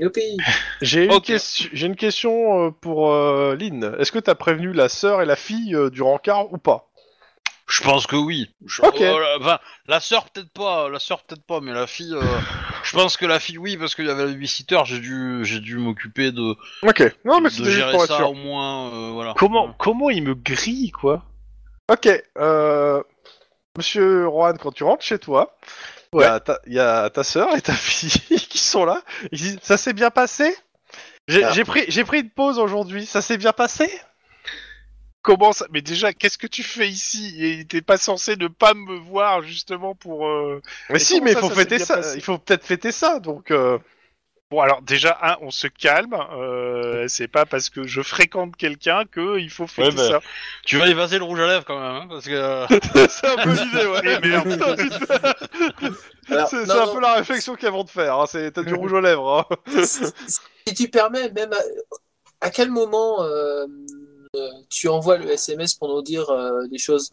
Youpi 0.00 0.36
J'ai 0.80 1.04
une, 1.04 1.12
Ok. 1.12 1.24
question- 1.26 1.68
j'ai 1.72 1.86
une 1.86 1.96
question 1.96 2.66
euh, 2.66 2.70
pour 2.70 3.12
euh, 3.12 3.54
Lynn. 3.56 3.94
Est-ce 3.98 4.10
que 4.12 4.18
t'as 4.18 4.34
prévenu 4.34 4.72
la 4.72 4.88
sœur 4.88 5.22
et 5.22 5.26
la 5.26 5.36
fille 5.36 5.74
euh, 5.74 5.90
du 5.90 6.02
rencard 6.02 6.52
ou 6.52 6.58
pas? 6.58 6.88
Je 7.72 7.82
pense 7.82 8.06
que 8.06 8.16
oui. 8.16 8.50
Je- 8.66 8.82
Ok. 8.82 8.96
oh, 9.00 9.18
la- 9.18 9.38
enfin, 9.40 9.58
la 9.86 10.00
sœur 10.00 10.28
peut-être 10.30 10.52
pas, 10.52 10.88
la 10.90 10.98
sœur 10.98 11.22
peut-être 11.22 11.44
pas, 11.46 11.60
mais 11.60 11.72
la 11.72 11.86
fille, 11.86 12.12
euh, 12.14 12.22
je 12.84 12.92
pense 12.92 13.16
que 13.16 13.24
la 13.24 13.40
fille 13.40 13.56
oui 13.56 13.76
parce 13.78 13.94
qu'il 13.94 14.06
y 14.06 14.10
avait 14.10 14.26
le 14.26 14.32
visiteur, 14.34 14.84
j'ai 14.84 14.98
dû, 14.98 15.40
j'ai 15.44 15.58
dû 15.60 15.78
m'occuper 15.78 16.32
de, 16.32 16.54
Ok. 16.82 17.02
Non, 17.24 17.40
mais 17.40 17.48
de 17.48 17.54
c'était 17.54 17.64
juste 17.70 17.76
gérer 17.78 17.92
pour 17.92 18.02
être 18.04 18.10
ça 18.10 18.16
sûr. 18.18 18.30
au 18.30 18.34
moins, 18.34 18.92
euh, 18.92 19.10
voilà. 19.12 19.34
Comment, 19.38 19.72
comment 19.78 20.10
il 20.10 20.22
me 20.22 20.34
grille, 20.34 20.90
quoi? 20.90 21.24
Ok. 21.90 22.08
Euh... 22.38 23.02
Monsieur 23.78 24.28
Rohan, 24.28 24.54
quand 24.60 24.72
tu 24.72 24.84
rentres 24.84 25.02
chez 25.02 25.18
toi, 25.18 25.56
il 26.12 26.20
y 26.20 26.24
a 26.24 26.40
ta- 26.40 26.60
il 26.66 26.74
y, 26.74 26.78
a 26.78 27.08
ta 27.08 27.24
sœur 27.24 27.56
et 27.56 27.62
ta 27.62 27.72
fille 27.72 28.10
qui 28.38 28.58
sont 28.58 28.84
là. 28.84 29.00
Ils 29.32 29.38
disent 29.38 29.58
Ça 29.62 29.78
s'est 29.78 29.94
bien 29.94 30.10
passé? 30.10 30.54
J'ai 31.26 31.42
Ah. 31.44 31.52
j'ai 31.52 31.64
pris, 31.64 31.84
j'ai 31.88 32.04
pris 32.04 32.20
une 32.20 32.28
pause 32.28 32.58
aujourd'hui. 32.58 33.06
Ça 33.06 33.22
s'est 33.22 33.38
bien 33.38 33.52
passé? 33.54 33.90
Comment 35.22 35.52
ça 35.52 35.66
Mais 35.70 35.82
déjà, 35.82 36.12
qu'est-ce 36.12 36.38
que 36.38 36.46
tu 36.48 36.62
fais 36.62 36.88
ici? 36.88 37.36
Et 37.44 37.64
t'es 37.64 37.80
pas 37.82 37.96
censé 37.96 38.36
ne 38.36 38.48
pas 38.48 38.74
me 38.74 38.96
voir 38.98 39.42
justement 39.42 39.94
pour. 39.94 40.26
euh, 40.26 40.60
Mais 40.90 40.96
Et 40.96 40.98
si, 40.98 41.20
mais 41.20 41.32
il 41.32 41.38
faut 41.38 41.48
ça 41.48 41.54
fêter 41.54 41.78
ça. 41.78 42.00
Il 42.16 42.22
faut 42.22 42.38
peut-être 42.38 42.64
fêter 42.64 42.92
ça. 42.92 43.20
Donc. 43.20 43.50
euh, 43.50 43.78
Bon, 44.50 44.60
alors 44.60 44.82
déjà, 44.82 45.18
un, 45.22 45.38
on 45.40 45.50
se 45.50 45.66
calme. 45.66 46.14
Euh, 46.34 47.06
c'est 47.08 47.26
pas 47.26 47.46
parce 47.46 47.70
que 47.70 47.84
je 47.86 48.02
fréquente 48.02 48.54
quelqu'un 48.54 49.04
que 49.10 49.38
il 49.38 49.48
faut 49.48 49.66
fêter 49.66 49.88
Ouais, 49.88 49.94
bah, 49.94 50.08
ça. 50.08 50.20
Tu 50.66 50.76
vas 50.76 50.88
évaser 50.88 51.16
le 51.16 51.24
rouge 51.24 51.40
à 51.40 51.46
lèvres 51.46 51.64
quand 51.64 51.80
même, 51.80 52.02
hein, 52.02 52.06
parce 52.06 52.26
que. 52.26 52.32
euh, 52.32 52.66
c'est 53.08 53.28
un 53.28 53.36
peu 53.42 53.50
l'idée, 53.50 53.86
ouais. 53.86 54.02
C'est 56.28 56.70
un 56.70 56.86
non, 56.86 56.94
peu 56.94 57.00
la 57.00 57.14
réflexion 57.14 57.54
qu'elles 57.56 57.72
vont 57.72 57.84
te 57.84 57.90
faire. 57.90 58.18
Hein. 58.18 58.26
c'est- 58.26 58.50
T'as 58.52 58.62
du 58.62 58.74
rouge 58.74 58.92
aux 58.92 59.00
lèvres. 59.00 59.46
Hein. 59.50 59.84
Si 60.66 60.74
tu 60.74 60.88
permets, 60.88 61.30
même 61.32 61.52
à, 61.52 62.46
à 62.46 62.50
quel 62.50 62.70
moment 62.70 63.22
euh, 63.24 63.66
tu 64.70 64.88
envoies 64.88 65.18
le 65.18 65.30
SMS 65.30 65.74
pour 65.74 65.88
nous 65.88 66.02
dire 66.02 66.28
euh, 66.30 66.66
des 66.68 66.78
choses 66.78 67.10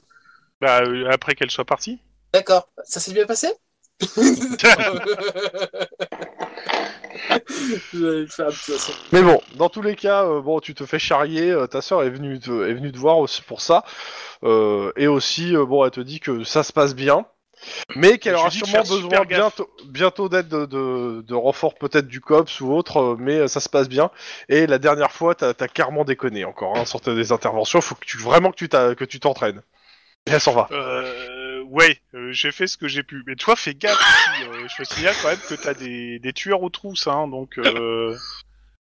Bah, 0.62 0.82
euh, 0.82 1.10
après 1.12 1.36
qu'elle 1.36 1.52
soit 1.52 1.66
partie. 1.66 2.00
D'accord, 2.34 2.70
ça 2.84 3.00
s'est 3.00 3.14
bien 3.14 3.26
passé? 3.26 3.48
Mais 9.12 9.22
bon, 9.22 9.42
dans 9.56 9.70
tous 9.70 9.82
les 9.82 9.96
cas, 9.96 10.26
euh, 10.26 10.42
bon, 10.42 10.60
tu 10.60 10.74
te 10.74 10.86
fais 10.86 11.00
charrier. 11.00 11.52
euh, 11.52 11.68
ta 11.68 11.82
sœur 11.82 12.04
est 12.04 12.10
venue 12.10 12.40
te, 12.40 12.52
est 12.70 12.74
venue 12.74 12.92
te 12.92 12.98
voir 12.98 13.18
aussi 13.18 13.42
pour 13.42 13.62
ça, 13.62 13.84
euh, 14.44 14.92
et 14.96 15.08
aussi, 15.08 15.56
euh, 15.56 15.66
bon, 15.66 15.84
elle 15.86 15.92
te 15.92 16.00
dit 16.02 16.20
que 16.20 16.44
ça 16.44 16.64
se 16.64 16.72
passe 16.74 16.96
bien, 16.96 17.26
mais 17.96 18.18
qu'elle 18.18 18.36
aura 18.36 18.50
sûrement 18.50 18.80
besoin 18.84 19.26
bientôt, 19.26 19.70
bientôt 19.86 20.30
d'aide 20.30 20.48
de, 20.48 20.66
de, 20.66 21.22
de 21.28 21.36
renfort 21.36 21.76
peut-être 21.76 22.08
du 22.08 22.22
cops 22.22 22.62
ou 22.62 22.74
autre, 22.74 22.98
euh, 22.98 23.16
mais 23.20 23.40
euh, 23.40 23.48
ça 23.48 23.60
se 23.60 23.70
passe 23.70 23.90
bien. 23.90 24.12
Et 24.48 24.68
la 24.68 24.80
dernière 24.80 25.12
fois, 25.12 25.36
t'as 25.36 25.54
as 25.60 25.68
carrément 25.68 26.06
déconné 26.06 26.46
encore, 26.46 26.78
hein, 26.78 26.86
sur 26.86 27.00
des 27.02 27.32
interventions. 27.32 27.82
Faut 27.82 27.96
que 27.96 28.06
tu 28.06 28.18
vraiment 28.18 28.52
que 28.52 29.06
tu 29.06 29.20
t'entraînes. 29.20 29.62
Et 30.28 30.32
elle 30.32 30.42
s'en 30.42 30.54
va. 30.54 30.68
Euh, 30.72 31.62
ouais, 31.64 32.00
euh, 32.14 32.32
j'ai 32.32 32.52
fait 32.52 32.68
ce 32.68 32.78
que 32.78 32.88
j'ai 32.88 33.04
pu. 33.04 33.24
Mais 33.26 33.36
toi, 33.36 33.56
fais 33.56 33.74
gaffe 33.74 33.98
aussi. 33.98 34.44
euh, 34.48 34.68
je 34.68 34.84
te 34.84 34.94
signale 34.94 35.16
quand 35.22 35.30
même 35.30 35.40
que 35.48 35.56
t'as 35.56 35.74
des, 35.74 36.20
des 36.20 36.34
tueurs 36.34 36.62
aux 36.62 36.70
trousses, 36.70 37.08
hein, 37.08 37.28
donc. 37.28 37.60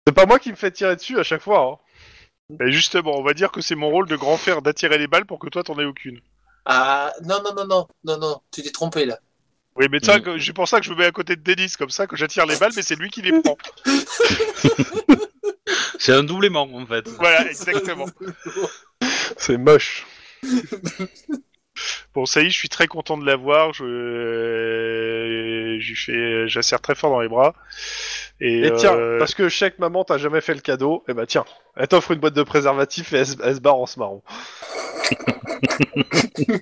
C'est 0.07 0.15
pas 0.15 0.25
moi 0.25 0.39
qui 0.39 0.51
me 0.51 0.57
fais 0.57 0.71
tirer 0.71 0.97
dessus 0.97 1.19
à 1.19 1.23
chaque 1.23 1.43
fois. 1.43 1.61
Hein. 1.61 2.57
bah, 2.57 2.71
justement, 2.71 3.13
on 3.19 3.23
va 3.23 3.35
dire 3.35 3.51
que 3.53 3.61
c'est 3.61 3.75
mon 3.75 3.91
rôle 3.91 4.09
de 4.09 4.17
grand 4.17 4.39
frère 4.39 4.63
d'attirer 4.63 4.97
les 4.97 5.07
balles 5.07 5.27
pour 5.27 5.39
que 5.39 5.49
toi 5.49 5.63
t'en 5.63 5.79
aies 5.79 5.85
aucune. 5.85 6.21
Ah, 6.71 7.13
non, 7.25 7.41
non, 7.43 7.55
non, 7.55 7.67
non, 7.67 7.89
non, 8.05 8.19
non, 8.19 8.41
tu 8.53 8.63
t'es 8.63 8.71
trompé 8.71 9.07
là. 9.07 9.19
Oui, 9.77 9.87
mais 9.91 9.99
ça, 10.03 10.19
Mm. 10.19 10.23
que- 10.23 10.39
c'est 10.39 10.53
pour 10.53 10.69
ça 10.69 10.81
que 10.81 10.87
je 10.87 10.93
me 10.93 10.97
mets 10.99 11.07
à 11.07 11.13
côté 11.13 11.35
de 11.35 11.41
Denis, 11.43 11.73
comme 11.79 11.89
ça, 11.91 12.07
que 12.07 12.15
j'attire 12.17 12.45
les 12.47 12.57
balles, 12.57 12.73
mais 12.77 12.83
c'est 12.83 12.95
lui 12.97 13.09
qui 13.11 13.23
les 13.23 13.41
prend. 13.41 13.57
C'est 15.99 16.13
un 16.13 16.23
double 16.23 16.47
aimant 16.47 16.69
en 16.73 16.87
fait. 16.87 17.09
voilà, 17.09 17.49
exactement. 17.51 18.07
C'est 19.37 19.59
moche. 19.59 20.07
Bon, 22.13 22.27
ça 22.27 22.41
y 22.43 22.47
est, 22.47 22.51
je 22.51 22.59
suis 22.59 22.69
très 22.69 22.89
content 22.89 23.17
de 23.17 23.25
l'avoir. 23.25 23.73
Je, 23.73 23.85
fais, 25.95 26.49
j'assère 26.49 26.81
très 26.81 26.97
fort 26.97 27.11
dans 27.11 27.21
les 27.21 27.29
bras. 27.29 27.55
Et, 28.41 28.67
Et 28.67 28.73
tiens, 28.73 28.97
euh, 28.97 29.17
parce 29.21 29.33
que 29.35 29.49
je 29.49 29.57
sais 29.57 29.71
que 29.71 29.77
maman 29.79 30.03
t'a 30.03 30.19
jamais 30.19 30.41
fait 30.41 30.55
le 30.55 30.61
cadeau, 30.61 31.05
et 31.07 31.15
bah 31.15 31.27
tiens, 31.27 31.45
elle 31.77 31.87
t'offre 31.87 32.11
une 32.11 32.19
boîte 32.19 32.35
de 32.35 32.43
préservatifs 32.43 33.13
et 33.13 33.19
elle, 33.19 33.27
se- 33.29 33.37
elle 33.45 33.55
se 33.55 33.61
barre 33.61 33.77
en 33.77 33.87
se 33.87 34.01
marrant. 34.01 34.25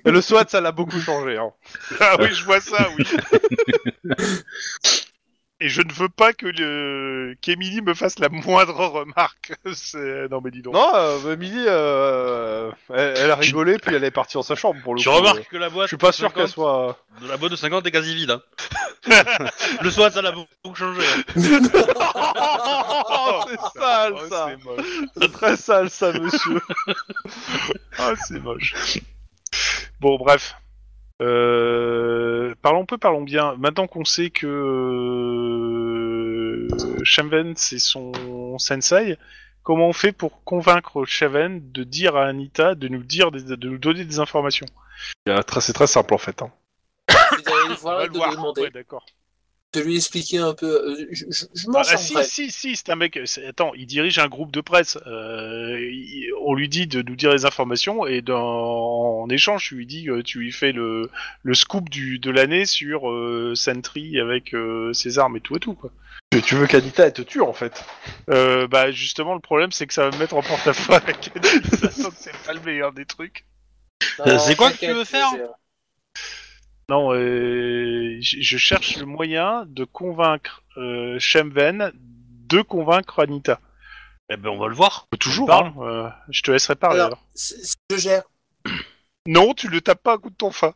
Et 0.05 0.11
le 0.11 0.21
SWAT, 0.21 0.45
ça 0.47 0.61
l'a 0.61 0.71
beaucoup 0.71 0.99
changé. 0.99 1.37
Hein. 1.37 1.51
ah 1.99 2.15
oui, 2.19 2.33
je 2.33 2.43
vois 2.43 2.61
ça, 2.61 2.87
oui. 2.97 3.05
Et 5.59 5.69
je 5.69 5.81
ne 5.81 5.91
veux 5.91 6.07
pas 6.09 6.33
que 6.33 6.45
le 6.45 7.35
qu'Emily 7.41 7.81
me 7.81 7.95
fasse 7.95 8.19
la 8.19 8.29
moindre 8.29 8.75
remarque. 8.75 9.53
C'est... 9.73 10.29
Non 10.29 10.39
mais 10.39 10.51
dis 10.51 10.61
donc. 10.61 10.75
Non, 10.75 10.91
euh, 10.93 11.33
Emily, 11.33 11.63
euh, 11.67 12.71
elle, 12.93 13.13
elle 13.17 13.31
a 13.31 13.35
rigolé, 13.35 13.79
puis 13.79 13.95
elle 13.95 14.03
est 14.03 14.11
partie 14.11 14.35
dans 14.35 14.43
sa 14.43 14.53
chambre 14.53 14.79
pour 14.83 14.93
le 14.93 15.01
Tu 15.01 15.09
coup. 15.09 15.15
remarques 15.15 15.47
que 15.49 15.57
la 15.57 15.69
boîte. 15.71 15.85
Je 15.85 15.89
suis 15.89 15.97
pas 15.97 16.11
sûr 16.11 16.27
50 16.27 16.35
qu'elle 16.35 16.47
soit. 16.51 16.99
La 17.27 17.37
boîte 17.37 17.51
de 17.51 17.55
50 17.55 17.85
est 17.87 17.91
quasi 17.91 18.13
vide. 18.13 18.29
Hein. 18.31 18.41
le 19.81 19.89
SWAT, 19.89 20.11
ça 20.11 20.21
l'a 20.21 20.31
beaucoup 20.31 20.75
changé. 20.75 21.01
hein. 21.01 21.23
Oh, 23.09 23.41
c'est 23.47 23.79
sale 23.79 24.13
Oh, 24.15 24.27
ça 24.29 24.47
c'est 24.49 24.63
moche. 24.63 24.85
C'est 25.19 25.31
très 25.31 25.57
sale 25.57 25.89
ça, 25.89 26.11
monsieur 26.13 26.61
Ah, 27.97 28.13
c'est 28.27 28.39
moche. 28.39 28.75
Bon, 29.99 30.17
bref. 30.17 30.55
Euh, 31.21 32.53
parlons 32.61 32.85
peu, 32.85 32.97
parlons 32.97 33.21
bien. 33.23 33.55
Maintenant 33.57 33.87
qu'on 33.87 34.05
sait 34.05 34.29
que 34.29 34.45
euh, 36.67 36.67
Shamven 37.03 37.53
c'est 37.55 37.79
son 37.79 38.11
sensei, 38.59 39.17
comment 39.63 39.87
on 39.87 39.93
fait 39.93 40.11
pour 40.11 40.43
convaincre 40.43 41.05
Shaven 41.05 41.71
de 41.71 41.83
dire 41.83 42.15
à 42.15 42.25
Anita 42.27 42.75
de 42.75 42.87
nous 42.87 43.03
dire, 43.03 43.31
des- 43.31 43.43
de 43.57 43.69
nous 43.69 43.77
donner 43.79 44.05
des 44.05 44.19
informations? 44.19 44.67
C'est 45.25 45.73
très 45.73 45.87
simple 45.87 46.13
en 46.13 46.17
fait. 46.17 46.41
Hein. 46.41 46.51
C'est 47.09 47.45
d'aller 47.45 47.69
le 47.69 47.75
voir 47.75 47.99
le 48.05 48.61
Ouais, 48.61 48.69
d'accord. 48.71 49.05
De 49.73 49.81
lui 49.81 49.95
expliquer 49.97 50.37
un 50.37 50.53
peu. 50.53 50.65
euh, 50.67 51.07
Je, 51.11 51.25
je, 51.29 51.45
je 51.53 51.67
m'en 51.67 51.79
Ah, 51.79 51.97
si, 51.97 52.13
si, 52.23 52.51
si, 52.51 52.75
c'est 52.75 52.89
un 52.89 52.95
mec. 52.95 53.19
c'est- 53.25 53.45
Attends, 53.45 53.73
il 53.75 53.85
dirige 53.85 54.17
un 54.19 54.27
groupe 54.27 54.51
de 54.51 54.61
presse. 54.61 54.97
Euh, 55.07 55.77
il- 55.91 56.29
on 56.45 56.53
lui 56.53 56.69
dit 56.69 56.87
de 56.87 57.01
nous 57.01 57.15
dire 57.15 57.31
les 57.33 57.45
informations 57.45 58.07
et 58.07 58.21
dans, 58.21 59.21
en 59.23 59.29
échange, 59.29 59.67
tu 59.67 59.75
lui 59.75 59.85
dis, 59.85 60.09
euh, 60.09 60.23
tu 60.23 60.39
lui 60.39 60.51
fais 60.51 60.71
le, 60.71 61.09
le 61.43 61.53
scoop 61.53 61.89
du, 61.89 62.17
de 62.19 62.31
l'année 62.31 62.65
sur 62.65 63.09
euh, 63.09 63.53
Sentry 63.55 64.19
avec 64.19 64.53
euh, 64.53 64.93
ses 64.93 65.19
armes 65.19 65.35
et 65.37 65.41
tout 65.41 65.57
et 65.57 65.59
tout 65.59 65.73
quoi. 65.73 65.91
Tu- 66.45 66.55
veux 66.55 66.67
qu'Anita 66.67 67.05
elle 67.05 67.13
te 67.13 67.21
tue 67.21 67.41
en 67.41 67.53
fait. 67.53 67.83
Euh, 68.29 68.67
bah 68.67 68.91
justement, 68.91 69.33
le 69.33 69.39
problème 69.39 69.71
c'est 69.71 69.87
que 69.87 69.93
ça 69.93 70.09
va 70.09 70.15
me 70.15 70.19
mettre 70.19 70.35
en 70.35 70.41
porte-à-faux 70.41 70.93
avec 70.93 71.31
que 71.33 71.39
c'est 72.15 72.35
pas 72.45 72.53
le 72.53 72.59
meilleur 72.61 72.91
des 72.93 73.05
trucs. 73.05 73.45
C'est 74.39 74.55
quoi 74.55 74.71
que 74.71 74.77
tu 74.77 74.87
veux 74.93 75.03
faire. 75.05 75.29
Non, 76.89 77.11
euh, 77.13 78.17
je 78.21 78.37
je 78.39 78.57
cherche 78.57 78.95
le 78.97 79.05
moyen 79.05 79.65
de 79.67 79.83
convaincre 79.83 80.63
euh, 80.77 81.17
Shemven 81.19 81.91
de 81.93 82.61
convaincre 82.61 83.19
Anita. 83.19 83.59
Eh 84.29 84.37
ben, 84.37 84.49
on 84.49 84.57
va 84.57 84.67
le 84.69 84.73
voir. 84.75 85.07
Toujours, 85.19 85.47
Parle. 85.47 85.67
hein, 85.67 85.73
euh, 85.81 86.09
je 86.29 86.41
te 86.43 86.51
laisserai 86.51 86.75
parler. 86.75 86.95
Alors, 86.99 87.07
alors. 87.07 87.23
c'est- 87.35 87.57
c'est- 87.61 87.77
je 87.91 87.97
gère. 87.97 88.23
Non, 89.25 89.53
tu 89.53 89.67
le 89.67 89.81
tapes 89.81 90.01
pas 90.01 90.13
à 90.13 90.17
coup 90.17 90.29
de 90.29 90.35
ton 90.35 90.51
fin. 90.51 90.73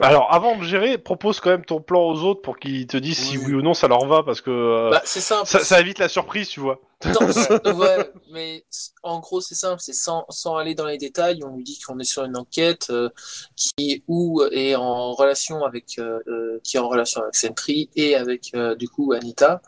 Alors 0.00 0.32
avant 0.32 0.56
de 0.56 0.62
gérer, 0.62 0.96
propose 0.96 1.40
quand 1.40 1.50
même 1.50 1.64
ton 1.64 1.80
plan 1.80 2.02
aux 2.02 2.22
autres 2.22 2.40
pour 2.40 2.56
qu'ils 2.58 2.86
te 2.86 2.96
disent 2.96 3.18
si 3.18 3.36
Oui. 3.36 3.54
ou 3.54 3.62
non 3.62 3.74
ça 3.74 3.88
leur 3.88 4.06
va 4.06 4.22
parce 4.22 4.40
que 4.40 4.50
euh, 4.50 4.90
Bah, 4.90 5.02
c'est 5.04 5.20
simple. 5.20 5.48
ça, 5.48 5.58
ça 5.58 5.80
évite 5.80 5.98
la 5.98 6.08
surprise, 6.08 6.48
tu 6.48 6.60
vois. 6.60 6.80
Non, 7.04 7.32
c'est- 7.32 7.66
ouais, 7.74 8.12
mais 8.30 8.64
c- 8.70 8.90
en 9.02 9.18
gros, 9.18 9.40
c'est 9.40 9.56
simple, 9.56 9.80
c'est 9.80 9.92
sans, 9.92 10.24
sans 10.28 10.56
aller 10.56 10.76
dans 10.76 10.86
les 10.86 10.98
détails, 10.98 11.40
on 11.44 11.56
lui 11.56 11.64
dit 11.64 11.80
qu'on 11.80 11.98
est 11.98 12.04
sur 12.04 12.22
une 12.24 12.36
enquête 12.36 12.90
euh, 12.90 13.08
qui 13.56 14.04
ou 14.06 14.40
est 14.52 14.76
en 14.76 15.12
relation 15.14 15.64
avec 15.64 15.98
euh, 15.98 16.20
euh, 16.28 16.60
qui 16.62 16.76
est 16.76 16.80
en 16.80 16.88
relation 16.88 17.22
avec 17.22 17.34
Sentry 17.34 17.90
et 17.96 18.14
avec 18.14 18.52
euh, 18.54 18.76
du 18.76 18.88
coup 18.88 19.12
Anita 19.12 19.60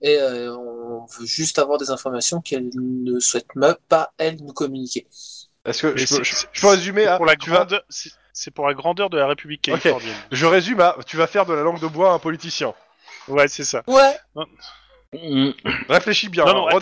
et 0.00 0.16
euh, 0.18 0.54
on 0.56 1.04
veut 1.18 1.26
juste 1.26 1.58
avoir 1.58 1.76
des 1.78 1.90
informations 1.90 2.40
qu'elle 2.40 2.70
ne 2.74 3.20
souhaite 3.20 3.54
même 3.54 3.76
pas 3.90 4.12
elle 4.16 4.36
nous 4.42 4.52
communiquer. 4.54 5.06
Est-ce 5.66 5.82
que 5.82 5.86
Mais 5.88 6.06
je, 6.06 6.16
peux- 6.16 6.24
je- 6.24 6.34
c'est- 6.34 6.46
je 6.52 6.60
peux 6.62 6.68
résumer 6.68 7.06
à 7.06 7.16
pour 7.18 7.26
la 7.26 7.36
tu 7.36 7.50
vas- 7.50 7.66
c'est 7.90 8.10
c'est 8.34 8.50
pour 8.50 8.66
la 8.66 8.74
grandeur 8.74 9.08
de 9.08 9.16
la 9.16 9.26
République 9.26 9.62
californienne. 9.62 10.14
Je 10.30 10.44
résume 10.44 10.80
à 10.80 10.96
tu 11.06 11.16
vas 11.16 11.26
faire 11.26 11.46
de 11.46 11.54
la 11.54 11.62
langue 11.62 11.80
de 11.80 11.86
bois 11.86 12.12
un 12.12 12.18
politicien. 12.18 12.74
Ouais, 13.28 13.48
c'est 13.48 13.64
ça. 13.64 13.82
Ouais, 13.86 14.18
Mm. 15.22 15.50
Réfléchis 15.88 16.28
bien, 16.28 16.44
Non, 16.44 16.54
non, 16.54 16.68
hein, 16.68 16.78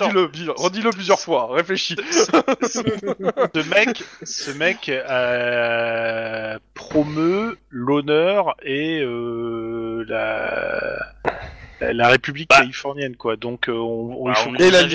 redis-le, 0.56 0.90
plusieurs 0.90 1.20
fois, 1.20 1.48
réfléchis. 1.52 1.96
Ce 2.16 3.68
mec, 3.68 4.02
ce 4.22 4.50
mec 4.52 4.88
euh, 4.88 6.58
promeut 6.72 7.58
l'honneur 7.68 8.56
et 8.62 9.00
euh, 9.02 10.04
la 10.08 11.92
la 11.92 12.08
République 12.08 12.48
Bah. 12.48 12.60
californienne, 12.60 13.16
quoi. 13.16 13.36
Donc, 13.36 13.68
euh, 13.68 13.72
on, 13.72 14.16
on 14.24 14.28
lui 14.28 14.34
Bah, 14.34 14.40
lui 14.56 14.62
Et 14.64 14.70
la 14.70 14.82
la 14.82 14.88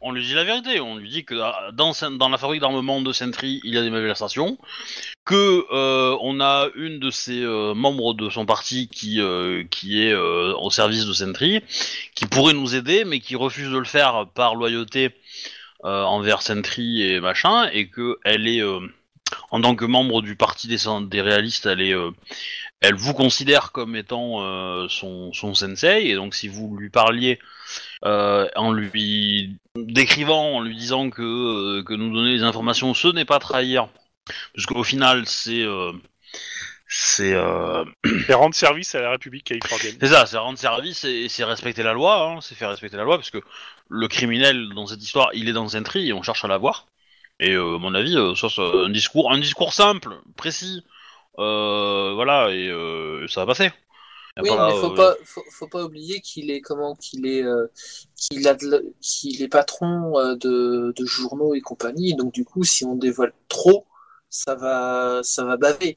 on 0.00 0.12
lui 0.12 0.24
dit 0.24 0.34
la 0.34 0.44
vérité. 0.44 0.80
On 0.80 0.96
lui 0.96 1.08
dit 1.08 1.24
que 1.24 1.34
euh, 1.34 1.72
dans, 1.72 1.92
la 2.28 2.38
fabrique 2.38 2.60
d'armement 2.60 3.00
de 3.00 3.12
Sentry, 3.12 3.60
il 3.64 3.74
y 3.74 3.78
a 3.78 3.82
des 3.82 3.90
malversations, 3.90 4.58
que 5.24 5.66
euh, 5.72 6.16
on 6.20 6.40
a 6.40 6.68
une 6.74 6.98
de 6.98 7.10
ses 7.10 7.42
euh, 7.42 7.74
membres 7.74 8.14
de 8.14 8.30
son 8.30 8.46
parti 8.46 8.88
qui 8.88 9.20
est 9.20 10.14
au 10.14 10.70
service 10.70 11.06
de 11.06 11.12
Sentry, 11.12 11.60
qui 12.14 12.26
pourrait 12.26 12.54
nous 12.54 12.74
aider, 12.74 13.04
mais 13.04 13.20
qui 13.20 13.36
refuse 13.36 13.70
de 13.70 13.78
le 13.78 13.84
faire 13.84 14.26
par 14.34 14.54
loyauté 14.54 15.10
envers 15.84 16.42
Sentry 16.42 17.02
et 17.02 17.20
machin, 17.20 17.68
et 17.72 17.88
que 17.88 18.18
elle 18.24 18.48
est 18.48 18.62
en 19.50 19.60
tant 19.60 19.76
que 19.76 19.84
membre 19.84 20.22
du 20.22 20.34
parti 20.34 20.66
des, 20.66 20.78
des 21.02 21.20
réalistes, 21.20 21.66
elle 21.66 21.80
est 21.80 21.94
elle 22.80 22.94
vous 22.94 23.14
considère 23.14 23.72
comme 23.72 23.96
étant 23.96 24.42
euh, 24.42 24.86
son, 24.88 25.32
son 25.32 25.54
sensei, 25.54 26.06
et 26.06 26.14
donc 26.14 26.34
si 26.34 26.48
vous 26.48 26.76
lui 26.76 26.90
parliez 26.90 27.38
euh, 28.04 28.48
en 28.56 28.72
lui 28.72 29.58
décrivant, 29.74 30.56
en 30.56 30.60
lui 30.60 30.76
disant 30.76 31.10
que, 31.10 31.22
euh, 31.22 31.82
que 31.82 31.94
nous 31.94 32.12
donner 32.12 32.36
des 32.36 32.42
informations, 32.44 32.94
ce 32.94 33.08
n'est 33.08 33.24
pas 33.24 33.38
trahir, 33.38 33.88
parce 34.54 34.66
qu'au 34.66 34.84
final, 34.84 35.26
c'est 35.26 35.62
euh, 35.62 35.92
c'est 36.88 37.34
euh, 37.34 37.84
et 38.28 38.32
rendre 38.32 38.54
service 38.54 38.94
à 38.94 39.00
la 39.00 39.10
République 39.10 39.44
californienne. 39.44 39.96
c'est 40.00 40.08
ça, 40.08 40.26
c'est 40.26 40.38
rendre 40.38 40.58
service 40.58 41.04
et 41.04 41.28
c'est 41.28 41.44
respecter 41.44 41.82
la 41.82 41.92
loi, 41.92 42.22
hein, 42.22 42.40
c'est 42.40 42.54
faire 42.54 42.70
respecter 42.70 42.96
la 42.96 43.04
loi, 43.04 43.16
parce 43.16 43.30
que 43.30 43.42
le 43.88 44.08
criminel 44.08 44.70
dans 44.74 44.86
cette 44.86 45.02
histoire, 45.02 45.30
il 45.34 45.48
est 45.48 45.52
dans 45.52 45.68
Sentry 45.68 46.08
et 46.08 46.12
on 46.12 46.22
cherche 46.22 46.44
à 46.44 46.48
l'avoir. 46.48 46.86
Et 47.40 47.52
euh, 47.52 47.76
à 47.76 47.78
mon 47.78 47.94
avis, 47.94 48.16
euh, 48.16 48.34
ça, 48.34 48.48
c'est 48.48 48.62
un 48.62 48.88
discours, 48.88 49.30
un 49.30 49.38
discours 49.38 49.72
simple, 49.72 50.16
précis, 50.36 50.82
voilà, 52.14 52.50
et 52.50 52.68
euh, 52.68 53.26
ça 53.28 53.40
va 53.40 53.46
passer. 53.46 53.70
Oui, 54.40 54.48
pas, 54.50 54.68
mais 54.68 54.80
faut 54.80 54.92
euh, 54.92 54.94
pas, 54.94 55.16
faut, 55.24 55.42
faut 55.50 55.66
pas 55.66 55.84
oublier 55.84 56.20
qu'il 56.20 56.50
est 56.50 56.60
comment, 56.60 56.94
qu'il 56.94 57.26
est, 57.26 57.42
euh, 57.42 57.66
qu'il 58.16 58.46
a, 58.46 58.56
qu'il 59.00 59.42
est 59.42 59.48
patron 59.48 60.16
euh, 60.18 60.36
de, 60.36 60.92
de 60.96 61.04
journaux 61.04 61.54
et 61.54 61.60
compagnie. 61.60 62.14
Donc 62.14 62.32
du 62.32 62.44
coup, 62.44 62.62
si 62.62 62.84
on 62.84 62.94
dévoile 62.94 63.32
trop, 63.48 63.86
ça 64.30 64.54
va, 64.54 65.20
ça 65.24 65.44
va 65.44 65.56
baver. 65.56 65.96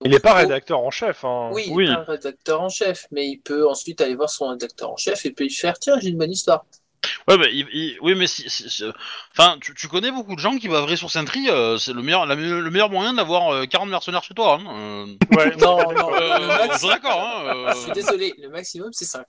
Donc, 0.00 0.06
Il 0.06 0.10
n'est 0.10 0.20
pas 0.20 0.34
rédacteur 0.34 0.80
en 0.80 0.90
chef. 0.90 1.24
Hein. 1.24 1.50
Oui, 1.52 1.64
il 1.66 1.72
Oui. 1.76 1.84
est 1.90 1.94
pas 1.94 2.02
rédacteur 2.02 2.60
en 2.60 2.68
chef, 2.68 3.06
mais 3.12 3.28
il 3.28 3.38
peut 3.38 3.68
ensuite 3.68 4.00
aller 4.00 4.14
voir 4.16 4.30
son 4.30 4.48
rédacteur 4.48 4.90
en 4.90 4.96
chef 4.96 5.24
et 5.26 5.30
puis 5.30 5.50
faire 5.50 5.78
tiens, 5.78 5.98
j'ai 6.00 6.08
une 6.08 6.18
bonne 6.18 6.32
histoire. 6.32 6.66
Ouais, 7.28 7.36
il- 7.52 7.68
il- 7.72 7.98
oui, 8.00 8.14
mais 8.16 8.26
si, 8.26 8.48
si- 8.50 8.68
si- 8.70 8.84
enfin, 9.36 9.56
tu, 9.60 9.74
tu 9.74 9.86
connais 9.88 10.10
beaucoup 10.10 10.34
de 10.34 10.40
gens 10.40 10.56
qui 10.56 10.68
baveraient 10.68 10.96
sur 10.96 11.10
Sentry, 11.10 11.48
euh, 11.50 11.76
c'est 11.76 11.92
le 11.92 12.02
meilleur, 12.02 12.26
la 12.26 12.34
me- 12.36 12.60
le 12.60 12.70
meilleur 12.70 12.90
moyen 12.90 13.12
d'avoir 13.12 13.52
euh, 13.52 13.66
40 13.66 13.88
mercenaires 13.90 14.22
chez 14.22 14.34
toi. 14.34 14.58
Hein, 14.60 14.66
euh. 14.68 15.36
Ouais, 15.36 15.54
Non, 15.56 15.92
non, 15.92 16.14
Euh, 16.14 16.38
le 16.38 16.46
max, 16.46 16.82
on 16.82 16.88
est 16.88 16.92
d'accord, 16.92 17.20
hein. 17.20 17.42
euh. 17.54 17.72
je 17.74 17.78
suis 17.82 17.92
désolé, 17.92 18.34
le 18.38 18.48
maximum 18.48 18.88
c'est 18.92 19.04
5. 19.04 19.24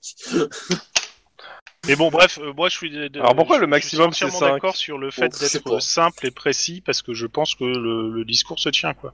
Mais 1.87 1.95
bon, 1.95 2.09
bref, 2.09 2.39
euh, 2.41 2.53
moi 2.53 2.69
je 2.69 2.75
suis. 2.75 2.91
de- 2.91 3.07
de- 3.07 3.19
Alors, 3.19 3.35
pourquoi 3.35 3.57
je- 3.57 3.61
le 3.61 3.67
maximum, 3.67 4.11
je 4.11 4.15
suis 4.15 4.19
c'est 4.25 4.25
entièrement 4.35 4.47
cinq 4.47 4.53
d'accord 4.55 4.75
sur 4.75 4.97
le 4.97 5.11
fait 5.11 5.29
Bon, 5.29 5.37
je 5.39 5.45
sais 5.45 5.57
d'être 5.59 5.69
pas. 5.71 5.79
simple 5.79 6.25
et 6.27 6.31
précis 6.31 6.81
parce 6.85 7.01
que 7.01 7.13
je 7.13 7.25
pense 7.25 7.55
que 7.55 7.63
le, 7.63 8.11
le 8.11 8.25
discours 8.25 8.59
se 8.59 8.69
tient, 8.69 8.93
quoi. 8.93 9.13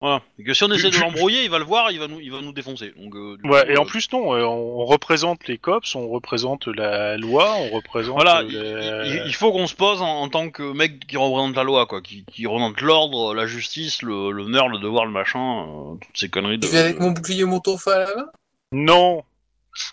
Voilà. 0.00 0.22
Et 0.38 0.44
que 0.44 0.54
si 0.54 0.62
on 0.64 0.70
essaie 0.72 0.90
de 0.90 0.98
l'embrouiller, 0.98 1.44
il 1.44 1.50
va 1.50 1.58
le 1.58 1.64
voir, 1.64 1.90
il 1.90 1.98
va 1.98 2.06
nous, 2.08 2.20
il 2.20 2.30
va 2.30 2.40
nous 2.40 2.52
défoncer. 2.52 2.92
Donc, 2.96 3.14
euh, 3.16 3.36
du 3.42 3.48
Ouais, 3.50 3.64
coup, 3.64 3.70
et 3.70 3.76
en 3.76 3.82
euh, 3.82 3.86
plus, 3.86 4.10
non, 4.12 4.34
euh, 4.34 4.42
on 4.44 4.84
représente 4.84 5.46
les 5.48 5.58
cops, 5.58 5.94
on 5.94 6.08
représente 6.08 6.66
la 6.68 7.16
loi, 7.16 7.54
on 7.56 7.70
représente. 7.70 8.14
Voilà, 8.14 8.42
il, 8.42 8.54
il- 8.54 9.22
il 9.26 9.34
faut 9.34 9.50
qu'on 9.52 9.66
se 9.66 9.74
pose 9.74 10.00
en, 10.00 10.22
en 10.22 10.28
tant 10.28 10.50
que 10.50 10.62
mec 10.72 11.06
qui 11.06 11.16
représente 11.16 11.56
la 11.56 11.64
loi, 11.64 11.86
quoi, 11.86 12.00
qui, 12.02 12.24
qui 12.26 12.46
représente 12.46 12.80
l'ordre, 12.80 13.34
la 13.34 13.46
justice, 13.46 14.02
le, 14.02 14.30
l'honneur, 14.30 14.68
le 14.68 14.78
devoir, 14.78 15.04
le 15.06 15.12
machin, 15.12 15.66
euh, 15.66 15.94
toutes 16.00 16.16
ces 16.18 16.28
conneries 16.28 16.58
de. 16.58 16.66
Je 16.66 16.72
vais 16.72 16.78
avec 16.78 17.00
mon 17.00 17.10
bouclier 17.10 17.44
mon 17.44 17.60
tourfin 17.60 17.92
à 17.92 17.98
la 18.00 18.14
main 18.16 18.26
Non 18.72 19.24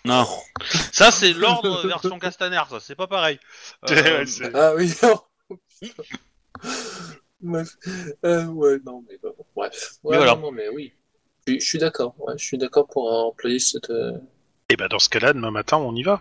Non, 0.04 0.26
ça 0.92 1.10
c'est 1.10 1.32
l'ordre 1.32 1.86
version 1.86 2.18
Castaner, 2.18 2.62
ça 2.70 2.78
c'est 2.80 2.94
pas 2.96 3.08
pareil. 3.08 3.38
Euh, 3.90 4.24
Ah 4.54 4.72
oui, 4.76 4.92
non. 5.02 5.20
Bref. 7.42 7.76
Euh, 8.24 8.46
ouais, 8.46 8.78
non, 8.86 9.04
mais 9.08 9.18
bon, 9.22 9.34
bref. 9.56 9.94
Ouais, 10.04 10.12
Mais 10.12 10.16
voilà. 10.18 10.36
non, 10.36 10.52
mais 10.52 10.68
oui. 10.68 10.92
Je, 11.46 11.54
je 11.54 11.58
suis 11.60 11.78
d'accord. 11.78 12.14
Ouais, 12.18 12.34
je 12.38 12.44
suis 12.44 12.58
d'accord 12.58 12.86
pour 12.88 13.12
employer 13.12 13.58
cette. 13.58 13.90
euh, 13.90 14.12
Et 14.70 14.76
bah 14.76 14.88
dans 14.88 14.98
ce 15.00 15.08
cas-là, 15.08 15.32
demain 15.32 15.50
matin, 15.50 15.76
on 15.78 15.94
y 15.94 16.02
va. 16.02 16.20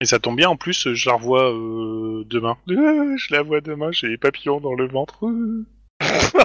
Et 0.00 0.06
ça 0.06 0.18
tombe 0.18 0.36
bien, 0.36 0.48
en 0.50 0.56
plus, 0.56 0.92
je 0.94 1.08
la 1.08 1.16
revois 1.16 1.52
euh, 1.52 2.24
demain. 2.26 2.58
Euh, 2.68 3.16
je 3.18 3.34
la 3.34 3.42
vois 3.42 3.60
demain, 3.60 3.92
j'ai 3.92 4.08
les 4.08 4.18
papillons 4.18 4.60
dans 4.60 4.74
le 4.74 4.88
ventre. 4.88 5.20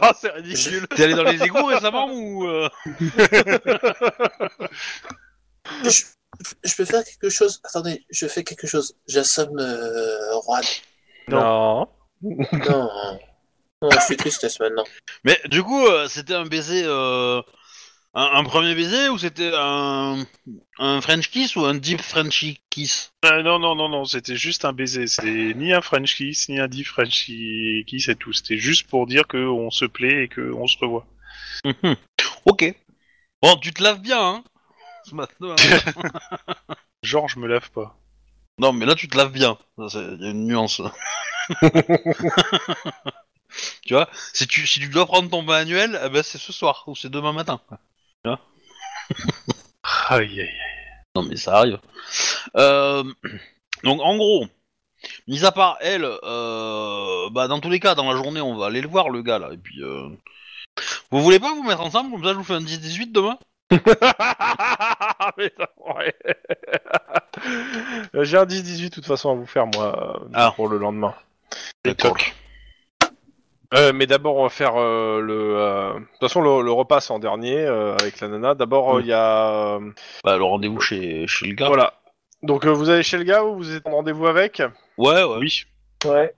Ah, 0.02 0.14
c'est 0.20 0.30
ridicule. 0.32 0.88
T'es 0.90 1.06
allé 1.06 1.16
dans 1.16 1.24
les 1.24 1.42
égouts 1.44 1.66
récemment 1.66 2.08
ou 2.14 2.46
euh? 2.48 2.70
Je, 5.84 6.04
je 6.64 6.76
peux 6.76 6.86
faire 6.86 7.04
quelque 7.04 7.30
chose? 7.30 7.60
Attendez, 7.64 8.06
je 8.10 8.28
fais 8.28 8.44
quelque 8.44 8.68
chose. 8.68 8.96
J'assomme 9.08 9.58
euh, 9.60 10.42
Juan. 10.46 10.64
Non. 11.28 11.88
Non. 12.22 12.50
Non, 12.68 12.90
je 13.84 14.00
suis 14.00 14.18
tristesse 14.18 14.60
maintenant. 14.60 14.86
Mais 15.24 15.40
du 15.46 15.64
coup, 15.64 15.86
euh, 15.86 16.08
c'était 16.08 16.34
un 16.34 16.46
baiser, 16.46 16.84
euh, 16.86 17.42
un, 18.14 18.30
un 18.34 18.44
premier 18.44 18.74
baiser 18.76 19.10
ou 19.10 19.18
c'était 19.18 19.52
un, 19.54 20.26
un 20.80 21.02
French 21.02 21.30
kiss 21.30 21.56
ou 21.56 21.66
un 21.66 21.76
deep 21.76 22.02
French 22.02 22.46
kiss? 22.70 23.12
Euh, 23.26 23.44
non, 23.44 23.60
non, 23.60 23.76
non, 23.76 23.90
non, 23.90 24.06
c'était 24.06 24.36
juste 24.36 24.66
un 24.66 24.74
baiser. 24.74 25.08
C'est 25.08 25.54
ni 25.56 25.74
un 25.74 25.82
French 25.82 26.16
kiss, 26.16 26.50
ni 26.50 26.60
un 26.60 26.68
deep 26.68 26.88
French 26.88 27.26
kiss 27.26 28.10
et 28.10 28.16
tout. 28.16 28.34
C'était 28.34 28.58
juste 28.58 28.88
pour 28.88 29.06
dire 29.06 29.28
qu'on 29.28 29.70
se 29.72 29.86
plaît 29.86 30.24
et 30.24 30.30
qu'on 30.30 30.68
se 30.68 30.78
revoit. 30.80 31.06
Mhm. 31.64 31.96
Ok. 32.46 32.74
Bon, 33.42 33.58
tu 33.58 33.74
te 33.74 33.84
laves 33.84 34.00
bien, 34.00 34.20
hein 34.20 34.44
ce 35.04 35.16
matin. 35.16 35.56
Genre, 37.04 37.28
je 37.28 37.40
me 37.40 37.48
lave 37.48 37.70
pas. 37.72 37.98
Non, 38.58 38.74
mais 38.74 38.86
là, 38.86 38.96
tu 38.96 39.08
te 39.08 39.18
laves 39.18 39.32
bien. 39.32 39.58
Il 39.78 40.18
y 40.22 40.28
a 40.28 40.32
une 40.32 40.48
nuance. 40.48 40.82
Tu 43.86 43.94
vois, 43.94 44.10
si 44.34 44.48
tu, 44.48 44.66
si 44.68 44.80
tu 44.80 44.90
dois 44.90 45.06
prendre 45.06 45.30
ton 45.30 45.44
bain 45.44 45.56
annuel, 45.60 46.00
eh 46.04 46.10
ben, 46.10 46.24
c'est 46.24 46.38
ce 46.38 46.52
soir 46.54 46.84
ou 46.88 46.96
c'est 46.96 47.10
demain 47.10 47.34
matin. 47.34 47.60
Aïe, 50.10 50.42
aïe. 50.42 50.50
Non, 51.16 51.24
mais 51.24 51.38
ça 51.38 51.58
arrive. 51.58 51.80
Euh, 52.58 53.04
donc, 53.84 54.02
en 54.02 54.18
gros, 54.18 54.46
mis 55.28 55.46
à 55.46 55.52
part 55.52 55.78
elle, 55.82 56.06
euh, 56.24 57.30
bah, 57.32 57.48
dans 57.48 57.60
tous 57.60 57.70
les 57.70 57.80
cas, 57.80 57.96
dans 57.96 58.10
la 58.12 58.18
journée, 58.18 58.42
on 58.42 58.56
va 58.58 58.66
aller 58.68 58.82
le 58.82 58.88
voir, 58.90 59.10
le 59.10 59.22
gars, 59.22 59.40
là. 59.40 59.50
Et 59.54 59.58
puis, 59.58 59.82
euh, 59.82 60.10
vous 61.12 61.22
voulez 61.22 61.40
pas 61.40 61.54
vous 61.54 61.64
mettre 61.64 61.82
ensemble? 61.82 62.12
Comme 62.12 62.24
ça, 62.24 62.32
je 62.32 62.38
vous 62.38 62.44
fais 62.44 62.54
un 62.54 62.62
10-18 62.62 63.12
demain 63.12 63.38
Mais 65.38 65.52
non, 65.60 65.94
ouais. 65.96 66.16
J'ai 68.14 68.38
un 68.38 68.46
10-18 68.46 68.84
de 68.84 68.90
toute 68.90 69.06
façon 69.06 69.32
à 69.32 69.36
vous 69.36 69.46
faire, 69.48 69.68
moi, 69.68 70.20
euh, 70.22 70.30
Ah. 70.34 70.54
pour 70.56 70.68
le 70.68 70.78
lendemain. 70.78 71.16
D'accord. 71.86 72.18
Euh, 73.74 73.92
mais 73.94 74.08
d'abord, 74.08 74.36
on 74.38 74.44
va 74.44 74.50
faire 74.50 74.76
euh, 74.78 75.20
le. 75.20 75.58
euh, 75.58 75.94
De 75.94 76.00
toute 76.00 76.20
façon, 76.22 76.42
le, 76.42 76.62
le 76.64 76.72
repas 76.72 77.02
c'est 77.02 77.12
en 77.12 77.20
dernier 77.20 77.58
euh, 77.60 77.96
avec 78.00 78.20
la 78.22 78.30
nana. 78.30 78.56
D'abord, 78.56 78.96
euh, 78.96 79.02
il 79.02 79.06
Mm. 79.08 79.10
y 79.10 79.14
a. 79.14 79.50
euh, 79.76 79.80
Bah, 80.24 80.38
le 80.38 80.44
rendez-vous 80.44 80.80
chez, 80.80 81.28
chez 81.28 81.48
le 81.48 81.54
gars. 81.56 81.68
Voilà. 81.68 81.94
Donc, 82.44 82.66
euh, 82.66 82.72
vous 82.72 82.90
allez 82.90 83.04
chez 83.04 83.18
le 83.18 83.24
gars 83.24 83.44
ou 83.44 83.58
vous 83.58 83.76
êtes 83.76 83.86
en 83.88 83.92
rendez-vous 83.92 84.28
avec? 84.28 84.62
Ouais, 84.98 85.24
ouais. 85.24 85.38
Oui. 85.40 85.66
Ouais. 86.06 86.34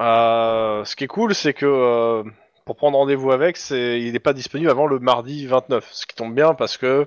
Euh, 0.00 0.84
Ce 0.84 0.96
qui 0.96 1.04
est 1.04 1.08
cool, 1.08 1.34
c'est 1.34 1.54
que 1.54 1.66
euh, 1.66 2.22
pour 2.64 2.76
prendre 2.76 2.98
rendez-vous 2.98 3.30
avec, 3.32 3.56
c'est 3.56 4.00
il 4.00 4.12
n'est 4.12 4.18
pas 4.18 4.32
disponible 4.32 4.70
avant 4.70 4.86
le 4.86 4.98
mardi 4.98 5.46
29. 5.46 5.86
Ce 5.92 6.06
qui 6.06 6.16
tombe 6.16 6.34
bien 6.34 6.54
parce 6.54 6.76
que. 6.76 7.06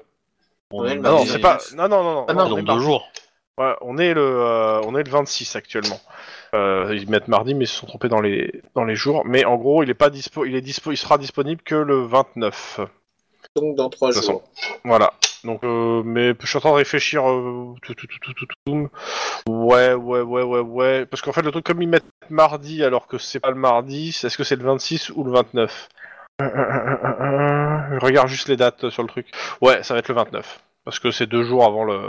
On 0.72 0.84
Ouais, 0.84 0.92
est 0.92 0.96
le 0.96 1.02
Non, 1.02 1.10
non, 1.10 1.16
mardi 1.18 1.32
c'est 1.32 1.40
29. 1.42 1.42
pas. 1.42 1.76
Non, 1.76 1.90
non, 1.90 2.04
non, 2.04 2.14
non. 2.14 2.26
Ah, 2.30 2.34
non, 2.34 2.40
non, 2.40 2.46
on 2.46 2.50
dans 2.52 2.58
est 2.58 2.62
deux 2.62 2.66
mardi. 2.68 2.84
jours. 2.86 3.12
Ouais, 3.58 3.74
on 3.82 3.98
est 3.98 4.14
le, 4.14 4.22
euh, 4.22 4.80
on 4.86 4.96
est 4.96 5.04
le 5.04 5.10
26 5.12 5.56
actuellement. 5.58 6.00
Euh, 6.56 6.96
ils 6.96 7.10
mettent 7.10 7.28
mardi, 7.28 7.54
mais 7.54 7.66
ils 7.66 7.68
se 7.68 7.76
sont 7.78 7.86
trompés 7.88 8.10
dans 8.10 8.22
les, 8.22 8.62
dans 8.76 8.84
les 8.84 8.96
jours. 8.96 9.24
Mais 9.26 9.46
en 9.46 9.56
gros, 9.58 9.84
il 9.84 9.90
est 9.90 9.94
pas 9.96 10.10
dispo, 10.10 10.46
il 10.46 10.56
est 10.56 10.62
dispo, 10.62 10.92
il 10.92 10.98
sera 10.98 11.18
disponible 11.18 11.62
que 11.62 11.76
le 11.76 12.02
29. 12.04 12.80
Donc 13.56 13.76
dans 13.76 13.90
trois 13.90 14.10
De 14.10 14.16
toute 14.16 14.24
jours. 14.26 14.44
Voilà. 14.84 15.14
Donc, 15.44 15.64
euh, 15.64 16.02
mais 16.04 16.34
je 16.40 16.46
suis 16.48 16.58
en 16.58 16.60
train 16.62 16.72
de 16.72 16.76
réfléchir. 16.76 17.28
euh, 17.30 17.74
tout, 17.82 17.94
tout, 17.96 18.08
tout, 18.08 18.20
tout, 18.20 18.34
tout, 18.34 18.46
tout. 18.66 18.90
Ouais, 19.48 19.94
ouais, 19.94 20.22
ouais, 20.22 20.44
ouais, 20.44 20.60
ouais. 20.60 21.06
Parce 21.06 21.22
qu'en 21.22 21.32
fait, 21.32 21.42
le 21.42 21.52
truc 21.52 21.66
comme 21.66 21.82
ils 21.82 21.88
mettent 21.88 22.04
mardi 22.30 22.84
alors 22.84 23.08
que 23.08 23.18
c'est 23.18 23.40
pas 23.40 23.50
le 23.50 23.56
mardi, 23.56 24.10
est-ce 24.10 24.38
que 24.38 24.44
c'est 24.44 24.56
le 24.58 24.64
26 24.66 25.12
ou 25.12 25.24
le 25.24 25.32
29 25.32 25.90
Euh, 26.42 26.46
euh, 26.46 26.50
euh, 26.58 26.98
euh, 27.04 27.94
euh, 27.94 28.00
Je 28.00 28.06
regarde 28.06 28.28
juste 28.28 28.50
les 28.50 28.58
dates 28.58 28.90
sur 28.90 29.02
le 29.04 29.08
truc. 29.10 29.28
Ouais, 29.62 29.82
ça 29.84 29.94
va 29.94 30.00
être 30.00 30.10
le 30.10 30.16
29. 30.16 30.62
Parce 30.84 31.00
que 31.00 31.12
c'est 31.12 31.28
deux 31.28 31.44
jours 31.44 31.66
avant 31.66 31.84
le. 31.86 32.00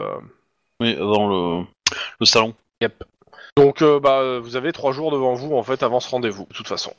Oui, 0.81 0.97
avant 0.99 1.29
le, 1.61 1.65
le 2.21 2.27
salon. 2.27 2.55
Donc, 3.63 3.83
euh, 3.83 4.01
bah, 4.01 4.39
vous 4.41 4.57
avez 4.57 4.73
trois 4.73 4.93
jours 4.93 5.11
devant 5.11 5.35
vous 5.35 5.55
en 5.55 5.63
fait 5.63 5.83
avant 5.83 6.01
ce 6.01 6.09
rendez-vous, 6.11 6.47
de 6.49 6.55
toute 6.55 6.69
façon. 6.69 6.93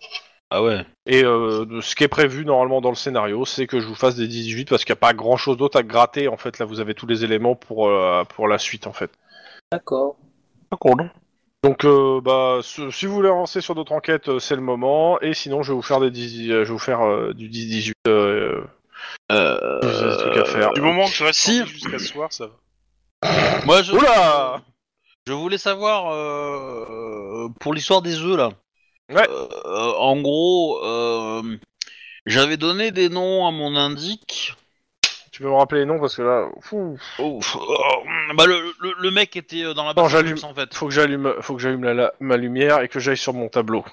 Ah 0.50 0.62
ouais. 0.62 0.86
Et 1.06 1.24
euh, 1.24 1.82
ce 1.82 1.96
qui 1.96 2.04
est 2.04 2.08
prévu 2.10 2.44
normalement 2.46 2.82
dans 2.82 2.90
le 2.90 2.96
scénario, 2.96 3.46
c'est 3.46 3.68
que 3.68 3.80
je 3.80 3.88
vous 3.88 3.96
fasse 3.96 4.16
des 4.16 4.28
18 4.28 4.70
parce 4.70 4.84
qu'il 4.84 4.92
n'y 4.94 4.98
a 4.98 5.00
pas 5.00 5.14
grand 5.14 5.38
chose 5.38 5.56
d'autre 5.58 5.80
à 5.80 5.84
gratter. 5.84 6.28
En 6.28 6.36
fait, 6.38 6.60
là, 6.60 6.66
vous 6.66 6.80
avez 6.82 6.94
tous 6.94 7.08
les 7.08 7.24
éléments 7.24 7.56
pour, 7.56 7.88
euh, 7.88 8.24
pour 8.26 8.48
la 8.48 8.58
suite 8.58 8.86
en 8.86 8.92
fait. 8.94 9.10
D'accord. 9.72 10.18
Donc, 11.64 11.86
euh, 11.86 12.20
bah, 12.22 12.60
ce- 12.64 12.90
si 12.92 13.06
vous 13.06 13.14
voulez 13.14 13.30
avancer 13.30 13.62
sur 13.62 13.76
d'autres 13.76 13.94
enquêtes, 13.94 14.28
euh, 14.30 14.40
c'est 14.40 14.56
le 14.56 14.62
moment. 14.62 15.20
Et 15.22 15.34
sinon, 15.34 15.64
je 15.64 15.72
vais 15.72 15.76
vous 15.76 15.82
faire 15.82 16.00
des 16.00 16.12
10, 16.12 16.48
je 16.48 16.54
vais 16.58 16.64
vous 16.66 16.80
faire 16.80 17.02
euh, 17.02 17.34
du 17.34 17.48
10-18. 17.50 17.94
Euh, 18.08 18.62
Euh, 19.32 19.80
vous 19.82 19.88
avez 19.88 20.12
des 20.12 20.18
trucs 20.18 20.38
à 20.38 20.46
faire. 20.46 20.74
Du 20.74 20.82
moment 20.82 21.06
que 21.06 21.12
je 21.14 21.24
reste 21.24 21.40
si. 21.40 21.66
jusqu'à 21.66 21.98
ce 21.98 22.06
soir, 22.06 22.32
ça 22.34 22.48
va. 22.48 23.32
Moi, 23.66 23.82
je, 23.84 23.94
Oula 23.94 24.62
je 25.28 25.34
voulais 25.34 25.58
savoir 25.58 26.12
euh, 26.14 27.48
pour 27.60 27.74
l'histoire 27.74 28.02
des 28.02 28.20
œufs 28.22 28.38
là. 28.38 28.50
Ouais. 29.12 29.28
Euh, 29.30 29.94
en 29.98 30.20
gros, 30.22 30.80
euh, 30.86 31.58
j'avais 32.26 32.58
donné 32.58 32.92
des 32.92 33.10
noms 33.10 33.46
à 33.48 33.52
mon 33.52 33.76
indique. 33.76 34.54
Tu 35.32 35.42
peux 35.42 35.50
me 35.50 35.54
rappeler 35.56 35.82
les 35.82 35.86
noms 35.86 36.00
parce 36.00 36.16
que 36.16 36.22
là, 36.22 36.50
fou, 36.62 36.98
Oh, 37.20 37.40
oh, 37.56 38.04
bah 38.36 38.46
le, 38.46 38.74
le, 38.82 38.94
le 39.00 39.12
mec 39.12 39.36
était 39.36 39.64
euh, 39.64 39.74
dans 39.74 39.86
la 39.86 39.94
Non, 39.94 40.08
j'allume. 40.08 40.38
en 40.44 40.54
fait. 40.54 40.74
faut 40.74 40.88
que 40.88 40.94
j'allume, 40.94 41.34
faut 41.42 41.56
que 41.56 41.62
j'allume 41.62 41.84
la- 41.84 41.94
la- 41.94 42.14
ma 42.20 42.38
lumière 42.38 42.82
et 42.82 42.88
que 42.90 43.00
j'aille 43.00 43.18
sur 43.18 43.34
mon 43.34 43.48
tableau. 43.50 43.84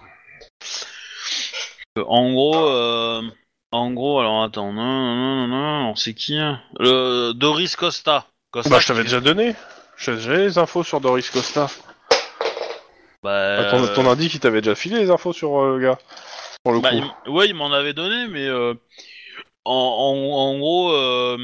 Euh, 1.96 2.04
En 2.06 2.32
gros, 2.32 2.56
euh, 2.66 3.22
en 3.72 3.90
gros, 3.92 4.20
alors 4.20 4.42
attends, 4.42 4.72
non, 4.72 4.84
non, 4.84 5.46
non, 5.46 5.82
non, 5.84 5.94
c'est 5.96 6.14
qui 6.14 6.36
hein? 6.38 6.60
Le 6.78 7.32
Doris 7.32 7.76
Costa. 7.76 8.26
Costa 8.50 8.70
Bah, 8.70 8.78
je 8.80 8.86
t'avais 8.88 9.00
qui- 9.00 9.06
déjà 9.06 9.20
donné. 9.20 9.54
J'ai 9.98 10.16
les 10.36 10.58
infos 10.58 10.84
sur 10.84 11.00
Doris 11.00 11.28
Costa. 11.30 11.68
Bah, 13.22 13.58
Ah, 13.58 13.64
ton, 13.70 13.82
euh, 13.82 13.94
ton 13.94 14.08
indique, 14.08 14.34
il 14.34 14.40
t'avait 14.40 14.60
déjà 14.60 14.74
filé 14.74 15.00
les 15.00 15.10
infos 15.10 15.32
sur 15.32 15.60
euh, 15.60 15.76
le 15.76 15.82
gars. 15.82 15.98
Pour 16.62 16.72
le 16.72 16.80
bah, 16.80 16.90
coup. 16.92 17.04
il- 17.26 17.30
ouais, 17.30 17.48
il 17.48 17.54
m'en 17.54 17.72
avait 17.72 17.92
donné, 17.94 18.28
mais 18.28 18.46
euh, 18.46 18.74
en, 19.64 19.72
en, 19.74 20.36
en 20.54 20.58
gros, 20.58 20.92
euh, 20.92 21.38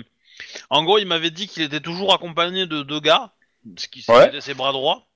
en 0.70 0.84
gros, 0.84 0.98
il 0.98 1.06
m'avait 1.06 1.30
dit 1.30 1.48
qu'il 1.48 1.62
était 1.62 1.80
toujours 1.80 2.14
accompagné 2.14 2.66
de 2.66 2.82
deux 2.82 3.00
gars, 3.00 3.32
ce 3.76 3.88
qui 3.88 4.04
Ouais. 4.08 4.26
c'était 4.26 4.40
ses 4.40 4.54
bras 4.54 4.72
droits. 4.72 5.06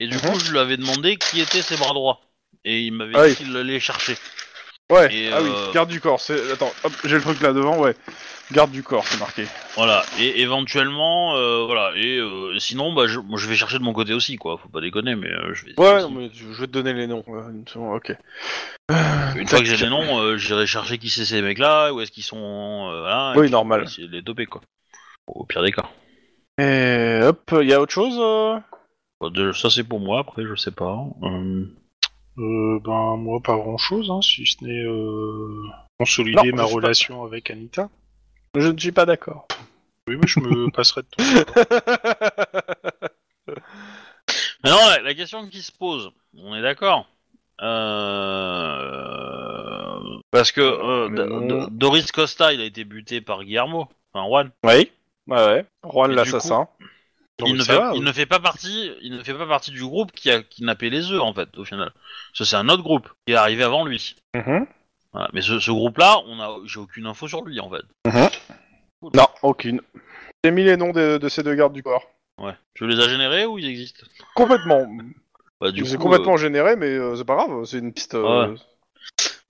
Et 0.00 0.08
du 0.08 0.16
Mhm. 0.16 0.20
coup, 0.32 0.38
je 0.40 0.50
lui 0.52 0.58
avais 0.58 0.76
demandé 0.76 1.16
qui 1.16 1.40
étaient 1.40 1.62
ses 1.62 1.76
bras 1.76 1.92
droits. 1.94 2.20
Et 2.64 2.80
il 2.80 2.92
m'avait 2.92 3.14
Ah 3.16 3.28
dit 3.28 3.36
qu'il 3.36 3.56
allait 3.56 3.80
chercher. 3.80 4.16
Ouais. 4.90 5.14
et, 5.14 5.30
Ah 5.32 5.42
oui. 5.42 5.50
euh, 5.54 5.72
Garde 5.72 5.90
du 5.90 6.00
corps. 6.00 6.20
C'est. 6.20 6.50
Attends. 6.52 6.72
Hop, 6.84 6.92
j'ai 7.04 7.16
le 7.16 7.20
truc 7.22 7.40
là 7.42 7.52
devant. 7.52 7.78
Ouais. 7.78 7.94
Garde 8.52 8.70
du 8.70 8.82
corps, 8.82 9.04
c'est 9.06 9.18
marqué. 9.20 9.44
Voilà. 9.76 10.02
Et 10.18 10.40
éventuellement, 10.40 11.36
euh, 11.36 11.64
voilà. 11.66 11.92
Et 11.96 12.16
euh, 12.16 12.58
sinon, 12.58 12.94
bah, 12.94 13.06
je, 13.06 13.18
moi, 13.20 13.38
je 13.38 13.46
vais 13.46 13.56
chercher 13.56 13.78
de 13.78 13.82
mon 13.84 13.92
côté 13.92 14.14
aussi, 14.14 14.36
quoi. 14.36 14.56
Faut 14.56 14.70
pas 14.70 14.80
déconner, 14.80 15.14
mais 15.16 15.28
euh, 15.28 15.52
je 15.52 15.66
vais. 15.66 15.74
Ouais. 15.78 15.96
aussi. 15.96 16.04
non, 16.04 16.10
mais 16.18 16.30
je 16.32 16.44
je 16.52 16.60
vais 16.60 16.66
te 16.66 16.72
donner 16.72 16.94
les 16.94 17.06
noms. 17.06 17.22
Ouais, 17.26 17.42
une 17.50 17.68
seconde, 17.68 17.96
ok. 17.96 18.16
Une 19.36 19.46
fois 19.46 19.58
que 19.58 19.66
j'ai 19.66 19.76
les 19.76 19.90
noms, 19.90 20.18
euh, 20.22 20.38
j'irai 20.38 20.66
chercher 20.66 20.96
qui 20.96 21.10
c'est 21.10 21.26
ces 21.26 21.42
mecs-là, 21.42 21.92
où 21.92 22.00
est-ce 22.00 22.10
qu'ils 22.10 22.22
sont, 22.24 22.38
euh, 22.90 23.00
voilà. 23.00 23.32
et 23.34 23.38
Oui, 23.38 23.44
puis, 23.44 23.52
normal. 23.52 23.82
essayer 23.84 24.08
de 24.08 24.12
les 24.14 24.22
toper, 24.24 24.46
quoi. 24.46 24.62
Au 25.26 25.44
pire 25.44 25.62
des 25.62 25.72
cas. 25.72 25.84
Et 26.58 27.20
hop, 27.22 27.50
il 27.60 27.68
y 27.68 27.74
a 27.74 27.80
autre 27.80 27.92
chose 27.92 28.16
euh? 28.18 28.58
De- 29.30 29.52
ça 29.52 29.68
c'est 29.68 29.84
pour 29.84 30.00
moi, 30.00 30.20
après 30.20 30.44
je 30.44 30.54
sais 30.56 30.70
pas. 30.70 31.04
Euh, 31.22 31.66
Euh, 32.38 32.78
ben 32.84 33.16
moi 33.16 33.40
pas 33.42 33.56
grand 33.56 33.78
chose, 33.78 34.10
hein, 34.10 34.22
si 34.22 34.46
ce 34.46 34.64
n'est 34.64 34.84
euh, 34.84 35.62
consolider 35.98 36.52
Non, 36.52 36.56
ma 36.56 36.64
relation 36.64 37.24
avec 37.24 37.50
Anita. 37.50 37.90
Je 38.54 38.68
ne 38.68 38.78
suis 38.78 38.92
pas 38.92 39.06
d'accord. 39.06 39.48
Oui, 40.06 40.16
mais 40.16 40.26
je 40.26 40.38
me 40.40 40.70
passerai 40.74 41.02
de. 41.02 41.08
Mais 44.64 44.70
non, 44.70 44.76
la, 44.88 45.02
la 45.02 45.14
question 45.14 45.48
qui 45.48 45.62
se 45.62 45.72
pose, 45.72 46.12
on 46.36 46.54
est 46.54 46.62
d'accord 46.62 47.08
euh... 47.60 48.98
Parce 50.30 50.52
que 50.52 50.60
euh, 50.60 51.66
Doris 51.70 52.12
Costa, 52.12 52.52
il 52.52 52.60
a 52.60 52.64
été 52.64 52.84
buté 52.84 53.20
par 53.20 53.42
Guillermo, 53.44 53.88
enfin 54.12 54.28
Juan. 54.28 54.50
oui. 54.64 54.92
Ouais, 55.26 55.44
ouais. 55.44 55.66
Juan 55.84 56.12
l'assassin. 56.12 56.68
Il, 57.46 57.54
ne 57.54 57.62
fait, 57.62 57.76
va, 57.76 57.92
il 57.94 58.02
ne 58.02 58.12
fait 58.12 58.26
pas 58.26 58.40
partie, 58.40 58.90
il 59.02 59.12
ne 59.12 59.22
fait 59.22 59.34
pas 59.34 59.46
partie 59.46 59.70
du 59.70 59.82
groupe 59.84 60.12
qui 60.12 60.30
a 60.30 60.42
kidnappé 60.42 60.90
les 60.90 61.10
œufs 61.12 61.20
en 61.22 61.32
fait, 61.32 61.56
au 61.56 61.64
final. 61.64 61.92
Ça 62.34 62.44
c'est 62.44 62.56
un 62.56 62.68
autre 62.68 62.82
groupe 62.82 63.08
qui 63.26 63.32
est 63.32 63.36
arrivé 63.36 63.62
avant 63.64 63.84
lui. 63.84 64.16
Mhm. 64.34 64.66
Voilà. 65.12 65.28
Mais 65.32 65.40
ce, 65.40 65.58
ce 65.58 65.70
groupe-là, 65.70 66.18
on 66.26 66.40
a, 66.40 66.56
j'ai 66.64 66.80
aucune 66.80 67.06
info 67.06 67.28
sur 67.28 67.42
lui 67.44 67.60
en 67.60 67.70
fait. 67.70 67.82
Non, 69.14 69.26
aucune. 69.42 69.80
J'ai 70.44 70.50
mis 70.50 70.64
les 70.64 70.76
noms 70.76 70.92
de, 70.92 71.18
de 71.18 71.28
ces 71.28 71.42
deux 71.42 71.54
gardes 71.54 71.72
du 71.72 71.82
corps. 71.82 72.04
Ouais. 72.40 72.54
Tu 72.74 72.86
les 72.86 73.00
as 73.00 73.08
générés 73.08 73.46
ou 73.46 73.58
ils 73.58 73.66
existent? 73.68 74.04
Complètement. 74.34 74.86
Bah 75.60 75.70
du 75.72 75.84
C'est 75.84 75.96
coup, 75.96 76.04
complètement 76.04 76.36
généré, 76.36 76.76
mais 76.76 76.86
euh, 76.86 77.16
c'est 77.16 77.24
pas 77.24 77.34
grave. 77.36 77.64
C'est 77.64 77.78
une 77.78 77.92
piste. 77.92 78.14
euh, 78.14 78.48
Ouais. 78.52 78.54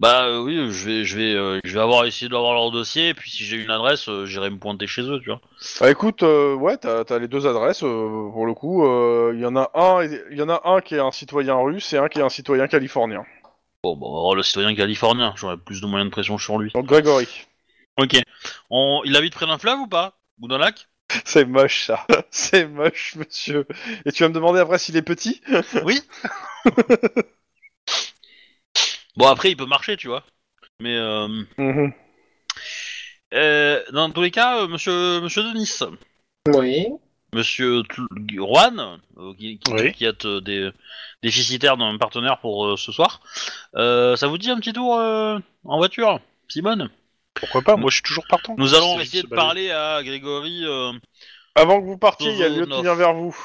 Bah 0.00 0.26
euh, 0.26 0.40
oui, 0.40 0.54
je 0.70 0.84
vais, 0.86 1.04
je 1.04 1.16
vais, 1.16 1.34
euh, 1.34 1.58
je 1.64 1.74
vais 1.74 1.80
avoir 1.80 2.04
essayé 2.04 2.28
d'avoir 2.28 2.52
leur 2.54 2.70
dossier, 2.70 3.08
et 3.08 3.14
puis 3.14 3.30
si 3.30 3.44
j'ai 3.44 3.56
une 3.56 3.70
adresse, 3.70 4.08
euh, 4.08 4.26
j'irai 4.26 4.48
me 4.48 4.58
pointer 4.58 4.86
chez 4.86 5.02
eux, 5.02 5.18
tu 5.20 5.30
vois. 5.30 5.40
Bah 5.80 5.90
écoute, 5.90 6.22
euh, 6.22 6.54
ouais, 6.54 6.76
t'as 6.76 7.02
as 7.02 7.18
les 7.18 7.26
deux 7.26 7.48
adresses 7.48 7.82
euh, 7.82 8.30
pour 8.32 8.46
le 8.46 8.54
coup. 8.54 8.86
euh, 8.86 9.32
Il 9.34 9.40
y 9.40 9.46
en 9.46 9.56
a 9.56 9.70
un, 9.74 10.04
il 10.04 10.38
y 10.38 10.42
en 10.42 10.48
a 10.48 10.60
un 10.64 10.80
qui 10.80 10.94
est 10.94 11.00
un 11.00 11.10
citoyen 11.10 11.56
russe 11.56 11.92
et 11.92 11.98
un 11.98 12.08
qui 12.08 12.20
est 12.20 12.22
un 12.22 12.28
citoyen 12.28 12.68
californien. 12.68 13.24
Bon, 13.82 13.96
bon, 13.96 14.10
on 14.10 14.14
va 14.14 14.20
voir 14.20 14.34
le 14.36 14.44
citoyen 14.44 14.72
californien, 14.74 15.34
j'aurai 15.36 15.56
plus 15.56 15.80
de 15.80 15.86
moyens 15.86 16.08
de 16.08 16.12
pression 16.12 16.38
sur 16.38 16.58
lui. 16.58 16.70
Donc 16.74 16.86
Grégory. 16.86 17.28
Ok. 18.00 18.20
On... 18.70 19.02
Il 19.04 19.16
habite 19.16 19.34
près 19.34 19.46
d'un 19.46 19.58
fleuve 19.58 19.80
ou 19.80 19.88
pas? 19.88 20.14
Ou 20.40 20.46
d'un 20.46 20.58
lac? 20.58 20.88
C'est 21.24 21.44
moche 21.44 21.86
ça. 21.86 22.06
C'est 22.30 22.66
moche, 22.66 23.16
monsieur. 23.16 23.66
Et 24.06 24.12
tu 24.12 24.22
vas 24.22 24.28
me 24.28 24.34
demander 24.34 24.60
après 24.60 24.78
s'il 24.78 24.96
est 24.96 25.02
petit? 25.02 25.40
Oui. 25.84 26.00
bon 29.18 29.26
après, 29.26 29.50
il 29.50 29.56
peut 29.56 29.66
marcher, 29.66 29.96
tu 29.96 30.08
vois. 30.08 30.24
Mais 30.80 30.96
euh, 30.96 31.28
Mhm. 31.58 31.92
euh, 33.34 33.82
dans 33.92 34.10
tous 34.10 34.22
les 34.22 34.30
cas, 34.30 34.62
euh, 34.62 34.68
Monsieur, 34.68 35.20
Monsieur 35.20 35.42
Denis, 35.42 35.70
Oui. 36.54 36.86
Monsieur 37.34 37.82
Tl- 37.82 38.06
Juan, 38.36 39.00
euh, 39.18 39.34
qui, 39.34 39.58
qui, 39.58 39.72
Oui. 39.72 39.92
qui 39.92 40.04
est 40.06 40.26
des 40.26 40.70
déficitaire 41.22 41.76
d'un 41.76 41.98
partenaire 41.98 42.38
pour 42.38 42.64
euh, 42.66 42.76
ce 42.76 42.90
soir, 42.92 43.20
euh, 43.74 44.16
ça 44.16 44.28
vous 44.28 44.38
dit 44.38 44.50
un 44.50 44.56
petit 44.58 44.72
tour 44.72 44.96
euh, 44.96 45.38
en 45.64 45.76
voiture, 45.78 46.20
Simone? 46.48 46.88
Pourquoi 47.34 47.60
pas 47.62 47.76
Moi 47.76 47.90
je 47.90 47.96
suis 47.96 48.02
toujours 48.02 48.26
partant. 48.28 48.54
Nous 48.56 48.74
allons 48.74 48.98
essayer 49.00 49.22
de 49.22 49.28
parler 49.28 49.70
à 49.70 50.02
Grégory. 50.02 50.64
euh, 50.64 50.92
Avant 51.54 51.80
que 51.80 51.84
vous 51.86 51.98
partiez, 51.98 52.30
il 52.32 52.38
y 52.38 52.44
a 52.44 52.48
le 52.48 52.60
lieutenant 52.60 52.76
qui 52.78 52.82
Nov. 52.82 52.84
vient 52.84 52.94
vers 52.94 53.14
vous. 53.14 53.36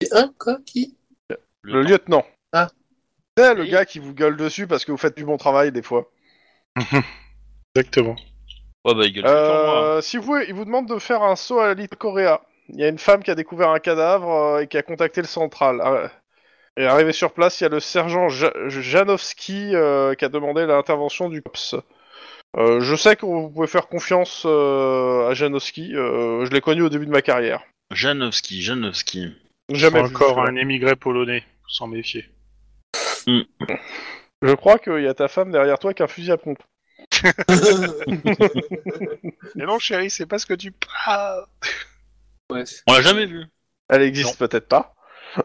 C'est 0.00 0.12
un 0.14 0.32
quoi 0.38 0.58
qui 0.64 0.96
Le 1.62 1.82
lieutenant. 1.82 2.24
Ah. 2.52 2.68
C'est 3.38 3.54
le 3.54 3.64
gars 3.64 3.84
qui 3.86 3.98
vous 3.98 4.12
gueule 4.14 4.36
dessus 4.36 4.66
parce 4.66 4.84
que 4.84 4.92
vous 4.92 4.98
faites 4.98 5.16
du 5.16 5.24
bon 5.24 5.36
travail 5.38 5.72
des 5.72 5.82
fois. 5.82 6.10
Exactement. 7.74 8.16
Ouais, 8.84 8.94
bah, 8.94 9.04
il 9.04 9.12
gueule 9.12 9.24
moi. 9.24 9.32
Euh, 9.32 10.00
si 10.02 10.16
vous 10.18 10.36
il 10.36 10.52
vous 10.54 10.64
demande 10.64 10.88
de 10.88 10.98
faire 10.98 11.22
un 11.22 11.36
saut 11.36 11.60
à 11.60 11.72
l'île 11.74 11.88
Coréa. 11.88 12.42
Il 12.68 12.78
y 12.78 12.84
a 12.84 12.88
une 12.88 12.98
femme 12.98 13.22
qui 13.22 13.30
a 13.30 13.34
découvert 13.34 13.70
un 13.70 13.78
cadavre 13.80 14.30
euh, 14.30 14.60
et 14.60 14.66
qui 14.66 14.76
a 14.78 14.82
contacté 14.82 15.20
le 15.20 15.26
central. 15.26 15.80
Ah, 15.82 16.10
Et 16.76 16.84
arrivé 16.86 17.12
sur 17.12 17.32
place, 17.32 17.60
il 17.60 17.64
y 17.64 17.66
a 17.66 17.70
le 17.70 17.80
sergent 17.80 18.28
Ja- 18.28 18.52
Janowski 18.68 19.74
euh, 19.74 20.14
qui 20.14 20.24
a 20.24 20.28
demandé 20.28 20.64
l'intervention 20.66 21.28
du 21.28 21.42
COPS. 21.42 21.76
Euh, 22.58 22.80
je 22.80 22.94
sais 22.94 23.16
que 23.16 23.24
vous 23.26 23.48
pouvez 23.50 23.66
faire 23.66 23.88
confiance 23.88 24.44
euh, 24.46 25.28
à 25.30 25.34
Janowski. 25.34 25.94
euh, 25.96 26.44
je 26.44 26.50
l'ai 26.50 26.60
connu 26.60 26.82
au 26.82 26.88
début 26.88 27.06
de 27.06 27.10
ma 27.10 27.22
carrière. 27.22 27.62
Janowski, 27.90 28.62
Janowski. 28.62 29.32
Jamais 29.70 30.00
vu 30.02 30.06
Encore 30.14 30.28
jusque-là. 30.36 30.50
un 30.50 30.56
émigré 30.56 30.96
polonais, 30.96 31.40
faut 31.62 31.68
s'en 31.70 31.86
méfier. 31.88 32.26
Je 33.26 34.54
crois 34.54 34.78
qu'il 34.78 35.02
y 35.02 35.08
a 35.08 35.14
ta 35.14 35.28
femme 35.28 35.52
derrière 35.52 35.78
toi 35.78 35.94
qui 35.94 36.02
a 36.02 36.06
un 36.06 36.08
fusil 36.08 36.32
à 36.32 36.36
pompe. 36.36 36.62
Mais 39.54 39.66
non 39.66 39.78
chérie, 39.78 40.10
c'est 40.10 40.26
pas 40.26 40.38
ce 40.38 40.46
que 40.46 40.54
tu 40.54 40.72
parles. 40.72 41.46
Ouais. 42.50 42.64
On 42.88 42.92
l'a 42.92 43.02
jamais 43.02 43.26
vu. 43.26 43.44
Elle 43.88 44.02
existe 44.02 44.38
peut-être 44.38 44.68
pas. 44.68 44.94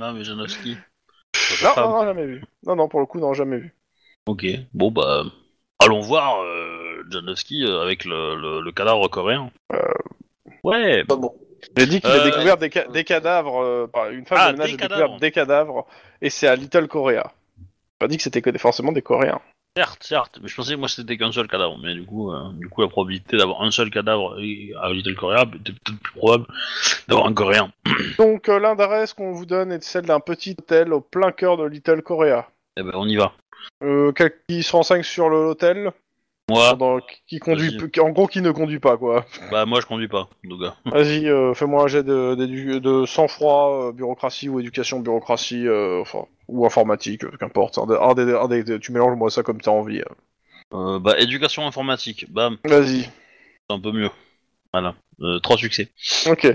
Non, 0.00 0.12
mais 0.12 0.24
Janowski. 0.24 0.76
Non, 1.62 1.70
non, 1.76 1.88
non, 1.90 2.04
jamais 2.04 2.26
vu. 2.26 2.44
Non, 2.64 2.76
non, 2.76 2.88
pour 2.88 3.00
le 3.00 3.06
coup, 3.06 3.20
non, 3.20 3.34
jamais 3.34 3.58
vu. 3.58 3.74
Ok, 4.26 4.46
bon 4.74 4.90
bah. 4.90 5.24
Allons 5.80 6.00
voir 6.00 6.40
euh, 6.42 7.04
Janowski 7.10 7.64
euh, 7.64 7.80
avec 7.82 8.04
le, 8.04 8.34
le, 8.36 8.60
le 8.60 8.72
cadavre 8.72 9.08
coréen. 9.08 9.50
Ouais, 10.64 11.04
Pas 11.04 11.16
bon. 11.16 11.34
J'ai 11.76 11.86
dit 11.86 12.00
qu'il 12.00 12.10
a 12.10 12.14
Euh, 12.14 12.24
découvert 12.24 12.56
des, 12.56 12.70
ca- 12.70 12.88
des 12.88 13.04
cadavres. 13.04 13.62
euh, 13.62 13.86
par- 13.86 14.10
une 14.10 14.24
femme 14.26 14.38
Ah, 14.40 14.48
de 14.52 14.58
ménage 14.58 14.68
des 14.68 14.74
a 14.74 14.76
découvert 14.78 14.98
cadavres. 14.98 15.20
des 15.20 15.30
cadavres. 15.32 15.86
Et 16.22 16.30
c'est 16.30 16.46
à 16.48 16.56
Little 16.56 16.88
Korea. 16.88 17.32
Pas 17.98 18.08
dit 18.08 18.16
que 18.16 18.22
c'était 18.22 18.42
que 18.42 18.50
des- 18.50 18.58
forcément 18.58 18.92
des 18.92 19.02
Coréens. 19.02 19.40
certes, 19.76 20.02
certes. 20.02 20.38
Mais 20.42 20.48
je 20.48 20.56
pensais 20.56 20.74
que 20.74 20.78
moi 20.78 20.88
c'était 20.88 21.16
qu'un 21.16 21.30
seul 21.30 21.46
cadavre. 21.46 21.78
Mais 21.80 21.94
du 21.94 22.04
coup, 22.04 22.32
euh, 22.32 22.50
du 22.54 22.68
coup 22.68 22.80
la 22.82 22.88
probabilité 22.88 23.36
d'avoir 23.36 23.62
un 23.62 23.70
seul 23.70 23.90
cadavre 23.90 24.36
et- 24.40 24.72
à 24.82 24.90
Little 24.90 25.14
Korea 25.14 25.42
était 25.42 25.72
peut-être 25.72 26.00
plus 26.00 26.12
probable 26.18 26.46
d'avoir 27.06 27.26
un 27.28 27.32
coréen. 27.34 27.70
Donc, 28.18 28.48
euh, 28.48 28.58
l'adresse 28.58 29.12
qu'on 29.14 29.32
vous 29.32 29.46
donne 29.46 29.70
est 29.70 29.82
celle 29.84 30.04
d'un 30.06 30.18
petit 30.20 30.56
hôtel 30.58 30.92
au 30.92 31.00
plein 31.00 31.30
cœur 31.32 31.56
de 31.56 31.64
Little 31.64 32.02
Korea. 32.02 32.48
Eh 32.76 32.82
ben 32.82 32.90
on 32.94 33.06
y 33.08 33.16
va. 33.16 33.32
Euh, 33.84 34.10
quel- 34.12 34.32
qui 34.48 34.62
se 34.64 34.72
renseigne 34.72 35.02
sur 35.04 35.28
le- 35.28 35.42
l'hôtel 35.44 35.92
Moi, 36.48 36.70
Pendant- 36.70 37.00
qui 37.26 37.38
conduit, 37.40 37.76
Vas-y. 37.76 38.00
en 38.00 38.08
gros, 38.10 38.26
qui 38.26 38.40
ne 38.40 38.50
conduit 38.52 38.78
pas, 38.80 38.96
quoi. 38.96 39.26
bah 39.50 39.66
moi 39.66 39.80
je 39.82 39.86
conduis 39.86 40.08
pas, 40.08 40.28
donc 40.44 40.60
gars. 40.62 40.74
Vas-y, 40.86 41.26
euh, 41.28 41.52
fais-moi 41.52 41.82
un 41.84 41.86
jet 41.88 42.02
de, 42.02 42.34
d'édu- 42.36 42.80
de 42.80 43.04
sang-froid, 43.04 43.88
euh, 43.88 43.92
bureaucratie 43.92 44.48
ou 44.48 44.58
éducation, 44.58 45.00
bureaucratie, 45.00 45.66
euh, 45.68 46.00
enfin, 46.00 46.24
ou 46.48 46.64
informatique, 46.64 47.24
euh, 47.24 47.30
qu'importe. 47.38 47.76
Un 47.76 47.86
des- 47.86 47.98
un 48.00 48.14
des- 48.14 48.34
un 48.34 48.48
des- 48.48 48.78
tu 48.80 48.92
mélanges 48.92 49.16
moi 49.18 49.30
ça 49.30 49.42
comme 49.42 49.60
t'as 49.60 49.70
envie. 49.72 50.00
euh. 50.00 50.04
Euh, 50.74 50.98
bah 50.98 51.18
éducation 51.18 51.66
informatique, 51.66 52.30
bam, 52.32 52.56
Vas-y. 52.64 53.02
c'est 53.02 53.10
un 53.70 53.80
peu 53.80 53.92
mieux. 53.92 54.10
Voilà, 54.72 54.94
Euh, 55.20 55.38
trois 55.40 55.56
succès. 55.56 55.88
Ok. 56.26 56.46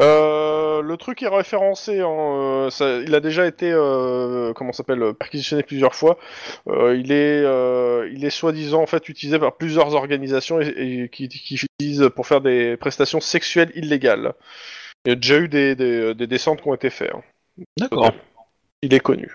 Euh, 0.00 0.80
le 0.82 0.96
truc 0.96 1.22
est 1.22 1.28
référencé. 1.28 2.02
En, 2.02 2.66
euh, 2.66 2.70
ça- 2.70 2.98
il 3.00 3.14
a 3.14 3.20
déjà 3.20 3.46
été, 3.46 3.70
euh, 3.70 4.52
comment 4.54 4.72
s'appelle, 4.72 5.12
perquisitionné 5.18 5.62
plusieurs 5.62 5.94
fois. 5.94 6.18
Euh, 6.68 6.96
il 6.96 7.12
est, 7.12 7.42
euh, 7.44 8.08
il 8.12 8.24
est 8.24 8.30
soi-disant 8.30 8.82
en 8.82 8.86
fait 8.86 9.08
utilisé 9.08 9.38
par 9.38 9.56
plusieurs 9.56 9.94
organisations 9.94 10.60
et, 10.60 10.68
et 10.68 11.08
qui, 11.10 11.28
qui 11.28 11.56
utilisent 11.56 12.08
pour 12.14 12.26
faire 12.26 12.40
des 12.40 12.76
prestations 12.78 13.20
sexuelles 13.20 13.72
illégales. 13.74 14.32
Il 15.04 15.10
y 15.10 15.12
a 15.12 15.16
déjà 15.16 15.38
eu 15.38 15.48
des, 15.48 15.74
des, 15.74 16.14
des 16.14 16.26
descentes 16.26 16.62
qui 16.62 16.68
ont 16.68 16.74
été 16.74 16.88
faites. 16.88 17.12
hein. 17.14 17.22
D'accord. 17.78 18.12
Il 18.82 18.94
est 18.94 19.00
connu. 19.00 19.28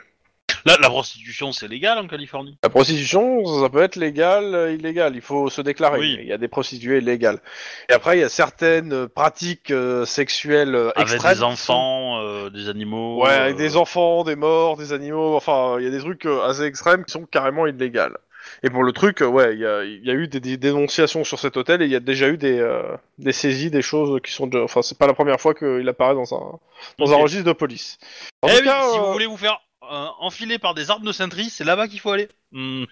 Là, 0.65 0.77
la 0.81 0.89
prostitution, 0.89 1.51
c'est 1.51 1.67
légal 1.67 1.99
en 1.99 2.07
Californie? 2.07 2.57
La 2.63 2.69
prostitution, 2.69 3.45
ça 3.61 3.69
peut 3.69 3.83
être 3.83 3.95
légal, 3.97 4.55
euh, 4.55 4.73
illégal. 4.73 5.15
Il 5.15 5.21
faut 5.21 5.49
se 5.49 5.61
déclarer. 5.61 5.99
Oui. 5.99 6.17
Il 6.19 6.27
y 6.27 6.33
a 6.33 6.39
des 6.39 6.47
prostituées 6.47 7.01
légales. 7.01 7.39
Et 7.87 7.93
après, 7.93 8.17
il 8.17 8.21
y 8.21 8.23
a 8.23 8.29
certaines 8.29 8.91
euh, 8.91 9.07
pratiques 9.07 9.69
euh, 9.69 10.05
sexuelles 10.05 10.73
euh, 10.73 10.91
Avec 10.95 11.13
extrêmes 11.13 11.35
des 11.35 11.43
enfants, 11.43 12.19
euh, 12.21 12.49
des 12.49 12.67
animaux. 12.67 13.23
Ouais, 13.23 13.29
avec 13.29 13.57
des 13.57 13.77
enfants, 13.77 14.23
des 14.23 14.35
morts, 14.35 14.75
des 14.75 14.91
animaux, 14.91 15.35
enfin, 15.35 15.75
il 15.77 15.85
y 15.85 15.87
a 15.87 15.91
des 15.91 15.99
trucs 15.99 16.25
assez 16.25 16.63
extrêmes 16.63 17.05
qui 17.05 17.11
sont 17.11 17.25
carrément 17.25 17.67
illégales. 17.67 18.17
Et 18.61 18.69
pour 18.69 18.83
le 18.83 18.91
truc, 18.91 19.21
ouais, 19.21 19.53
il 19.53 19.59
y 19.59 19.65
a, 19.65 19.83
y 19.83 20.09
a 20.09 20.13
eu 20.13 20.27
des, 20.27 20.39
des 20.39 20.57
dénonciations 20.57 21.23
sur 21.23 21.39
cet 21.39 21.57
hôtel 21.57 21.81
et 21.81 21.85
il 21.85 21.91
y 21.91 21.95
a 21.95 21.99
déjà 21.99 22.27
eu 22.29 22.37
des, 22.37 22.59
euh, 22.59 22.83
des 23.17 23.31
saisies, 23.31 23.71
des 23.71 23.81
choses 23.81 24.19
qui 24.23 24.31
sont 24.31 24.45
déjà... 24.45 24.63
Enfin, 24.63 24.83
c'est 24.83 24.97
pas 24.97 25.07
la 25.07 25.13
première 25.15 25.41
fois 25.41 25.55
qu'il 25.55 25.87
apparaît 25.89 26.13
dans 26.13 26.33
un, 26.35 26.59
dans 26.99 27.11
un 27.11 27.17
registre 27.17 27.45
de 27.45 27.53
police. 27.53 27.97
En 28.43 28.47
Eh 28.47 28.51
tout 28.51 28.57
oui, 28.59 28.65
cas, 28.65 28.81
si 28.91 28.97
euh, 28.97 29.01
vous 29.01 29.13
voulez 29.13 29.25
vous 29.25 29.37
faire 29.37 29.59
euh, 29.91 30.07
enfiler 30.20 30.60
par 30.60 30.74
des 30.74 30.90
arbres 30.90 31.06
de 31.06 31.12
Saint-Try, 31.12 31.49
c'est 31.49 31.64
là-bas 31.64 31.88
qu'il 31.88 31.99
faut 31.99 32.12
aller. 32.12 32.28
Hmm. 32.52 32.86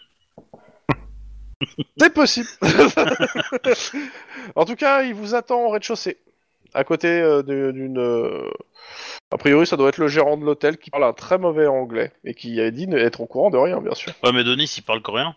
c'est 1.98 2.14
possible. 2.14 2.50
en 4.56 4.66
tout 4.66 4.76
cas, 4.76 5.04
il 5.04 5.14
vous 5.14 5.36
attend 5.36 5.62
au 5.66 5.70
rez-de-chaussée, 5.70 6.18
à 6.74 6.84
côté 6.84 7.08
euh, 7.08 7.42
de- 7.44 7.72
d'une... 7.72 8.00
euh, 8.00 8.50
A 9.32 9.38
priori, 9.38 9.66
ça 9.66 9.78
doit 9.78 9.90
être 9.90 9.98
le 9.98 10.08
gérant 10.08 10.38
de 10.38 10.44
l'hôtel 10.46 10.78
qui 10.78 10.90
parle 10.90 11.06
un 11.06 11.14
très 11.14 11.38
mauvais 11.38 11.68
anglais 11.68 12.12
et 12.24 12.34
qui 12.34 12.60
a 12.60 12.70
dit 12.72 12.88
être 12.94 13.22
au 13.22 13.26
courant 13.28 13.50
de 13.50 13.58
rien, 13.58 13.80
bien 13.82 13.96
sûr. 13.96 14.12
Ouais, 14.24 14.32
mais 14.32 14.44
Denis, 14.44 14.72
il 14.78 14.84
parle 14.84 15.02
coréen. 15.02 15.36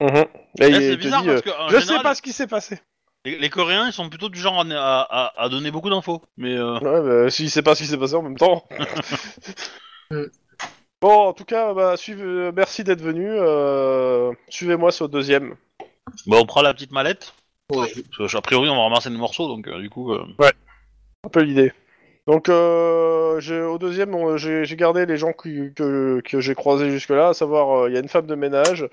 Mhm. 0.00 0.16
Et 0.16 0.24
Eh, 0.62 0.68
il 0.68 0.74
c'est 0.76 0.90
te 0.92 0.94
bizarre 0.96 1.22
dit, 1.22 1.28
parce 1.28 1.40
euh, 1.40 1.42
que, 1.42 1.50
en 1.50 1.68
je 1.68 1.78
général, 1.78 1.96
sais 1.98 2.02
pas 2.02 2.14
ce 2.14 2.22
qui 2.22 2.32
s'est 2.32 2.46
passé. 2.46 2.78
Les, 3.26 3.38
les 3.38 3.50
Coréens, 3.50 3.86
ils 3.86 3.92
sont 3.92 4.08
plutôt 4.08 4.28
du 4.30 4.38
genre 4.38 4.60
à, 4.60 4.64
à- 4.64 5.02
à- 5.26 5.42
à 5.44 5.48
donner 5.50 5.70
beaucoup 5.70 5.90
d'infos. 5.90 6.22
Mais 6.38 6.54
euh, 6.56 6.78
Ouais, 6.78 7.24
bah, 7.24 7.30
s'il 7.30 7.50
sait 7.50 7.62
pas 7.62 7.74
ce 7.74 7.82
qui 7.82 7.88
s'est 7.88 7.98
passé 7.98 8.14
en 8.14 8.22
même 8.22 8.36
temps. 8.38 8.66
Mm. 10.10 10.24
bon, 11.00 11.10
en 11.28 11.32
tout 11.32 11.44
cas, 11.44 11.72
bah, 11.74 11.96
suivez- 11.96 12.22
euh, 12.22 12.52
merci 12.54 12.84
d'être 12.84 13.00
venu. 13.02 13.26
euh, 13.28 14.32
Suivez-moi 14.48 14.92
sur 14.92 15.06
le 15.06 15.10
deuxième. 15.10 15.54
bah, 16.26 16.36
on 16.40 16.46
prend 16.46 16.62
la 16.62 16.74
petite 16.74 16.92
mallette. 16.92 17.34
Oui. 17.72 17.86
Parce 18.18 18.32
que, 18.32 18.36
a 18.36 18.40
priori, 18.42 18.68
on 18.68 18.76
va 18.76 18.82
ramasser 18.82 19.08
des 19.10 19.16
morceaux, 19.16 19.48
donc 19.48 19.66
euh, 19.68 19.80
du 19.80 19.88
coup. 19.90 20.12
euh, 20.12 20.22
Un 21.24 21.28
peu 21.30 21.40
l'idée. 21.40 21.72
Donc, 22.26 22.48
euh, 22.48 23.38
j'ai- 23.40 23.60
au 23.60 23.76
deuxième, 23.78 24.14
on- 24.14 24.36
j'ai 24.38 24.64
j'ai 24.64 24.76
gardé 24.76 25.04
les 25.06 25.16
gens 25.18 25.32
qui- 25.32 25.72
que, 25.74 26.20
que 26.24 26.40
j'ai 26.40 26.54
croisés 26.54 26.90
jusque-là, 26.90 27.28
à 27.28 27.34
savoir, 27.34 27.84
euh, 27.84 27.88
il 27.90 27.94
y 27.94 27.96
a 27.96 28.00
une 28.00 28.08
femme 28.08 28.26
de 28.26 28.34
ménage 28.34 28.88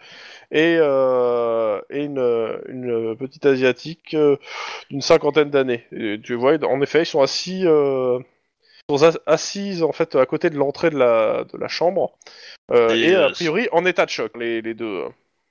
et, 0.51 0.75
euh, 0.79 1.79
et 1.89 2.03
une, 2.05 2.19
une 2.67 3.15
petite 3.17 3.45
asiatique 3.45 4.13
euh, 4.15 4.35
d'une 4.89 5.01
cinquantaine 5.01 5.49
d'années. 5.49 5.85
Et 5.93 6.19
Tu 6.21 6.35
vois, 6.35 6.53
en 6.65 6.81
effet, 6.81 7.03
ils 7.03 7.05
sont 7.05 7.21
assis, 7.21 7.63
euh, 7.65 8.19
sont 8.97 9.17
assises 9.25 9.83
en 9.83 9.91
fait 9.91 10.15
à 10.15 10.25
côté 10.25 10.49
de 10.49 10.57
l'entrée 10.57 10.89
de 10.89 10.97
la, 10.97 11.43
de 11.45 11.57
la 11.57 11.67
chambre 11.67 12.17
euh, 12.71 12.89
Et, 12.95 13.09
et, 13.09 13.15
a 13.15 13.27
euh, 13.27 13.31
priori 13.31 13.67
en 13.71 13.85
état 13.85 14.05
de 14.05 14.11
choc, 14.11 14.31
les, 14.37 14.61
les 14.61 14.73
deux. 14.73 15.05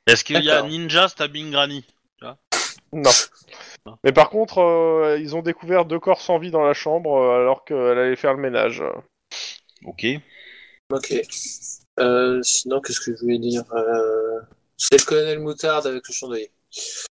Est-ce 0.06 0.24
qu'il 0.24 0.42
y 0.42 0.50
a. 0.50 0.62
Ninja 0.62 1.08
Stabbing 1.08 1.50
Granny? 1.50 1.84
Non. 2.92 3.10
Mais 4.04 4.12
par 4.12 4.30
contre, 4.30 4.58
euh, 4.58 5.18
ils 5.20 5.36
ont 5.36 5.42
découvert 5.42 5.84
deux 5.84 6.00
corps 6.00 6.20
sans 6.20 6.38
vie 6.38 6.50
dans 6.50 6.64
la 6.64 6.74
chambre 6.74 7.22
alors 7.32 7.64
qu'elle 7.64 7.98
allait 7.98 8.16
faire 8.16 8.34
le 8.34 8.40
ménage. 8.40 8.82
Ok. 9.84 10.06
Ok. 10.92 11.14
Euh, 12.00 12.40
sinon, 12.42 12.80
qu'est-ce 12.80 13.00
que 13.00 13.14
je 13.14 13.20
voulais 13.20 13.38
dire 13.38 13.62
euh... 13.74 14.40
C'est 14.76 14.98
le 15.00 15.04
colonel 15.04 15.38
Moutarde 15.38 15.86
avec 15.86 16.02
le 16.08 16.12
chandelier. 16.12 16.50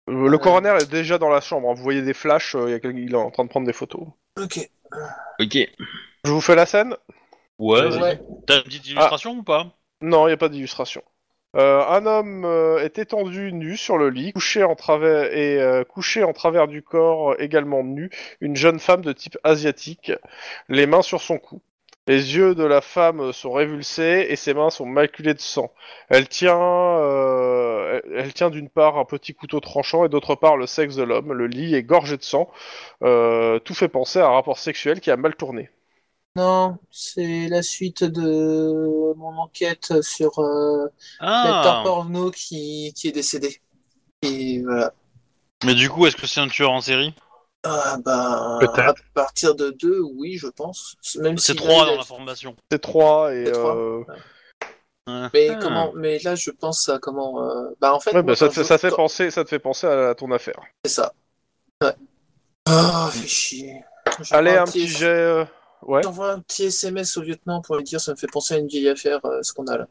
Euh, 0.09 0.29
Le 0.29 0.39
coroner 0.39 0.77
est 0.81 0.91
déjà 0.91 1.19
dans 1.19 1.29
la 1.29 1.41
chambre. 1.41 1.71
hein. 1.71 1.75
Vous 1.75 1.83
voyez 1.83 2.03
des 2.03 2.15
flashs, 2.15 2.55
euh, 2.55 2.81
il 2.83 3.13
est 3.13 3.15
en 3.15 3.31
train 3.31 3.45
de 3.45 3.51
prendre 3.51 3.67
des 3.67 3.73
photos. 3.73 4.07
Ok. 4.41 4.69
Ok. 5.41 5.69
Je 6.25 6.31
vous 6.31 6.41
fais 6.41 6.55
la 6.55 6.67
scène 6.67 6.97
Ouais, 7.59 7.87
Ouais. 7.99 8.21
T'as 8.47 8.59
une 8.59 8.63
petite 8.65 8.87
illustration 8.89 9.33
ou 9.33 9.43
pas? 9.43 9.67
Non, 10.01 10.27
il 10.27 10.31
n'y 10.31 10.35
a 10.35 10.39
pas 10.39 10.49
d'illustration. 10.49 11.03
Euh, 11.57 11.83
un 11.89 12.05
homme 12.07 12.45
euh, 12.45 12.79
est 12.85 12.99
étendu 12.99 13.53
nu 13.53 13.77
sur 13.77 13.97
le 13.99 14.11
lit, 14.11 14.33
couché 14.33 14.63
en 14.63 14.75
travers 14.77 15.33
et 15.33 15.59
euh, 15.61 15.83
couché 15.83 16.23
en 16.23 16.33
travers 16.33 16.69
du 16.69 16.83
corps, 16.83 17.33
euh, 17.33 17.37
également 17.39 17.83
nu, 17.83 18.11
une 18.41 18.55
jeune 18.55 18.79
femme 18.79 19.01
de 19.01 19.13
type 19.13 19.39
asiatique, 19.45 20.13
les 20.69 20.87
mains 20.87 21.03
sur 21.03 21.23
son 21.23 21.39
cou. 21.39 21.61
Les 22.07 22.37
yeux 22.37 22.55
de 22.55 22.65
la 22.65 22.81
femme 22.81 23.33
sont 23.33 23.53
révulsés 23.53 24.27
et 24.31 24.37
ses 24.37 24.55
mains 24.55 24.71
sont 24.71 24.87
maculées 24.87 25.35
de 25.35 25.41
sang. 25.41 25.73
Elle 26.09 26.29
tient, 26.29 26.59
euh, 26.59 28.01
elle, 28.05 28.21
elle 28.21 28.33
tient 28.35 28.51
d'une 28.51 28.69
part 28.69 28.99
un 28.99 29.05
petit 29.05 29.35
couteau 29.35 29.61
tranchant 29.61 30.05
et 30.05 30.09
d'autre 30.09 30.35
part 30.35 30.57
le 30.57 30.67
sexe 30.67 30.97
de 30.97 31.03
l'homme. 31.03 31.33
Le 31.33 31.47
lit 31.47 31.75
est 31.75 31.83
gorgé 31.83 32.17
de 32.17 32.23
sang. 32.23 32.51
Euh, 33.03 33.59
tout 33.59 33.75
fait 33.75 33.89
penser 33.89 34.21
à 34.21 34.27
un 34.27 34.31
rapport 34.33 34.59
sexuel 34.59 35.01
qui 35.01 35.11
a 35.11 35.17
mal 35.17 35.35
tourné. 35.35 35.71
Non, 36.39 36.79
c'est 36.93 37.49
la 37.49 37.63
suite 37.63 38.05
de 38.05 39.13
mon 39.17 39.37
enquête 39.39 40.03
sur 40.03 40.39
euh, 40.39 40.85
l'acteur 41.21 41.79
Ah 41.79 41.83
porno 41.85 42.31
qui, 42.31 42.93
qui 42.97 43.09
est 43.09 43.13
décédé. 43.13 43.61
Et 44.23 44.63
voilà. 44.63 44.93
Mais 45.65 45.75
du 45.75 45.91
coup, 45.91 46.07
est-ce 46.07 46.15
que 46.15 46.29
c'est 46.29 46.41
un 46.41 46.47
tueur 46.47 46.71
en 46.71 46.81
série? 46.81 47.13
Ah 47.65 47.97
bah, 48.05 48.59
Peut-être. 48.61 48.79
à 48.91 48.95
partir 49.15 49.57
de 49.57 49.71
deux, 49.71 50.01
oui, 50.01 50.37
je 50.39 50.47
pense. 50.47 50.95
Même 51.17 51.39
C'est 51.39 51.53
si 51.53 51.59
trois 51.59 51.79
là, 51.79 51.85
dans 51.87 51.91
il 51.91 51.95
a- 51.95 51.99
la 51.99 52.05
formation. 52.05 52.55
C'est 52.71 52.79
trois 52.81 53.35
et 53.35 53.47
C'est 53.47 53.53
trois. 53.53 53.77
euh, 53.77 54.05
Mais 55.35 55.49
Ah. 55.51 55.59
comment 55.61 55.93
Mais 55.97 56.21
là, 56.21 56.37
je 56.37 56.51
pense 56.53 56.89
à 56.89 57.01
comment. 57.01 57.43
euh, 57.43 57.71
Bah 57.81 57.95
en 57.95 57.99
fait, 58.01 58.11
Ouais, 58.11 58.23
moi, 58.23 58.35
bah, 58.35 58.37
ça, 58.37 58.47
te 58.49 58.53
fait, 58.55 58.61
je- 58.63 58.67
ça, 58.67 58.77
te 58.77 58.83
fait 58.83 58.91
quand- 58.91 58.97
penser, 58.97 59.33
ça 59.33 59.43
te 59.43 59.49
fait 59.49 59.59
penser 59.59 59.89
à 59.89 60.15
ton 60.15 60.31
affaire. 60.31 60.61
C'est 60.85 60.93
ça. 60.93 61.13
Ouais. 61.83 61.95
Ah, 62.67 63.09
fais 63.13 63.27
chier. 63.27 63.83
Allez, 64.31 64.53
un 64.57 64.65
petit 64.67 64.87
jet. 64.87 65.45
Ouais, 65.83 66.03
J'envoie 66.03 66.33
un 66.33 66.41
petit 66.41 66.65
SMS 66.65 67.17
au 67.17 67.23
lieutenant 67.23 67.63
pour 67.63 67.77
lui 67.77 67.85
dire 67.85 68.01
ça 68.01 68.13
me 68.13 68.17
fait 68.17 68.27
penser 68.27 68.55
à 68.55 68.59
une 68.59 68.67
vieille 68.67 68.89
affaire, 68.89 69.25
euh, 69.25 69.43
ce 69.43 69.53
qu'on 69.53 69.67
a 69.69 69.79
là. 69.79 69.87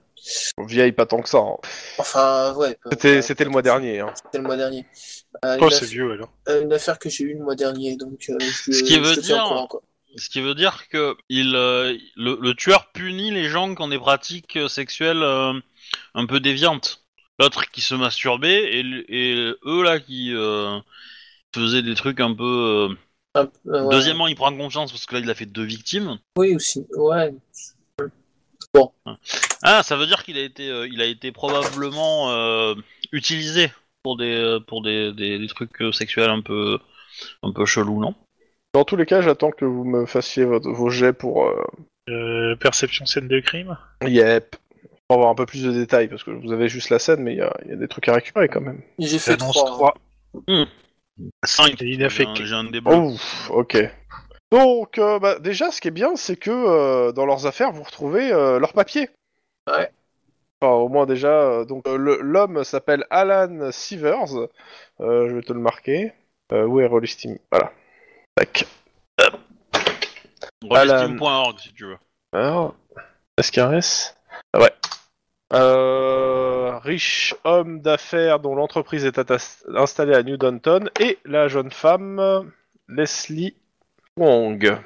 vieille 0.60 0.92
pas 0.92 1.06
tant 1.06 1.22
que 1.22 1.30
ça. 1.30 1.38
hein. 1.40 1.56
Enfin, 1.98 2.54
ouais. 2.56 2.78
C'était 2.92 3.18
euh, 3.18 3.22
c'était 3.22 3.44
le 3.46 3.50
mois 3.50 3.62
dernier. 3.62 4.00
hein. 4.02 4.14
C'était 4.16 4.38
le 4.40 4.44
mois 4.44 4.58
dernier. 4.58 4.86
Euh, 5.46 5.58
Oh, 5.62 5.66
une, 5.66 5.72
c'est 5.72 5.86
vieux 5.86 6.12
alors. 6.12 6.30
euh, 6.50 6.64
une 6.64 6.74
affaire 6.74 7.00
que 7.00 7.10
j'ai 7.10 7.24
eue 7.24 7.36
le 7.38 7.44
mois 7.44 7.56
dernier, 7.56 7.96
donc 7.96 8.26
euh, 8.30 8.38
je, 8.40 8.72
Ce 8.74 8.84
qui 8.84 8.96
je 8.96 9.00
veut 9.00 9.16
te 9.16 9.22
tiens 9.22 9.36
au 9.36 9.40
dire- 9.40 9.48
courant, 9.48 9.68
quoi. 9.68 9.82
Ce 10.18 10.30
qui 10.30 10.42
veut 10.42 10.56
dire 10.56 10.88
que 10.90 11.16
il, 11.30 11.56
euh, 11.56 11.96
le, 12.16 12.38
le 12.42 12.54
tueur 12.56 12.92
punit 12.92 13.30
les 13.32 13.46
gens 13.50 13.74
qui 13.76 13.82
ont 13.82 13.88
des 13.88 14.00
pratiques 14.00 14.58
euh, 14.58 14.68
sexuelles 14.68 15.22
euh, 15.22 15.54
un 16.16 16.26
peu 16.26 16.40
déviantes. 16.40 17.04
L'autre 17.40 17.70
qui 17.72 17.82
se 17.82 17.94
masturbait 17.94 18.64
et, 18.74 18.80
l- 18.80 19.06
et 19.10 19.54
eux 19.66 19.84
là 19.84 20.00
qui 20.00 20.34
euh, 20.34 20.80
faisaient 21.56 21.84
des 21.84 21.96
trucs 21.96 22.20
un 22.20 22.34
peu. 22.34 22.90
euh, 22.92 22.96
Euh, 23.36 23.46
ouais. 23.66 23.90
Deuxièmement, 23.92 24.28
il 24.28 24.36
prend 24.36 24.56
confiance 24.56 24.92
parce 24.92 25.06
que 25.06 25.16
là 25.16 25.22
il 25.22 25.30
a 25.30 25.36
fait 25.36 25.46
deux 25.46 25.64
victimes. 25.64 26.18
Oui, 26.38 26.56
aussi. 26.56 26.86
Ouais. 26.96 27.34
Ah, 29.64 29.82
ça 29.84 29.96
veut 29.96 30.06
dire 30.06 30.24
qu'il 30.24 30.38
a 30.38 30.44
été, 30.44 30.70
euh, 30.70 30.88
il 30.88 31.02
a 31.02 31.06
été 31.06 31.32
probablement 31.32 32.32
euh, 32.32 32.76
utilisé 33.12 33.72
pour 34.04 34.16
des, 34.18 34.60
pour 34.68 34.84
des, 34.84 35.12
des, 35.14 35.40
des 35.40 35.48
trucs 35.48 35.72
sexuels 35.94 36.30
un 36.30 36.42
peu, 36.42 36.78
un 37.42 37.52
peu 37.52 37.66
chelous, 37.66 38.00
non? 38.00 38.14
Dans 38.74 38.84
tous 38.84 38.96
les 38.96 39.06
cas, 39.08 39.22
j'attends 39.22 39.52
que 39.52 39.66
vous 39.66 39.84
me 39.84 40.06
fassiez 40.06 40.46
votre- 40.46 40.70
vos 40.70 40.90
jets 40.90 41.14
pour. 41.14 41.46
euh, 41.46 41.64
Euh, 42.10 42.56
perception 42.56 43.06
scène 43.06 43.28
de 43.28 43.40
crime? 43.40 43.78
Yep. 44.06 44.56
Pour 45.08 45.18
avoir 45.18 45.30
un 45.32 45.36
peu 45.36 45.46
plus 45.46 45.64
de 45.64 45.72
détails, 45.72 46.08
parce 46.08 46.24
que 46.24 46.32
vous 46.32 46.52
avez 46.52 46.70
juste 46.70 46.90
la 46.90 47.00
scène, 47.00 47.22
mais 47.24 47.34
il 47.34 47.38
y 47.38 47.42
a, 47.42 47.54
il 47.66 47.72
y 47.72 47.74
a 47.74 47.78
des 47.78 47.88
trucs 47.88 48.08
à 48.08 48.14
récupérer 48.14 48.48
quand 48.48 48.62
même. 48.62 48.82
J'ai 49.00 49.20
fait 49.20 49.34
Annonce 49.42 49.56
trois. 49.56 49.96
3. 50.46 50.66
5. 51.44 51.82
Et 51.82 51.86
il 51.86 52.04
a 52.04 52.10
fait 52.10 52.28
J'ai 52.36 52.54
un, 52.54 52.64
bleus. 52.64 52.82
Ouf, 52.86 53.50
ok. 53.52 53.78
Donc, 54.52 54.98
euh, 54.98 55.20
bah, 55.20 55.40
déjà, 55.40 55.72
ce 55.72 55.82
qui 55.82 55.90
est 55.90 55.92
bien, 55.92 56.16
c'est 56.16 56.38
que 56.38 56.52
euh, 56.52 57.12
dans 57.12 57.26
leurs 57.26 57.46
affaires, 57.46 57.72
vous 57.72 57.84
retrouvez 57.84 58.32
euh, 58.32 58.60
leurs 58.60 58.74
papiers. 58.74 59.10
Ouais. 59.68 59.92
Enfin, 60.62 60.74
au 60.74 60.90
moins 60.90 61.06
déjà, 61.06 61.30
euh, 61.30 61.66
donc 61.66 61.88
euh, 61.88 61.98
l'homme 62.22 62.64
s'appelle 62.64 63.06
Alan 63.10 63.72
Sievers. 63.72 64.48
Euh, 65.02 65.30
je 65.30 65.36
vais 65.36 65.42
te 65.44 65.54
le 65.54 65.60
marquer. 65.60 66.14
Euh, 66.52 66.66
où 66.66 66.80
est 66.80 66.88
Rollistim 66.88 67.38
Voilà. 67.52 67.74
Tac. 68.36 68.66
Rollistim.org 70.64 71.60
si 71.60 71.74
tu 71.74 71.86
veux. 71.86 71.98
Alors, 72.32 72.76
est-ce 73.38 73.52
qu'il 73.52 73.62
y 73.62 73.66
a 73.66 73.70
un 73.70 73.78
S? 73.78 74.16
Ah 74.54 74.62
ouais. 74.62 74.72
Euh, 75.54 76.78
riche 76.80 77.34
homme 77.46 77.82
d'affaires 77.82 78.40
dont 78.40 78.56
l'entreprise 78.56 79.06
est 79.06 79.20
installée 79.74 80.14
à 80.14 80.24
New 80.24 80.36
Downton 80.36 80.90
et 81.00 81.20
la 81.24 81.48
jeune 81.48 81.72
femme 81.72 82.52
Leslie 82.90 83.56
Wong. 84.18 84.78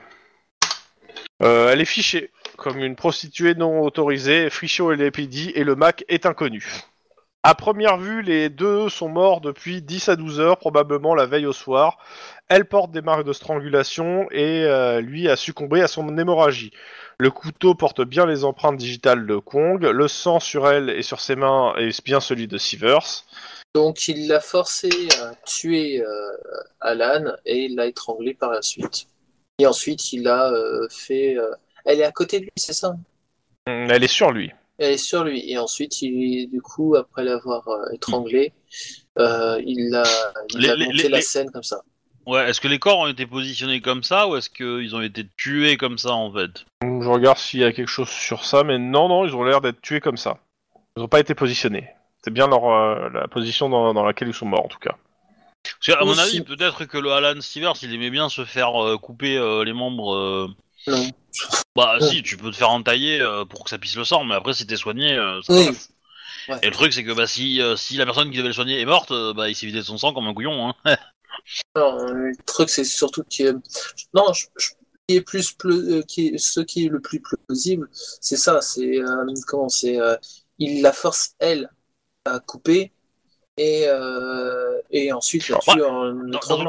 Euh, 1.41 1.69
elle 1.71 1.81
est 1.81 1.85
fichée 1.85 2.29
comme 2.57 2.77
une 2.77 2.95
prostituée 2.95 3.55
non 3.55 3.81
autorisée, 3.81 4.51
fichée 4.51 4.83
au 4.83 4.91
LAPD 4.91 5.53
et 5.55 5.63
le 5.63 5.75
Mac 5.75 6.05
est 6.07 6.27
inconnu. 6.27 6.63
À 7.41 7.55
première 7.55 7.97
vue, 7.97 8.21
les 8.21 8.49
deux 8.49 8.87
sont 8.87 9.09
morts 9.09 9.41
depuis 9.41 9.81
10 9.81 10.09
à 10.09 10.15
12 10.15 10.39
heures, 10.39 10.57
probablement 10.57 11.15
la 11.15 11.25
veille 11.25 11.47
au 11.47 11.53
soir. 11.53 11.97
Elle 12.53 12.65
porte 12.65 12.91
des 12.91 13.01
marques 13.01 13.23
de 13.23 13.31
strangulation 13.31 14.27
et 14.29 14.65
euh, 14.65 14.99
lui 14.99 15.29
a 15.29 15.37
succombé 15.37 15.81
à 15.81 15.87
son 15.87 16.17
hémorragie. 16.17 16.71
Le 17.17 17.31
couteau 17.31 17.75
porte 17.75 18.01
bien 18.01 18.25
les 18.25 18.43
empreintes 18.43 18.75
digitales 18.75 19.25
de 19.25 19.37
Kong. 19.37 19.81
Le 19.81 20.07
sang 20.09 20.41
sur 20.41 20.67
elle 20.67 20.89
et 20.89 21.01
sur 21.01 21.21
ses 21.21 21.37
mains 21.37 21.73
est 21.77 22.03
bien 22.03 22.19
celui 22.19 22.47
de 22.49 22.57
Sivers. 22.57 23.23
Donc 23.73 24.09
il 24.09 24.27
l'a 24.27 24.41
forcé 24.41 24.89
à 25.21 25.33
tuer 25.45 26.01
euh, 26.01 26.07
Alan 26.81 27.31
et 27.45 27.65
il 27.67 27.75
l'a 27.77 27.85
étranglé 27.85 28.33
par 28.33 28.51
la 28.51 28.61
suite. 28.61 29.07
Et 29.59 29.65
ensuite 29.65 30.11
il 30.11 30.27
a 30.27 30.51
euh, 30.51 30.89
fait. 30.89 31.37
euh, 31.37 31.51
Elle 31.85 32.01
est 32.01 32.03
à 32.03 32.11
côté 32.11 32.39
de 32.39 32.43
lui, 32.43 32.51
c'est 32.57 32.73
ça? 32.73 32.89
Hum, 33.67 33.87
Elle 33.89 34.03
est 34.03 34.09
sur 34.09 34.31
lui. 34.31 34.51
Elle 34.77 34.91
est 34.95 34.97
sur 34.97 35.23
lui. 35.23 35.49
Et 35.49 35.57
ensuite, 35.57 36.01
il, 36.01 36.49
du 36.49 36.61
coup, 36.61 36.95
après 36.95 37.23
l'avoir 37.23 37.65
euh, 37.69 37.93
étranglé, 37.93 38.51
euh, 39.19 39.61
il 39.65 39.95
a, 39.95 40.03
il 40.49 40.59
Les- 40.59 40.69
a 40.69 40.75
les- 40.75 40.85
monté 40.85 41.03
les- 41.03 41.09
la 41.09 41.17
les- 41.17 41.23
scène 41.23 41.49
comme 41.51 41.63
ça. 41.63 41.81
Ouais, 42.27 42.49
est-ce 42.49 42.61
que 42.61 42.67
les 42.67 42.77
corps 42.79 42.99
ont 42.99 43.07
été 43.07 43.25
positionnés 43.25 43.81
comme 43.81 44.03
ça 44.03 44.27
ou 44.27 44.35
est-ce 44.35 44.49
qu'ils 44.49 44.95
ont 44.95 45.01
été 45.01 45.25
tués 45.37 45.77
comme 45.77 45.97
ça 45.97 46.13
en 46.13 46.31
fait? 46.31 46.65
Je 46.83 47.07
regarde 47.09 47.37
s'il 47.37 47.59
y 47.61 47.63
a 47.63 47.71
quelque 47.73 47.87
chose 47.89 48.09
sur 48.09 48.45
ça, 48.45 48.63
mais 48.63 48.77
non, 48.77 49.07
non, 49.09 49.25
ils 49.25 49.35
ont 49.35 49.43
l'air 49.43 49.61
d'être 49.61 49.81
tués 49.81 49.99
comme 50.01 50.17
ça. 50.17 50.37
Ils 50.95 51.01
n'ont 51.01 51.07
pas 51.07 51.19
été 51.19 51.33
positionnés. 51.33 51.87
C'est 52.23 52.31
bien 52.31 52.47
leur, 52.47 52.65
euh, 52.69 53.09
la 53.09 53.27
position 53.27 53.69
dans, 53.69 53.93
dans 53.93 54.03
laquelle 54.05 54.27
ils 54.27 54.33
sont 54.33 54.45
morts, 54.45 54.65
en 54.65 54.67
tout 54.67 54.77
cas. 54.79 54.95
Parce 55.63 55.97
qu'à 55.97 56.05
mon 56.05 56.11
Aussi. 56.11 56.21
avis, 56.21 56.41
peut-être 56.41 56.85
que 56.85 56.97
le 56.99 57.11
Alan 57.11 57.39
Stevers, 57.41 57.73
il 57.81 57.93
aimait 57.93 58.09
bien 58.11 58.29
se 58.29 58.45
faire 58.45 58.83
euh, 58.83 58.97
couper 58.97 59.37
euh, 59.37 59.63
les 59.63 59.73
membres. 59.73 60.13
euh, 60.15 60.47
Non. 60.87 61.09
Bah 61.75 61.97
Ouais. 61.99 62.07
si, 62.07 62.21
tu 62.23 62.35
peux 62.37 62.51
te 62.51 62.55
faire 62.57 62.69
entailler 62.69 63.21
euh, 63.21 63.45
pour 63.45 63.63
que 63.63 63.69
ça 63.69 63.77
pisse 63.79 63.95
le 63.95 64.03
sang, 64.03 64.25
mais 64.25 64.35
après 64.35 64.53
si 64.53 64.67
t'es 64.67 64.75
soigné, 64.75 65.13
euh, 65.13 65.41
ça 65.41 65.53
Oui. 65.53 65.65
passe. 65.67 65.89
Ouais. 66.49 66.57
Et 66.63 66.65
le 66.67 66.71
truc 66.73 66.91
c'est 66.93 67.03
que 67.03 67.13
bah 67.13 67.25
si, 67.27 67.61
euh, 67.61 67.75
si 67.75 67.95
la 67.95 68.05
personne 68.05 68.29
qui 68.29 68.37
devait 68.37 68.49
le 68.49 68.53
soigner 68.53 68.79
est 68.81 68.85
morte, 68.85 69.11
euh, 69.11 69.33
bah 69.33 69.47
il 69.49 69.55
s'est 69.55 69.65
vidé 69.67 69.77
de 69.79 69.83
son 69.83 69.97
sang 69.97 70.11
comme 70.13 70.27
un 70.27 70.33
couillon. 70.33 70.69
Hein. 70.85 70.95
Non, 71.75 71.99
euh, 71.99 72.13
le 72.13 72.35
truc, 72.45 72.69
c'est 72.69 72.83
surtout 72.83 73.23
que. 73.23 73.53
Non, 74.13 74.31
je, 74.33 74.45
je- 74.57 74.71
qui 75.07 75.15
est 75.17 75.21
plus 75.21 75.55
euh, 75.65 76.01
qui 76.03 76.27
est, 76.29 76.37
ce 76.37 76.59
qui 76.61 76.85
est 76.85 76.89
le 76.89 76.99
plus 76.99 77.19
plausible, 77.21 77.89
c'est 77.91 78.37
ça. 78.37 78.61
C'est 78.61 78.99
euh, 79.01 79.25
comment 79.47 79.69
c'est. 79.69 79.99
euh, 79.99 80.15
il 80.59 80.81
la 80.81 80.93
force 80.93 81.33
elle 81.39 81.69
à 82.25 82.39
couper 82.39 82.91
et 83.57 83.85
euh, 83.87 84.77
et 84.91 85.11
ensuite 85.11 85.49
la 85.49 85.55
Ouais. 85.57 85.61
tue 85.73 85.83
en 85.83 86.13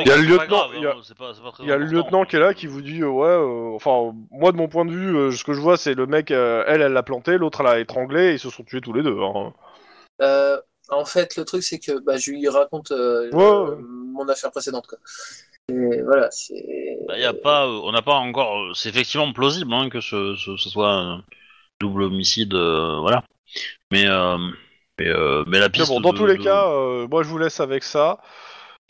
Il 0.01 0.09
y 0.09 0.11
a 0.11 0.17
le 0.17 0.23
lieutenant, 0.23 0.47
grave, 0.47 0.71
il 0.75 0.83
y 0.83 0.87
a- 0.87 0.91
hein, 0.93 1.01
pas- 1.17 1.33
pas 1.35 1.53
Il 1.61 1.69
y 1.69 1.73
a 1.73 1.77
le 1.77 1.85
lieutenant 1.85 2.25
qui 2.25 2.37
est 2.37 2.41
là 2.41 2.55
qui 2.55 2.67
vous 2.67 2.81
dit 2.81 3.03
euh, 3.03 3.09
ouais, 3.09 3.29
euh, 3.29 3.75
enfin 3.75 4.15
moi 4.31 4.51
de 4.51 4.57
mon 4.57 4.69
point 4.69 4.85
de 4.87 4.91
vue, 4.93 5.15
euh, 5.17 5.31
ce 5.31 5.45
que 5.45 5.53
je 5.53 5.61
vois 5.61 5.77
c'est 5.77 5.95
le 5.95 6.07
mec, 6.07 6.31
euh, 6.31 6.65
elle 6.67 6.81
elle 6.83 6.93
l'a 6.93 7.03
planté, 7.03 7.37
l'autre 7.39 7.61
elle 7.61 7.67
l'a 7.67 7.79
étranglé, 7.81 8.31
et 8.31 8.33
ils 8.33 8.39
se 8.39 8.51
sont 8.51 8.65
tués 8.65 8.81
tous 8.81 8.93
les 8.95 9.03
deux. 9.03 9.19
hein. 9.21 9.53
Euh, 10.23 10.59
en 10.89 11.05
fait, 11.05 11.37
le 11.37 11.45
truc, 11.45 11.63
c'est 11.63 11.79
que 11.79 11.99
bah, 12.01 12.17
je 12.17 12.33
lui 12.33 12.49
raconte 12.49 12.91
euh, 12.93 13.31
Ouais, 13.31 13.43
euh, 13.43 13.77
ouais. 13.77 13.83
Mon 14.13 14.29
affaire 14.29 14.51
précédente. 14.51 14.87
Quoi. 14.87 14.99
Et 15.69 16.03
voilà, 16.03 16.31
c'est. 16.31 16.99
Bah, 17.09 17.19
y 17.19 17.25
a 17.25 17.33
pas, 17.35 17.67
euh, 17.67 17.81
on 17.85 17.93
n'a 17.93 18.03
pas 18.03 18.15
encore. 18.15 18.59
euh, 18.59 18.75
C'est 18.75 18.89
effectivement 18.91 19.33
plausible 19.33 19.73
hein, 19.75 19.89
que 19.89 20.01
ce, 20.01 20.35
ce, 20.37 20.57
ce 20.57 20.69
soit 20.71 20.91
un 20.93 21.25
double 21.81 22.03
homicide, 22.05 22.55
euh, 22.55 22.99
voilà. 23.01 23.25
Mais 23.91 24.07
euh, 24.07 24.39
mais, 24.99 25.09
euh, 25.09 25.45
mais 25.47 25.59
la 25.61 25.67
Mais 25.67 25.71
piste. 25.71 25.89
bon, 25.89 26.01
dans 26.01 26.13
de- 26.13 26.19
tous 26.19 26.27
les 26.27 26.37
de- 26.39 26.43
cas, 26.43 26.69
euh, 26.69 27.07
moi 27.09 27.23
je 27.23 27.29
vous 27.29 27.39
laisse 27.39 27.61
avec 27.61 27.83
ça. 27.83 28.19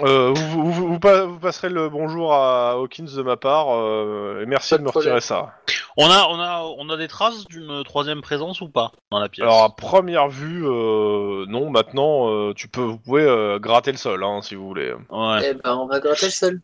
Euh, 0.01 0.33
vous, 0.35 0.73
vous- 0.73 0.89
vous 0.89 0.99
pa- 0.99 1.27
vous 1.27 1.39
passerez 1.39 1.69
le 1.69 1.89
bonjour 1.89 2.33
à 2.35 2.73
Hawkins 2.73 3.05
de 3.05 3.23
ma 3.23 3.37
part, 3.37 3.69
euh, 3.77 4.43
et 4.43 4.47
merci 4.47 4.71
Pas 4.71 4.79
de 4.79 4.81
de 4.81 4.85
me 4.85 4.89
retirer 4.89 5.21
problème. 5.21 5.21
ça. 5.21 5.55
On 5.97 6.07
a, 6.11 6.27
on 6.29 6.41
a, 6.41 6.63
on 6.79 6.89
a 6.89 6.97
des 6.97 7.07
traces 7.07 7.45
d'une 7.45 7.85
troisième 7.85 8.21
présence 8.21 8.63
ou 8.63 8.69
pas 8.69 8.91
dans 9.13 9.21
la 9.21 9.29
pièce? 9.29 9.45
Alors 9.45 9.63
à 9.63 9.77
première 9.77 10.29
vue, 10.29 10.67
euh, 10.67 11.45
non, 11.47 11.71
maintenant 11.71 12.31
euh, 12.33 12.53
tu 12.55 12.67
peux, 12.69 12.81
vous 12.81 12.99
pouvez 12.99 13.23
euh, 13.23 13.59
gratter 13.61 13.93
le 13.93 13.99
sol 13.99 14.25
hein, 14.25 14.41
si 14.43 14.57
vous 14.57 14.67
voulez. 14.67 14.93
Ouais. 15.11 15.51
Eh 15.51 15.55
ben, 15.55 15.77
on 15.77 15.87
va 15.87 16.01
gratter 16.01 16.27
le 16.27 16.33
sol. 16.33 16.61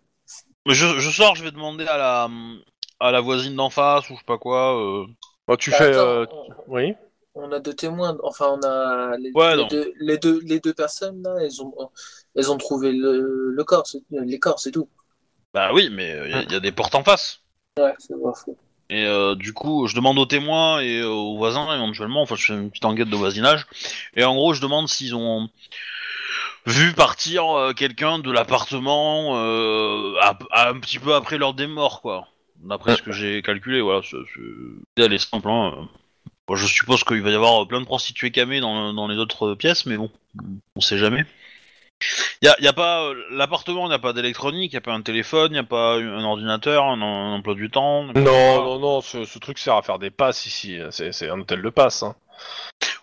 Je, 0.66 0.98
je 0.98 1.10
sors, 1.10 1.36
je 1.36 1.44
vais 1.44 1.52
demander 1.52 1.86
à 1.86 1.96
la, 1.96 2.28
à 2.98 3.12
la 3.12 3.20
voisine 3.20 3.54
d'en 3.54 3.70
face 3.70 4.08
ou 4.10 4.14
je 4.14 4.18
sais 4.18 4.24
pas 4.26 4.38
quoi. 4.38 4.74
euh. 4.82 5.06
Bon, 5.46 5.54
tu 5.56 5.70
Bah, 5.70 5.76
fais, 5.76 5.90
attends, 5.94 5.98
euh, 6.00 6.26
on, 6.32 6.46
oui. 6.74 6.94
on 7.34 7.52
a 7.52 7.60
deux 7.60 7.74
témoins. 7.74 8.16
Enfin, 8.22 8.58
on 8.60 8.66
a 8.66 9.16
les, 9.18 9.30
Ouais, 9.34 9.54
les 9.56 9.62
non. 9.62 9.68
deux, 9.68 9.92
les 10.00 10.18
deux, 10.18 10.40
les 10.44 10.60
deux 10.60 10.74
personnes 10.74 11.22
là. 11.22 11.36
Elles 11.40 11.62
ont, 11.62 11.72
elles 12.38 12.50
ont 12.50 12.56
trouvé 12.56 12.92
le, 12.92 13.50
le 13.50 13.64
corps, 13.64 13.84
les 14.10 14.38
corps, 14.38 14.58
c'est 14.60 14.70
tout. 14.70 14.88
Bah 15.54 15.72
oui, 15.72 15.88
mais 15.90 16.16
il 16.26 16.52
y, 16.52 16.54
a 16.54 16.60
des 16.60 16.72
portes 16.72 16.94
en 16.94 17.02
face. 17.02 17.40
Ouais, 17.78 17.94
c'est 17.98 18.20
pas 18.22 18.32
fou. 18.34 18.56
Et 18.90 19.04
euh, 19.04 19.34
du 19.34 19.52
coup, 19.52 19.86
je 19.86 19.94
demande 19.94 20.18
aux 20.18 20.26
témoins 20.26 20.80
et 20.80 21.00
euh, 21.00 21.08
aux 21.08 21.36
voisins 21.36 21.74
éventuellement. 21.74 22.22
Enfin, 22.22 22.36
je 22.36 22.46
fais 22.46 22.52
une 22.54 22.70
petite 22.70 22.84
enquête 22.86 23.10
de 23.10 23.16
voisinage. 23.16 23.66
Et 24.16 24.24
en 24.24 24.34
gros, 24.34 24.54
je 24.54 24.62
demande 24.62 24.88
s'ils 24.88 25.14
ont 25.14 25.48
vu 26.66 26.92
partir 26.92 27.44
euh, 27.56 27.72
quelqu'un 27.72 28.18
de 28.18 28.30
l'appartement 28.30 29.36
euh, 29.36 30.14
à- 30.20 30.38
à 30.52 30.68
un 30.70 30.80
petit 30.80 30.98
peu 30.98 31.14
après 31.14 31.38
l'heure 31.38 31.54
des 31.54 31.66
morts, 31.66 32.00
quoi. 32.02 32.28
D'après 32.60 32.96
ce 32.96 33.02
que 33.02 33.12
j'ai 33.12 33.42
calculé, 33.42 33.80
voilà. 33.80 34.00
c'est- 34.02 34.16
c'est- 34.34 35.02
Elle 35.04 35.12
est 35.12 35.18
simple. 35.18 35.48
Hein. 35.48 35.88
Bon, 36.46 36.56
je 36.56 36.66
suppose 36.66 37.04
qu'il 37.04 37.22
va 37.22 37.30
y 37.30 37.34
avoir 37.34 37.66
plein 37.68 37.80
de 37.80 37.86
prostituées 37.86 38.30
camées 38.30 38.60
dans, 38.60 38.92
dans 38.94 39.06
les 39.06 39.16
autres 39.18 39.54
pièces, 39.54 39.86
mais 39.86 39.96
bon, 39.96 40.10
on 40.76 40.80
sait 40.80 40.98
jamais. 40.98 41.24
Y 42.42 42.46
a, 42.48 42.54
y 42.60 42.68
a 42.68 42.72
pas 42.72 43.02
euh, 43.04 43.14
l'appartement, 43.30 43.86
il 43.86 43.88
n'y 43.88 43.94
a 43.94 43.98
pas 43.98 44.12
d'électronique, 44.12 44.72
il 44.72 44.76
n'y 44.76 44.78
a 44.78 44.82
pas 44.82 44.92
un 44.92 45.02
téléphone, 45.02 45.48
il 45.50 45.54
n'y 45.54 45.58
a 45.58 45.64
pas 45.64 45.96
un 45.96 46.22
ordinateur, 46.24 46.84
un, 46.84 47.00
un 47.02 47.32
emploi 47.34 47.54
du 47.54 47.70
temps. 47.70 48.04
Non, 48.14 48.14
non, 48.64 48.78
non, 48.78 49.00
ce, 49.00 49.24
ce 49.24 49.38
truc 49.40 49.58
sert 49.58 49.74
à 49.74 49.82
faire 49.82 49.98
des 49.98 50.10
passes 50.10 50.46
ici. 50.46 50.78
C'est 50.90 51.10
c'est 51.12 51.28
un 51.28 51.40
hôtel 51.40 51.60
de 51.62 51.70
passe. 51.70 52.04
Hein. 52.04 52.14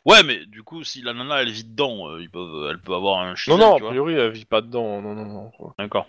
Ouais, 0.06 0.24
mais 0.24 0.46
du 0.46 0.64
coup, 0.64 0.84
si 0.86 1.02
la 1.02 1.14
nana 1.14 1.42
elle 1.42 1.52
vit 1.52 1.66
dedans, 1.66 2.08
euh, 2.10 2.22
ils 2.22 2.30
peuvent, 2.30 2.70
elle 2.70 2.80
peut 2.80 2.94
avoir 2.94 3.20
un 3.20 3.36
chien. 3.36 3.58
Non, 3.58 3.72
non, 3.72 3.72
tu 3.72 3.78
a 3.78 3.80
vois. 3.82 3.90
priori 3.90 4.14
elle 4.14 4.32
vit 4.32 4.46
pas 4.46 4.62
dedans. 4.62 5.02
Non, 5.02 5.14
non, 5.14 5.26
non. 5.26 5.52
D'accord. 5.78 6.08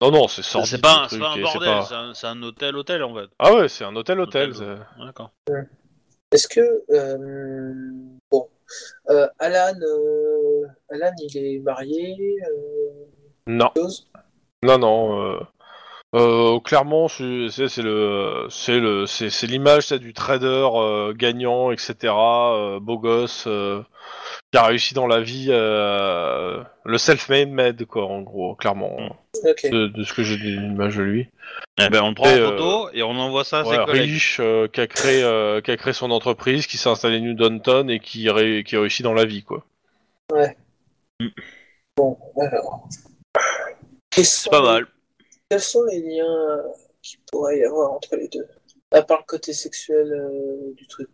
Non, 0.00 0.10
non, 0.10 0.26
c'est 0.28 0.42
sorti. 0.42 0.70
c'est 0.70 0.80
pas, 0.82 1.04
un- 1.04 1.08
ce 1.08 1.16
c'est 1.16 1.20
truc, 1.20 1.22
pas 1.22 1.28
un 1.28 1.32
et 1.32 1.36
c'est 1.36 1.42
bordel, 1.42 1.68
pas- 1.70 1.82
c'est 1.84 1.94
un, 1.94 2.14
c'est 2.14 2.26
un 2.26 2.42
hôtel, 2.42 2.76
hôtel 2.76 3.02
en 3.04 3.14
fait. 3.14 3.28
Ah 3.38 3.54
ouais, 3.54 3.68
c'est 3.68 3.84
un 3.84 3.94
hôtel, 3.94 4.18
hôtel. 4.20 4.50
Hôtel. 4.50 4.76
c'est- 4.98 5.04
D'accord. 5.04 5.30
Est-ce 6.32 6.48
que 6.48 6.82
euh, 6.90 7.72
bon, 8.30 8.48
euh, 9.10 9.26
Alan, 9.38 9.78
euh, 9.80 10.66
Alan, 10.90 11.12
il 11.18 11.36
est 11.36 11.58
marié. 11.60 12.36
Euh, 12.48 13.04
Non. 13.46 13.70
Non, 14.62 14.78
non. 14.78 15.40
Clairement, 16.60 17.08
c'est 17.08 17.22
le, 17.24 18.46
c'est 18.48 18.78
le, 18.80 19.06
c'est 19.06 19.46
l'image 19.46 19.88
c'est 19.88 19.98
du 19.98 20.14
trader 20.14 20.68
gagnant, 21.14 21.70
etc. 21.70 22.12
beau 22.80 22.98
gosse, 22.98 23.46
qui 24.56 24.62
a 24.62 24.66
réussi 24.66 24.94
dans 24.94 25.06
la 25.06 25.20
vie, 25.20 25.48
euh, 25.50 26.62
le 26.84 26.96
self-made 26.98 27.50
made 27.50 27.84
quoi, 27.84 28.06
en 28.06 28.22
gros, 28.22 28.54
clairement, 28.54 28.96
Ok. 29.44 29.68
de, 29.70 29.88
de 29.88 30.02
ce 30.02 30.14
que 30.14 30.22
j'ai 30.22 30.38
d'image 30.38 30.96
de 30.96 31.02
lui. 31.02 31.28
Eh 31.78 31.90
ben, 31.90 32.02
on 32.02 32.14
prend 32.14 32.26
Et, 32.26 32.32
en 32.32 32.36
euh, 32.38 32.50
photo 32.50 32.88
et 32.94 33.02
on 33.02 33.10
envoie 33.10 33.44
ça 33.44 33.60
à 33.60 33.64
Ouais, 33.64 33.76
ses 33.76 33.84
collègues. 33.84 34.10
riche, 34.10 34.38
euh, 34.40 34.66
qui 34.66 34.80
a 34.80 34.86
créé, 34.86 35.22
euh, 35.22 35.60
qui 35.60 35.70
a 35.72 35.76
créé 35.76 35.92
son 35.92 36.10
entreprise, 36.10 36.66
qui 36.66 36.78
s'est 36.78 36.88
installé 36.88 37.16
à 37.18 37.20
New 37.20 37.34
Downton 37.34 37.90
et 37.90 38.00
qui, 38.00 38.30
ré- 38.30 38.64
qui 38.64 38.78
réussit 38.78 39.04
dans 39.04 39.12
la 39.12 39.26
vie, 39.26 39.42
quoi. 39.42 39.62
Bon, 41.98 42.16
alors. 42.40 42.88
Quels 44.10 44.24
C'est 44.24 44.44
sont 44.44 44.50
pas 44.50 44.60
les- 44.60 44.66
mal. 44.66 44.86
Quels 45.50 45.60
sont 45.60 45.84
les 45.84 46.00
liens 46.00 46.62
qu'il 47.02 47.20
pourrait 47.30 47.58
y 47.58 47.64
avoir 47.64 47.92
entre 47.92 48.16
les 48.16 48.28
deux? 48.28 48.46
À 48.90 49.02
part 49.02 49.18
le 49.18 49.24
côté 49.26 49.52
sexuel 49.52 50.10
euh, 50.12 50.74
du 50.76 50.86
truc. 50.86 51.08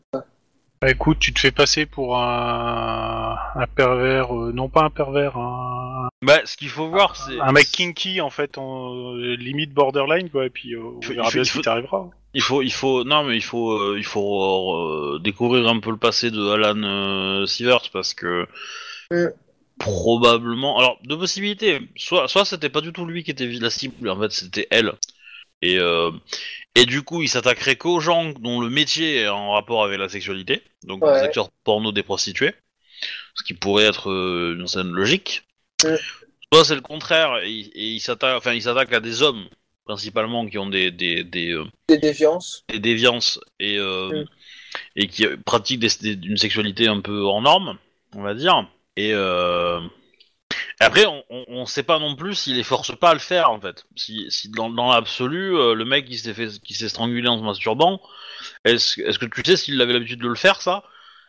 Bah, 0.83 0.91
écoute, 0.91 1.21
tu 1.21 1.33
te 1.33 1.39
fais 1.39 1.53
passer 1.53 1.87
pour 1.87 2.19
un, 2.19 3.37
un 3.55 3.67
pervers, 3.69 4.37
euh, 4.37 4.53
non 4.53 4.69
pas 4.69 4.83
un 4.83 4.91
pervers, 4.91 5.37
un, 5.37 6.09
Bah, 6.23 6.41
ce 6.45 6.57
qu'il 6.57 6.69
faut 6.71 6.89
voir, 6.89 7.15
c'est. 7.15 7.39
un 7.41 7.53
mec 7.53 7.69
kinky 7.71 8.21
en 8.21 8.31
fait, 8.31 8.59
en 8.59 9.15
euh, 9.15 9.37
limite 9.37 9.73
borderline 9.73 10.29
quoi, 10.29 10.45
et 10.47 10.51
puis 10.51 10.75
euh, 10.75 10.81
on 10.83 10.99
Il 11.01 11.07
faut- 11.07 11.13
verra 11.15 11.27
il 11.29 11.31
faut- 11.31 11.33
bien 11.35 11.43
il 11.43 11.47
ce 11.47 11.53
faut- 11.53 11.59
qui 11.61 11.65
t'arrivera. 11.65 12.11
Il 12.35 12.43
faut, 12.43 12.63
il 12.63 12.73
faut, 12.73 13.05
non, 13.05 13.23
mais 13.23 13.37
il 13.37 13.43
faut, 13.45 13.71
euh, 13.79 13.95
il 13.97 14.05
faut 14.05 14.75
euh, 14.75 15.21
découvrir 15.23 15.69
un 15.69 15.79
peu 15.79 15.91
le 15.91 15.99
passé 15.99 16.33
de 16.33 16.49
Alan 16.49 16.83
euh, 16.83 17.47
Sivers 17.47 17.83
parce 17.93 18.13
que 18.15 18.49
Mm. 19.13 19.27
probablement, 19.79 20.79
alors 20.81 20.99
deux 21.05 21.19
possibilités. 21.19 21.79
Soit, 21.97 22.27
soit 22.27 22.45
c'était 22.45 22.71
pas 22.71 22.81
du 22.81 22.93
tout 22.93 23.05
lui 23.07 23.23
qui 23.23 23.31
était 23.31 23.47
la 23.47 23.71
cible, 23.71 24.09
en 24.09 24.19
fait 24.19 24.33
c'était 24.33 24.67
elle. 24.71 24.95
Et 25.63 25.79
euh, 25.79 26.11
et 26.75 26.87
du 26.87 27.03
coup, 27.03 27.23
il 27.23 27.29
s'attaquerait 27.29 27.77
qu'aux 27.77 28.01
gens 28.01 28.31
dont 28.41 28.61
le 28.61 28.69
métier 28.71 29.19
est 29.23 29.29
en 29.29 29.53
rapport 29.53 29.85
avec 29.85 29.99
la 29.99 30.09
sexualité, 30.09 30.63
donc 30.85 31.05
Ouais. 31.05 31.15
les 31.15 31.21
acteurs 31.21 31.51
porno 31.65 31.93
des 31.93 32.03
prostituées, 32.03 32.55
ce 33.35 33.45
qui 33.45 33.55
pourrait 33.55 33.85
être 33.85 34.11
euh, 34.11 34.57
une 34.59 34.67
scène 34.67 34.91
logique. 34.91 35.43
Mm. 35.85 35.95
Soit 36.53 36.65
c'est 36.65 36.75
le 36.75 36.81
contraire, 36.81 37.39
et, 37.43 37.51
il- 37.51 37.71
et 37.75 37.87
il 37.93 38.01
s'attaque, 38.01 38.37
enfin 38.37 38.57
à 38.93 39.01
des 39.01 39.23
hommes 39.23 39.47
principalement 39.85 40.47
qui 40.47 40.59
ont 40.59 40.69
des 40.69 40.91
des, 40.91 41.25
des 41.25 41.53
euh, 41.53 41.65
Des 41.89 41.99
déviances. 41.99 42.65
des 42.69 42.79
déviances 42.79 43.39
et, 43.61 43.77
euh, 43.79 44.23
Mm. 44.23 44.27
et 44.97 45.07
qui 45.09 45.27
pratiquent 45.45 45.81
des, 45.81 45.89
des- 46.15 46.27
une 46.27 46.37
sexualité 46.39 46.89
un 46.89 47.01
peu 47.01 47.21
hors 47.21 47.43
norme, 47.43 47.79
on 48.17 48.23
va 48.23 48.35
dire. 48.35 48.67
Et 48.97 49.13
euh, 49.13 49.81
après, 50.83 51.07
on, 51.07 51.23
on 51.49 51.67
sait 51.67 51.83
pas 51.83 51.99
non 51.99 52.17
plus 52.17 52.35
s'il 52.35 52.57
les 52.57 52.63
force 52.63 52.97
pas 52.97 53.11
à 53.11 53.15
le 53.15 53.21
faire 53.21 53.51
en 53.51 53.61
fait. 53.61 53.85
Si, 53.97 54.27
si 54.31 54.49
dans, 54.51 54.71
dans 54.71 54.91
l'absolu, 54.93 55.57
euh, 55.57 55.75
le 55.75 55.85
mec 55.85 56.07
qui 56.07 56.19
s'est 56.19 56.35
fait, 56.35 56.49
qui 56.63 56.75
s'est 56.75 56.89
strangulé 56.89 57.29
en 57.29 57.39
se 57.39 57.43
masturbant, 57.43 58.01
est-ce 58.65 59.01
est-ce 59.01 59.19
que 59.19 59.27
tu 59.27 59.43
sais 59.45 59.57
s'il 59.57 59.81
avait 59.81 59.93
l'habitude 59.93 60.21
de 60.21 60.29
le 60.29 60.35
faire 60.35 60.61
ça? 60.61 60.85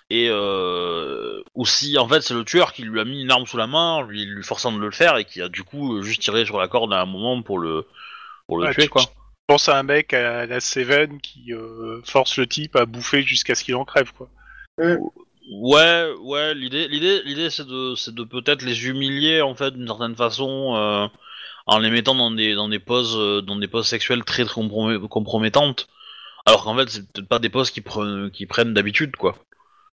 Et 0.09 0.27
euh, 0.29 1.41
ou 1.55 1.65
si 1.65 1.97
en 1.97 2.07
fait 2.07 2.21
c'est 2.21 2.33
le 2.33 2.43
tueur 2.43 2.73
qui 2.73 2.83
lui 2.83 2.99
a 2.99 3.05
mis 3.05 3.21
une 3.23 3.31
arme 3.31 3.45
sous 3.47 3.57
la 3.57 3.67
main, 3.67 4.05
lui, 4.05 4.25
lui 4.25 4.43
forçant 4.43 4.71
de 4.71 4.79
le 4.79 4.91
faire 4.91 5.17
et 5.17 5.25
qui 5.25 5.41
a 5.41 5.49
du 5.49 5.63
coup 5.63 6.01
juste 6.03 6.21
tiré 6.21 6.45
sur 6.45 6.59
la 6.59 6.67
corde 6.67 6.93
à 6.93 7.01
un 7.01 7.05
moment 7.05 7.41
pour 7.41 7.59
le 7.59 7.85
pour 8.47 8.57
le 8.57 8.65
Ouais, 8.65 8.73
tuer 8.73 8.83
tu- 8.83 8.89
quoi. 8.89 9.01
Je 9.01 9.07
pense 9.47 9.67
à 9.67 9.77
un 9.77 9.83
mec 9.83 10.13
à 10.13 10.45
la 10.45 10.59
Seven 10.59 11.19
qui 11.19 11.53
euh, 11.53 12.01
force 12.05 12.37
le 12.37 12.47
type 12.47 12.75
à 12.75 12.85
bouffer 12.85 13.23
jusqu'à 13.23 13.55
ce 13.55 13.63
qu'il 13.63 13.75
en 13.75 13.83
crève, 13.85 14.11
quoi. 14.13 14.29
Ouais, 15.51 16.09
ouais, 16.21 16.53
l'idée, 16.53 16.87
l'idée, 16.87 17.21
l'idée, 17.23 17.49
c'est 17.49 17.67
de, 17.67 17.95
c'est 17.95 18.15
de 18.15 18.23
peut-être 18.23 18.61
les 18.63 18.87
humilier 18.87 19.41
en 19.41 19.55
fait 19.55 19.71
d'une 19.71 19.87
certaine 19.87 20.15
façon, 20.15 20.73
euh, 20.75 21.07
en 21.65 21.79
les 21.79 21.89
mettant 21.89 22.15
dans 22.15 22.31
des, 22.31 22.55
dans 22.55 22.69
des 22.69 22.79
poses, 22.79 23.17
euh, 23.17 23.41
dans 23.41 23.57
des 23.57 23.67
poses 23.67 23.87
sexuelles 23.87 24.23
très, 24.23 24.45
très 24.45 24.61
compromet- 24.61 25.05
compromettantes, 25.09 25.87
alors 26.45 26.63
qu'en 26.65 26.75
fait 26.77 26.89
c'est 26.89 27.11
peut-être 27.11 27.29
pas 27.29 27.39
des 27.39 27.49
poses 27.49 27.71
qui 27.71 27.81
prennent, 27.81 28.31
qui 28.31 28.45
prennent 28.47 28.73
d'habitude 28.73 29.15
quoi. 29.17 29.37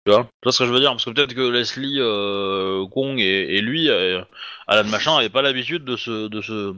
Tu 0.07 0.13
vois, 0.13 0.25
tu 0.25 0.31
vois 0.45 0.53
ce 0.53 0.61
que 0.61 0.67
je 0.67 0.73
veux 0.73 0.81
dire? 0.81 0.93
Parce 0.93 1.05
que 1.07 1.11
peut-être 1.11 1.35
que 1.35 1.43
Leslie 1.51 1.97
euh, 2.01 2.87
Kong 2.89 3.21
et, 3.21 3.57
et 3.59 3.63
lui, 3.63 3.91
euh, 3.91 4.23
Alan 4.69 4.89
Machin, 4.91 5.17
avaient 5.19 5.31
pas 5.31 5.43
l'habitude 5.43 5.85
de 5.85 5.97
se, 5.97 6.29
de 6.29 6.43
se, 6.43 6.75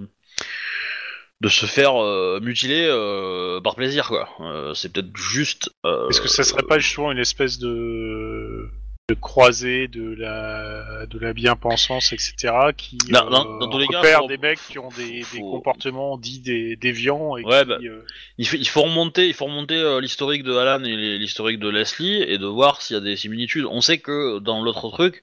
de 1.40 1.48
se 1.48 1.66
faire 1.66 1.96
euh, 2.02 2.38
mutiler 2.42 2.86
euh, 2.88 3.60
par 3.60 3.74
plaisir 3.74 4.08
quoi. 4.08 4.28
Euh, 4.40 4.74
c'est 4.74 4.92
peut-être 4.92 5.16
juste. 5.16 5.70
euh, 5.86 6.08
Est-ce 6.08 6.20
que 6.20 6.28
ça 6.28 6.44
serait 6.44 6.62
pas 6.62 6.78
justement 6.78 7.12
une 7.12 7.18
espèce 7.18 7.58
de 7.58 8.68
de 9.08 9.14
croisée 9.14 9.88
de 9.88 10.14
la 10.14 11.06
de 11.06 11.18
la 11.18 11.32
bien-pensance, 11.32 12.12
etc., 12.12 12.54
qui 12.76 12.96
dans- 12.98 13.24
euh, 13.28 13.58
dans 13.58 13.68
tous 13.68 13.78
les 13.78 13.88
cas, 13.88 13.98
repère 13.98 14.20
faut- 14.20 14.28
des 14.28 14.38
mecs 14.38 14.60
qui 14.68 14.78
ont 14.78 14.90
des, 14.90 15.24
des 15.32 15.40
comportements 15.40 16.16
dits 16.16 16.38
des 16.40 16.76
déviants 16.76 17.36
et 17.36 17.42
Ouais, 17.44 17.62
qui, 17.62 17.68
bah, 17.68 17.78
euh, 17.82 18.04
Il 18.38 18.46
faut, 18.46 18.56
il 18.56 18.68
faut 18.68 18.82
remonter, 18.82 19.26
il 19.26 19.34
faut 19.34 19.46
remonter 19.46 19.74
euh, 19.74 20.00
l'historique 20.00 20.44
de 20.44 20.54
Alan 20.54 20.84
et 20.84 21.18
l'historique 21.18 21.58
de 21.58 21.68
Leslie 21.68 22.22
et 22.22 22.38
de 22.38 22.46
voir 22.46 22.82
s'il 22.82 22.94
y 22.94 22.98
a 22.98 23.02
des 23.02 23.16
similitudes. 23.16 23.64
On 23.68 23.80
sait 23.80 23.98
que 23.98 24.38
dans 24.38 24.62
l'autre 24.62 24.88
truc, 24.90 25.22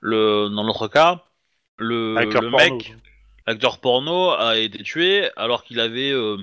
le, 0.00 0.48
dans 0.48 0.64
l'autre 0.64 0.88
cas, 0.88 1.22
le, 1.76 2.14
le 2.40 2.50
mec. 2.50 2.94
L'acteur 3.48 3.78
porno, 3.78 4.30
a 4.32 4.58
été 4.58 4.82
tué 4.82 5.30
alors 5.36 5.64
qu'il 5.64 5.80
avait, 5.80 6.12
euh, 6.12 6.36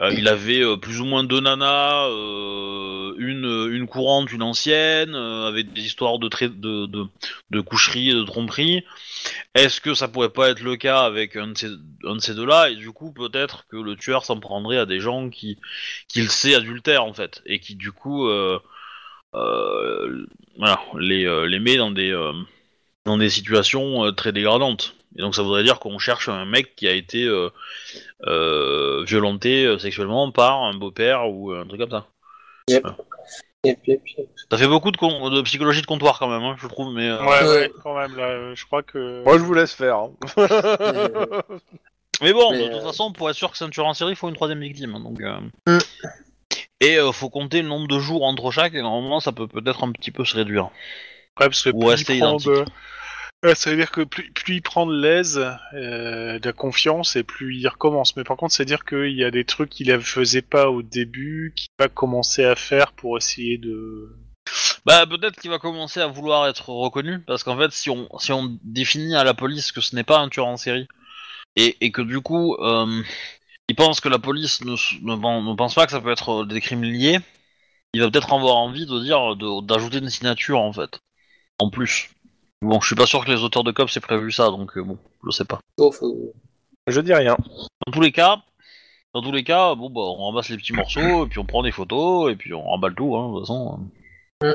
euh, 0.00 0.10
il 0.16 0.28
avait 0.28 0.62
euh, 0.62 0.78
plus 0.78 1.00
ou 1.02 1.04
moins 1.04 1.24
deux 1.24 1.40
nanas, 1.40 2.08
une, 3.18 3.68
une 3.70 3.86
courante, 3.86 4.32
une 4.32 4.42
ancienne, 4.42 5.14
avec 5.14 5.74
des 5.74 5.82
histoires 5.82 6.18
de, 6.18 6.28
de, 6.28 6.86
de, 7.50 7.62
et 8.10 8.14
de 8.14 8.24
tromperie. 8.24 8.82
Est-ce 9.54 9.82
que 9.82 9.92
ça 9.92 10.08
pourrait 10.08 10.30
pas 10.30 10.48
être 10.48 10.62
le 10.62 10.76
cas 10.76 11.00
avec 11.00 11.36
un 11.36 11.48
de 11.48 11.58
ces, 11.58 11.68
de 11.68 12.34
deux-là? 12.34 12.70
Et 12.70 12.76
du 12.76 12.92
coup, 12.92 13.12
peut-être 13.12 13.66
que 13.68 13.76
le 13.76 13.94
tueur 13.94 14.24
s'en 14.24 14.40
prendrait 14.40 14.78
à 14.78 14.86
des 14.86 15.00
gens 15.00 15.28
qui, 15.28 15.58
qu'il 16.08 16.30
sait 16.30 16.54
adultère 16.54 17.04
en 17.04 17.12
fait, 17.12 17.42
et 17.44 17.60
qui 17.60 17.74
du 17.76 17.92
coup, 17.92 18.26
voilà, 19.32 20.80
les, 20.98 21.46
les 21.46 21.60
met 21.60 21.76
dans 21.76 21.90
des, 21.90 22.12
dans 23.04 23.18
des 23.18 23.28
situations 23.28 24.10
très 24.14 24.32
dégradantes. 24.32 24.96
Et 25.16 25.20
donc 25.22 25.34
ça 25.34 25.42
voudrait 25.42 25.62
dire 25.62 25.78
qu'on 25.78 25.98
cherche 25.98 26.28
un 26.28 26.44
mec 26.44 26.74
qui 26.76 26.88
a 26.88 26.92
été 26.92 27.24
euh, 27.24 27.50
euh, 28.26 29.04
violenté 29.04 29.64
euh, 29.66 29.78
sexuellement 29.78 30.30
par 30.30 30.62
un 30.62 30.74
beau-père 30.74 31.28
ou 31.30 31.52
un 31.52 31.66
truc 31.66 31.80
comme 31.80 31.90
ça. 31.90 32.06
Yep, 33.64 33.78
yep, 33.86 34.00
yep. 34.18 34.28
Ça 34.50 34.58
fait 34.58 34.66
beaucoup 34.66 34.90
de, 34.90 34.96
con- 34.96 35.30
de 35.30 35.40
psychologie 35.42 35.82
de 35.82 35.86
comptoir 35.86 36.18
quand 36.18 36.28
même, 36.28 36.42
hein, 36.42 36.56
je 36.60 36.66
trouve, 36.66 36.92
mais... 36.92 37.08
euh, 37.08 37.20
Ouais, 37.22 37.42
Ouais. 37.42 37.48
ouais, 37.60 37.72
quand 37.82 37.96
même, 37.96 38.16
là, 38.16 38.54
je 38.54 38.64
crois 38.66 38.82
que... 38.82 39.22
Moi, 39.24 39.38
je 39.38 39.42
vous 39.44 39.54
laisse 39.54 39.72
faire. 39.72 39.96
hein. 39.98 40.10
Mais 42.20 42.32
bon, 42.32 42.50
Mais, 42.52 42.68
de 42.68 42.74
toute 42.74 42.82
façon, 42.82 43.12
pour 43.12 43.28
être 43.30 43.36
sûr 43.36 43.50
que 43.50 43.56
c'est 43.56 43.64
un 43.64 43.70
tueur 43.70 43.86
en 43.86 43.94
série, 43.94 44.12
il 44.12 44.16
faut 44.16 44.28
une 44.28 44.34
troisième 44.34 44.60
victime. 44.60 44.94
hein, 44.94 45.00
Donc, 45.00 45.20
euh. 45.20 45.38
Mm. 45.66 45.78
Et 46.80 46.98
euh, 46.98 47.12
faut 47.12 47.30
compter 47.30 47.62
le 47.62 47.68
nombre 47.68 47.88
de 47.88 47.98
jours 47.98 48.24
entre 48.24 48.50
chaque, 48.50 48.74
et 48.74 48.82
normalement, 48.82 49.20
ça 49.20 49.32
peut 49.32 49.46
peut-être 49.48 49.84
un 49.84 49.92
petit 49.92 50.10
peu 50.10 50.24
se 50.24 50.36
réduire. 50.36 50.64
Ouais, 51.40 51.46
parce 51.46 51.62
que 51.62 51.70
Ou 51.70 51.86
rester 51.86 52.16
identique. 52.16 52.48
de... 52.48 52.64
Ça 53.56 53.70
veut 53.70 53.76
dire 53.76 53.90
que 53.90 54.02
plus, 54.02 54.54
il 54.54 54.62
prend 54.62 54.86
de 54.86 54.94
l'aise, 54.94 55.44
euh, 55.74 56.38
de 56.38 56.46
la 56.46 56.52
confiance, 56.52 57.16
et 57.16 57.24
plus 57.24 57.56
il 57.56 57.66
recommence. 57.66 58.14
Mais 58.14 58.22
par 58.22 58.36
contre, 58.36 58.54
c'est 58.54 58.64
dire 58.64 58.84
qu'il 58.84 59.16
y 59.16 59.24
a 59.24 59.32
des 59.32 59.44
trucs 59.44 59.70
qu'il 59.70 59.88
ne 59.88 59.98
faisait 59.98 60.42
pas 60.42 60.70
au 60.70 60.82
début, 60.82 61.52
qu'il 61.56 61.68
va 61.76 61.88
commencer 61.88 62.44
à 62.44 62.54
faire 62.54 62.92
pour 62.92 63.16
essayer 63.16 63.58
de... 63.58 64.16
Bah, 64.86 65.06
peut-être 65.08 65.40
qu'il 65.40 65.50
va 65.50 65.58
commencer 65.58 66.00
à 66.00 66.06
vouloir 66.06 66.46
être 66.46 66.68
reconnu, 66.68 67.18
parce 67.20 67.42
qu'en 67.42 67.58
fait, 67.58 67.72
si 67.72 67.90
on, 67.90 68.08
si 68.20 68.30
on 68.30 68.58
définit 68.62 69.16
à 69.16 69.24
la 69.24 69.34
police 69.34 69.72
que 69.72 69.80
ce 69.80 69.96
n'est 69.96 70.04
pas 70.04 70.20
un 70.20 70.28
tueur 70.28 70.46
en 70.46 70.56
série, 70.56 70.86
et, 71.56 71.76
et 71.80 71.90
que 71.90 72.02
du 72.02 72.20
coup, 72.20 72.54
euh, 72.60 73.02
il 73.68 73.74
pense 73.74 74.00
que 74.00 74.08
la 74.08 74.20
police 74.20 74.64
ne, 74.64 74.72
ne, 75.02 75.16
ne 75.50 75.56
pense 75.56 75.74
pas 75.74 75.86
que 75.86 75.92
ça 75.92 76.00
peut 76.00 76.12
être 76.12 76.44
des 76.44 76.60
crimes 76.60 76.84
liés, 76.84 77.18
il 77.94 78.02
va 78.02 78.10
peut-être 78.10 78.32
avoir 78.32 78.56
envie 78.56 78.86
de 78.86 79.00
dire 79.00 79.36
d'ajouter 79.62 79.98
une 79.98 80.10
signature 80.10 80.60
en 80.60 80.72
fait, 80.72 81.00
en 81.58 81.70
plus. 81.70 82.08
Bon, 82.62 82.80
je 82.80 82.86
suis 82.86 82.94
pas 82.96 83.06
sûr 83.06 83.24
que 83.24 83.30
les 83.30 83.42
auteurs 83.42 83.64
de 83.64 83.72
COP 83.72 83.90
aient 83.94 84.00
prévu 84.00 84.30
ça, 84.32 84.46
donc 84.48 84.76
euh, 84.78 84.82
bon, 84.82 84.96
je 85.26 85.30
sais 85.30 85.44
pas. 85.44 85.58
Sauf, 85.78 86.02
euh, 86.02 86.32
Je 86.86 87.00
dis 87.00 87.12
rien. 87.12 87.36
Dans 87.86 87.92
tous 87.92 88.00
les 88.00 88.12
cas, 88.12 88.40
dans 89.14 89.20
tous 89.20 89.32
les 89.32 89.44
cas, 89.44 89.74
bon 89.74 89.90
bah 89.90 90.00
on 90.00 90.26
ramasse 90.26 90.48
les 90.48 90.56
petits 90.56 90.72
morceaux 90.72 91.26
et 91.26 91.28
puis 91.28 91.38
on 91.40 91.44
prend 91.44 91.62
des 91.62 91.72
photos 91.72 92.32
et 92.32 92.36
puis 92.36 92.54
on 92.54 92.62
remballe 92.62 92.94
tout, 92.94 93.16
hein, 93.16 93.28
de 93.28 93.38
toute 93.38 93.42
façon. 93.46 93.80
Mm. 94.42 94.52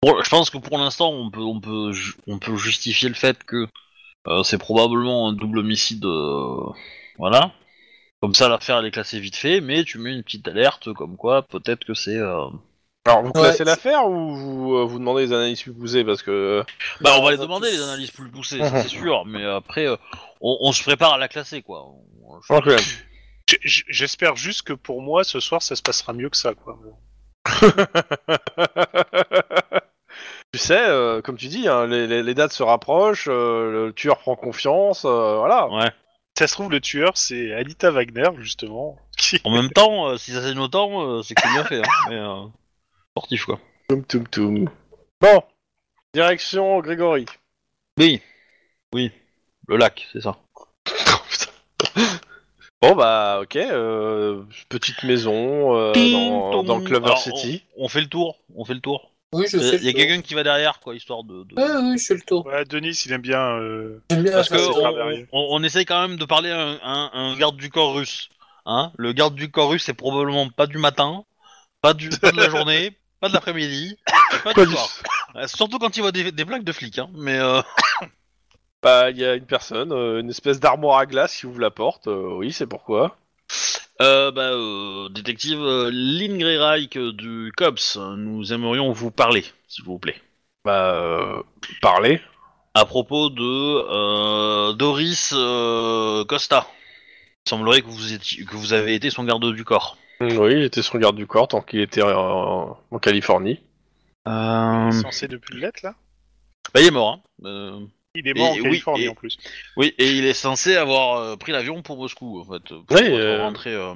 Pour- 0.00 0.22
je 0.24 0.30
pense 0.30 0.50
que 0.50 0.58
pour 0.58 0.78
l'instant 0.78 1.10
on 1.10 1.30
peut 1.30 1.40
on 1.42 1.60
peut 1.60 1.92
ju- 1.92 2.14
on 2.26 2.38
peut 2.38 2.56
justifier 2.56 3.08
le 3.08 3.14
fait 3.14 3.42
que 3.44 3.66
euh, 4.26 4.42
c'est 4.42 4.58
probablement 4.58 5.28
un 5.28 5.32
double 5.32 5.58
homicide, 5.60 6.04
euh, 6.04 6.56
voilà. 7.18 7.52
Comme 8.20 8.34
ça 8.34 8.48
l'affaire 8.48 8.78
elle 8.78 8.86
est 8.86 8.90
classée 8.90 9.20
vite 9.20 9.36
fait, 9.36 9.60
mais 9.60 9.84
tu 9.84 9.98
mets 9.98 10.12
une 10.12 10.24
petite 10.24 10.46
alerte 10.48 10.92
comme 10.92 11.16
quoi 11.16 11.42
peut-être 11.42 11.84
que 11.84 11.94
c'est. 11.94 12.18
euh, 12.18 12.46
Alors, 13.08 13.22
vous 13.22 13.32
classez 13.32 13.64
l'affaire 13.64 14.06
ou 14.06 14.34
vous, 14.34 14.74
euh, 14.76 14.84
vous 14.84 14.98
demandez 14.98 15.26
des 15.26 15.32
analyses 15.32 15.62
plus 15.62 15.72
poussées 15.72 16.04
Parce 16.04 16.22
que. 16.22 16.62
Bah 17.00 17.12
on 17.18 17.22
va 17.24 17.30
les 17.30 17.38
demander 17.38 17.70
les 17.70 17.80
analyses 17.82 18.10
plus 18.10 18.28
poussées, 18.30 18.58
ça, 18.58 18.82
c'est 18.82 18.88
sûr, 19.00 19.24
mais 19.24 19.44
après 19.44 19.86
euh, 19.86 19.96
on, 20.40 20.58
on 20.60 20.72
se 20.72 20.82
prépare 20.82 21.14
à 21.14 21.18
la 21.18 21.28
classer 21.28 21.62
quoi. 21.62 21.86
On- 21.86 22.40
je- 22.46 22.52
Ok. 22.54 22.68
J- 23.48 23.56
j- 23.64 23.84
J'espère 23.88 24.36
juste 24.36 24.60
que 24.62 24.74
pour 24.74 25.00
moi, 25.00 25.24
ce 25.24 25.40
soir, 25.40 25.62
ça 25.62 25.74
se 25.74 25.80
passera 25.82 26.12
mieux 26.12 26.28
que 26.28 26.36
ça, 26.36 26.52
quoi. 26.54 26.78
tu 30.52 30.58
sais, 30.58 30.78
euh, 30.78 31.22
comme 31.22 31.36
tu 31.38 31.46
dis, 31.48 31.66
hein, 31.68 31.86
les, 31.86 32.06
les- 32.06 32.22
les 32.22 32.34
dates 32.34 32.52
se 32.52 32.62
rapprochent, 32.62 33.28
euh, 33.30 33.86
le 33.86 33.92
tueur 33.94 34.18
prend 34.18 34.36
confiance, 34.36 35.04
euh, 35.06 35.36
voilà. 35.38 35.68
Ouais. 35.70 35.90
Ça 36.38 36.46
se 36.46 36.52
trouve, 36.52 36.70
le 36.70 36.80
tueur, 36.80 37.12
c'est 37.16 37.52
Anita 37.54 37.90
Wagner, 37.90 38.28
justement. 38.38 38.96
qui- 39.16 39.40
En 39.44 39.50
même 39.50 39.70
temps, 39.70 40.08
euh, 40.10 40.16
si 40.18 40.32
ça 40.32 40.42
saigne 40.42 40.58
autant, 40.58 41.02
euh, 41.02 41.22
c'est 41.22 41.34
que 41.34 41.42
c'est 41.42 41.52
bien 41.52 41.64
fait. 41.64 41.78
Hein, 41.80 41.90
mais, 42.10 42.16
euh, 42.16 42.44
sportif 43.18 43.44
quoi. 43.46 43.58
Toum 43.88 44.04
toum 44.04 44.26
toum. 44.28 44.70
Bon, 45.20 45.42
direction 46.14 46.80
Grégory. 46.80 47.26
Oui, 47.98 48.22
oui, 48.94 49.10
le 49.66 49.76
lac, 49.76 50.06
c'est 50.12 50.20
ça. 50.20 50.36
Bon 52.80 52.94
bah 52.94 53.40
ok, 53.42 53.56
euh, 53.56 54.44
petite 54.68 55.02
maison 55.02 55.76
euh, 55.76 55.92
dans, 55.92 56.62
dans 56.62 56.80
Clover 56.80 57.06
Alors, 57.06 57.18
City. 57.18 57.64
On, 57.76 57.86
on 57.86 57.88
fait 57.88 58.00
le 58.02 58.06
tour, 58.06 58.38
on 58.54 58.64
fait 58.64 58.74
le 58.74 58.78
tour. 58.80 59.10
Oui, 59.34 59.46
je 59.48 59.56
Il 59.56 59.62
fais 59.80 59.84
y 59.84 59.88
a 59.88 59.92
quelqu'un 59.92 60.22
qui 60.22 60.34
va 60.34 60.44
derrière, 60.44 60.78
quoi, 60.78 60.94
histoire 60.94 61.24
de. 61.24 61.42
de- 61.42 61.56
Ouais, 61.56 61.76
oui, 61.90 61.98
je 61.98 62.06
fais 62.06 62.14
le 62.14 62.20
tour. 62.20 62.46
Ouais, 62.46 62.64
Denis, 62.64 62.90
il 63.04 63.12
aime 63.12 63.20
bien. 63.20 63.58
euh, 63.58 64.00
J'aime 64.12 64.22
bien 64.22 64.32
Parce 64.32 64.48
que 64.48 64.56
on, 64.58 65.26
on- 65.32 65.56
on 65.56 65.62
essaye 65.64 65.86
quand 65.86 66.06
même 66.06 66.18
de 66.18 66.24
parler 66.24 66.50
à 66.52 66.60
un, 66.60 66.74
à 66.76 66.88
un- 66.88 67.10
un 67.32 67.36
garde 67.36 67.56
du 67.56 67.68
corps 67.68 67.94
russe. 67.96 68.28
Hein 68.64 68.92
le 68.96 69.12
garde 69.12 69.34
du 69.34 69.50
corps 69.50 69.70
russe, 69.70 69.82
c'est 69.84 69.92
probablement 69.94 70.48
pas 70.48 70.68
du 70.68 70.78
matin, 70.78 71.24
pas, 71.82 71.94
du, 71.94 72.10
pas 72.10 72.30
de 72.30 72.36
la 72.36 72.48
journée, 72.48 72.96
pas 73.20 73.28
de 73.28 73.34
l'après-midi, 73.34 73.96
pas 74.44 74.54
du- 74.66 74.72
soir. 74.72 74.88
Euh, 75.36 75.46
Surtout 75.46 75.78
quand 75.78 75.96
il 75.96 76.00
voit 76.00 76.12
des, 76.12 76.32
des 76.32 76.44
plaques 76.44 76.64
de 76.64 76.72
flics. 76.72 76.98
Hein, 76.98 77.10
mais 77.14 77.38
euh, 77.38 77.60
Bah 78.82 79.10
il 79.10 79.18
y 79.18 79.24
a 79.24 79.34
une 79.34 79.46
personne, 79.46 79.92
euh, 79.92 80.20
une 80.20 80.30
espèce 80.30 80.60
d'armoire 80.60 80.98
à 80.98 81.06
glace 81.06 81.36
qui 81.36 81.46
ouvre 81.46 81.60
la 81.60 81.70
porte. 81.70 82.06
euh, 82.06 82.34
oui, 82.36 82.52
c'est 82.52 82.66
pourquoi. 82.66 83.16
euh, 84.00 84.30
bah, 84.30 84.52
euh, 84.52 85.08
détective 85.08 85.60
euh, 85.60 85.90
Lynn 85.92 86.38
Greyreich 86.38 86.96
euh, 86.96 87.12
du 87.12 87.50
COPS, 87.56 87.96
nous 88.16 88.52
aimerions 88.52 88.92
vous 88.92 89.10
parler, 89.10 89.44
s'il 89.66 89.84
vous 89.84 89.98
plaît. 89.98 90.20
Bah 90.64 90.94
euh, 90.94 91.42
parler. 91.82 92.20
à 92.74 92.84
propos 92.84 93.30
de 93.30 93.42
euh, 93.42 94.72
Doris 94.74 95.32
euh, 95.34 96.24
Costa. 96.24 96.68
Il 97.46 97.50
semblerait 97.50 97.80
que 97.82 97.86
vous, 97.88 98.12
étiez, 98.12 98.44
que 98.44 98.54
vous 98.56 98.72
avez 98.74 98.94
été 98.94 99.10
son 99.10 99.24
garde 99.24 99.52
du 99.54 99.64
corps. 99.64 99.96
Oui, 100.20 100.52
il 100.54 100.62
était 100.64 100.82
sur 100.82 100.96
le 100.96 101.02
garde 101.02 101.16
du 101.16 101.26
corps 101.26 101.48
tant 101.48 101.60
qu'il 101.60 101.80
était 101.80 102.02
en, 102.02 102.76
en 102.90 102.98
Californie. 102.98 103.60
Euh... 104.26 104.88
il 104.92 104.96
est 104.98 105.02
censé 105.02 105.28
depuis 105.28 105.54
le 105.54 105.60
lettre, 105.60 105.80
là 105.82 105.94
Bah, 106.74 106.80
il 106.80 106.86
est 106.86 106.90
mort. 106.90 107.20
Hein. 107.44 107.46
Euh, 107.46 107.80
Il 108.14 108.26
est 108.26 108.34
mort 108.34 108.48
Et- 108.48 108.50
en 108.50 108.54
oui, 108.56 108.62
Californie, 108.62 109.04
et- 109.04 109.08
en 109.08 109.14
plus. 109.14 109.38
Oui, 109.76 109.94
et 109.98 110.10
il 110.12 110.24
est 110.24 110.34
censé 110.34 110.76
avoir 110.76 111.18
euh, 111.18 111.36
pris 111.36 111.52
l'avion 111.52 111.82
pour 111.82 111.96
Moscou, 111.96 112.40
en 112.40 112.44
fait. 112.44 112.68
Pour 112.68 112.96
Oui, 112.96 113.02
euh, 113.08 113.42
rentrer. 113.42 113.72
euh, 113.74 113.94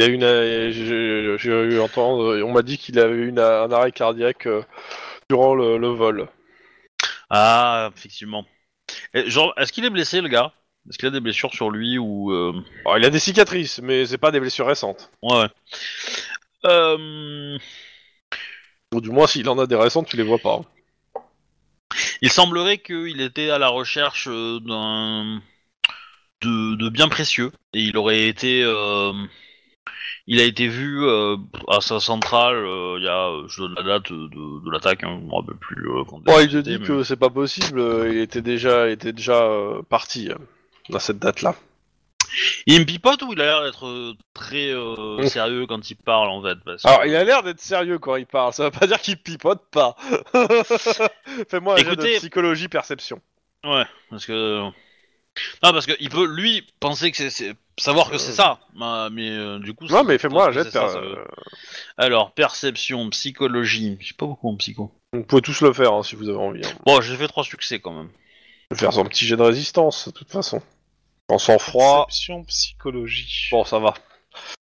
Il 0.00 0.06
y 0.06 0.10
a 0.10 0.12
une, 0.12 0.70
j'ai 0.72 1.38
j'ai 1.38 1.50
eu 1.50 1.78
entendre, 1.80 2.40
on 2.42 2.52
m'a 2.52 2.62
dit 2.62 2.78
qu'il 2.78 2.98
avait 2.98 3.14
eu 3.14 3.28
une- 3.28 3.38
un 3.38 3.70
arrêt 3.70 3.92
cardiaque 3.92 4.46
euh, 4.46 4.62
durant 5.28 5.54
le, 5.54 5.76
le 5.76 5.88
vol. 5.88 6.28
Ah, 7.28 7.90
effectivement. 7.96 8.44
Et, 9.14 9.28
genre, 9.30 9.52
est-ce 9.56 9.72
qu'il 9.72 9.84
est 9.84 9.90
blessé, 9.90 10.20
le 10.20 10.28
gars? 10.28 10.52
Est-ce 10.88 10.98
qu'il 10.98 11.08
a 11.08 11.10
des 11.12 11.20
blessures 11.20 11.52
sur 11.52 11.70
lui 11.70 11.98
ou. 11.98 12.32
euh, 12.32 12.52
Alors, 12.84 12.98
il 12.98 13.04
a 13.04 13.10
des 13.10 13.18
cicatrices, 13.18 13.80
mais 13.82 14.06
c'est 14.06 14.18
pas 14.18 14.30
des 14.30 14.40
blessures 14.40 14.66
récentes. 14.66 15.10
Ouais, 15.22 15.36
ouais. 15.42 15.48
Euh... 16.66 17.58
Ou 18.94 19.00
du 19.00 19.10
moins, 19.10 19.26
s'il 19.26 19.48
en 19.48 19.58
a 19.58 19.66
des 19.66 19.76
récentes, 19.76 20.08
tu 20.08 20.16
les 20.16 20.22
vois 20.24 20.38
pas. 20.38 20.60
Il 22.22 22.30
semblerait 22.30 22.78
qu'il 22.78 23.20
était 23.20 23.50
à 23.50 23.58
la 23.58 23.68
recherche 23.68 24.26
euh, 24.28 24.58
d'un 24.60 25.40
de, 26.42 26.76
de 26.76 26.88
biens 26.88 27.08
précieux 27.08 27.52
et 27.74 27.82
il 27.82 27.96
aurait 27.96 28.26
été 28.26 28.62
euh, 28.64 29.12
il 30.26 30.40
a 30.40 30.44
été 30.44 30.68
vu 30.68 31.04
euh, 31.04 31.36
à 31.68 31.80
sa 31.80 32.00
centrale 32.00 32.56
euh, 32.56 32.96
il 32.98 33.04
y 33.04 33.08
a 33.08 33.30
je 33.48 33.60
donne 33.62 33.74
la 33.74 33.82
date 33.82 34.10
de, 34.12 34.64
de 34.64 34.70
l'attaque 34.70 35.04
hein, 35.04 35.18
je 35.20 35.26
me 35.26 35.34
rappelle 35.34 35.56
plus 35.56 35.86
euh, 35.90 36.04
quand 36.08 36.18
il 36.26 36.46
te 36.46 36.50
c'était, 36.52 36.62
dit 36.62 36.78
mais- 36.78 36.86
que 36.86 37.02
c'est 37.02 37.16
pas 37.16 37.28
possible, 37.30 37.78
euh, 37.80 38.10
il 38.10 38.18
était 38.20 38.40
déjà, 38.42 38.88
il 38.88 38.92
était 38.92 39.12
déjà 39.12 39.42
euh, 39.42 39.82
parti 39.82 40.30
euh, 40.30 40.36
à 40.96 41.00
cette 41.00 41.18
date-là. 41.18 41.54
il 42.66 42.80
me 42.80 42.84
pipote 42.84 43.22
ou 43.22 43.32
il 43.32 43.40
a 43.40 43.44
l'air 43.44 43.62
d'être 43.64 43.86
euh, 43.86 44.14
très 44.34 44.70
euh, 44.70 45.26
sérieux 45.26 45.66
quand 45.66 45.90
il 45.90 45.96
parle 45.96 46.28
en 46.28 46.40
fait 46.42 46.56
parce 46.64 46.82
que- 46.82 46.88
Alors, 46.88 47.04
il 47.04 47.14
a 47.16 47.24
l'air 47.24 47.42
d'être 47.42 47.60
sérieux 47.60 47.98
quand 47.98 48.16
il 48.16 48.26
parle, 48.26 48.52
ça 48.52 48.64
veut 48.64 48.70
pas 48.70 48.86
dire 48.86 49.00
qu'il 49.00 49.16
pipote 49.16 49.62
pas. 49.70 49.96
Fais-moi 51.48 51.74
un 51.74 51.76
de 51.76 51.80
Écoutez- 51.82 52.16
psychologie 52.18 52.68
perception. 52.68 53.20
Ouais, 53.64 53.84
parce 54.10 54.26
que. 54.26 54.60
Non, 55.62 55.72
parce 55.72 55.86
que 55.86 55.92
il 56.00 56.08
peut, 56.10 56.26
lui, 56.26 56.66
penser 56.80 57.10
que 57.10 57.16
c'est- 57.16 57.30
c'est. 57.30 57.54
savoir 57.78 58.10
que 58.10 58.18
c'est 58.18 58.32
ça. 58.32 58.58
Bah, 58.74 59.08
mais 59.12 59.30
euh, 59.30 59.58
du 59.58 59.74
coup. 59.74 59.86
Non, 59.86 60.02
mais 60.04 60.18
fais-moi 60.18 60.48
un 60.48 60.52
jet 60.52 60.64
de 60.64 60.70
ça, 60.70 60.82
per- 60.86 60.90
ça 60.92 61.00
veut- 61.00 61.24
Alors, 61.96 62.32
perception, 62.32 63.08
psychologie. 63.10 63.96
Je 64.00 64.08
sais 64.08 64.14
pas 64.14 64.26
beaucoup 64.26 64.48
en 64.50 64.56
psycho. 64.56 64.90
Vous 65.12 65.22
pouvez 65.24 65.42
tous 65.42 65.60
le 65.60 65.72
faire 65.72 65.92
hein, 65.92 66.02
si 66.02 66.14
vous 66.16 66.28
avez 66.28 66.38
envie. 66.38 66.62
hein. 66.64 66.70
Bon, 66.86 67.00
j'ai 67.00 67.16
fait 67.16 67.28
trois 67.28 67.44
succès 67.44 67.80
quand 67.80 67.92
même. 67.92 68.08
Je 68.70 68.76
vais 68.76 68.80
faire 68.80 68.92
son 68.92 69.04
petit 69.04 69.24
jet 69.26 69.36
de 69.36 69.42
résistance, 69.42 70.08
de 70.08 70.12
toute 70.12 70.30
façon. 70.30 70.60
En 71.30 71.38
sang-froid, 71.38 72.06
Perception, 72.06 72.44
psychologie. 72.44 73.48
bon, 73.50 73.64
ça 73.64 73.78
va. 73.78 73.94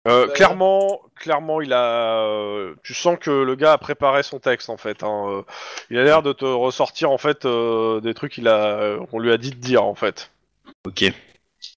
Euh, 0.08 0.28
Ouais. 0.28 0.34
Clairement, 0.34 1.02
clairement, 1.16 1.60
il 1.62 1.74
a. 1.74 2.22
euh, 2.24 2.76
tu 2.84 2.94
sens 2.94 3.18
que 3.20 3.30
le 3.30 3.56
gars 3.56 3.74
a 3.74 3.78
préparé 3.78 4.24
son 4.24 4.40
texte 4.40 4.70
en 4.70 4.78
fait. 4.78 5.04
hein, 5.04 5.26
euh, 5.30 5.42
Il 5.90 5.98
a 5.98 6.04
l'air 6.04 6.22
de 6.24 6.32
te 6.34 6.46
ressortir 6.46 7.12
en 7.12 7.18
fait 7.18 7.46
euh, 7.46 8.00
des 8.02 8.14
trucs 8.14 8.32
qu'il 8.34 8.48
a, 8.48 8.78
euh, 8.80 9.06
qu'on 9.08 9.20
lui 9.20 9.32
a 9.32 9.38
dit 9.38 9.50
de 9.52 9.56
dire 9.58 9.84
en 9.84 9.96
fait. 9.96 10.32
Ok. 10.86 11.04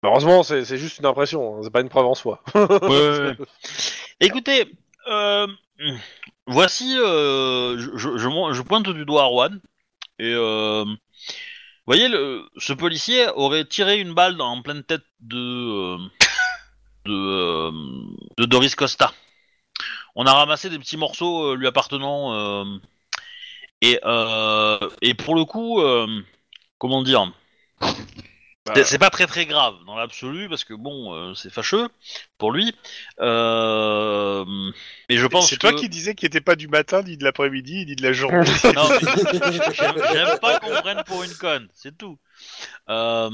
Heureusement, 0.05 0.43
c'est 0.45 0.65
c'est 0.65 0.77
juste 0.79 0.99
une 0.99 1.07
impression, 1.07 1.57
hein, 1.57 1.61
c'est 1.65 1.73
pas 1.73 1.81
une 1.81 1.89
preuve 1.89 2.07
en 2.07 2.15
soi. 2.15 2.43
Ouais, 2.55 2.61
ouais, 2.63 2.79
ouais. 3.29 3.37
Écoutez, 4.21 4.67
euh, 5.09 5.47
voici. 6.47 6.97
euh, 6.99 7.77
je, 7.79 7.97
je, 7.97 8.17
je 8.19 8.29
mon- 8.29 8.53
je 8.53 8.63
pointe 8.63 8.89
du 8.89 9.05
doigt 9.05 9.25
à 9.25 9.29
Juan. 9.29 9.61
Et. 10.21 10.33
Euh, 10.35 10.85
voyez, 11.91 12.09
le, 12.09 12.49
ce 12.57 12.73
policier 12.73 13.29
aurait 13.35 13.65
tiré 13.65 13.99
une 13.99 14.15
balle 14.15 14.37
dans, 14.37 14.51
en 14.53 14.63
pleine 14.63 14.85
tête 14.85 15.05
de. 15.21 15.37
euh, 15.37 15.99
euh, 17.09 17.73
de 18.39 18.45
Doris 18.45 18.75
Costa. 18.75 19.13
On 20.15 20.27
a 20.27 20.33
ramassé 20.33 20.71
des 20.71 20.79
petits 20.79 20.97
morceaux 20.97 21.53
euh, 21.53 21.57
lui 21.57 21.67
appartenant. 21.67 22.65
et, 23.81 23.99
et 25.03 25.15
pour 25.15 25.35
le 25.35 25.45
coup, 25.45 25.83
comment 26.79 27.03
dire 27.03 27.33
c'est- 28.75 28.85
C'est 28.85 28.99
pas 28.99 29.11
très 29.11 29.27
très 29.27 29.47
grave 29.47 29.75
dans 29.87 29.97
l'absolu 29.97 30.49
parce 30.49 30.65
que 30.65 30.75
bon, 30.75 31.15
euh, 31.15 31.35
c'est 31.35 31.53
fâcheux 31.53 31.89
pour 32.39 32.53
lui. 32.53 32.75
Euh, 33.21 34.45
mais 35.09 35.17
je 35.17 35.27
pense 35.27 35.49
C'est 35.49 35.57
que 35.57 35.61
toi 35.61 35.73
qui 35.73 35.89
disais 35.89 36.15
qu'il 36.15 36.27
était 36.27 36.41
pas 36.41 36.57
du 36.57 36.69
matin, 36.69 37.03
ni 37.03 37.17
de 37.17 37.25
l'après-midi, 37.25 37.87
ni 37.87 37.97
de 37.97 38.03
la 38.03 38.13
journée. 38.13 38.39
non, 38.75 38.89
mais 38.91 39.75
j'aime 39.75 39.95
j'aime 40.13 40.39
pas 40.41 40.59
qu'on 40.61 40.81
prenne 40.81 41.03
pour 41.05 41.23
une 41.23 41.35
conne, 41.35 41.69
c'est 41.75 41.97
tout. 41.97 42.19
Euh, 42.89 43.31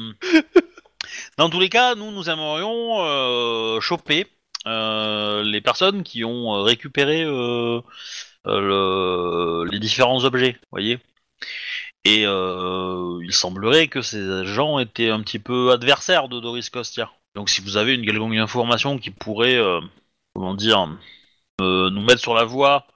Dans 1.39 1.49
tous 1.51 1.61
les 1.61 1.69
cas, 1.69 1.95
nous, 1.95 2.11
nous 2.11 2.29
aimerions 2.31 2.97
euh, 3.05 3.81
choper 3.81 4.27
euh, 4.67 5.43
les 5.45 5.61
personnes 5.61 6.03
qui 6.03 6.25
ont 6.25 6.55
euh, 6.57 6.63
récupéré 6.63 7.25
le- 7.25 7.83
les 9.71 9.79
différents 9.79 10.25
objets, 10.25 10.57
voyez. 10.71 10.99
Et 12.07 12.25
euh, 12.25 13.21
il 13.25 13.33
semblerait 13.33 13.89
que 13.89 14.01
ces 14.01 14.45
gens 14.47 14.79
étaient 14.79 15.11
un 15.11 15.21
petit 15.23 15.41
peu 15.41 15.73
adversaires 15.73 16.29
de 16.29 16.39
Doris 16.39 16.71
Costia. 16.71 17.11
Donc, 17.35 17.51
si 17.51 17.61
vous 17.61 17.77
avez 17.79 17.95
une 17.95 18.07
quelconque 18.07 18.37
information 18.37 18.97
qui 18.97 19.11
pourrait, 19.11 19.57
euh, 19.57 19.81
comment 20.33 20.55
dire, 20.55 20.89
euh, 21.61 21.91
nous 21.91 22.03
mettre 22.03 22.21
sur 22.21 22.35
la 22.35 22.45
voie 22.45 22.87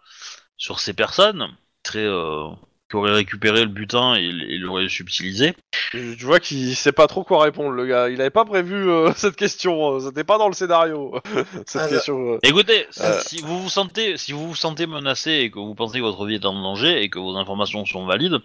sur 0.56 0.78
ces 0.78 0.94
personnes, 0.94 1.48
euh, 1.96 2.50
qui 2.90 2.96
auraient 2.96 3.12
récupéré 3.12 3.60
le 3.62 3.68
butin 3.68 4.16
et, 4.16 4.24
et 4.24 4.58
l'auraient 4.58 4.88
subtilisé. 4.88 5.54
Tu 5.92 6.16
tu 6.18 6.24
vois 6.24 6.40
qu'il 6.40 6.74
sait 6.74 6.90
pas 6.92 7.06
trop 7.06 7.22
quoi 7.24 7.42
répondre, 7.44 7.70
le 7.70 7.86
gars. 7.86 8.08
Il 8.08 8.20
avait 8.20 8.30
pas 8.30 8.44
prévu 8.44 8.90
euh, 8.90 9.12
cette 9.16 9.36
question, 9.36 9.94
euh, 9.96 10.00
c'était 10.00 10.24
pas 10.24 10.38
dans 10.38 10.48
le 10.48 10.54
scénario. 10.54 11.14
cette 11.66 11.76
Alors- 11.76 11.88
question. 11.88 12.32
euh. 12.34 12.38
Écoutez, 12.42 12.86
si- 12.90 13.02
Euh. 13.02 13.20
si 13.20 13.42
vous 13.42 13.62
vous 13.62 13.70
sentez, 13.70 14.16
si 14.16 14.32
vous 14.32 14.48
vous 14.48 14.54
sentez 14.56 14.86
menacé 14.86 15.30
et 15.30 15.50
que 15.50 15.58
vous 15.60 15.74
pensez 15.74 15.98
que 15.98 16.02
votre 16.04 16.26
vie 16.26 16.34
est 16.34 16.44
en 16.46 16.52
danger 16.60 17.02
et 17.02 17.08
que 17.10 17.18
vos 17.20 17.36
informations 17.36 17.84
sont 17.86 18.04
valides, 18.06 18.38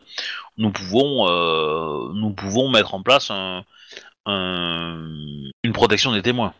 nous 0.57 0.71
pouvons, 0.71 1.27
euh, 1.27 2.11
nous 2.13 2.29
pouvons 2.31 2.69
mettre 2.69 2.93
en 2.93 3.01
place 3.01 3.31
un, 3.31 3.63
un- 4.25 5.09
une 5.63 5.73
protection 5.73 6.11
des 6.13 6.21
témoins. 6.21 6.53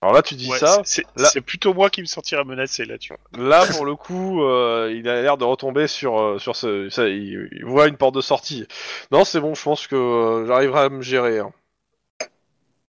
Alors 0.00 0.14
là, 0.14 0.22
tu 0.22 0.36
dis 0.36 0.48
Ouais, 0.48 0.58
ça. 0.58 0.80
c'est 0.84 1.04
là- 1.16 1.28
plutôt 1.44 1.74
moi 1.74 1.90
qui 1.90 2.00
me 2.02 2.06
sentirais 2.06 2.44
menacé 2.44 2.84
là, 2.84 2.98
tu 2.98 3.12
vois. 3.12 3.42
Là, 3.42 3.66
pour 3.66 3.84
le 3.84 3.96
coup, 3.96 4.42
euh, 4.44 4.92
il 4.94 5.08
a 5.08 5.20
l'air 5.22 5.36
de 5.36 5.44
retomber 5.44 5.88
sur 5.88 6.20
euh, 6.20 6.38
sur 6.38 6.54
ce. 6.54 6.88
ça, 6.88 7.08
il, 7.08 7.48
il 7.52 7.64
voit 7.64 7.88
une 7.88 7.96
porte 7.96 8.14
de 8.14 8.20
sortie. 8.20 8.66
Non, 9.10 9.24
c'est 9.24 9.40
bon. 9.40 9.54
Je 9.54 9.62
pense 9.62 9.86
que 9.88 9.96
euh, 9.96 10.46
j'arriverai 10.46 10.80
à 10.82 10.88
me 10.88 11.02
gérer. 11.02 11.40
Hein. 11.40 11.52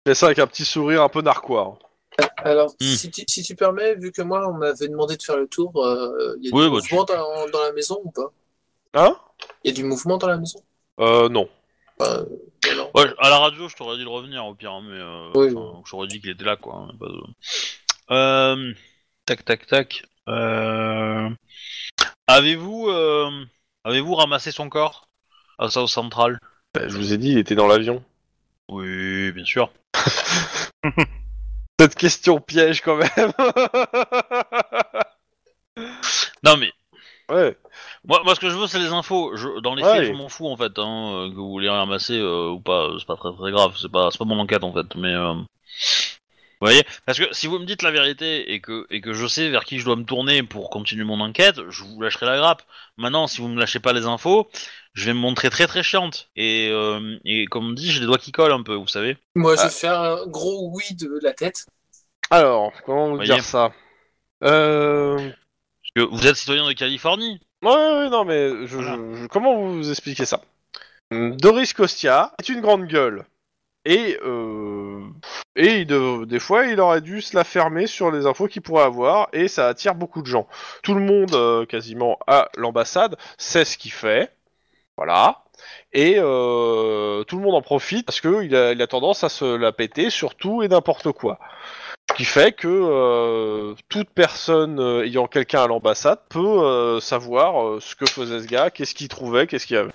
Et 0.05 0.13
ça 0.13 0.27
avec 0.27 0.39
un 0.39 0.47
petit 0.47 0.65
sourire 0.65 1.01
un 1.03 1.09
peu 1.09 1.21
narquois. 1.21 1.77
hein. 1.79 2.27
Alors, 2.38 2.71
Hmm. 2.81 2.85
si, 2.95 3.11
tu, 3.11 3.23
si 3.27 3.43
tu 3.43 3.55
permets, 3.55 3.95
vu 3.95 4.11
que 4.11 4.21
moi, 4.21 4.47
on 4.49 4.53
m'avait 4.53 4.88
demandé 4.88 5.17
de 5.17 5.23
faire 5.23 5.38
le 5.38 5.47
tour, 5.47 5.71
euh, 5.85 6.35
il 6.41 6.49
y 6.49 6.51
a 6.51 6.55
Oui, 6.55 6.63
du 6.63 6.69
bah, 6.69 6.75
mouvement 6.77 7.03
dans, 7.03 7.49
dans 7.49 7.61
la 7.61 7.71
maison 7.73 7.99
ou 8.03 8.11
pas? 8.11 8.31
Hein? 8.93 9.15
Il 9.63 9.69
y 9.69 9.73
a 9.73 9.75
du 9.75 9.84
mouvement 9.84 10.17
dans 10.17 10.27
la 10.27 10.38
maison? 10.38 10.59
Euh, 10.99 11.29
non. 11.29 11.47
Enfin, 11.99 12.25
non. 12.76 12.91
Ouais, 12.95 13.06
à 13.19 13.30
la 13.30 13.38
radio, 13.39 13.68
je 13.69 13.76
t'aurais 13.76 13.98
dit 13.98 14.03
de 14.03 14.10
revenir 14.10 14.45
au 14.45 14.53
pire, 14.56 14.72
hein, 14.73 14.81
mais 14.84 14.98
euh, 14.99 15.31
Oui, 15.35 15.53
t'aurais 15.89 16.07
dit 16.07 16.19
qu'il 16.19 16.30
était 16.31 16.44
là, 16.44 16.56
quoi. 16.56 16.76
hein, 16.89 16.91
pas 16.99 17.07
de- 17.07 17.22
Euh, 18.11 18.73
tac, 19.26 19.44
tac, 19.45 19.65
tac. 19.68 20.03
Euh, 20.30 21.30
Avez-vous, 22.27 22.89
euh, 22.89 23.45
avez-vous 23.85 24.15
ramassé 24.15 24.52
son 24.52 24.68
corps 24.69 25.07
à 25.60 25.69
South 25.69 25.88
Central? 25.89 26.39
Bah, 26.73 26.88
je 26.88 26.98
vous 26.98 27.14
ai 27.14 27.18
dit, 27.18 27.31
il 27.31 27.38
était 27.38 27.56
dans 27.56 27.68
l'avion. 27.68 28.03
Oui, 28.69 29.31
bien 29.31 29.45
sûr. 29.45 29.72
Cette 31.80 31.95
question 31.95 32.39
piège 32.39 32.81
quand 32.81 32.98
même. 32.98 33.31
Non 36.44 36.57
mais 36.57 36.72
ouais. 37.30 37.57
Moi, 38.06 38.22
moi 38.24 38.36
ce 38.36 38.40
que 38.40 38.49
je 38.49 38.56
veux 38.57 38.68
c'est 38.68 38.80
les 38.80 38.91
infos. 38.94 39.36
Je, 39.36 39.60
dans 39.61 39.76
les 39.76 39.84
Ouais. 39.84 39.98
faits, 39.99 40.06
je 40.07 40.11
m'en 40.14 40.30
fous 40.30 40.48
en 40.48 40.57
fait. 40.57 40.78
Hein, 40.80 41.11
euh, 41.14 41.30
que 41.30 41.36
vous 41.36 41.60
les 41.60 41.69
ramasser 41.69 42.19
euh, 42.19 42.49
ou 42.49 42.60
pas, 42.60 42.90
c'est 42.99 43.06
pas 43.07 43.15
très 43.18 43.34
très 43.34 43.52
grave. 43.52 43.76
C'est 43.80 43.91
pas, 43.91 44.10
c'est 44.11 44.18
pas 44.18 44.26
mon 44.26 44.40
enquête 44.40 44.64
en 44.64 44.74
fait. 44.74 44.95
Mais 44.95 45.14
euh, 45.14 45.34
vous 45.34 46.65
voyez, 46.65 46.84
parce 47.06 47.19
que 47.19 47.26
si 47.34 47.45
vous 47.48 47.60
me 47.60 47.65
dites 47.65 47.84
la 47.84 47.91
vérité 47.91 48.52
et 48.53 48.60
que 48.61 48.88
et 48.90 48.99
que 49.02 49.14
je 49.14 49.28
sais 49.28 49.49
vers 49.49 49.64
qui 49.64 49.78
je 49.80 49.86
dois 49.86 49.95
me 49.95 50.06
tourner 50.06 50.41
pour 50.44 50.69
continuer 50.72 51.03
mon 51.03 51.19
enquête, 51.19 51.60
je 51.69 51.84
vous 51.84 52.02
lâcherai 52.02 52.26
la 52.26 52.38
grappe. 52.38 52.64
Maintenant, 52.98 53.28
si 53.28 53.41
vous 53.41 53.48
me 53.48 53.60
lâchez 53.60 53.80
pas 53.80 53.94
les 53.94 54.06
infos, 54.07 54.49
je 54.94 55.06
vais 55.06 55.14
me 55.14 55.19
montrer 55.19 55.49
très 55.52 55.68
très 55.68 55.84
chiante. 55.84 56.30
Et 56.36 56.69
euh, 56.72 57.18
et 57.26 57.45
comme 57.45 57.68
on 57.68 57.74
dit, 57.74 57.91
j'ai 57.91 57.99
les 57.99 58.07
doigts 58.07 58.18
qui 58.18 58.32
collent 58.32 58.52
un 58.53 58.64
peu, 58.64 58.74
vous 58.74 58.88
savez. 58.88 59.18
Moi, 59.36 59.56
je 59.56 59.61
Ah. 59.61 59.64
vais 59.65 59.69
faire 59.72 59.99
un 59.99 60.26
gros 60.26 60.72
oui 60.74 60.95
de 60.95 61.19
la 61.22 61.34
tête. 61.34 61.68
Alors, 62.32 62.72
comment 62.86 63.10
vous 63.10 63.15
Voyez. 63.18 63.34
dire 63.36 63.44
ça? 63.44 63.72
Euh. 64.44 65.15
Parce 65.18 65.91
que 65.95 66.02
vous 66.15 66.28
êtes 66.28 66.36
citoyen 66.36 66.68
de 66.68 66.74
Californie. 66.74 67.40
Ouais, 67.63 67.71
ouais, 67.71 68.09
non, 68.09 68.23
mais 68.25 68.67
je, 68.67 68.75
Voilà. 68.77 68.95
je- 68.95 69.21
je- 69.23 69.27
comment 69.27 69.55
vous 69.55 69.89
expliquer 69.89 70.25
ça? 70.25 70.41
Hum, 71.11 71.35
Doris 71.38 71.73
Costia 71.73 72.34
est 72.39 72.49
une 72.49 72.61
grande 72.61 72.85
gueule. 72.85 73.25
Et, 73.85 74.17
euh, 74.23 75.01
et 75.55 75.79
il 75.81 75.88
de- 75.88 76.25
des 76.25 76.39
fois, 76.39 76.65
il 76.65 76.79
aurait 76.81 77.01
dû 77.01 77.21
se 77.21 77.35
la 77.35 77.45
fermer 77.45 77.88
sur 77.88 78.11
les 78.11 78.25
infos 78.25 78.47
qu'il 78.47 78.61
pourrait 78.61 78.84
avoir, 78.84 79.29
et 79.31 79.47
ça 79.47 79.67
attire 79.69 79.95
beaucoup 79.95 80.21
de 80.21 80.27
gens. 80.27 80.47
Tout 80.84 80.93
le 80.93 80.99
monde, 80.99 81.34
euh, 81.34 81.65
quasiment, 81.65 82.19
à 82.27 82.49
l'ambassade, 82.57 83.15
sait 83.38 83.63
ce 83.65 83.77
qu'il 83.77 83.91
fait. 83.93 84.34
Voilà. 84.97 85.43
Et 85.93 86.15
euh, 86.17 87.23
tout 87.23 87.38
le 87.38 87.43
monde 87.43 87.55
en 87.55 87.61
profite 87.61 88.05
parce 88.05 88.21
qu'il 88.21 88.55
a, 88.55 88.73
il 88.73 88.81
a 88.81 88.88
tendance 88.88 89.23
à 89.23 89.29
se 89.29 89.45
la 89.45 89.71
péter 89.71 90.09
sur 90.09 90.35
tout 90.35 90.63
et 90.63 90.67
n'importe 90.67 91.11
quoi. 91.13 91.39
Ce 92.09 92.15
qui 92.15 92.25
fait 92.25 92.51
que 92.53 92.67
euh, 92.67 93.75
toute 93.89 94.09
personne 94.09 94.79
euh, 94.79 95.05
ayant 95.05 95.27
quelqu'un 95.27 95.63
à 95.63 95.67
l'ambassade 95.67 96.19
peut 96.29 96.39
euh, 96.39 96.99
savoir 96.99 97.61
euh, 97.63 97.79
ce 97.79 97.95
que 97.95 98.07
faisait 98.07 98.39
ce 98.39 98.47
gars, 98.47 98.71
qu'est-ce 98.71 98.95
qu'il 98.95 99.07
trouvait, 99.07 99.45
qu'est-ce 99.45 99.67
qu'il 99.67 99.75
y 99.75 99.79
avait. 99.79 99.91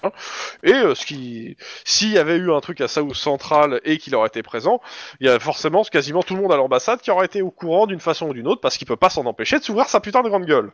Et 0.63 0.73
euh, 0.73 0.95
ce 0.95 1.05
qui, 1.05 1.57
s'il 1.85 2.11
y 2.11 2.19
avait 2.19 2.37
eu 2.37 2.53
un 2.53 2.61
truc 2.61 2.81
à 2.81 2.87
South 2.87 3.15
Central 3.15 3.81
et 3.85 3.99
qu'il 3.99 4.15
aurait 4.15 4.29
été 4.29 4.43
présent, 4.43 4.81
il 5.21 5.27
y 5.27 5.31
a 5.31 5.41
forcément 5.41 5.83
quasiment 5.85 6.23
tout 6.23 6.37
le 6.37 6.43
monde 6.43 6.53
à 6.53 6.57
l'ambassade 6.57 7.01
qui 7.01 7.11
aurait 7.11 7.27
été 7.27 7.43
au 7.43 7.51
courant 7.51 7.87
d'une 7.87 7.99
façon 7.99 8.29
ou 8.29 8.35
d'une 8.35 8.47
autre 8.47 8.61
parce 8.61 8.77
qu'il 8.77 8.87
peut 8.87 8.95
pas 8.97 9.11
s'en 9.11 9.27
empêcher 9.27 9.59
de 9.59 9.65
s'ouvrir 9.65 9.87
sa 9.89 9.99
putain 9.99 10.23
de 10.23 10.29
grande 10.29 10.45
gueule. 10.47 10.73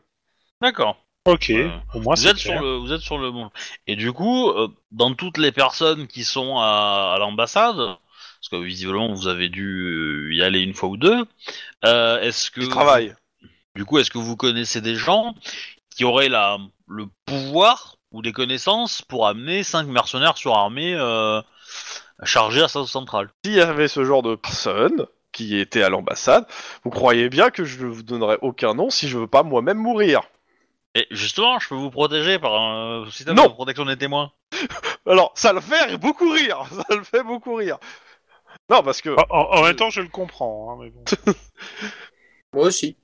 D'accord. 0.61 0.97
Ok, 1.25 1.51
Euh, 1.51 1.69
au 1.95 2.01
moins 2.01 2.15
Vous 2.15 2.23
c'est 2.23 2.29
êtes 2.31 2.37
sur 2.39 2.59
le, 2.61 2.77
vous 2.79 2.93
êtes 2.93 3.01
sur 3.01 3.19
le 3.19 3.31
bon. 3.31 3.51
Et 3.87 3.97
du 3.97 4.13
coup, 4.13 4.49
euh, 4.51 4.69
dans 4.93 5.15
toutes 5.15 5.37
les 5.39 5.53
personnes 5.53 6.07
qui 6.07 6.25
sont 6.25 6.59
à, 6.59 7.13
à 7.15 7.19
l'ambassade, 7.19 7.77
parce 8.41 8.49
que 8.51 8.57
visiblement 8.65 9.13
vous 9.13 9.29
avez 9.29 9.49
dû 9.49 9.67
euh, 9.83 10.35
y 10.35 10.43
aller 10.43 10.61
une 10.61 10.75
fois 10.75 10.89
ou 10.89 10.97
deux, 10.97 11.25
euh, 11.85 12.21
est-ce 12.21 12.51
que 12.51 12.61
Du 12.61 12.69
travail. 12.69 13.15
du 13.75 13.85
coup, 13.85 13.99
est-ce 13.99 14.11
que 14.11 14.19
vous 14.19 14.37
connaissez 14.37 14.81
des 14.81 14.95
gens 14.97 15.35
qui 15.95 16.05
aurait 16.05 16.29
la, 16.29 16.59
le 16.87 17.07
pouvoir 17.27 17.97
ou 18.13 18.23
des 18.23 18.33
connaissances 18.33 19.03
pour 19.03 19.27
amener 19.27 19.63
cinq 19.63 19.87
mercenaires 19.87 20.37
surarmés 20.39 20.95
euh, 20.95 21.43
chargés 22.25 22.63
à 22.63 22.69
South 22.69 22.87
Central? 22.89 23.29
S'il 23.45 23.55
y 23.55 23.61
avait 23.61 23.89
ce 23.89 24.05
genre 24.05 24.23
de 24.23 24.35
personne 24.37 25.07
qui 25.33 25.59
était 25.59 25.83
à 25.83 25.89
l'ambassade, 25.91 26.47
vous 26.85 26.91
croyez 26.91 27.29
bien 27.29 27.51
que 27.51 27.65
je 27.65 27.85
ne 27.85 27.91
vous 27.91 28.03
donnerai 28.03 28.39
aucun 28.43 28.75
nom 28.75 28.91
si 28.91 29.09
je 29.09 29.19
veux 29.19 29.27
pas 29.27 29.43
moi-même 29.43 29.79
mourir. 29.79 30.23
Et 30.95 31.07
justement, 31.11 31.59
je 31.61 31.69
peux 31.69 31.75
vous 31.75 31.91
protéger 31.91 32.39
par 32.39 32.55
un 32.55 33.09
système 33.11 33.37
Non. 33.37 33.45
de 33.45 33.53
protection 33.53 33.85
des 33.85 33.97
témoins. 33.97 34.33
Alors, 35.07 35.33
ça 35.35 35.53
le 35.53 35.61
fait 35.61 35.97
beaucoup 35.99 36.31
rire, 36.31 36.63
ça 36.73 36.97
le 36.97 37.05
fait 37.05 37.23
beaucoup 37.23 37.55
rire. 37.55 37.79
Non, 38.71 38.83
parce 38.83 39.01
que 39.01 39.11
En, 39.31 39.63
même 39.63 39.77
temps, 39.77 39.91
je 39.91 40.01
le 40.01 40.09
comprends. 40.09 40.73
hein, 40.73 40.79
mais 40.83 40.91
bon. 40.91 41.05
Moi 42.53 42.67
aussi. 42.67 42.97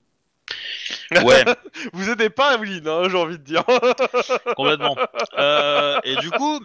Ouais, 1.13 1.45
vous 1.93 2.11
aidez 2.11 2.29
pas 2.31 2.55
Evelyn, 2.55 2.87
hein, 2.87 3.09
j'ai 3.09 3.17
envie 3.17 3.39
de 3.39 3.43
dire. 3.45 3.65
complètement. 4.57 4.97
Euh, 5.39 5.99
et 6.05 6.17
du 6.17 6.31
coup, 6.31 6.61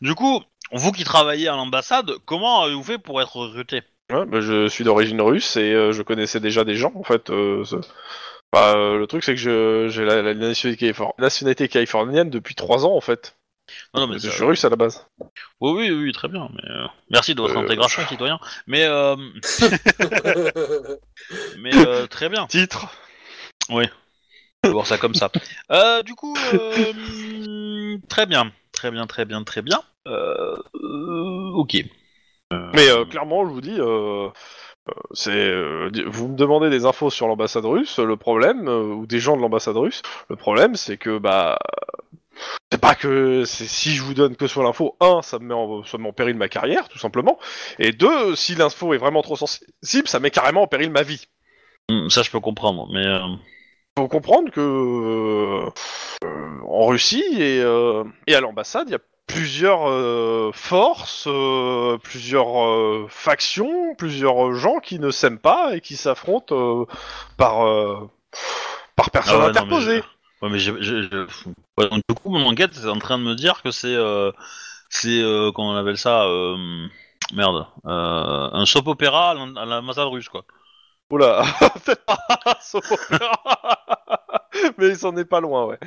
du 0.00 0.14
coup, 0.14 0.42
vous 0.72 0.92
qui 0.92 1.04
travaillez 1.04 1.48
à 1.48 1.52
l'ambassade, 1.56 2.12
comment 2.24 2.62
avez-vous 2.62 2.82
fait 2.82 2.98
pour 2.98 3.20
être 3.22 3.36
recruté? 3.36 3.82
Ouais, 4.10 4.26
bah, 4.26 4.40
je 4.40 4.68
suis 4.68 4.84
d'origine 4.84 5.20
russe 5.20 5.56
et 5.56 5.72
euh, 5.72 5.92
je 5.92 6.02
connaissais 6.02 6.40
déjà 6.40 6.64
des 6.64 6.74
gens 6.74 6.92
en 6.94 7.02
fait. 7.04 7.30
euh, 7.30 7.64
bah, 8.52 8.74
euh, 8.76 8.98
le 8.98 9.06
truc 9.06 9.24
c'est 9.24 9.32
que 9.34 9.40
je- 9.40 9.88
j'ai 9.88 10.04
la, 10.04 10.20
la 10.20 10.34
nationalité, 10.34 10.90
califor- 10.92 11.14
nationalité 11.18 11.68
californienne 11.68 12.28
depuis 12.28 12.54
trois 12.54 12.84
ans 12.84 12.94
en 12.94 13.00
fait. 13.00 13.36
Non, 13.94 14.02
non, 14.02 14.06
mais 14.08 14.14
je 14.14 14.28
c'est- 14.28 14.30
suis 14.30 14.44
russe 14.44 14.64
à 14.64 14.68
la 14.70 14.76
base. 14.76 15.06
Oui, 15.60 15.72
oui, 15.72 15.90
oui, 15.90 16.12
très 16.12 16.28
bien. 16.28 16.48
Mais 16.54 16.70
euh, 16.70 16.86
merci 17.10 17.34
de 17.34 17.40
votre 17.40 17.56
Euh, 17.56 17.60
intégration, 17.64 18.02
citoyen. 18.08 18.38
Mais, 18.66 18.84
euh, 18.86 19.16
mais 21.58 21.74
euh, 21.74 22.06
très 22.06 22.28
bien. 22.28 22.46
Titre. 22.46 22.86
On 23.68 23.80
va 24.64 24.70
voir 24.70 24.86
ça 24.86 24.98
comme 24.98 25.14
ça. 25.14 25.30
Euh, 25.70 26.02
du 26.02 26.14
coup, 26.14 26.36
euh, 26.52 27.96
très 28.08 28.26
bien, 28.26 28.52
très 28.72 28.90
bien, 28.90 29.06
très 29.06 29.24
bien, 29.24 29.42
très 29.42 29.62
bien. 29.62 29.80
Euh, 30.06 30.54
euh, 30.74 31.50
ok. 31.54 31.76
Mais 32.74 32.90
euh, 32.90 33.06
clairement, 33.06 33.46
je 33.46 33.50
vous 33.52 33.62
dis, 33.62 33.80
euh, 33.80 34.28
euh, 34.28 34.92
c'est 35.12 35.30
euh, 35.30 35.88
di- 35.90 36.02
vous 36.06 36.28
me 36.28 36.36
demandez 36.36 36.68
des 36.68 36.84
infos 36.84 37.08
sur 37.08 37.26
l'ambassade 37.26 37.64
russe. 37.64 37.98
Le 37.98 38.16
problème, 38.18 38.68
euh, 38.68 38.82
ou 38.82 39.06
des 39.06 39.18
gens 39.20 39.36
de 39.36 39.40
l'ambassade 39.42 39.76
russe, 39.78 40.02
le 40.28 40.36
problème, 40.36 40.74
c'est 40.76 40.98
que 40.98 41.16
bah, 41.16 41.58
c'est 42.70 42.80
pas 42.80 42.94
que 42.94 43.44
si 43.44 43.94
je 43.94 44.02
vous 44.02 44.14
donne 44.14 44.36
que 44.36 44.46
sur 44.46 44.62
l'info, 44.62 44.96
un, 45.00 45.22
ça 45.22 45.38
me 45.38 45.46
met 45.46 45.54
en, 45.54 45.84
ça 45.84 45.98
me 45.98 46.04
met 46.04 46.08
en 46.08 46.12
péril 46.12 46.36
ma 46.36 46.48
carrière, 46.48 46.88
tout 46.88 46.98
simplement, 46.98 47.38
et 47.78 47.92
deux, 47.92 48.34
si 48.36 48.54
l'info 48.54 48.94
est 48.94 48.98
vraiment 48.98 49.22
trop 49.22 49.36
sensible, 49.36 50.08
ça 50.08 50.20
met 50.20 50.30
carrément 50.30 50.62
en 50.62 50.66
péril 50.66 50.90
ma 50.90 51.02
vie. 51.02 51.26
Hmm, 51.88 52.08
Ça, 52.08 52.22
je 52.22 52.30
peux 52.30 52.40
comprendre, 52.40 52.88
mais 52.92 53.06
euh, 53.06 53.20
faut 53.98 54.08
comprendre 54.08 54.50
que 54.50 54.60
euh, 54.60 55.70
en 56.66 56.86
Russie 56.86 57.24
et, 57.38 57.60
euh, 57.60 58.04
et 58.26 58.34
à 58.34 58.40
l'ambassade, 58.40 58.88
il 58.88 58.92
y 58.92 58.96
a 58.96 59.00
plusieurs 59.26 59.88
euh, 59.88 60.50
forces, 60.52 61.26
euh, 61.26 61.98
plusieurs 62.02 62.64
euh, 62.64 63.06
factions, 63.08 63.94
plusieurs 63.96 64.54
gens 64.54 64.78
qui 64.78 64.98
ne 64.98 65.10
s'aiment 65.10 65.38
pas 65.38 65.74
et 65.74 65.80
qui 65.80 65.96
s'affrontent 65.96 66.86
par 67.36 68.08
par 68.96 69.10
personne 69.10 69.36
ah 69.36 69.44
ouais, 69.44 69.50
interposée. 69.50 70.02
Ouais, 70.42 70.48
mais 70.50 70.58
j'ai, 70.58 70.72
j'ai- 70.82 71.02
j'ai- 71.04 71.16
ouais, 71.78 71.88
donc, 71.88 72.02
du 72.08 72.14
coup, 72.14 72.30
mon 72.30 72.44
enquête 72.46 72.72
est 72.76 72.88
en 72.88 72.98
train 72.98 73.18
de 73.18 73.22
me 73.24 73.34
dire 73.34 73.62
que 73.62 73.70
c'est, 73.70 73.94
euh, 73.94 74.32
c'est, 74.90 75.22
euh, 75.22 75.52
comment 75.54 75.70
on 75.72 75.76
appelle 75.76 75.98
ça, 75.98 76.24
euh, 76.24 76.86
merde, 77.34 77.66
euh, 77.86 78.50
un 78.52 78.66
soap 78.66 78.88
opéra 78.88 79.30
à 79.30 79.34
l'am- 79.34 79.56
à 79.56 79.64
l'ambassade 79.66 80.08
russe, 80.08 80.28
quoi. 80.28 80.44
Oula, 81.10 81.44
sauf 82.62 82.90
opéra. 82.92 83.38
mais 84.78 84.88
il 84.88 84.96
s'en 84.96 85.16
est 85.16 85.24
pas 85.24 85.40
loin, 85.40 85.66
ouais. 85.66 85.78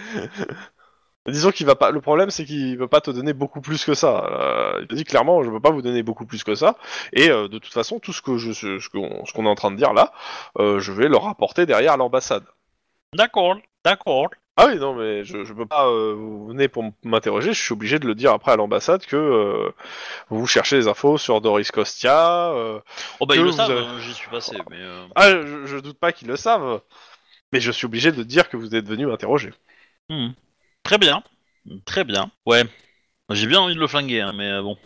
Disons 1.28 1.50
qu'il 1.52 1.66
va 1.66 1.76
pas. 1.76 1.90
Le 1.90 2.02
problème, 2.02 2.30
c'est 2.30 2.46
qu'il 2.46 2.78
veut 2.78 2.88
pas 2.88 3.02
te 3.02 3.10
donner 3.10 3.34
beaucoup 3.34 3.60
plus 3.60 3.84
que 3.84 3.96
ça. 3.96 4.26
Euh, 4.30 4.80
il 4.84 4.88
te 4.88 4.94
dit 4.94 5.04
clairement, 5.04 5.42
je 5.42 5.50
veux 5.50 5.60
pas 5.60 5.72
vous 5.72 5.82
donner 5.82 6.04
beaucoup 6.04 6.28
plus 6.28 6.44
que 6.44 6.54
ça. 6.54 6.78
Et 7.14 7.32
euh, 7.32 7.48
de 7.48 7.58
toute 7.58 7.74
façon, 7.74 8.00
tout 8.00 8.14
ce 8.14 8.22
que 8.22 8.38
je, 8.38 8.52
ce 8.54 8.90
qu'on, 8.90 9.26
ce 9.26 9.34
qu'on 9.34 9.46
est 9.46 9.50
en 9.50 9.56
train 9.56 9.72
de 9.72 9.76
dire 9.78 9.94
là, 9.94 10.12
euh, 10.60 10.80
je 10.80 10.92
vais 10.92 11.08
le 11.08 11.18
rapporter 11.18 11.66
derrière 11.66 11.94
à 11.94 11.98
l'ambassade. 11.98 12.44
D'accord, 13.16 13.58
d'accord. 13.86 14.30
Ah 14.58 14.68
oui, 14.68 14.78
non, 14.78 14.96
mais 14.96 15.26
je, 15.26 15.44
je 15.44 15.54
peux 15.54 15.66
pas. 15.66 15.88
euh, 15.90 16.14
vous 16.14 16.48
venez 16.48 16.70
pour 16.70 16.84
m'interroger, 17.04 17.52
je 17.54 17.62
suis 17.62 17.74
obligé 17.74 18.00
de 18.00 18.08
le 18.08 18.16
dire 18.16 18.32
après 18.32 18.54
à 18.54 18.56
l'ambassade 18.56 19.06
que 19.06 19.18
euh, 19.18 19.72
vous 20.30 20.48
cherchez 20.48 20.78
des 20.78 20.88
infos 20.88 21.18
sur 21.18 21.42
Doris 21.42 21.72
Kostia. 21.72 22.52
euh, 22.54 22.80
Oh 23.20 23.26
bah 23.26 23.36
ils 23.36 23.44
le 23.44 23.52
savent, 23.52 23.72
avez- 23.72 23.82
hein, 23.86 24.00
j'y 24.00 24.14
suis 24.14 24.30
passé, 24.30 24.56
mais. 24.70 24.78
euh, 24.80 25.08
Ah, 25.16 25.30
je, 25.32 25.66
je 25.66 25.78
doute 25.78 26.00
pas 26.00 26.14
qu'ils 26.14 26.30
le 26.30 26.38
savent. 26.38 26.82
Mais 27.54 27.60
je 27.62 27.72
suis 27.72 27.86
obligé 27.86 28.12
de 28.12 28.24
dire 28.24 28.50
que 28.50 28.58
vous 28.58 28.76
êtes 28.76 28.88
venu 28.88 29.06
m'interroger. 29.08 29.54
hmm. 30.10 30.30
Très 30.84 30.98
bien, 30.98 31.24
très 31.86 32.04
bien. 32.06 32.32
Ouais, 32.46 32.64
j'ai 33.32 33.48
bien 33.48 33.60
envie 33.62 33.76
de 33.76 33.80
le 33.80 33.88
flinguer, 33.88 34.22
hein, 34.22 34.34
mais 34.34 34.62
bon. 34.62 34.78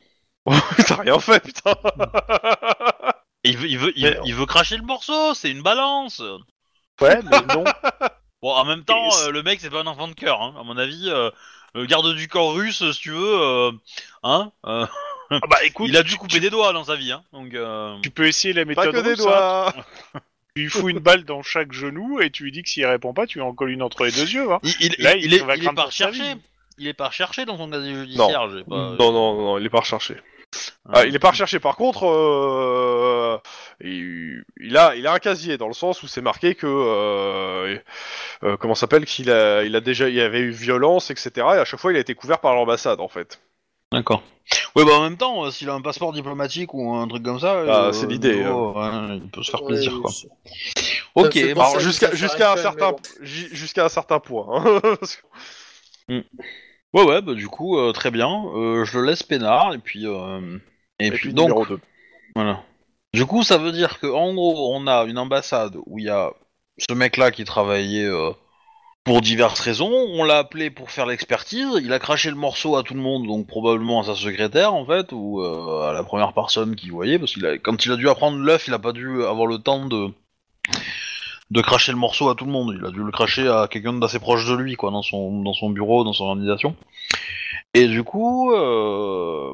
T'as 0.87 0.95
rien 0.95 1.19
fait, 1.19 1.41
putain. 1.43 1.75
Il 3.43 3.57
veut, 3.57 3.67
il 3.67 3.77
veut, 3.79 3.93
il, 3.97 4.03
Mais- 4.03 4.19
il 4.25 4.35
veut 4.35 4.45
cracher 4.45 4.77
le 4.77 4.83
morceau, 4.83 5.33
c'est 5.33 5.51
une 5.51 5.61
balance. 5.61 6.21
Ouais, 7.01 7.21
mais 7.23 7.41
non. 7.55 7.63
Bon, 8.41 8.51
en 8.53 8.65
même 8.65 8.83
temps, 8.83 9.09
euh, 9.23 9.31
le 9.31 9.43
mec 9.43 9.59
c'est 9.61 9.69
pas 9.69 9.81
un 9.81 9.87
enfant 9.87 10.07
de 10.07 10.13
cœur, 10.13 10.41
hein. 10.41 10.53
à 10.59 10.63
mon 10.63 10.77
avis. 10.77 11.09
euh, 11.09 11.29
le 11.75 11.85
garde 11.85 12.13
du 12.15 12.27
corps 12.27 12.53
russe, 12.55 12.83
si 12.93 12.99
tu 12.99 13.11
veux, 13.11 13.41
euh, 13.41 13.71
hein, 14.23 14.51
euh, 14.65 14.87
Ah 15.29 15.39
bah 15.47 15.63
écoute, 15.65 15.87
il 15.89 15.97
a 15.97 16.03
dû 16.03 16.13
tu- 16.13 16.17
couper 16.17 16.39
des 16.39 16.49
doigts 16.49 16.73
dans 16.73 16.85
sa 16.85 16.95
vie, 16.95 17.11
hein. 17.11 17.23
Donc, 17.33 17.53
euh, 17.53 17.95
Tu 18.01 18.09
peux 18.09 18.27
essayer 18.27 18.53
la 18.53 18.63
Pas 18.63 18.69
méthode 18.69 18.91
que 18.95 18.99
des 19.01 19.09
russe, 19.11 19.19
hein. 19.21 19.23
doigts. 19.25 19.73
Tu 20.55 20.63
lui 20.63 20.69
fous 20.69 20.89
une 20.89 20.97
balle 20.99 21.25
dans 21.25 21.43
chaque 21.43 21.71
genou 21.71 22.19
et 22.21 22.31
tu 22.31 22.43
lui 22.43 22.51
dis 22.51 22.63
que 22.63 22.69
s'il 22.69 22.83
répond 22.85 23.13
pas, 23.13 23.27
tu 23.27 23.37
lui 23.37 23.45
en 23.45 23.53
colles 23.53 23.69
une 23.69 23.83
entre 23.83 24.03
les 24.03 24.11
deux 24.11 24.27
yeux. 24.27 24.51
Hein. 24.51 24.59
il, 24.63 24.75
il, 24.79 24.95
Là, 25.03 25.15
il 25.15 25.25
il 25.25 25.33
est, 25.35 25.39
pas 25.75 25.83
recherché. 25.83 26.23
Il 26.79 26.87
est 26.87 26.93
pas 26.95 27.09
recherché 27.09 27.45
dans 27.45 27.55
son 27.55 27.69
casier 27.69 27.93
judiciaire. 27.93 28.47
pas- 28.67 28.75
Non, 28.75 28.95
non, 29.11 29.35
non, 29.35 29.57
il 29.59 29.65
est 29.67 29.69
pas 29.69 29.81
recherché. 29.81 30.19
Ah, 30.91 31.05
il 31.05 31.15
est 31.15 31.19
pas 31.19 31.29
recherché. 31.29 31.59
Par 31.59 31.75
contre, 31.75 32.07
euh, 32.07 33.37
il, 33.81 34.43
il 34.59 34.77
a, 34.77 34.95
il 34.95 35.05
a 35.07 35.13
un 35.13 35.19
casier 35.19 35.57
dans 35.57 35.67
le 35.67 35.73
sens 35.73 36.03
où 36.03 36.07
c'est 36.07 36.21
marqué 36.21 36.55
que, 36.55 36.67
euh, 36.67 37.77
euh, 38.43 38.57
comment 38.57 38.75
ça 38.75 38.81
s'appelle, 38.81 39.05
qu'il 39.05 39.31
a, 39.31 39.63
il 39.63 39.75
a 39.75 39.81
déjà, 39.81 40.09
il 40.09 40.15
y 40.15 40.21
avait 40.21 40.39
eu 40.41 40.51
violence, 40.51 41.11
etc. 41.11 41.31
Et 41.37 41.59
à 41.59 41.65
chaque 41.65 41.79
fois, 41.79 41.91
il 41.91 41.97
a 41.97 41.99
été 42.01 42.15
couvert 42.15 42.39
par 42.39 42.55
l'ambassade, 42.55 42.99
en 42.99 43.07
fait. 43.07 43.39
D'accord. 43.91 44.21
Ouais, 44.75 44.83
bah 44.85 44.91
en 44.93 45.01
même 45.03 45.17
temps, 45.17 45.45
euh, 45.45 45.51
s'il 45.51 45.69
a 45.69 45.73
un 45.73 45.81
passeport 45.81 46.11
diplomatique 46.13 46.73
ou 46.73 46.93
un 46.95 47.07
truc 47.07 47.23
comme 47.23 47.39
ça, 47.39 47.53
Ah, 47.67 47.85
euh, 47.87 47.91
c'est 47.91 48.07
l'idée, 48.07 48.43
ouais, 48.45 49.17
il 49.17 49.29
peut 49.31 49.43
se 49.43 49.51
faire 49.51 49.61
Ouais, 49.63 49.69
plaisir, 49.69 49.93
quoi. 50.01 50.11
Ok, 51.15 51.35
Alors 51.37 51.79
jusqu'à, 51.79 52.13
jusqu'à 52.15 52.53
un 52.53 52.57
certain, 52.57 52.95
jusqu'à 53.21 53.85
un 53.85 53.89
certain 53.89 54.19
point. 54.19 54.47
hein. 54.51 54.79
Parce 54.99 55.15
que- 56.07 56.23
ouais, 56.93 57.03
ouais, 57.03 57.21
bah 57.21 57.33
du 57.33 57.47
coup, 57.47 57.77
euh, 57.77 57.91
très 57.91 58.11
bien. 58.11 58.29
Euh, 58.55 58.85
je 58.85 58.97
le 58.99 59.05
laisse 59.05 59.23
peinard, 59.23 59.73
et 59.73 59.79
puis, 59.79 60.05
euh, 60.07 60.57
et, 60.99 61.07
Et 61.07 61.11
puis, 61.11 61.19
puis 61.29 61.33
donc, 61.33 61.49
numéro 61.49 61.65
2. 61.65 61.79
voilà. 62.35 62.63
Du 63.13 63.25
coup, 63.25 63.43
ça 63.43 63.57
veut 63.57 63.71
dire 63.71 63.99
que 63.99 64.07
en 64.07 64.33
gros, 64.33 64.75
on 64.75 64.85
a 64.87 65.03
une 65.05 65.17
ambassade 65.17 65.77
où 65.87 65.97
il 65.97 66.05
y 66.05 66.09
a 66.09 66.31
ce 66.77 66.93
mec-là 66.93 67.31
qui 67.31 67.43
travaillait 67.43 68.05
euh, 68.05 68.31
pour 69.03 69.21
diverses 69.21 69.59
raisons. 69.59 69.91
On 69.91 70.23
l'a 70.23 70.37
appelé 70.37 70.69
pour 70.69 70.91
faire 70.91 71.07
l'expertise. 71.07 71.67
Il 71.81 71.91
a 71.91 71.99
craché 71.99 72.29
le 72.29 72.35
morceau 72.35 72.75
à 72.75 72.83
tout 72.83 72.93
le 72.93 72.99
monde, 72.99 73.25
donc 73.25 73.47
probablement 73.47 74.01
à 74.01 74.03
sa 74.05 74.15
secrétaire 74.15 74.73
en 74.73 74.85
fait, 74.85 75.11
ou 75.11 75.41
euh, 75.41 75.89
à 75.89 75.93
la 75.93 76.03
première 76.03 76.33
personne 76.33 76.75
qu'il 76.75 76.91
voyait, 76.91 77.17
parce 77.17 77.33
qu'il 77.33 77.45
a, 77.45 77.57
quand 77.57 77.85
il 77.85 77.91
a 77.91 77.95
dû 77.95 78.07
apprendre 78.07 78.37
l'œuf, 78.37 78.67
il 78.67 78.73
a 78.73 78.79
pas 78.79 78.93
dû 78.93 79.23
avoir 79.23 79.47
le 79.47 79.57
temps 79.57 79.85
de 79.87 80.09
de 81.51 81.61
cracher 81.61 81.91
le 81.91 81.97
morceau 81.97 82.29
à 82.29 82.35
tout 82.35 82.45
le 82.45 82.51
monde. 82.51 82.75
Il 82.77 82.85
a 82.85 82.91
dû 82.91 83.03
le 83.03 83.11
cracher 83.11 83.47
à 83.47 83.67
quelqu'un 83.67 83.93
d'assez 83.93 84.19
proche 84.19 84.47
de 84.47 84.53
lui, 84.53 84.75
quoi, 84.75 84.91
dans 84.91 85.01
son 85.01 85.41
dans 85.41 85.53
son 85.53 85.71
bureau, 85.71 86.03
dans 86.03 86.13
son 86.13 86.25
organisation. 86.25 86.75
Et 87.73 87.87
du 87.87 88.03
coup, 88.03 88.51
euh, 88.53 89.53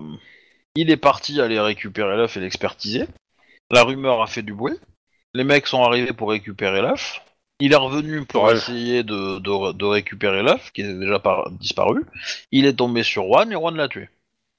il 0.76 0.90
est 0.90 0.98
parti 0.98 1.40
aller 1.40 1.60
récupérer 1.60 2.18
l'œuf 2.18 2.36
et 2.36 2.42
l'expertiser. 2.42 3.06
La 3.72 3.84
rumeur 3.84 4.22
a 4.22 4.28
fait 4.28 4.44
du 4.44 4.54
bruit. 4.54 4.78
Les 5.34 5.44
mecs 5.44 5.68
sont 5.68 5.84
arrivés 5.84 6.14
pour 6.14 6.30
récupérer 6.30 6.82
l'œuf. 6.82 7.22
Il 7.60 7.72
est 7.74 7.78
revenu 7.78 8.26
pour 8.26 8.44
Ouais. 8.44 8.54
essayer 8.56 9.04
de, 9.04 9.40
de, 9.40 9.72
de 9.72 9.86
récupérer 9.86 10.44
l'œuf, 10.44 10.72
qui 10.74 10.82
est 10.82 10.94
déjà 10.94 11.20
par- 11.20 11.50
disparu. 11.52 12.04
Il 12.52 12.66
est 12.66 12.74
tombé 12.76 13.04
sur 13.04 13.24
Juan 13.24 13.50
et 13.52 13.56
Juan 13.56 13.76
l'a 13.76 13.88
tué. 13.88 14.10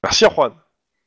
Merci 0.03 0.25
Juan. 0.25 0.53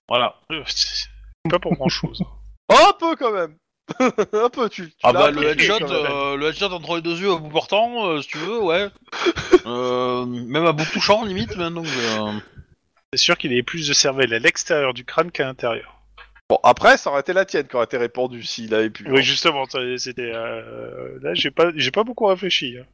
Voilà. 0.09 0.37
Pas 1.51 1.59
pour 1.59 1.75
grand 1.75 1.89
chose. 1.89 2.23
Un 2.69 2.93
peu 2.99 3.17
quand 3.17 3.33
même. 3.33 3.57
un 4.33 4.49
peu, 4.51 4.69
tu. 4.69 4.89
tu 4.91 4.95
Ah 5.03 5.13
bah 5.13 5.33
le 5.33 5.43
headshot, 5.43 5.83
euh, 5.91 6.37
le 6.37 6.47
headshot 6.51 6.67
entre 6.73 6.95
les 6.97 7.03
deux 7.03 7.19
yeux 7.21 7.33
à 7.33 7.37
bout 7.39 7.49
portant, 7.49 8.07
euh, 8.07 8.23
si 8.23 8.29
tu 8.29 8.39
veux, 8.39 8.63
ouais. 8.63 8.87
Euh, 9.67 10.25
même 10.27 10.65
à 10.65 10.71
bout 10.71 10.85
touchant 10.85 11.25
limite, 11.25 11.57
mais 11.57 11.69
donc. 11.73 11.87
euh, 11.89 12.33
C'est 13.13 13.19
sûr 13.19 13.37
qu'il 13.37 13.51
avait 13.51 13.65
plus 13.65 13.89
de 13.89 13.93
cervelle 13.93 14.33
à 14.33 14.39
l'extérieur 14.39 14.95
du 14.95 15.05
crâne 15.05 15.33
qu'à 15.33 15.45
l'intérieur. 15.45 16.00
Bon, 16.51 16.59
après, 16.65 16.97
ça 16.99 17.11
aurait 17.11 17.21
été 17.21 17.33
la 17.33 17.45
tienne 17.45 17.69
qui 17.69 17.77
aurait 17.77 17.85
été 17.85 17.97
répandue 17.97 18.43
s'il 18.43 18.75
avait 18.75 18.91
pu. 18.91 19.07
Oui, 19.09 19.23
justement, 19.23 19.67
ça- 19.67 19.79
c'était. 19.99 20.33
euh, 20.35 21.17
Là, 21.23 21.33
j'ai 21.33 21.53
pas, 21.53 21.71
j'ai 21.77 21.93
pas 21.93 22.03
beaucoup 22.03 22.27
réfléchi. 22.27 22.77
hein. 22.77 22.87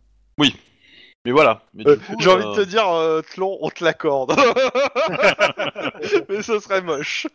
Mais 1.24 1.32
voilà. 1.32 1.62
Mais 1.74 1.82
du 1.84 1.90
Euh, 1.90 1.96
coup, 1.96 2.16
J'ai 2.20 2.28
envie 2.30 2.44
euh, 2.44 2.50
de 2.50 2.56
te 2.64 2.68
dire, 2.68 2.86
euh, 2.88 3.22
Tlon, 3.22 3.56
on 3.62 3.70
te 3.70 3.82
l'accorde. 3.82 4.36
Mais 6.28 6.42
ce 6.42 6.60
serait 6.60 6.82
moche. 6.82 7.26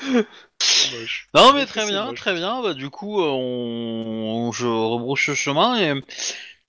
C'est 0.00 0.98
moche. 0.98 1.28
Non 1.34 1.52
mais 1.52 1.66
très 1.66 1.82
c'est 1.82 1.92
bien, 1.92 2.06
moche. 2.06 2.18
très 2.18 2.34
bien. 2.34 2.62
Bah, 2.62 2.72
du 2.74 2.88
coup, 2.88 3.20
euh, 3.20 3.28
on... 3.30 4.50
je 4.52 4.66
rebrouche 4.66 5.28
le 5.28 5.34
chemin 5.34 5.78
et 5.78 5.92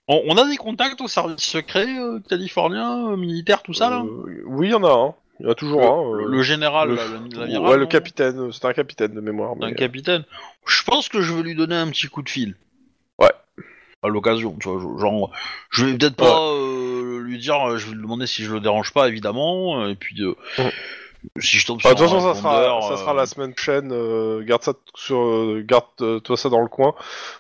On, 0.08 0.22
on 0.28 0.38
a 0.38 0.48
des 0.48 0.58
contacts 0.58 1.00
au 1.02 1.08
service 1.08 1.42
secret 1.42 1.88
euh, 1.88 2.20
californien, 2.28 3.12
euh, 3.12 3.16
militaire, 3.16 3.64
tout 3.64 3.74
ça 3.74 3.90
là? 3.90 4.04
Euh, 4.04 4.44
Oui, 4.46 4.68
il 4.68 4.72
y 4.72 4.76
en 4.76 4.84
a 4.84 4.92
un. 4.92 5.16
Il 5.40 5.46
y 5.46 5.48
en 5.48 5.52
a 5.52 5.56
toujours 5.56 5.82
un. 5.84 6.18
le, 6.18 6.24
euh, 6.26 6.28
le 6.30 6.42
général, 6.42 6.90
le- 6.90 6.96
là, 6.96 7.04
le- 7.08 7.40
l'amiral, 7.40 7.72
ouais, 7.72 7.78
le 7.78 7.84
non 7.84 7.88
capitaine. 7.90 8.52
C'est 8.52 8.66
un 8.66 8.74
capitaine 8.74 9.14
de 9.14 9.22
mémoire. 9.22 9.52
un 9.62 9.68
mais- 9.70 9.76
capitaine. 9.76 10.24
Je 10.68 10.84
pense 10.84 11.08
que 11.10 11.22
je 11.22 11.34
vais 11.34 11.44
lui 11.44 11.56
donner 11.56 11.76
un 11.76 11.88
petit 11.90 12.08
coup 12.08 12.22
de 12.22 12.30
fil. 12.30 12.56
Ouais. 13.20 13.32
À 14.04 14.08
l'occasion, 14.10 14.56
tu 14.60 14.68
vois, 14.70 14.80
je- 14.82 15.02
genre, 15.02 15.32
je 15.70 15.86
vais 15.86 15.98
peut-être 15.98 16.16
pas 16.16 16.40
euh, 16.52 17.20
lui 17.22 17.38
dire, 17.40 17.56
euh, 17.70 17.78
je 17.78 17.88
vais 17.88 17.94
lui 17.96 18.02
demander 18.02 18.28
si 18.28 18.44
je 18.44 18.54
le 18.54 18.60
dérange 18.60 18.92
pas, 18.94 19.08
évidemment, 19.08 19.88
et 19.88 19.96
puis 19.96 20.16
euh, 20.22 20.36
si 21.40 21.58
je 21.58 21.66
tombe 21.66 21.80
Ah, 21.84 21.90
sur 21.90 21.96
de 21.96 21.96
toute 22.02 22.10
façon, 22.10 22.34
ça 22.34 22.40
sera, 22.40 22.60
répondeur, 22.60 22.84
ça 22.84 22.94
euh, 22.94 22.98
sera 22.98 23.14
la 23.14 23.26
semaine 23.26 23.54
prochaine. 23.54 23.92
euh, 23.92 24.42
garde 24.44 24.64
ça 24.64 24.74
sur, 24.96 25.20
euh, 25.20 25.64
garde 25.66 25.86
euh, 26.02 26.20
toi 26.20 26.38
ça 26.38 26.50
dans 26.50 26.62
le 26.62 26.68
coin. 26.70 26.96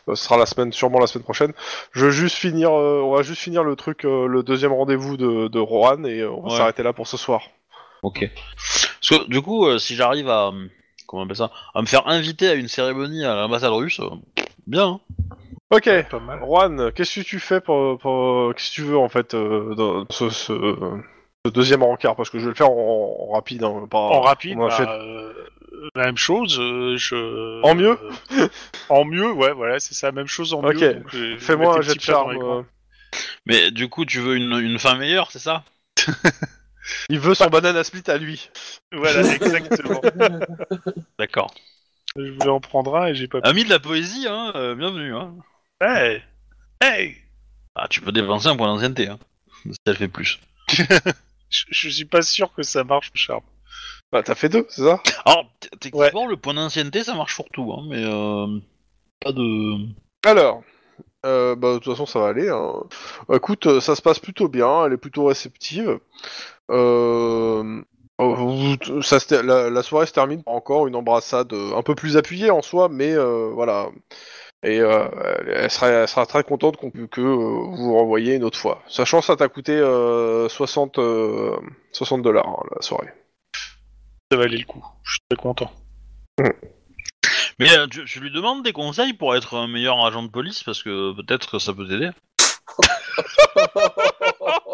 Euh, 0.09 0.15
ce 0.15 0.23
sera 0.25 0.37
la 0.37 0.45
semaine, 0.45 0.71
sûrement 0.73 0.99
la 0.99 1.07
semaine 1.07 1.23
prochaine. 1.23 1.53
Je 1.93 2.05
veux 2.05 2.11
juste 2.11 2.35
finir, 2.37 2.71
euh, 2.71 3.01
on 3.03 3.13
va 3.15 3.23
juste 3.23 3.41
finir 3.41 3.63
le 3.63 3.75
truc, 3.75 4.03
euh, 4.05 4.25
le 4.27 4.43
deuxième 4.43 4.73
rendez-vous 4.73 5.15
de, 5.17 5.47
de 5.49 5.59
Rohan 5.59 6.03
et 6.05 6.21
euh, 6.21 6.29
on 6.31 6.41
va 6.43 6.49
Ouais. 6.49 6.57
s'arrêter 6.57 6.83
là 6.83 6.91
pour 6.93 7.07
ce 7.07 7.15
soir. 7.17 7.41
Ok. 8.03 8.29
Parce 8.55 9.21
que 9.23 9.27
du 9.29 9.41
coup, 9.41 9.65
euh, 9.65 9.77
si 9.79 9.95
j'arrive 9.95 10.29
à, 10.29 10.47
euh, 10.47 10.67
comment 11.07 11.21
on 11.23 11.25
appelle 11.25 11.35
ça, 11.37 11.51
à 11.73 11.81
me 11.81 11.87
faire 11.87 12.07
inviter 12.07 12.47
à 12.49 12.53
une 12.53 12.67
cérémonie 12.67 13.25
à 13.25 13.35
l'ambassade 13.35 13.71
russe, 13.71 13.99
euh, 13.99 14.09
bien. 14.67 14.87
hein. 14.87 14.99
Ok. 15.71 15.89
Pas 16.09 16.19
mal. 16.19 16.39
Juan, 16.41 16.91
qu'est-ce 16.93 17.19
que 17.19 17.25
tu 17.25 17.39
fais 17.39 17.61
pour, 17.61 17.97
pour 17.99 18.53
qu'est-ce 18.55 18.69
que 18.69 18.75
tu 18.75 18.83
veux 18.83 18.97
en 18.97 19.09
fait 19.09 19.33
euh, 19.33 19.75
dans 19.75 20.05
ce, 20.09 20.29
ce, 20.29 20.53
ce 21.45 21.51
deuxième 21.51 21.83
rencard? 21.83 22.15
Parce 22.15 22.29
que 22.29 22.39
je 22.39 22.45
vais 22.45 22.49
le 22.49 22.55
faire 22.55 22.69
en, 22.71 23.15
en 23.29 23.33
rapide, 23.33 23.63
hein, 23.63 23.87
pas 23.89 23.97
En 23.97 24.21
rapide, 24.21 24.57
on 24.57 24.65
a 24.65 24.69
bah, 24.69 24.77
fait- 24.77 24.89
euh, 24.89 25.33
la 25.95 26.05
même 26.05 26.17
chose. 26.17 26.57
euh, 26.59 26.97
je... 26.97 27.61
En 27.63 27.75
mieux? 27.75 27.97
euh, 28.31 28.47
En 28.89 29.05
mieux, 29.05 29.31
ouais, 29.31 29.53
voilà, 29.53 29.79
c'est 29.79 29.93
ça, 29.93 30.11
même 30.11 30.27
chose 30.27 30.53
en 30.53 30.63
Ok. 30.63 30.79
mieux. 30.81 30.93
donc, 30.93 31.13
euh, 31.13 31.35
je 31.37 31.45
Fais-moi 31.45 31.75
un 31.75 31.81
jet 31.81 31.89
de 31.89 31.93
petits 31.93 31.99
plats 31.99 32.13
dans 32.15 32.29
charme. 32.29 32.31
les 32.33 32.39
coins. 32.39 32.59
euh. 32.59 32.63
Mais 33.45 33.71
du 33.71 33.89
coup, 33.89 34.05
tu 34.05 34.19
veux 34.19 34.35
une, 34.35 34.53
une 34.59 34.79
fin 34.79 34.95
meilleure, 34.95 35.31
c'est 35.31 35.39
ça? 35.39 35.63
Il 37.09 37.19
veut 37.19 37.35
son 37.35 37.47
banana 37.47 37.83
split 37.83 38.03
à 38.07 38.17
lui. 38.17 38.49
Voilà, 38.91 39.21
exactement. 39.33 40.01
D'accord. 41.19 41.53
je 42.15 42.31
voulais 42.31 42.49
en 42.49 42.59
prendre 42.59 42.95
un 42.95 43.07
et 43.07 43.15
j'ai 43.15 43.27
pas 43.27 43.41
pu. 43.41 43.47
Ami 43.47 43.63
de 43.63 43.69
la 43.69 43.79
poésie, 43.79 44.27
hein, 44.27 44.51
euh, 44.55 44.75
bienvenue. 44.75 45.15
Hein. 45.15 45.35
Hey 45.81 46.21
Hey 46.81 47.17
Ah, 47.75 47.87
tu 47.89 48.01
peux 48.01 48.11
dépenser 48.11 48.47
un 48.47 48.55
point 48.55 48.67
d'ancienneté, 48.67 49.07
hein. 49.07 49.19
Si 49.65 49.77
elle 49.85 49.97
fait 49.97 50.07
plus. 50.07 50.39
je, 50.69 51.63
je 51.69 51.89
suis 51.89 52.05
pas 52.05 52.21
sûr 52.21 52.53
que 52.53 52.63
ça 52.63 52.83
marche, 52.83 53.11
Charme. 53.13 53.43
Bah 54.11 54.23
t'as 54.23 54.35
fait 54.35 54.49
deux, 54.49 54.65
c'est 54.69 54.81
ça? 54.81 55.01
Alors, 55.25 55.51
techniquement, 55.79 56.25
le 56.25 56.37
point 56.37 56.55
d'ancienneté, 56.55 57.03
ça 57.03 57.13
marche 57.13 57.35
pour 57.35 57.49
tout, 57.49 57.71
hein, 57.71 57.83
mais 57.87 58.03
euh, 58.03 58.59
pas 59.19 59.31
de... 59.31 59.85
Alors, 60.25 60.63
euh, 61.25 61.55
bah, 61.55 61.73
de 61.73 61.79
toute 61.79 61.93
façon, 61.93 62.05
ça 62.05 62.19
va 62.19 62.27
aller. 62.27 62.49
hein. 62.49 62.73
Écoute, 63.33 63.67
euh, 63.67 63.81
ça 63.81 63.95
se 63.95 64.01
passe 64.01 64.19
plutôt 64.19 64.47
bien, 64.47 64.85
elle 64.85 64.93
est 64.93 64.97
plutôt 64.97 65.25
réceptive. 65.25 65.99
Euh, 66.71 67.81
oh, 68.19 68.75
ça 69.01 69.19
se 69.19 69.35
la, 69.35 69.69
la 69.69 69.83
soirée 69.83 70.05
se 70.05 70.13
termine 70.13 70.43
par 70.43 70.53
encore 70.53 70.87
une 70.87 70.95
embrassade 70.95 71.51
euh, 71.53 71.75
un 71.75 71.81
peu 71.81 71.95
plus 71.95 72.17
appuyée 72.17 72.51
en 72.51 72.61
soi, 72.61 72.89
mais 72.89 73.13
euh, 73.13 73.49
voilà. 73.53 73.89
Et 74.61 74.75
elle, 74.75 75.71
sera, 75.71 75.87
elle 75.87 76.07
sera 76.07 76.25
très 76.25 76.43
contente 76.43 76.75
qu'on 76.75 76.91
que 76.91 77.21
vous 77.21 77.75
vous 77.77 77.93
renvoyiez 77.97 78.35
une 78.35 78.43
autre 78.43 78.59
fois. 78.59 78.81
Sachant 78.89 79.21
que 79.21 79.25
ça 79.25 79.37
t'a 79.37 79.47
coûté 79.47 79.71
euh, 79.71 80.49
60, 80.49 80.99
euh, 80.99 81.55
60 81.93 82.21
dollars 82.21 82.47
hein, 82.47 82.63
la 82.75 82.81
soirée. 82.81 83.07
Ça 84.29 84.37
valait 84.37 84.57
le 84.57 84.65
coup. 84.65 84.83
Je 85.03 85.13
suis 85.13 85.21
très 85.29 85.41
content. 85.41 85.71
Mais 87.59 87.71
euh, 87.77 87.87
tu, 87.87 88.05
tu 88.05 88.19
lui 88.19 88.31
demandes 88.31 88.63
des 88.63 88.71
conseils 88.73 89.13
pour 89.13 89.35
être 89.35 89.55
un 89.57 89.67
meilleur 89.67 90.03
agent 90.05 90.23
de 90.23 90.29
police, 90.29 90.63
parce 90.63 90.81
que 90.83 91.13
peut-être 91.13 91.51
que 91.51 91.59
ça 91.59 91.73
peut 91.73 91.87
t'aider. 91.87 92.09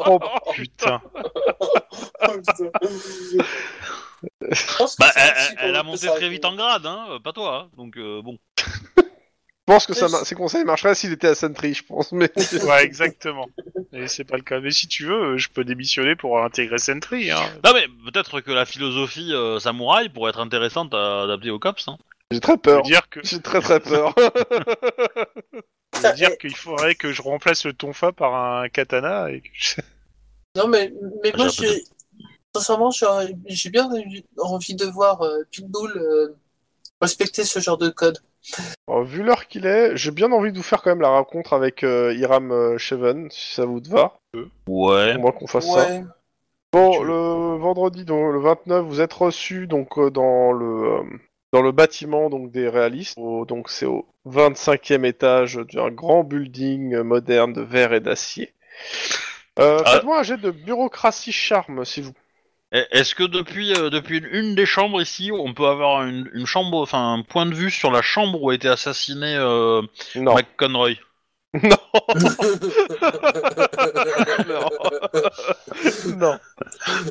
Oh 0.08 0.20
putain. 0.54 1.02
Je 4.42 4.98
Bah, 5.00 5.12
elle, 5.16 5.34
elle- 5.60 5.76
a 5.76 5.84
monté 5.84 6.08
très 6.08 6.30
vite 6.30 6.46
en 6.46 6.56
grade, 6.56 6.86
hein, 6.86 7.20
pas 7.24 7.34
toi, 7.34 7.66
hein, 7.66 7.70
donc 7.78 7.98
euh, 7.98 8.22
bon. 8.22 8.38
Je 8.58 9.74
pense 9.74 9.88
que 9.88 9.94
ça, 9.94 10.08
ma- 10.10 10.24
ces 10.24 10.36
conseils 10.36 10.64
marcheraient 10.64 10.94
s'il 10.94 11.12
était 11.12 11.28
à 11.28 11.36
Sentry, 11.36 11.74
je 11.74 11.84
pense. 11.84 12.12
Mais 12.12 12.32
Ouais, 12.64 12.84
exactement. 12.84 13.48
Et 13.94 14.08
c'est 14.08 14.24
pas 14.24 14.38
le 14.38 14.44
cas. 14.44 14.60
Mais 14.60 14.70
si 14.72 14.88
tu 14.88 15.06
veux, 15.06 15.38
je 15.38 15.50
peux 15.50 15.64
démissionner 15.64 16.16
pour 16.16 16.40
intégrer 16.44 16.78
Sentry. 16.78 17.32
Hein. 17.32 17.40
Non 17.64 17.72
mais 17.74 17.88
peut-être 18.12 18.42
que 18.42 18.52
la 18.52 18.66
philosophie 18.66 19.34
euh, 19.34 19.58
samouraï 19.60 20.10
pourrait 20.10 20.30
être 20.30 20.40
intéressante 20.40 20.94
à 20.94 21.24
adapter 21.24 21.50
aux 21.50 21.58
cops. 21.60 21.88
Hein. 21.88 21.98
J'ai 22.32 22.40
très 22.40 22.58
peur. 22.58 22.82
dire 22.84 23.10
que 23.10 23.20
J'ai 23.24 23.42
très 23.42 23.62
très 23.62 23.80
peur. 23.80 24.14
dire 26.16 26.38
qu'il 26.38 26.56
faudrait 26.56 26.96
que 26.96 27.12
je 27.12 27.22
remplace 27.22 27.66
le 27.66 27.74
tonfa 27.74 28.12
par 28.12 28.36
un 28.36 28.70
katana 28.70 29.32
et 29.32 29.42
que 29.42 29.48
je- 29.54 29.82
Non, 30.56 30.68
mais, 30.68 30.94
mais 31.24 31.34
moi, 31.36 31.48
J'ai 31.50 31.68
j'ai. 31.68 31.84
Sincèrement, 32.56 32.90
j'ai 33.48 33.70
bien 33.70 33.90
envie 34.38 34.76
de 34.76 34.86
voir 34.86 35.22
euh, 35.24 35.44
Pitbull 35.52 35.92
euh, 35.98 36.36
respecter 37.02 37.44
ce 37.44 37.60
genre 37.60 37.78
de 37.78 37.90
code. 37.90 38.18
Alors, 38.88 39.04
vu 39.04 39.24
l'heure 39.24 39.48
qu'il 39.48 39.66
est, 39.66 39.98
j'ai 39.98 40.12
bien 40.12 40.32
envie 40.32 40.54
de 40.54 40.58
vous 40.58 40.64
faire 40.64 40.82
quand 40.82 40.92
même 40.92 41.02
la 41.02 41.10
rencontre 41.10 41.52
avec 41.52 41.84
euh, 41.84 42.14
Hiram 42.14 42.52
euh, 42.54 42.78
Sheven, 42.78 43.30
si 43.30 43.56
ça 43.56 43.66
vous 43.66 43.82
va. 43.90 44.18
Ouais. 44.68 45.18
Moi 45.18 45.34
qu'on 45.34 45.48
fasse 45.48 45.70
ça. 45.70 45.86
Bon, 46.72 47.04
le 47.04 47.58
vendredi, 47.58 48.06
donc, 48.06 48.32
le 48.34 48.40
29, 48.40 48.86
vous 48.86 49.02
êtes 49.02 49.14
reçu 49.14 49.68
donc 49.68 49.98
euh, 49.98 50.10
dans 50.10 50.54
le 50.54 50.66
euh, 50.66 51.04
dans 51.56 51.62
le 51.62 51.72
bâtiment 51.72 52.30
donc 52.30 52.52
des 52.52 52.68
réalistes. 52.68 53.18
Au- 53.18 53.46
donc 53.46 53.70
c'est 53.70 53.86
au 53.86 54.06
25e 54.26 55.06
étage 55.06 55.56
d'un 55.74 55.90
grand 55.90 56.24
building 56.26 56.98
moderne 57.02 57.54
de 57.54 57.62
verre 57.62 57.94
et 57.94 58.02
d'acier. 58.02 58.54
Euh, 59.60 59.80
Ah. 59.86 59.92
Faites-moi 59.94 60.20
un 60.20 60.24
jet 60.24 60.36
de 60.38 60.52
bureaucratie 60.52 61.32
charme, 61.32 61.86
s'il 61.86 62.04
vous 62.04 62.12
plaît. 62.14 62.22
Et- 62.74 62.88
Est-ce 63.00 63.16
que 63.16 63.24
depuis 63.24 63.74
euh, 63.74 63.90
depuis 63.90 64.18
une, 64.32 64.54
des 64.56 64.66
chambres 64.66 65.02
ici, 65.02 65.32
on 65.32 65.54
peut 65.54 65.68
avoir 65.68 66.04
une, 66.04 66.30
une 66.34 66.46
chambre, 66.46 66.82
enfin 66.82 67.14
un 67.14 67.22
point 67.22 67.46
de 67.46 67.56
vue 67.56 67.72
sur 67.72 67.90
la 67.90 68.02
chambre 68.02 68.42
où 68.44 68.50
a 68.50 68.56
été 68.56 68.68
assassiné 68.68 69.36
euh, 69.38 69.82
Non. 70.16 70.36
McConroy? 70.36 70.96
Non. 71.64 71.78
non. 76.18 76.38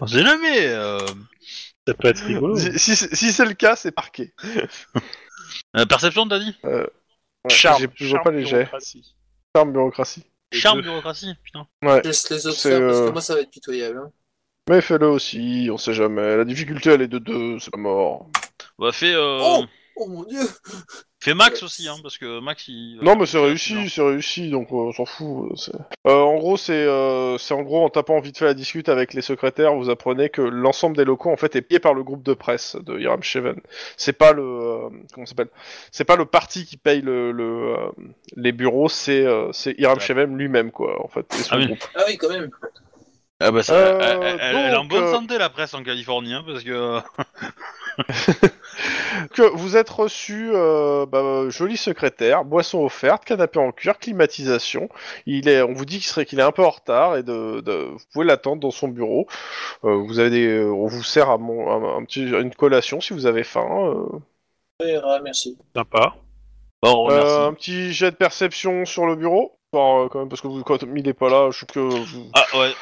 On 0.02 0.06
sait 0.06 0.22
jamais. 0.22 0.66
euh, 0.66 0.98
ça 1.86 1.94
peut 1.94 2.08
être 2.08 2.24
rigolo. 2.24 2.56
Si, 2.56 2.78
si, 2.78 2.96
si 2.96 3.32
c'est 3.32 3.44
le 3.44 3.54
cas, 3.54 3.76
c'est 3.76 3.92
parqué. 3.92 4.32
euh, 5.76 5.86
perception, 5.86 6.26
t'as 6.28 6.38
dit 6.38 6.54
Ouais, 6.62 6.86
Charme, 7.48 7.80
j'ai- 7.82 7.88
je 7.94 8.04
vois 8.06 8.12
charme 8.16 8.24
pas 8.24 8.30
les 8.30 8.44
jets. 8.44 8.56
bureaucratie. 8.58 9.14
Charme 9.54 9.72
bureaucratie. 9.72 10.24
Charme 10.52 10.78
deux. 10.78 10.82
bureaucratie, 10.88 11.34
putain. 11.42 11.66
Ouais. 11.82 12.00
Laisse 12.02 12.30
les 12.30 12.46
autres 12.46 12.56
C'est, 12.58 12.70
faire 12.70 12.80
parce 12.88 12.98
euh, 13.00 13.06
que 13.08 13.12
moi, 13.12 13.20
ça 13.20 13.34
va 13.34 13.40
être 13.40 13.50
pitoyable. 13.50 13.98
hein. 13.98 14.10
Mais 14.70 14.80
fais-le 14.80 15.06
aussi, 15.08 15.68
on 15.70 15.76
sait 15.76 15.92
jamais. 15.92 16.36
La 16.38 16.44
difficulté, 16.44 16.90
elle 16.90 17.02
est 17.02 17.08
de 17.08 17.18
2, 17.18 17.58
c'est 17.58 17.70
pas 17.70 17.76
mort. 17.78 18.30
Bah 18.78 18.92
fais 18.92 19.12
euh, 19.12 19.38
Oh 19.42 19.64
Oh 19.96 20.06
mon 20.08 20.24
dieu 20.24 20.40
fais 21.20 21.34
Max 21.34 21.62
aussi, 21.62 21.88
hein, 21.88 21.94
parce 22.02 22.18
que 22.18 22.40
Max 22.40 22.68
il. 22.68 22.98
Non, 23.00 23.16
mais 23.16 23.24
c'est 23.26 23.38
réussi, 23.38 23.88
c'est 23.88 24.02
réussi, 24.02 24.50
donc 24.50 24.68
euh, 24.72 24.74
on 24.74 24.92
s'en 24.92 25.06
fout. 25.06 25.50
euh, 25.52 25.56
c'est- 25.56 25.72
Euh, 26.06 26.20
en 26.20 26.34
gros, 26.36 26.56
c'est 26.58 26.72
euh, 26.74 27.38
c'est 27.38 27.54
en 27.54 27.62
gros 27.62 27.82
en 27.84 27.88
tapant 27.88 28.20
vite 28.20 28.36
fait 28.36 28.44
la 28.44 28.52
discute 28.54 28.88
avec 28.90 29.14
les 29.14 29.22
secrétaires, 29.22 29.74
vous 29.74 29.88
apprenez 29.88 30.28
que 30.28 30.42
l'ensemble 30.42 30.96
des 30.98 31.04
locaux 31.04 31.30
en 31.30 31.36
fait 31.38 31.56
est 31.56 31.62
payé 31.62 31.78
par 31.78 31.94
le 31.94 32.02
groupe 32.02 32.22
de 32.22 32.34
presse 32.34 32.76
de 32.76 32.98
Hiram 32.98 33.22
Sheven. 33.22 33.58
C'est 33.96 34.12
pas 34.12 34.32
le 34.32 34.42
euh, 34.42 34.88
comment 35.14 35.24
ça 35.24 35.30
s'appelle? 35.30 35.48
C'est 35.92 36.04
pas 36.04 36.16
le 36.16 36.26
parti 36.26 36.66
qui 36.66 36.76
paye 36.76 37.00
le, 37.00 37.32
le, 37.32 37.76
euh, 37.78 37.90
les 38.36 38.52
bureaux, 38.52 38.88
c'est 38.90 39.24
euh, 39.24 39.50
c'est 39.52 39.74
Hiram 39.78 39.96
Ouais. 39.98 40.04
Sheven 40.04 40.36
lui-même 40.36 40.72
quoi, 40.72 41.02
en 41.02 41.08
fait. 41.08 41.24
et 41.38 41.42
son 41.42 41.54
Ah 41.54 41.56
oui. 41.58 41.66
groupe. 41.68 41.84
Ah 41.94 42.02
oui, 42.06 42.18
quand 42.18 42.28
même. 42.28 42.50
Ah 43.40 43.50
bah 43.50 43.62
ça, 43.62 43.74
Euh, 43.74 43.98
elle, 44.00 44.20
elle- 44.22 44.40
elle 44.42 44.72
est 44.72 44.76
en 44.76 44.82
donc, 44.82 44.90
bonne 44.90 45.04
euh, 45.04 45.12
santé 45.12 45.38
la 45.38 45.48
presse 45.50 45.72
en 45.74 45.82
Californie, 45.82 46.34
hein, 46.34 46.44
parce 46.46 46.62
que. 46.62 46.98
que 49.32 49.42
vous 49.42 49.76
êtes 49.76 49.88
reçu, 49.90 50.50
euh, 50.52 51.06
bah, 51.06 51.48
joli 51.48 51.76
secrétaire, 51.76 52.44
boisson 52.44 52.84
offerte, 52.84 53.24
canapé 53.24 53.58
en 53.58 53.72
cuir, 53.72 53.98
climatisation. 53.98 54.88
Il 55.26 55.48
est, 55.48 55.62
on 55.62 55.72
vous 55.72 55.84
dit 55.84 55.96
qu'il 55.98 56.06
serait 56.06 56.26
qu'il 56.26 56.38
est 56.40 56.42
un 56.44 56.52
peu 56.52 56.64
en 56.64 56.70
retard 56.70 57.16
et 57.16 57.22
de, 57.22 57.60
de- 57.60 57.88
vous 57.92 57.98
pouvez 58.12 58.24
l'attendre 58.26 58.60
dans 58.60 58.70
son 58.70 58.88
bureau. 58.88 59.26
Euh, 59.84 59.94
vous 59.96 60.18
avez, 60.18 60.30
des, 60.30 60.64
on 60.64 60.86
vous 60.86 61.02
sert 61.02 61.30
à 61.30 61.38
mon, 61.38 61.70
un, 61.70 61.98
un 61.98 62.04
petit, 62.04 62.22
une 62.22 62.54
collation 62.54 63.00
si 63.00 63.12
vous 63.12 63.26
avez 63.26 63.44
faim. 63.44 63.66
euh. 63.94 64.18
Oui, 64.82 64.92
merci. 65.22 65.56
Sympa. 65.74 66.14
Bon, 66.82 67.10
Euh, 67.10 67.16
merci. 67.22 67.36
un 67.40 67.52
petit 67.54 67.92
jet 67.92 68.10
de 68.10 68.16
perception 68.16 68.84
sur 68.84 69.06
le 69.06 69.14
bureau. 69.16 69.56
Enfin, 69.72 70.04
euh, 70.04 70.08
quand 70.08 70.18
même 70.20 70.28
parce 70.28 70.40
que 70.40 70.48
vous, 70.48 70.62
quand 70.62 70.82
il 70.82 71.08
est 71.08 71.14
pas 71.14 71.28
là, 71.30 71.50
je 71.50 71.64
trouve 71.64 71.90
que 71.90 71.94
vous, 72.04 72.30
Ah 72.34 72.44
ouais. 72.58 72.72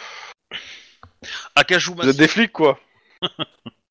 Akashu 1.54 1.92
vous 1.94 2.08
êtes 2.08 2.16
des 2.16 2.28
flics 2.28 2.52
quoi. 2.52 2.78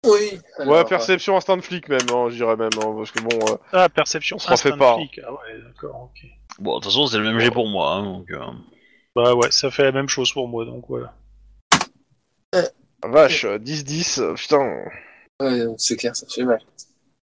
Oui. 0.04 0.40
ouais, 0.66 0.84
perception 0.86 1.38
instinct 1.38 1.58
de 1.58 1.62
flic 1.62 1.88
même, 1.90 2.00
hein, 2.12 2.28
je 2.30 2.36
dirais 2.36 2.56
même, 2.56 2.72
hein, 2.78 2.94
parce 2.98 3.12
que 3.12 3.22
bon. 3.22 3.38
euh, 3.54 3.58
Ah, 3.72 3.88
perception, 3.90 4.40
Ça 4.40 4.50
fait 4.58 4.70
instinct 4.72 4.78
pas. 4.78 4.96
flic. 4.96 5.20
Ah 5.24 5.32
ouais, 5.32 5.62
d'accord, 5.64 6.10
ok. 6.12 6.26
Bon, 6.60 6.72
de 6.72 6.84
toute 6.84 6.86
façon, 6.92 7.06
c'est 7.08 7.18
le 7.20 7.24
même 7.24 7.40
jet 7.40 7.52
pour 7.52 7.68
moi, 7.68 7.94
hein, 7.94 8.04
donc. 8.04 8.32
euh, 8.32 8.40
Bah 9.16 9.36
ouais, 9.36 9.52
ça 9.52 9.70
fait 9.70 9.84
la 9.84 9.92
même 9.92 10.10
chose 10.10 10.32
pour 10.34 10.48
moi, 10.48 10.66
donc 10.66 10.86
voilà. 10.90 11.14
vache, 13.04 13.46
euh, 13.46 13.58
10-10, 13.60 14.20
euh, 14.20 14.34
putain. 14.34 14.84
Ouais, 15.40 15.66
c'est 15.78 15.98
clair, 15.98 16.16
ça 16.16 16.26
fait 16.28 16.44
mal. 16.44 16.62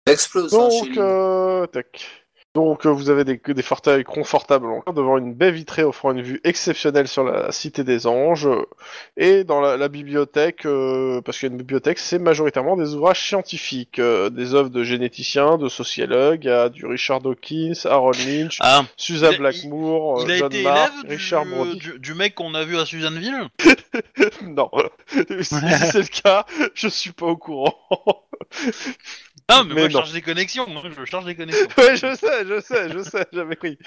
Ça 0.07 0.13
explose. 0.13 0.53
hein, 0.53 0.69
chez 0.69 0.79
Donc, 0.81 0.89
lui. 0.89 0.99
euh, 0.99 1.65
tac. 1.67 2.26
Donc 2.57 2.87
euh, 2.87 2.89
vous 2.89 3.11
avez 3.11 3.23
des, 3.23 3.37
des 3.37 3.61
fauteuils 3.61 4.03
confortables 4.03 4.65
encore 4.65 4.95
devant 4.95 5.19
une 5.19 5.35
baie 5.35 5.51
vitrée 5.51 5.83
offrant 5.83 6.09
une 6.11 6.23
vue 6.23 6.41
exceptionnelle 6.43 7.07
sur 7.07 7.23
la 7.23 7.51
cité 7.51 7.83
des 7.83 8.07
anges. 8.07 8.49
Et 9.15 9.43
dans 9.43 9.61
la, 9.61 9.77
la 9.77 9.87
bibliothèque, 9.89 10.65
euh, 10.65 11.21
parce 11.21 11.37
qu'il 11.37 11.49
y 11.49 11.51
a 11.51 11.53
une 11.53 11.59
bibliothèque, 11.59 11.99
c'est 11.99 12.17
majoritairement 12.17 12.75
des 12.75 12.95
ouvrages 12.95 13.21
scientifiques, 13.21 13.99
euh, 13.99 14.31
des 14.31 14.55
œuvres 14.55 14.71
de 14.71 14.83
généticiens, 14.83 15.59
de 15.59 15.69
sociologues, 15.69 16.49
du 16.73 16.87
Richard 16.87 17.21
Dawkins, 17.21 17.73
Harold 17.85 18.17
Lynch, 18.25 18.57
Ah, 18.61 18.85
Susan 18.97 19.33
Blackmore, 19.37 20.25
il 20.27 20.37
John 20.37 20.63
Mark, 20.63 20.91
élève 20.95 21.05
du, 21.05 21.15
Richard 21.15 21.45
Brody. 21.45 21.77
du, 21.77 21.99
du 21.99 22.13
mec 22.15 22.33
qu'on 22.33 22.55
a 22.55 22.63
vu 22.63 22.75
à 22.79 22.87
Suzanneville? 22.87 23.49
Non, 24.41 24.71
si 25.11 25.43
c'est 25.43 25.99
le 25.99 26.21
cas, 26.23 26.45
je 26.73 26.87
suis 26.87 27.11
pas 27.11 27.27
au 27.27 27.37
courant. 27.37 27.75
Ah, 29.49 29.63
mais, 29.63 29.75
Mais 29.75 29.81
moi 29.81 29.89
je 29.89 29.93
non. 29.93 29.99
charge 29.99 30.13
des 30.13 30.21
connexions, 30.21 30.67
moi, 30.67 30.83
je 30.89 31.05
charge 31.05 31.25
des 31.25 31.35
connexions. 31.35 31.67
ouais, 31.77 31.95
je 31.95 32.15
sais, 32.15 32.45
je 32.45 32.59
sais, 32.59 32.89
je 32.89 32.99
sais, 33.03 33.25
j'avais 33.33 33.55
pris. 33.55 33.77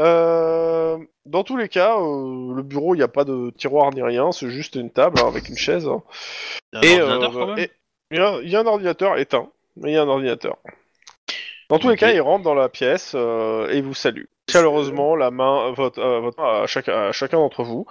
Euh, 0.00 0.98
dans 1.26 1.44
tous 1.44 1.56
les 1.56 1.68
cas, 1.68 1.96
euh, 2.00 2.52
le 2.54 2.62
bureau, 2.62 2.94
il 2.94 2.98
n'y 2.98 3.04
a 3.04 3.08
pas 3.08 3.24
de 3.24 3.50
tiroir 3.56 3.92
ni 3.92 4.02
rien, 4.02 4.32
c'est 4.32 4.50
juste 4.50 4.74
une 4.74 4.90
table 4.90 5.20
hein, 5.20 5.28
avec 5.28 5.48
une 5.48 5.56
chaise. 5.56 5.86
hein. 5.86 6.02
Il 6.72 6.90
y 6.90 6.92
a 6.92 6.96
un 6.96 6.96
Et 6.96 7.00
euh, 7.00 7.18
quand 7.30 7.46
même 7.46 7.58
et- 7.58 7.70
il 8.10 8.18
y, 8.18 8.20
a- 8.20 8.40
il 8.42 8.50
y 8.50 8.56
a 8.56 8.60
un 8.60 8.66
ordinateur 8.66 9.18
éteint, 9.18 9.50
mais 9.76 9.92
il 9.92 9.94
y 9.94 9.96
a 9.96 10.02
un 10.02 10.08
ordinateur. 10.08 10.58
Dans 11.70 11.78
tous 11.78 11.88
les 11.88 11.96
cas, 11.96 12.10
il 12.12 12.20
rentre 12.20 12.44
dans 12.44 12.54
la 12.54 12.68
pièce 12.68 13.12
euh, 13.14 13.68
et 13.70 13.80
vous 13.80 13.94
salue. 13.94 14.24
Chaleureusement, 14.50 15.16
la 15.16 15.30
main, 15.30 15.72
votre, 15.72 16.02
votre 16.20 16.40
main 16.40 16.62
à 16.62 16.66
chacun 17.12 17.38
d'entre 17.38 17.62
vous 17.62 17.86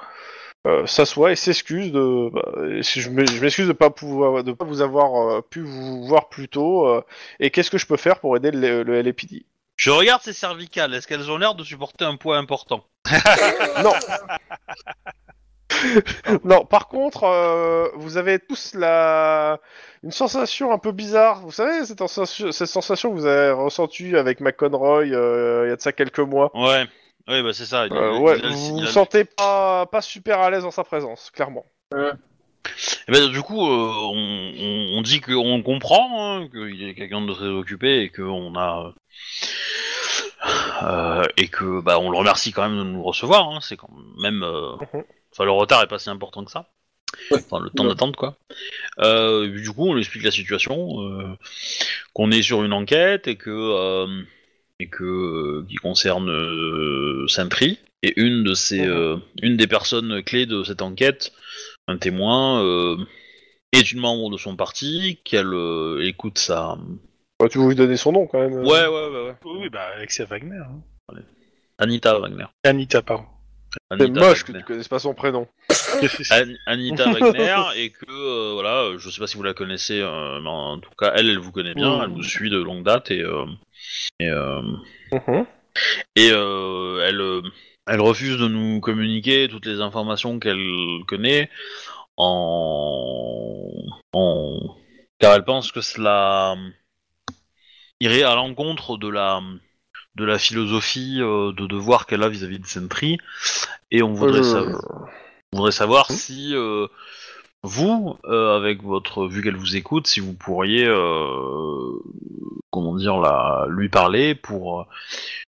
euh, 0.65 0.85
s'assoit 0.85 1.31
et 1.31 1.35
s'excuse 1.35 1.91
de. 1.91 2.29
bah, 2.29 2.41
je 2.81 3.09
m'excuse 3.09 3.67
de 3.67 3.73
pas 3.73 3.89
pouvoir, 3.89 4.43
de 4.43 4.51
pas 4.53 4.65
vous 4.65 4.81
avoir 4.81 5.29
euh, 5.29 5.41
pu 5.41 5.61
vous 5.61 6.05
voir 6.05 6.29
plus 6.29 6.47
tôt. 6.47 6.87
euh, 6.87 7.01
et 7.39 7.49
qu'est-ce 7.51 7.71
que 7.71 7.77
je 7.77 7.85
peux 7.85 7.97
faire 7.97 8.19
pour 8.19 8.35
aider 8.37 8.51
le, 8.51 8.83
le 8.83 9.01
LAPD 9.01 9.45
Je 9.75 9.91
regarde 9.91 10.21
ses 10.21 10.33
cervicales, 10.33 10.93
est-ce 10.93 11.07
qu'elles 11.07 11.29
ont 11.29 11.37
l'air 11.37 11.55
de 11.55 11.63
supporter 11.63 12.05
un 12.05 12.15
poids 12.15 12.37
important? 12.37 12.85
Non. 13.83 13.93
non, 16.43 16.65
par 16.65 16.87
contre, 16.87 17.23
euh, 17.23 17.89
vous 17.95 18.17
avez 18.17 18.39
tous 18.39 18.73
la 18.75 19.59
une 20.03 20.11
sensation 20.11 20.71
un 20.71 20.77
peu 20.77 20.91
bizarre. 20.91 21.41
Vous 21.41 21.51
savez 21.51 21.85
cette 21.85 21.99
sensation, 21.99 22.51
cette 22.51 22.67
sensation 22.67 23.09
que 23.09 23.15
vous 23.15 23.25
avez 23.25 23.51
ressentie 23.51 24.15
avec 24.15 24.39
McConroy 24.39 25.05
euh, 25.11 25.63
il 25.65 25.69
y 25.69 25.73
a 25.73 25.75
de 25.75 25.81
ça 25.81 25.91
quelques 25.91 26.19
mois? 26.19 26.51
Ouais, 26.53 26.85
ouais, 27.27 27.43
bah 27.43 27.53
c'est 27.53 27.65
ça. 27.65 27.87
il- 27.87 27.93
Euh, 27.93 28.13
il- 28.15 28.21
ouais, 28.21 28.37
il 28.39 28.45
a 28.45 28.49
le- 28.49 28.53
vous 28.55 28.79
vous 28.79 28.85
sentez 28.85 29.23
pas 29.25 29.85
pas 29.87 30.01
super 30.01 30.39
à 30.39 30.49
l'aise 30.49 30.63
dans 30.63 30.71
sa 30.71 30.83
présence, 30.83 31.31
clairement. 31.31 31.65
Eh 33.07 33.11
ben, 33.11 33.27
du 33.29 33.41
coup, 33.41 33.61
euh, 33.67 33.91
on, 33.91 34.53
on, 34.57 34.97
on 34.97 35.01
dit 35.01 35.19
qu'on 35.21 35.61
comprend, 35.61 36.37
hein, 36.37 36.47
qu'il 36.49 36.87
est 36.87 36.95
quelqu'un 36.95 37.21
de 37.21 37.33
très 37.33 37.47
occupé 37.47 38.03
et 38.03 38.09
qu'on 38.09 38.55
a. 38.55 38.93
euh, 40.83 41.23
et 41.37 41.47
que 41.47 41.81
bah 41.81 41.99
on 41.99 42.09
le 42.09 42.17
remercie 42.17 42.51
quand 42.51 42.67
même 42.67 42.77
de 42.77 42.83
nous 42.83 43.03
recevoir, 43.03 43.49
hein, 43.49 43.59
c'est 43.61 43.77
quand 43.77 43.89
même. 44.19 44.43
euh, 44.43 44.73
Mhm. 44.93 45.03
Enfin, 45.31 45.45
le 45.45 45.51
retard 45.51 45.81
est 45.83 45.87
pas 45.87 45.99
si 45.99 46.09
important 46.09 46.43
que 46.45 46.51
ça. 46.51 46.67
Ouais. 47.31 47.39
Enfin, 47.43 47.59
le 47.63 47.69
temps 47.69 47.83
Ouais. 47.83 47.89
d'attente, 47.89 48.15
quoi. 48.15 48.37
Euh, 48.99 49.47
du 49.47 49.69
coup, 49.71 49.87
on 49.89 49.93
lui 49.93 50.01
explique 50.01 50.23
la 50.23 50.31
situation, 50.31 51.01
euh, 51.01 51.37
qu'on 52.13 52.31
est 52.31 52.41
sur 52.41 52.63
une 52.63 52.73
enquête 52.73 53.27
et 53.27 53.35
que. 53.35 53.49
euh, 53.51 54.07
et 54.83 54.87
que. 54.87 55.03
euh, 55.03 55.65
qui 55.67 55.75
concerne 55.75 56.29
euh, 56.29 57.27
Sentry. 57.27 57.79
Et 58.05 58.13
une 58.19 58.43
de 58.43 58.53
ces. 58.53 58.85
Euh, 58.85 59.15
une 59.41 59.55
des 59.57 59.67
personnes 59.67 60.21
clés 60.23 60.45
de 60.45 60.63
cette 60.63 60.81
enquête 60.81 61.31
un 61.87 61.97
témoin 61.97 62.63
euh, 62.63 62.97
est 63.73 63.91
une 63.91 63.99
membre 63.99 64.29
de 64.29 64.37
son 64.37 64.55
parti, 64.55 65.19
qu'elle 65.25 65.53
euh, 65.53 66.05
écoute 66.05 66.37
sa... 66.37 66.77
Bah, 67.39 67.49
tu 67.49 67.57
veux 67.57 67.67
lui 67.69 67.75
donner 67.75 67.97
son 67.97 68.13
nom 68.13 68.25
quand 68.27 68.39
même. 68.39 68.53
Ouais, 68.53 68.87
ouais, 68.87 69.07
ouais, 69.09 69.23
ouais. 69.25 69.35
Oui, 69.43 69.69
bah 69.69 69.89
Alexia 69.97 70.23
Wagner. 70.25 70.59
hein. 70.59 71.15
Anita 71.77 72.17
Wagner. 72.19 72.45
Anita, 72.63 73.01
pardon. 73.01 73.25
C'est 73.91 74.01
Anita 74.03 74.19
moche 74.21 74.43
que 74.43 74.51
Wagner. 74.53 74.63
tu 74.63 74.65
connaisses 74.71 74.87
pas 74.87 74.99
son 74.99 75.13
prénom. 75.13 75.47
An- 76.31 76.55
Anita 76.67 77.11
Wagner, 77.11 77.57
et 77.75 77.89
que, 77.89 78.05
euh, 78.09 78.53
voilà, 78.53 78.97
je 78.97 79.09
sais 79.09 79.19
pas 79.19 79.27
si 79.27 79.35
vous 79.35 79.43
la 79.43 79.53
connaissez, 79.53 79.99
euh, 79.99 80.39
mais 80.39 80.49
en 80.49 80.79
tout 80.79 80.91
cas, 80.97 81.11
elle, 81.15 81.29
elle 81.29 81.39
vous 81.39 81.51
connaît 81.51 81.73
bien, 81.73 82.01
elle 82.03 82.11
vous 82.11 82.23
suit 82.23 82.49
de 82.49 82.61
longue 82.61 82.83
date, 82.83 83.11
et... 83.11 83.21
euh, 83.21 83.45
et 84.19 84.29
euh, 84.29 84.61
Mhm. 85.11 85.45
et 86.15 86.29
euh, 86.31 87.03
elle, 87.07 87.21
euh, 87.21 87.41
elle 87.87 88.01
refuse 88.01 88.37
de 88.37 88.47
nous 88.47 88.79
communiquer 88.79 89.47
toutes 89.49 89.65
les 89.65 89.81
informations 89.81 90.39
qu'elle 90.39 90.63
connaît 91.07 91.49
en, 92.17 93.83
en... 94.13 94.77
car 95.19 95.33
elle 95.35 95.43
pense 95.45 95.71
que 95.71 95.81
cela 95.81 96.55
irait 97.99 98.23
à 98.23 98.35
l'encontre 98.35 98.97
de 98.97 99.07
la 99.09 99.41
de 100.15 100.25
la 100.25 100.37
philosophie 100.37 101.17
euh, 101.21 101.53
de 101.53 101.65
devoir 101.65 102.05
qu'elle 102.05 102.21
a 102.21 102.29
vis-à-vis 102.29 102.59
de 102.59 102.67
Sentry 102.67 103.17
et 103.89 104.03
on 104.03 104.13
voudrait, 104.13 104.39
Euh, 104.39 104.43
sa- 104.43 104.61
on 105.53 105.57
voudrait 105.57 105.71
savoir 105.71 106.09
Hmm. 106.09 106.13
si 106.13 106.55
euh, 106.55 106.87
vous, 107.63 108.17
avec 108.25 108.83
votre 108.83 109.27
vu 109.27 109.41
qu'elle 109.41 109.55
vous 109.57 109.75
écoute, 109.75 110.05
si 110.07 110.19
vous 110.19 110.33
pourriez 110.33 110.85
comment 112.73 112.95
dire 112.95 113.19
la 113.19 113.67
lui 113.69 113.87
parler 113.87 114.33
pour 114.33 114.81
euh, 114.81 114.83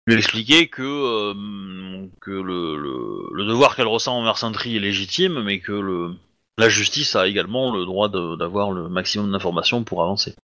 lui 0.06 0.14
expliquer 0.16 0.68
que 0.68 0.82
euh, 0.82 2.06
que 2.20 2.30
le, 2.30 2.76
le, 2.76 3.28
le 3.32 3.46
devoir 3.46 3.74
qu'elle 3.74 3.86
ressent 3.88 4.18
envers 4.18 4.36
Sentry 4.36 4.76
est 4.76 4.80
légitime, 4.80 5.42
mais 5.42 5.58
que 5.60 5.72
le 5.72 6.12
la 6.58 6.68
justice 6.68 7.16
a 7.16 7.26
également 7.26 7.74
le 7.74 7.84
droit 7.84 8.08
de- 8.08 8.36
d'avoir 8.36 8.70
le 8.70 8.88
maximum 8.88 9.32
d'informations 9.32 9.82
pour 9.82 10.02
avancer. 10.04 10.36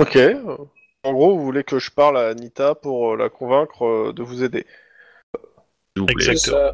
Ok. 0.00 0.16
En 1.04 1.12
gros, 1.12 1.36
vous 1.36 1.44
voulez 1.44 1.64
que 1.64 1.78
je 1.78 1.90
parle 1.90 2.16
à 2.18 2.28
Anita 2.28 2.74
pour 2.74 3.12
euh, 3.12 3.16
la 3.16 3.28
convaincre 3.28 4.12
de 4.12 4.22
vous 4.22 4.42
aider, 4.44 4.64
S'il 5.96 6.02
vous 6.02 6.06
plaît. 6.06 6.30
Exactement. 6.30 6.70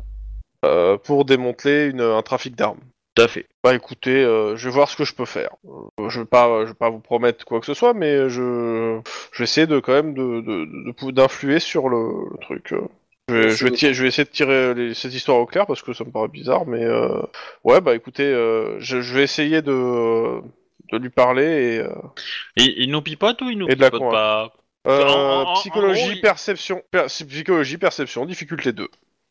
euh, 0.64 0.96
pour 0.98 1.24
démanteler 1.24 1.86
une- 1.86 2.00
un 2.02 2.22
trafic 2.22 2.54
d'armes. 2.54 2.80
Tout 3.16 3.22
à 3.22 3.28
fait. 3.28 3.46
Bah 3.64 3.74
écoutez, 3.74 4.22
euh, 4.22 4.56
je 4.56 4.68
vais 4.68 4.74
voir 4.74 4.88
ce 4.90 4.96
que 4.96 5.04
je 5.04 5.14
peux 5.14 5.24
faire. 5.24 5.50
Euh, 5.98 6.08
je 6.10 6.20
vais 6.20 6.26
pas, 6.26 6.62
je 6.62 6.68
vais 6.68 6.74
pas 6.74 6.90
vous 6.90 7.00
promettre 7.00 7.44
quoi 7.46 7.60
que 7.60 7.66
ce 7.66 7.72
soit, 7.74 7.94
mais 7.94 8.28
je, 8.28 9.00
je 9.32 9.38
vais 9.38 9.44
essayer 9.44 9.66
de 9.66 9.80
quand 9.80 9.92
même 9.94 10.12
de, 10.14 10.40
de- 10.42 11.10
d'influer 11.12 11.58
sur 11.58 11.88
le, 11.88 11.96
le 12.30 12.38
truc. 12.42 12.72
euh. 12.72 12.80
Je 13.28 13.34
vais, 13.34 13.40
Merci 13.46 13.56
je, 13.58 13.64
vais 13.64 13.70
tirer- 13.72 13.94
je 13.94 14.02
vais 14.02 14.08
essayer 14.08 14.24
de 14.24 14.30
tirer 14.30 14.74
les- 14.74 14.94
cette 14.94 15.14
histoire 15.14 15.38
au 15.38 15.46
clair 15.46 15.66
parce 15.66 15.82
que 15.82 15.92
ça 15.94 16.04
me 16.04 16.10
paraît 16.12 16.28
bizarre, 16.28 16.64
mais 16.66 16.84
euh, 16.84 17.22
ouais 17.64 17.80
bah 17.80 17.94
écoutez, 17.96 18.22
euh, 18.24 18.78
je, 18.80 19.00
je 19.00 19.14
vais 19.14 19.22
essayer 19.24 19.62
de, 19.62 20.40
de 20.92 20.98
lui 20.98 21.10
parler 21.10 21.42
et 21.44 21.78
euh, 21.80 21.88
Et 22.56 22.82
il 22.82 22.90
nous 22.90 23.02
pipote 23.02 23.40
ou 23.42 23.48
il 23.50 23.58
nous 23.58 23.66
Et 23.68 23.74
de 23.74 23.80
la 23.80 23.86
pipote 23.90 24.00
convaincre. 24.02 24.16
pas? 24.16 24.52
Euh, 24.88 25.04
En- 25.08 25.08
en- 25.08 25.50
en 25.50 25.54
psychologie, 25.54 26.02
gros, 26.04 26.12
il- 26.12 26.20
perception, 26.20 26.82
per- 26.92 27.06
psychologie, 27.08 27.78
perception, 27.78 28.26
difficulté 28.26 28.72
2. 28.72 28.88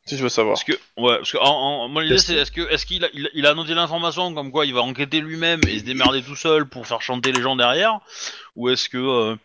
Si 0.08 0.18
je 0.18 0.24
veux 0.24 0.30
savoir. 0.30 0.54
Parce 0.54 0.64
que, 0.64 0.74
ouais, 0.98 1.18
parce 1.18 1.32
que 1.32 1.38
en, 1.40 1.46
en- 1.46 1.88
moi 1.90 2.04
l'idée 2.04 2.20
c'est 2.20 2.36
est-ce 2.36 2.52
que 2.52 2.62
est-ce 2.72 2.86
qu'il 2.86 3.04
a, 3.04 3.08
il, 3.14 3.28
il 3.34 3.46
a 3.48 3.56
noté 3.56 3.74
l'information 3.74 4.34
comme 4.36 4.52
quoi 4.52 4.68
il 4.68 4.74
va 4.74 4.82
enquêter 4.82 5.20
lui-même 5.20 5.62
et 5.68 5.80
se 5.80 5.84
démerder 5.84 6.22
tout 6.22 6.36
seul 6.36 6.68
pour 6.68 6.86
faire 6.86 7.02
chanter 7.02 7.32
les 7.32 7.42
gens 7.42 7.56
derrière, 7.56 8.00
ou 8.56 8.70
est-ce 8.70 8.88
que 8.88 8.98
euh, 8.98 9.36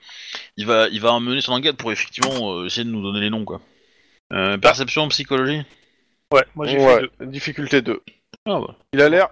il 0.59 0.67
va 0.67 0.89
il 0.89 1.01
va 1.01 1.19
mener 1.19 1.41
son 1.41 1.53
enquête 1.53 1.79
pour 1.79 1.93
effectivement 1.93 2.53
euh, 2.59 2.67
essayer 2.67 2.85
de 2.85 2.91
nous 2.91 3.03
donner 3.03 3.21
les 3.21 3.31
noms 3.31 3.47
quoi? 3.47 3.63
Euh, 4.35 4.59
perception, 4.59 5.09
psychologie? 5.09 5.63
Ouais, 6.33 6.45
moi 6.55 6.67
j'ai 6.67 6.79
ouais, 6.79 7.01
fait 7.01 7.11
deux. 7.21 7.27
difficulté 7.27 7.81
2. 7.83 8.03
Ah 8.45 8.61
bah, 8.61 8.77
Il 8.93 9.01
a 9.01 9.09
l'air, 9.09 9.29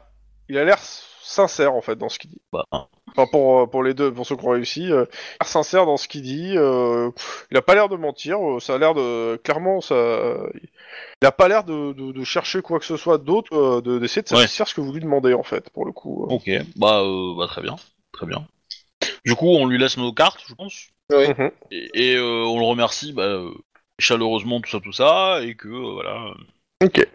il 0.49 0.57
a 0.57 0.65
l'air 0.65 0.79
sincère 1.29 1.75
en 1.75 1.83
fait 1.83 1.97
dans 1.97 2.09
ce 2.09 2.19
qu'il 2.19 2.31
dit. 2.31 2.41
bah, 2.53 2.65
hein. 2.73 2.87
Enfin, 3.17 3.27
pour, 3.31 3.61
euh, 3.61 3.67
pour 3.67 3.83
les 3.83 3.95
deux, 3.95 4.13
pour 4.13 4.27
ceux 4.27 4.37
qui 4.37 4.45
ont 4.47 4.51
réussi, 4.51 4.91
euh, 4.93 5.05
sincère 5.43 5.87
dans 5.87 5.97
ce 5.97 6.09
qu'il 6.09 6.23
dit. 6.23 6.55
euh, 6.57 7.11
il 7.51 7.57
a 7.57 7.63
pas 7.63 7.75
l'air 7.75 7.89
de 7.89 7.97
mentir. 7.97 8.39
euh, 8.39 8.61
ça 8.61 8.75
a 8.75 8.79
l'air 8.79 8.95
de 8.95 9.37
clairement, 9.43 9.81
ça, 9.81 9.95
il 11.21 11.27
a 11.27 11.33
pas 11.33 11.49
l'air 11.49 11.65
de, 11.65 11.93
de, 11.93 12.13
de 12.13 12.25
chercher 12.25 12.63
quoi 12.63 12.79
que 12.79 12.85
ce 12.85 12.97
soit 12.97 13.19
d'autre, 13.19 13.53
euh, 13.55 13.81
de- 13.81 13.99
d'essayer 13.99 14.23
de 14.23 14.29
Ouais. 14.35 14.43
satisfaire 14.43 14.69
ce 14.69 14.75
que 14.75 14.81
vous 14.81 14.93
lui 14.93 15.01
demandez 15.01 15.35
en 15.35 15.43
fait, 15.43 15.69
pour 15.71 15.85
le 15.85 15.93
coup. 15.93 16.27
euh. 16.31 16.35
Ok, 16.35 16.51
bah, 16.77 17.01
euh, 17.01 17.35
bah 17.37 17.47
très 17.47 17.63
bien, 17.63 17.77
très 18.13 18.27
bien. 18.27 18.47
Du 19.25 19.35
coup, 19.35 19.49
on 19.49 19.67
lui 19.67 19.79
laisse 19.79 19.97
nos 19.97 20.13
cartes, 20.13 20.43
je 20.47 20.55
pense, 20.55 20.89
Oui. 21.11 21.29
Mhm. 21.29 21.51
et, 21.71 21.91
et, 21.95 22.17
euh, 22.17 22.45
on 22.47 22.59
le 22.59 22.67
remercie 22.67 23.13
bah, 23.13 23.41
chaleureusement 23.99 24.61
tout 24.61 24.71
ça 24.71 24.81
tout 24.81 24.93
ça, 24.93 25.41
et 25.43 25.55
que 25.57 25.69
euh, 25.69 25.93
voilà. 25.95 26.35
Ok. 26.85 27.07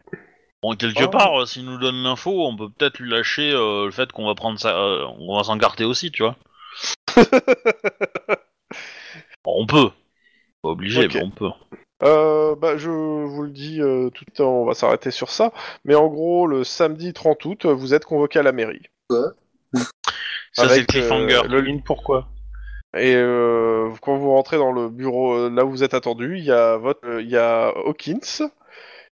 Bon, 0.63 0.75
quelque 0.75 1.03
Oh. 1.03 1.09
part, 1.09 1.41
euh, 1.41 1.45
s'il 1.45 1.65
nous 1.65 1.77
donne 1.77 2.01
l'info, 2.03 2.47
on 2.47 2.55
peut 2.55 2.69
peut-être 2.69 2.97
lui 2.99 3.09
lâcher 3.09 3.51
euh, 3.51 3.85
le 3.85 3.91
fait 3.91 4.11
qu'on 4.11 4.25
va 4.25 4.33
prendre 4.33 4.57
ça, 4.57 4.69
euh, 4.75 5.05
on 5.19 5.35
va 5.37 5.43
s'encarter 5.43 5.83
aussi, 5.83 6.09
tu 6.11 6.23
vois. 6.23 6.37
Bon, 9.43 9.55
on 9.61 9.65
peut, 9.67 9.89
pas 10.61 10.69
obligé, 10.69 11.05
Ok. 11.05 11.15
mais 11.15 11.21
on 11.23 11.29
peut. 11.29 11.49
Euh, 12.03 12.55
bah, 12.55 12.77
je 12.77 12.89
vous 12.89 13.43
le 13.43 13.49
dis 13.49 13.81
euh, 13.81 14.09
tout 14.09 14.23
le 14.27 14.33
temps, 14.33 14.61
on 14.61 14.65
va 14.65 14.73
s'arrêter 14.73 15.11
sur 15.11 15.29
ça. 15.29 15.51
Mais 15.83 15.95
en 15.95 16.07
gros, 16.07 16.47
le 16.47 16.63
samedi 16.63 17.11
30 17.13 17.43
août, 17.45 17.65
vous 17.65 17.93
êtes 17.93 18.05
convoqué 18.05 18.39
à 18.39 18.43
la 18.43 18.53
mairie. 18.53 18.83
Ça 19.11 19.83
c'est 20.53 20.63
le 20.63 20.71
Avec, 20.71 20.87
cliffhanger. 20.87 21.35
euh, 21.43 21.47
le- 21.49 21.59
Lynn, 21.61 21.83
pourquoi 21.83 22.27
Et 22.97 23.13
euh, 23.15 23.89
quand 24.01 24.15
vous 24.15 24.31
rentrez 24.31 24.57
dans 24.57 24.71
le 24.71 24.87
bureau, 24.89 25.33
euh, 25.33 25.49
là 25.49 25.65
où 25.65 25.69
vous 25.71 25.83
êtes 25.83 25.93
attendu, 25.93 26.37
il 26.37 26.45
y 26.45 26.51
a 26.51 26.77
votre, 26.77 27.05
euh, 27.05 27.21
il 27.21 27.29
y 27.29 27.37
a 27.37 27.67
Hawkins, 27.85 28.47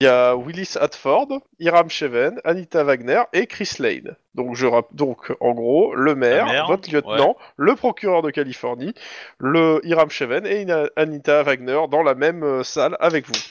Il 0.04 0.08
y 0.08 0.10
a 0.10 0.36
Willis 0.36 0.74
Hadford, 0.78 1.30
Hiram 1.60 1.90
Cheven, 1.90 2.42
Anita 2.44 2.84
Wagner 2.84 3.22
et 3.32 3.48
Chris 3.48 3.76
Lane. 3.80 4.18
Donc, 4.36 4.54
je 4.54 4.68
rap- 4.68 4.94
donc 4.94 5.32
en 5.40 5.54
gros, 5.54 5.96
le 5.96 6.14
maire, 6.14 6.46
votre 6.68 6.92
lieutenant, 6.92 7.38
le 7.56 7.74
procureur 7.78 8.22
de 8.22 8.30
Californie, 8.30 8.94
le 9.38 9.80
Hiram 9.86 10.10
Cheven 10.10 10.46
et 10.46 10.62
une 10.64 10.90
Anita 10.98 11.42
Wagner 11.44 11.80
dans 11.90 12.04
la 12.04 12.16
même 12.16 12.44
euh, 12.44 12.64
salle 12.66 12.98
avec 13.00 13.28
vous. 13.28 13.42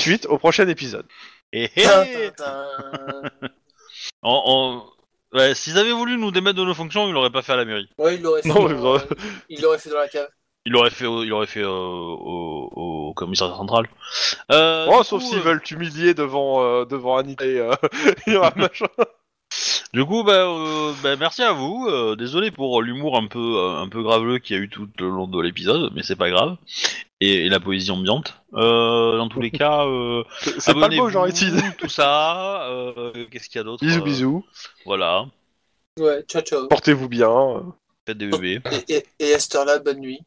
Suite 0.00 0.26
au 0.26 0.36
prochain 0.36 0.66
épisode. 0.66 1.06
Et, 1.52 1.68
Tin, 1.68 2.04
tin, 2.04 2.30
tin. 2.36 3.30
on- 4.24 4.82
on- 5.32 5.38
ouais, 5.38 5.54
s'ils 5.54 5.78
avaient 5.78 5.92
voulu 5.92 6.16
nous 6.16 6.32
démettre 6.32 6.56
de 6.58 6.64
nos 6.64 6.74
fonctions, 6.74 7.06
ils 7.06 7.12
l'auraient 7.12 7.30
pas 7.30 7.42
fait 7.42 7.52
à 7.52 7.56
la 7.56 7.64
mairie. 7.64 7.88
Ouais, 7.98 8.16
il 8.16 8.22
l'aurait 8.22 8.42
fait, 8.42 8.48
Non, 8.48 8.54
dans- 8.64 8.68
ils 8.68 8.80
auraient- 8.84 9.04
il 9.48 9.62
l'aurait 9.62 9.78
fait 9.78 9.90
dans 9.90 9.98
la 9.98 10.08
cave. 10.08 10.28
Il 10.66 10.72
l'aurait 10.72 10.90
fait, 10.90 11.06
au, 11.06 11.22
il 11.22 11.28
l'aurait 11.28 11.46
fait 11.46 11.62
euh, 11.62 11.68
au, 11.68 12.70
au 12.74 13.14
commissariat 13.14 13.54
central. 13.56 13.86
Euh, 14.50 14.86
Oh, 14.90 14.98
du 15.02 15.04
sauf 15.04 15.22
coup, 15.22 15.28
s'ils 15.28 15.38
euh, 15.38 15.42
veulent 15.42 15.62
t'humilier 15.62 16.14
devant, 16.14 16.62
euh, 16.62 16.84
devant 16.86 17.16
Anita 17.18 17.44
et 17.44 17.58
euh, 17.58 17.72
Hiram, 18.26 18.52
machin. 18.56 18.86
Du 19.92 20.04
coup, 20.04 20.24
bah, 20.24 20.46
euh, 20.48 20.92
bah, 21.02 21.16
merci 21.16 21.42
à 21.42 21.52
vous. 21.52 21.86
euh, 21.88 22.16
désolé 22.16 22.50
pour 22.50 22.80
l'humour 22.82 23.16
un 23.18 23.26
peu, 23.26 23.38
euh, 23.58 23.76
un 23.76 23.88
peu 23.88 24.02
graveleux 24.02 24.38
qu'il 24.38 24.56
y 24.56 24.58
a 24.58 24.62
eu 24.62 24.68
tout 24.68 24.88
le 24.98 25.08
long 25.08 25.26
de 25.28 25.40
l'épisode, 25.40 25.92
mais 25.94 26.02
c'est 26.02 26.16
pas 26.16 26.30
grave. 26.30 26.56
Et, 27.20 27.46
et 27.46 27.48
la 27.48 27.60
poésie 27.60 27.90
ambiante. 27.90 28.34
Euh, 28.54 29.16
dans 29.18 29.28
tous 29.28 29.40
les 29.40 29.50
cas, 29.62 29.84
euh, 29.86 30.24
C'est 30.40 30.60
c'est 30.60 30.74
pas 30.74 30.88
le 30.88 30.96
mot 30.96 31.06
abonnez-vous, 31.08 31.28
utilisé. 31.30 31.62
Tout 31.78 31.88
ça. 31.88 32.66
euh, 32.70 33.12
Qu'est-ce 33.30 33.48
qu'il 33.48 33.58
y 33.58 33.60
a 33.60 33.64
d'autre 33.64 33.84
Bisous, 33.84 34.00
Euh, 34.00 34.02
bisous. 34.04 34.44
Voilà. 34.86 35.26
Ouais, 36.00 36.22
ciao, 36.22 36.42
ciao. 36.42 36.66
Portez-vous 36.68 37.08
bien. 37.08 37.62
Faites 38.06 38.18
des 38.18 38.26
bébés. 38.26 38.60
Et, 38.88 38.96
et, 38.96 39.06
et 39.20 39.34
à 39.34 39.38
cette 39.38 39.54
heure-là, 39.54 39.78
bonne 39.78 40.00
nuit. 40.00 40.20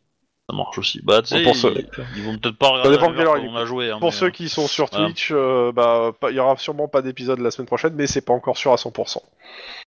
Ça 0.49 0.55
marche 0.55 0.77
aussi. 0.77 1.01
Bah, 1.03 1.21
tu 1.21 1.27
sais, 1.29 1.43
Pour 1.43 1.55
ceux- 1.57 1.73
ils, 1.75 1.87
ils 2.17 2.23
vont 2.23 2.37
peut-être 2.37 2.57
pas 2.57 2.69
regarder 2.69 2.91
dépend 2.91 3.09
la 3.11 3.17
quelle 3.17 3.27
heure 3.27 3.37
il 3.37 3.49
on 3.49 3.55
a 3.57 3.65
joué. 3.65 3.91
hein, 3.91 3.99
Pour 3.99 4.11
mais, 4.11 4.15
ceux 4.15 4.27
euh, 4.27 4.31
qui 4.31 4.47
sont 4.47 4.67
sur 4.67 4.85
voilà. 4.89 5.07
Twitch, 5.07 5.29
euh, 5.33 5.73
bah, 5.73 6.13
pas- 6.19 6.31
il 6.31 6.37
y 6.37 6.39
aura 6.39 6.55
sûrement 6.57 6.87
pas 6.87 7.01
d'épisode 7.01 7.39
la 7.39 7.51
semaine 7.51 7.67
prochaine, 7.67 7.93
mais 7.95 8.07
c'est 8.07 8.21
pas 8.21 8.31
encore 8.33 8.55
sûr 8.57 8.71
à 8.71 8.77
100%. 8.77 9.21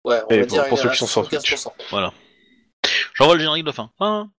Ouais, 0.04 0.16
on 0.30 0.34
Et 0.34 0.38
va 0.40 0.46
pour- 0.46 0.52
dire 0.56 0.68
pour 0.68 0.78
il 0.78 0.82
ceux 0.82 0.90
qui 0.90 0.96
sont 0.96 1.06
sur 1.06 1.28
Twitch. 1.28 1.54
75%. 1.54 1.72
Voilà. 1.90 2.12
J'envoie 3.14 3.34
le 3.34 3.40
générique 3.40 3.64
de 3.64 3.72
fin. 3.72 3.90
Hein 4.00 4.30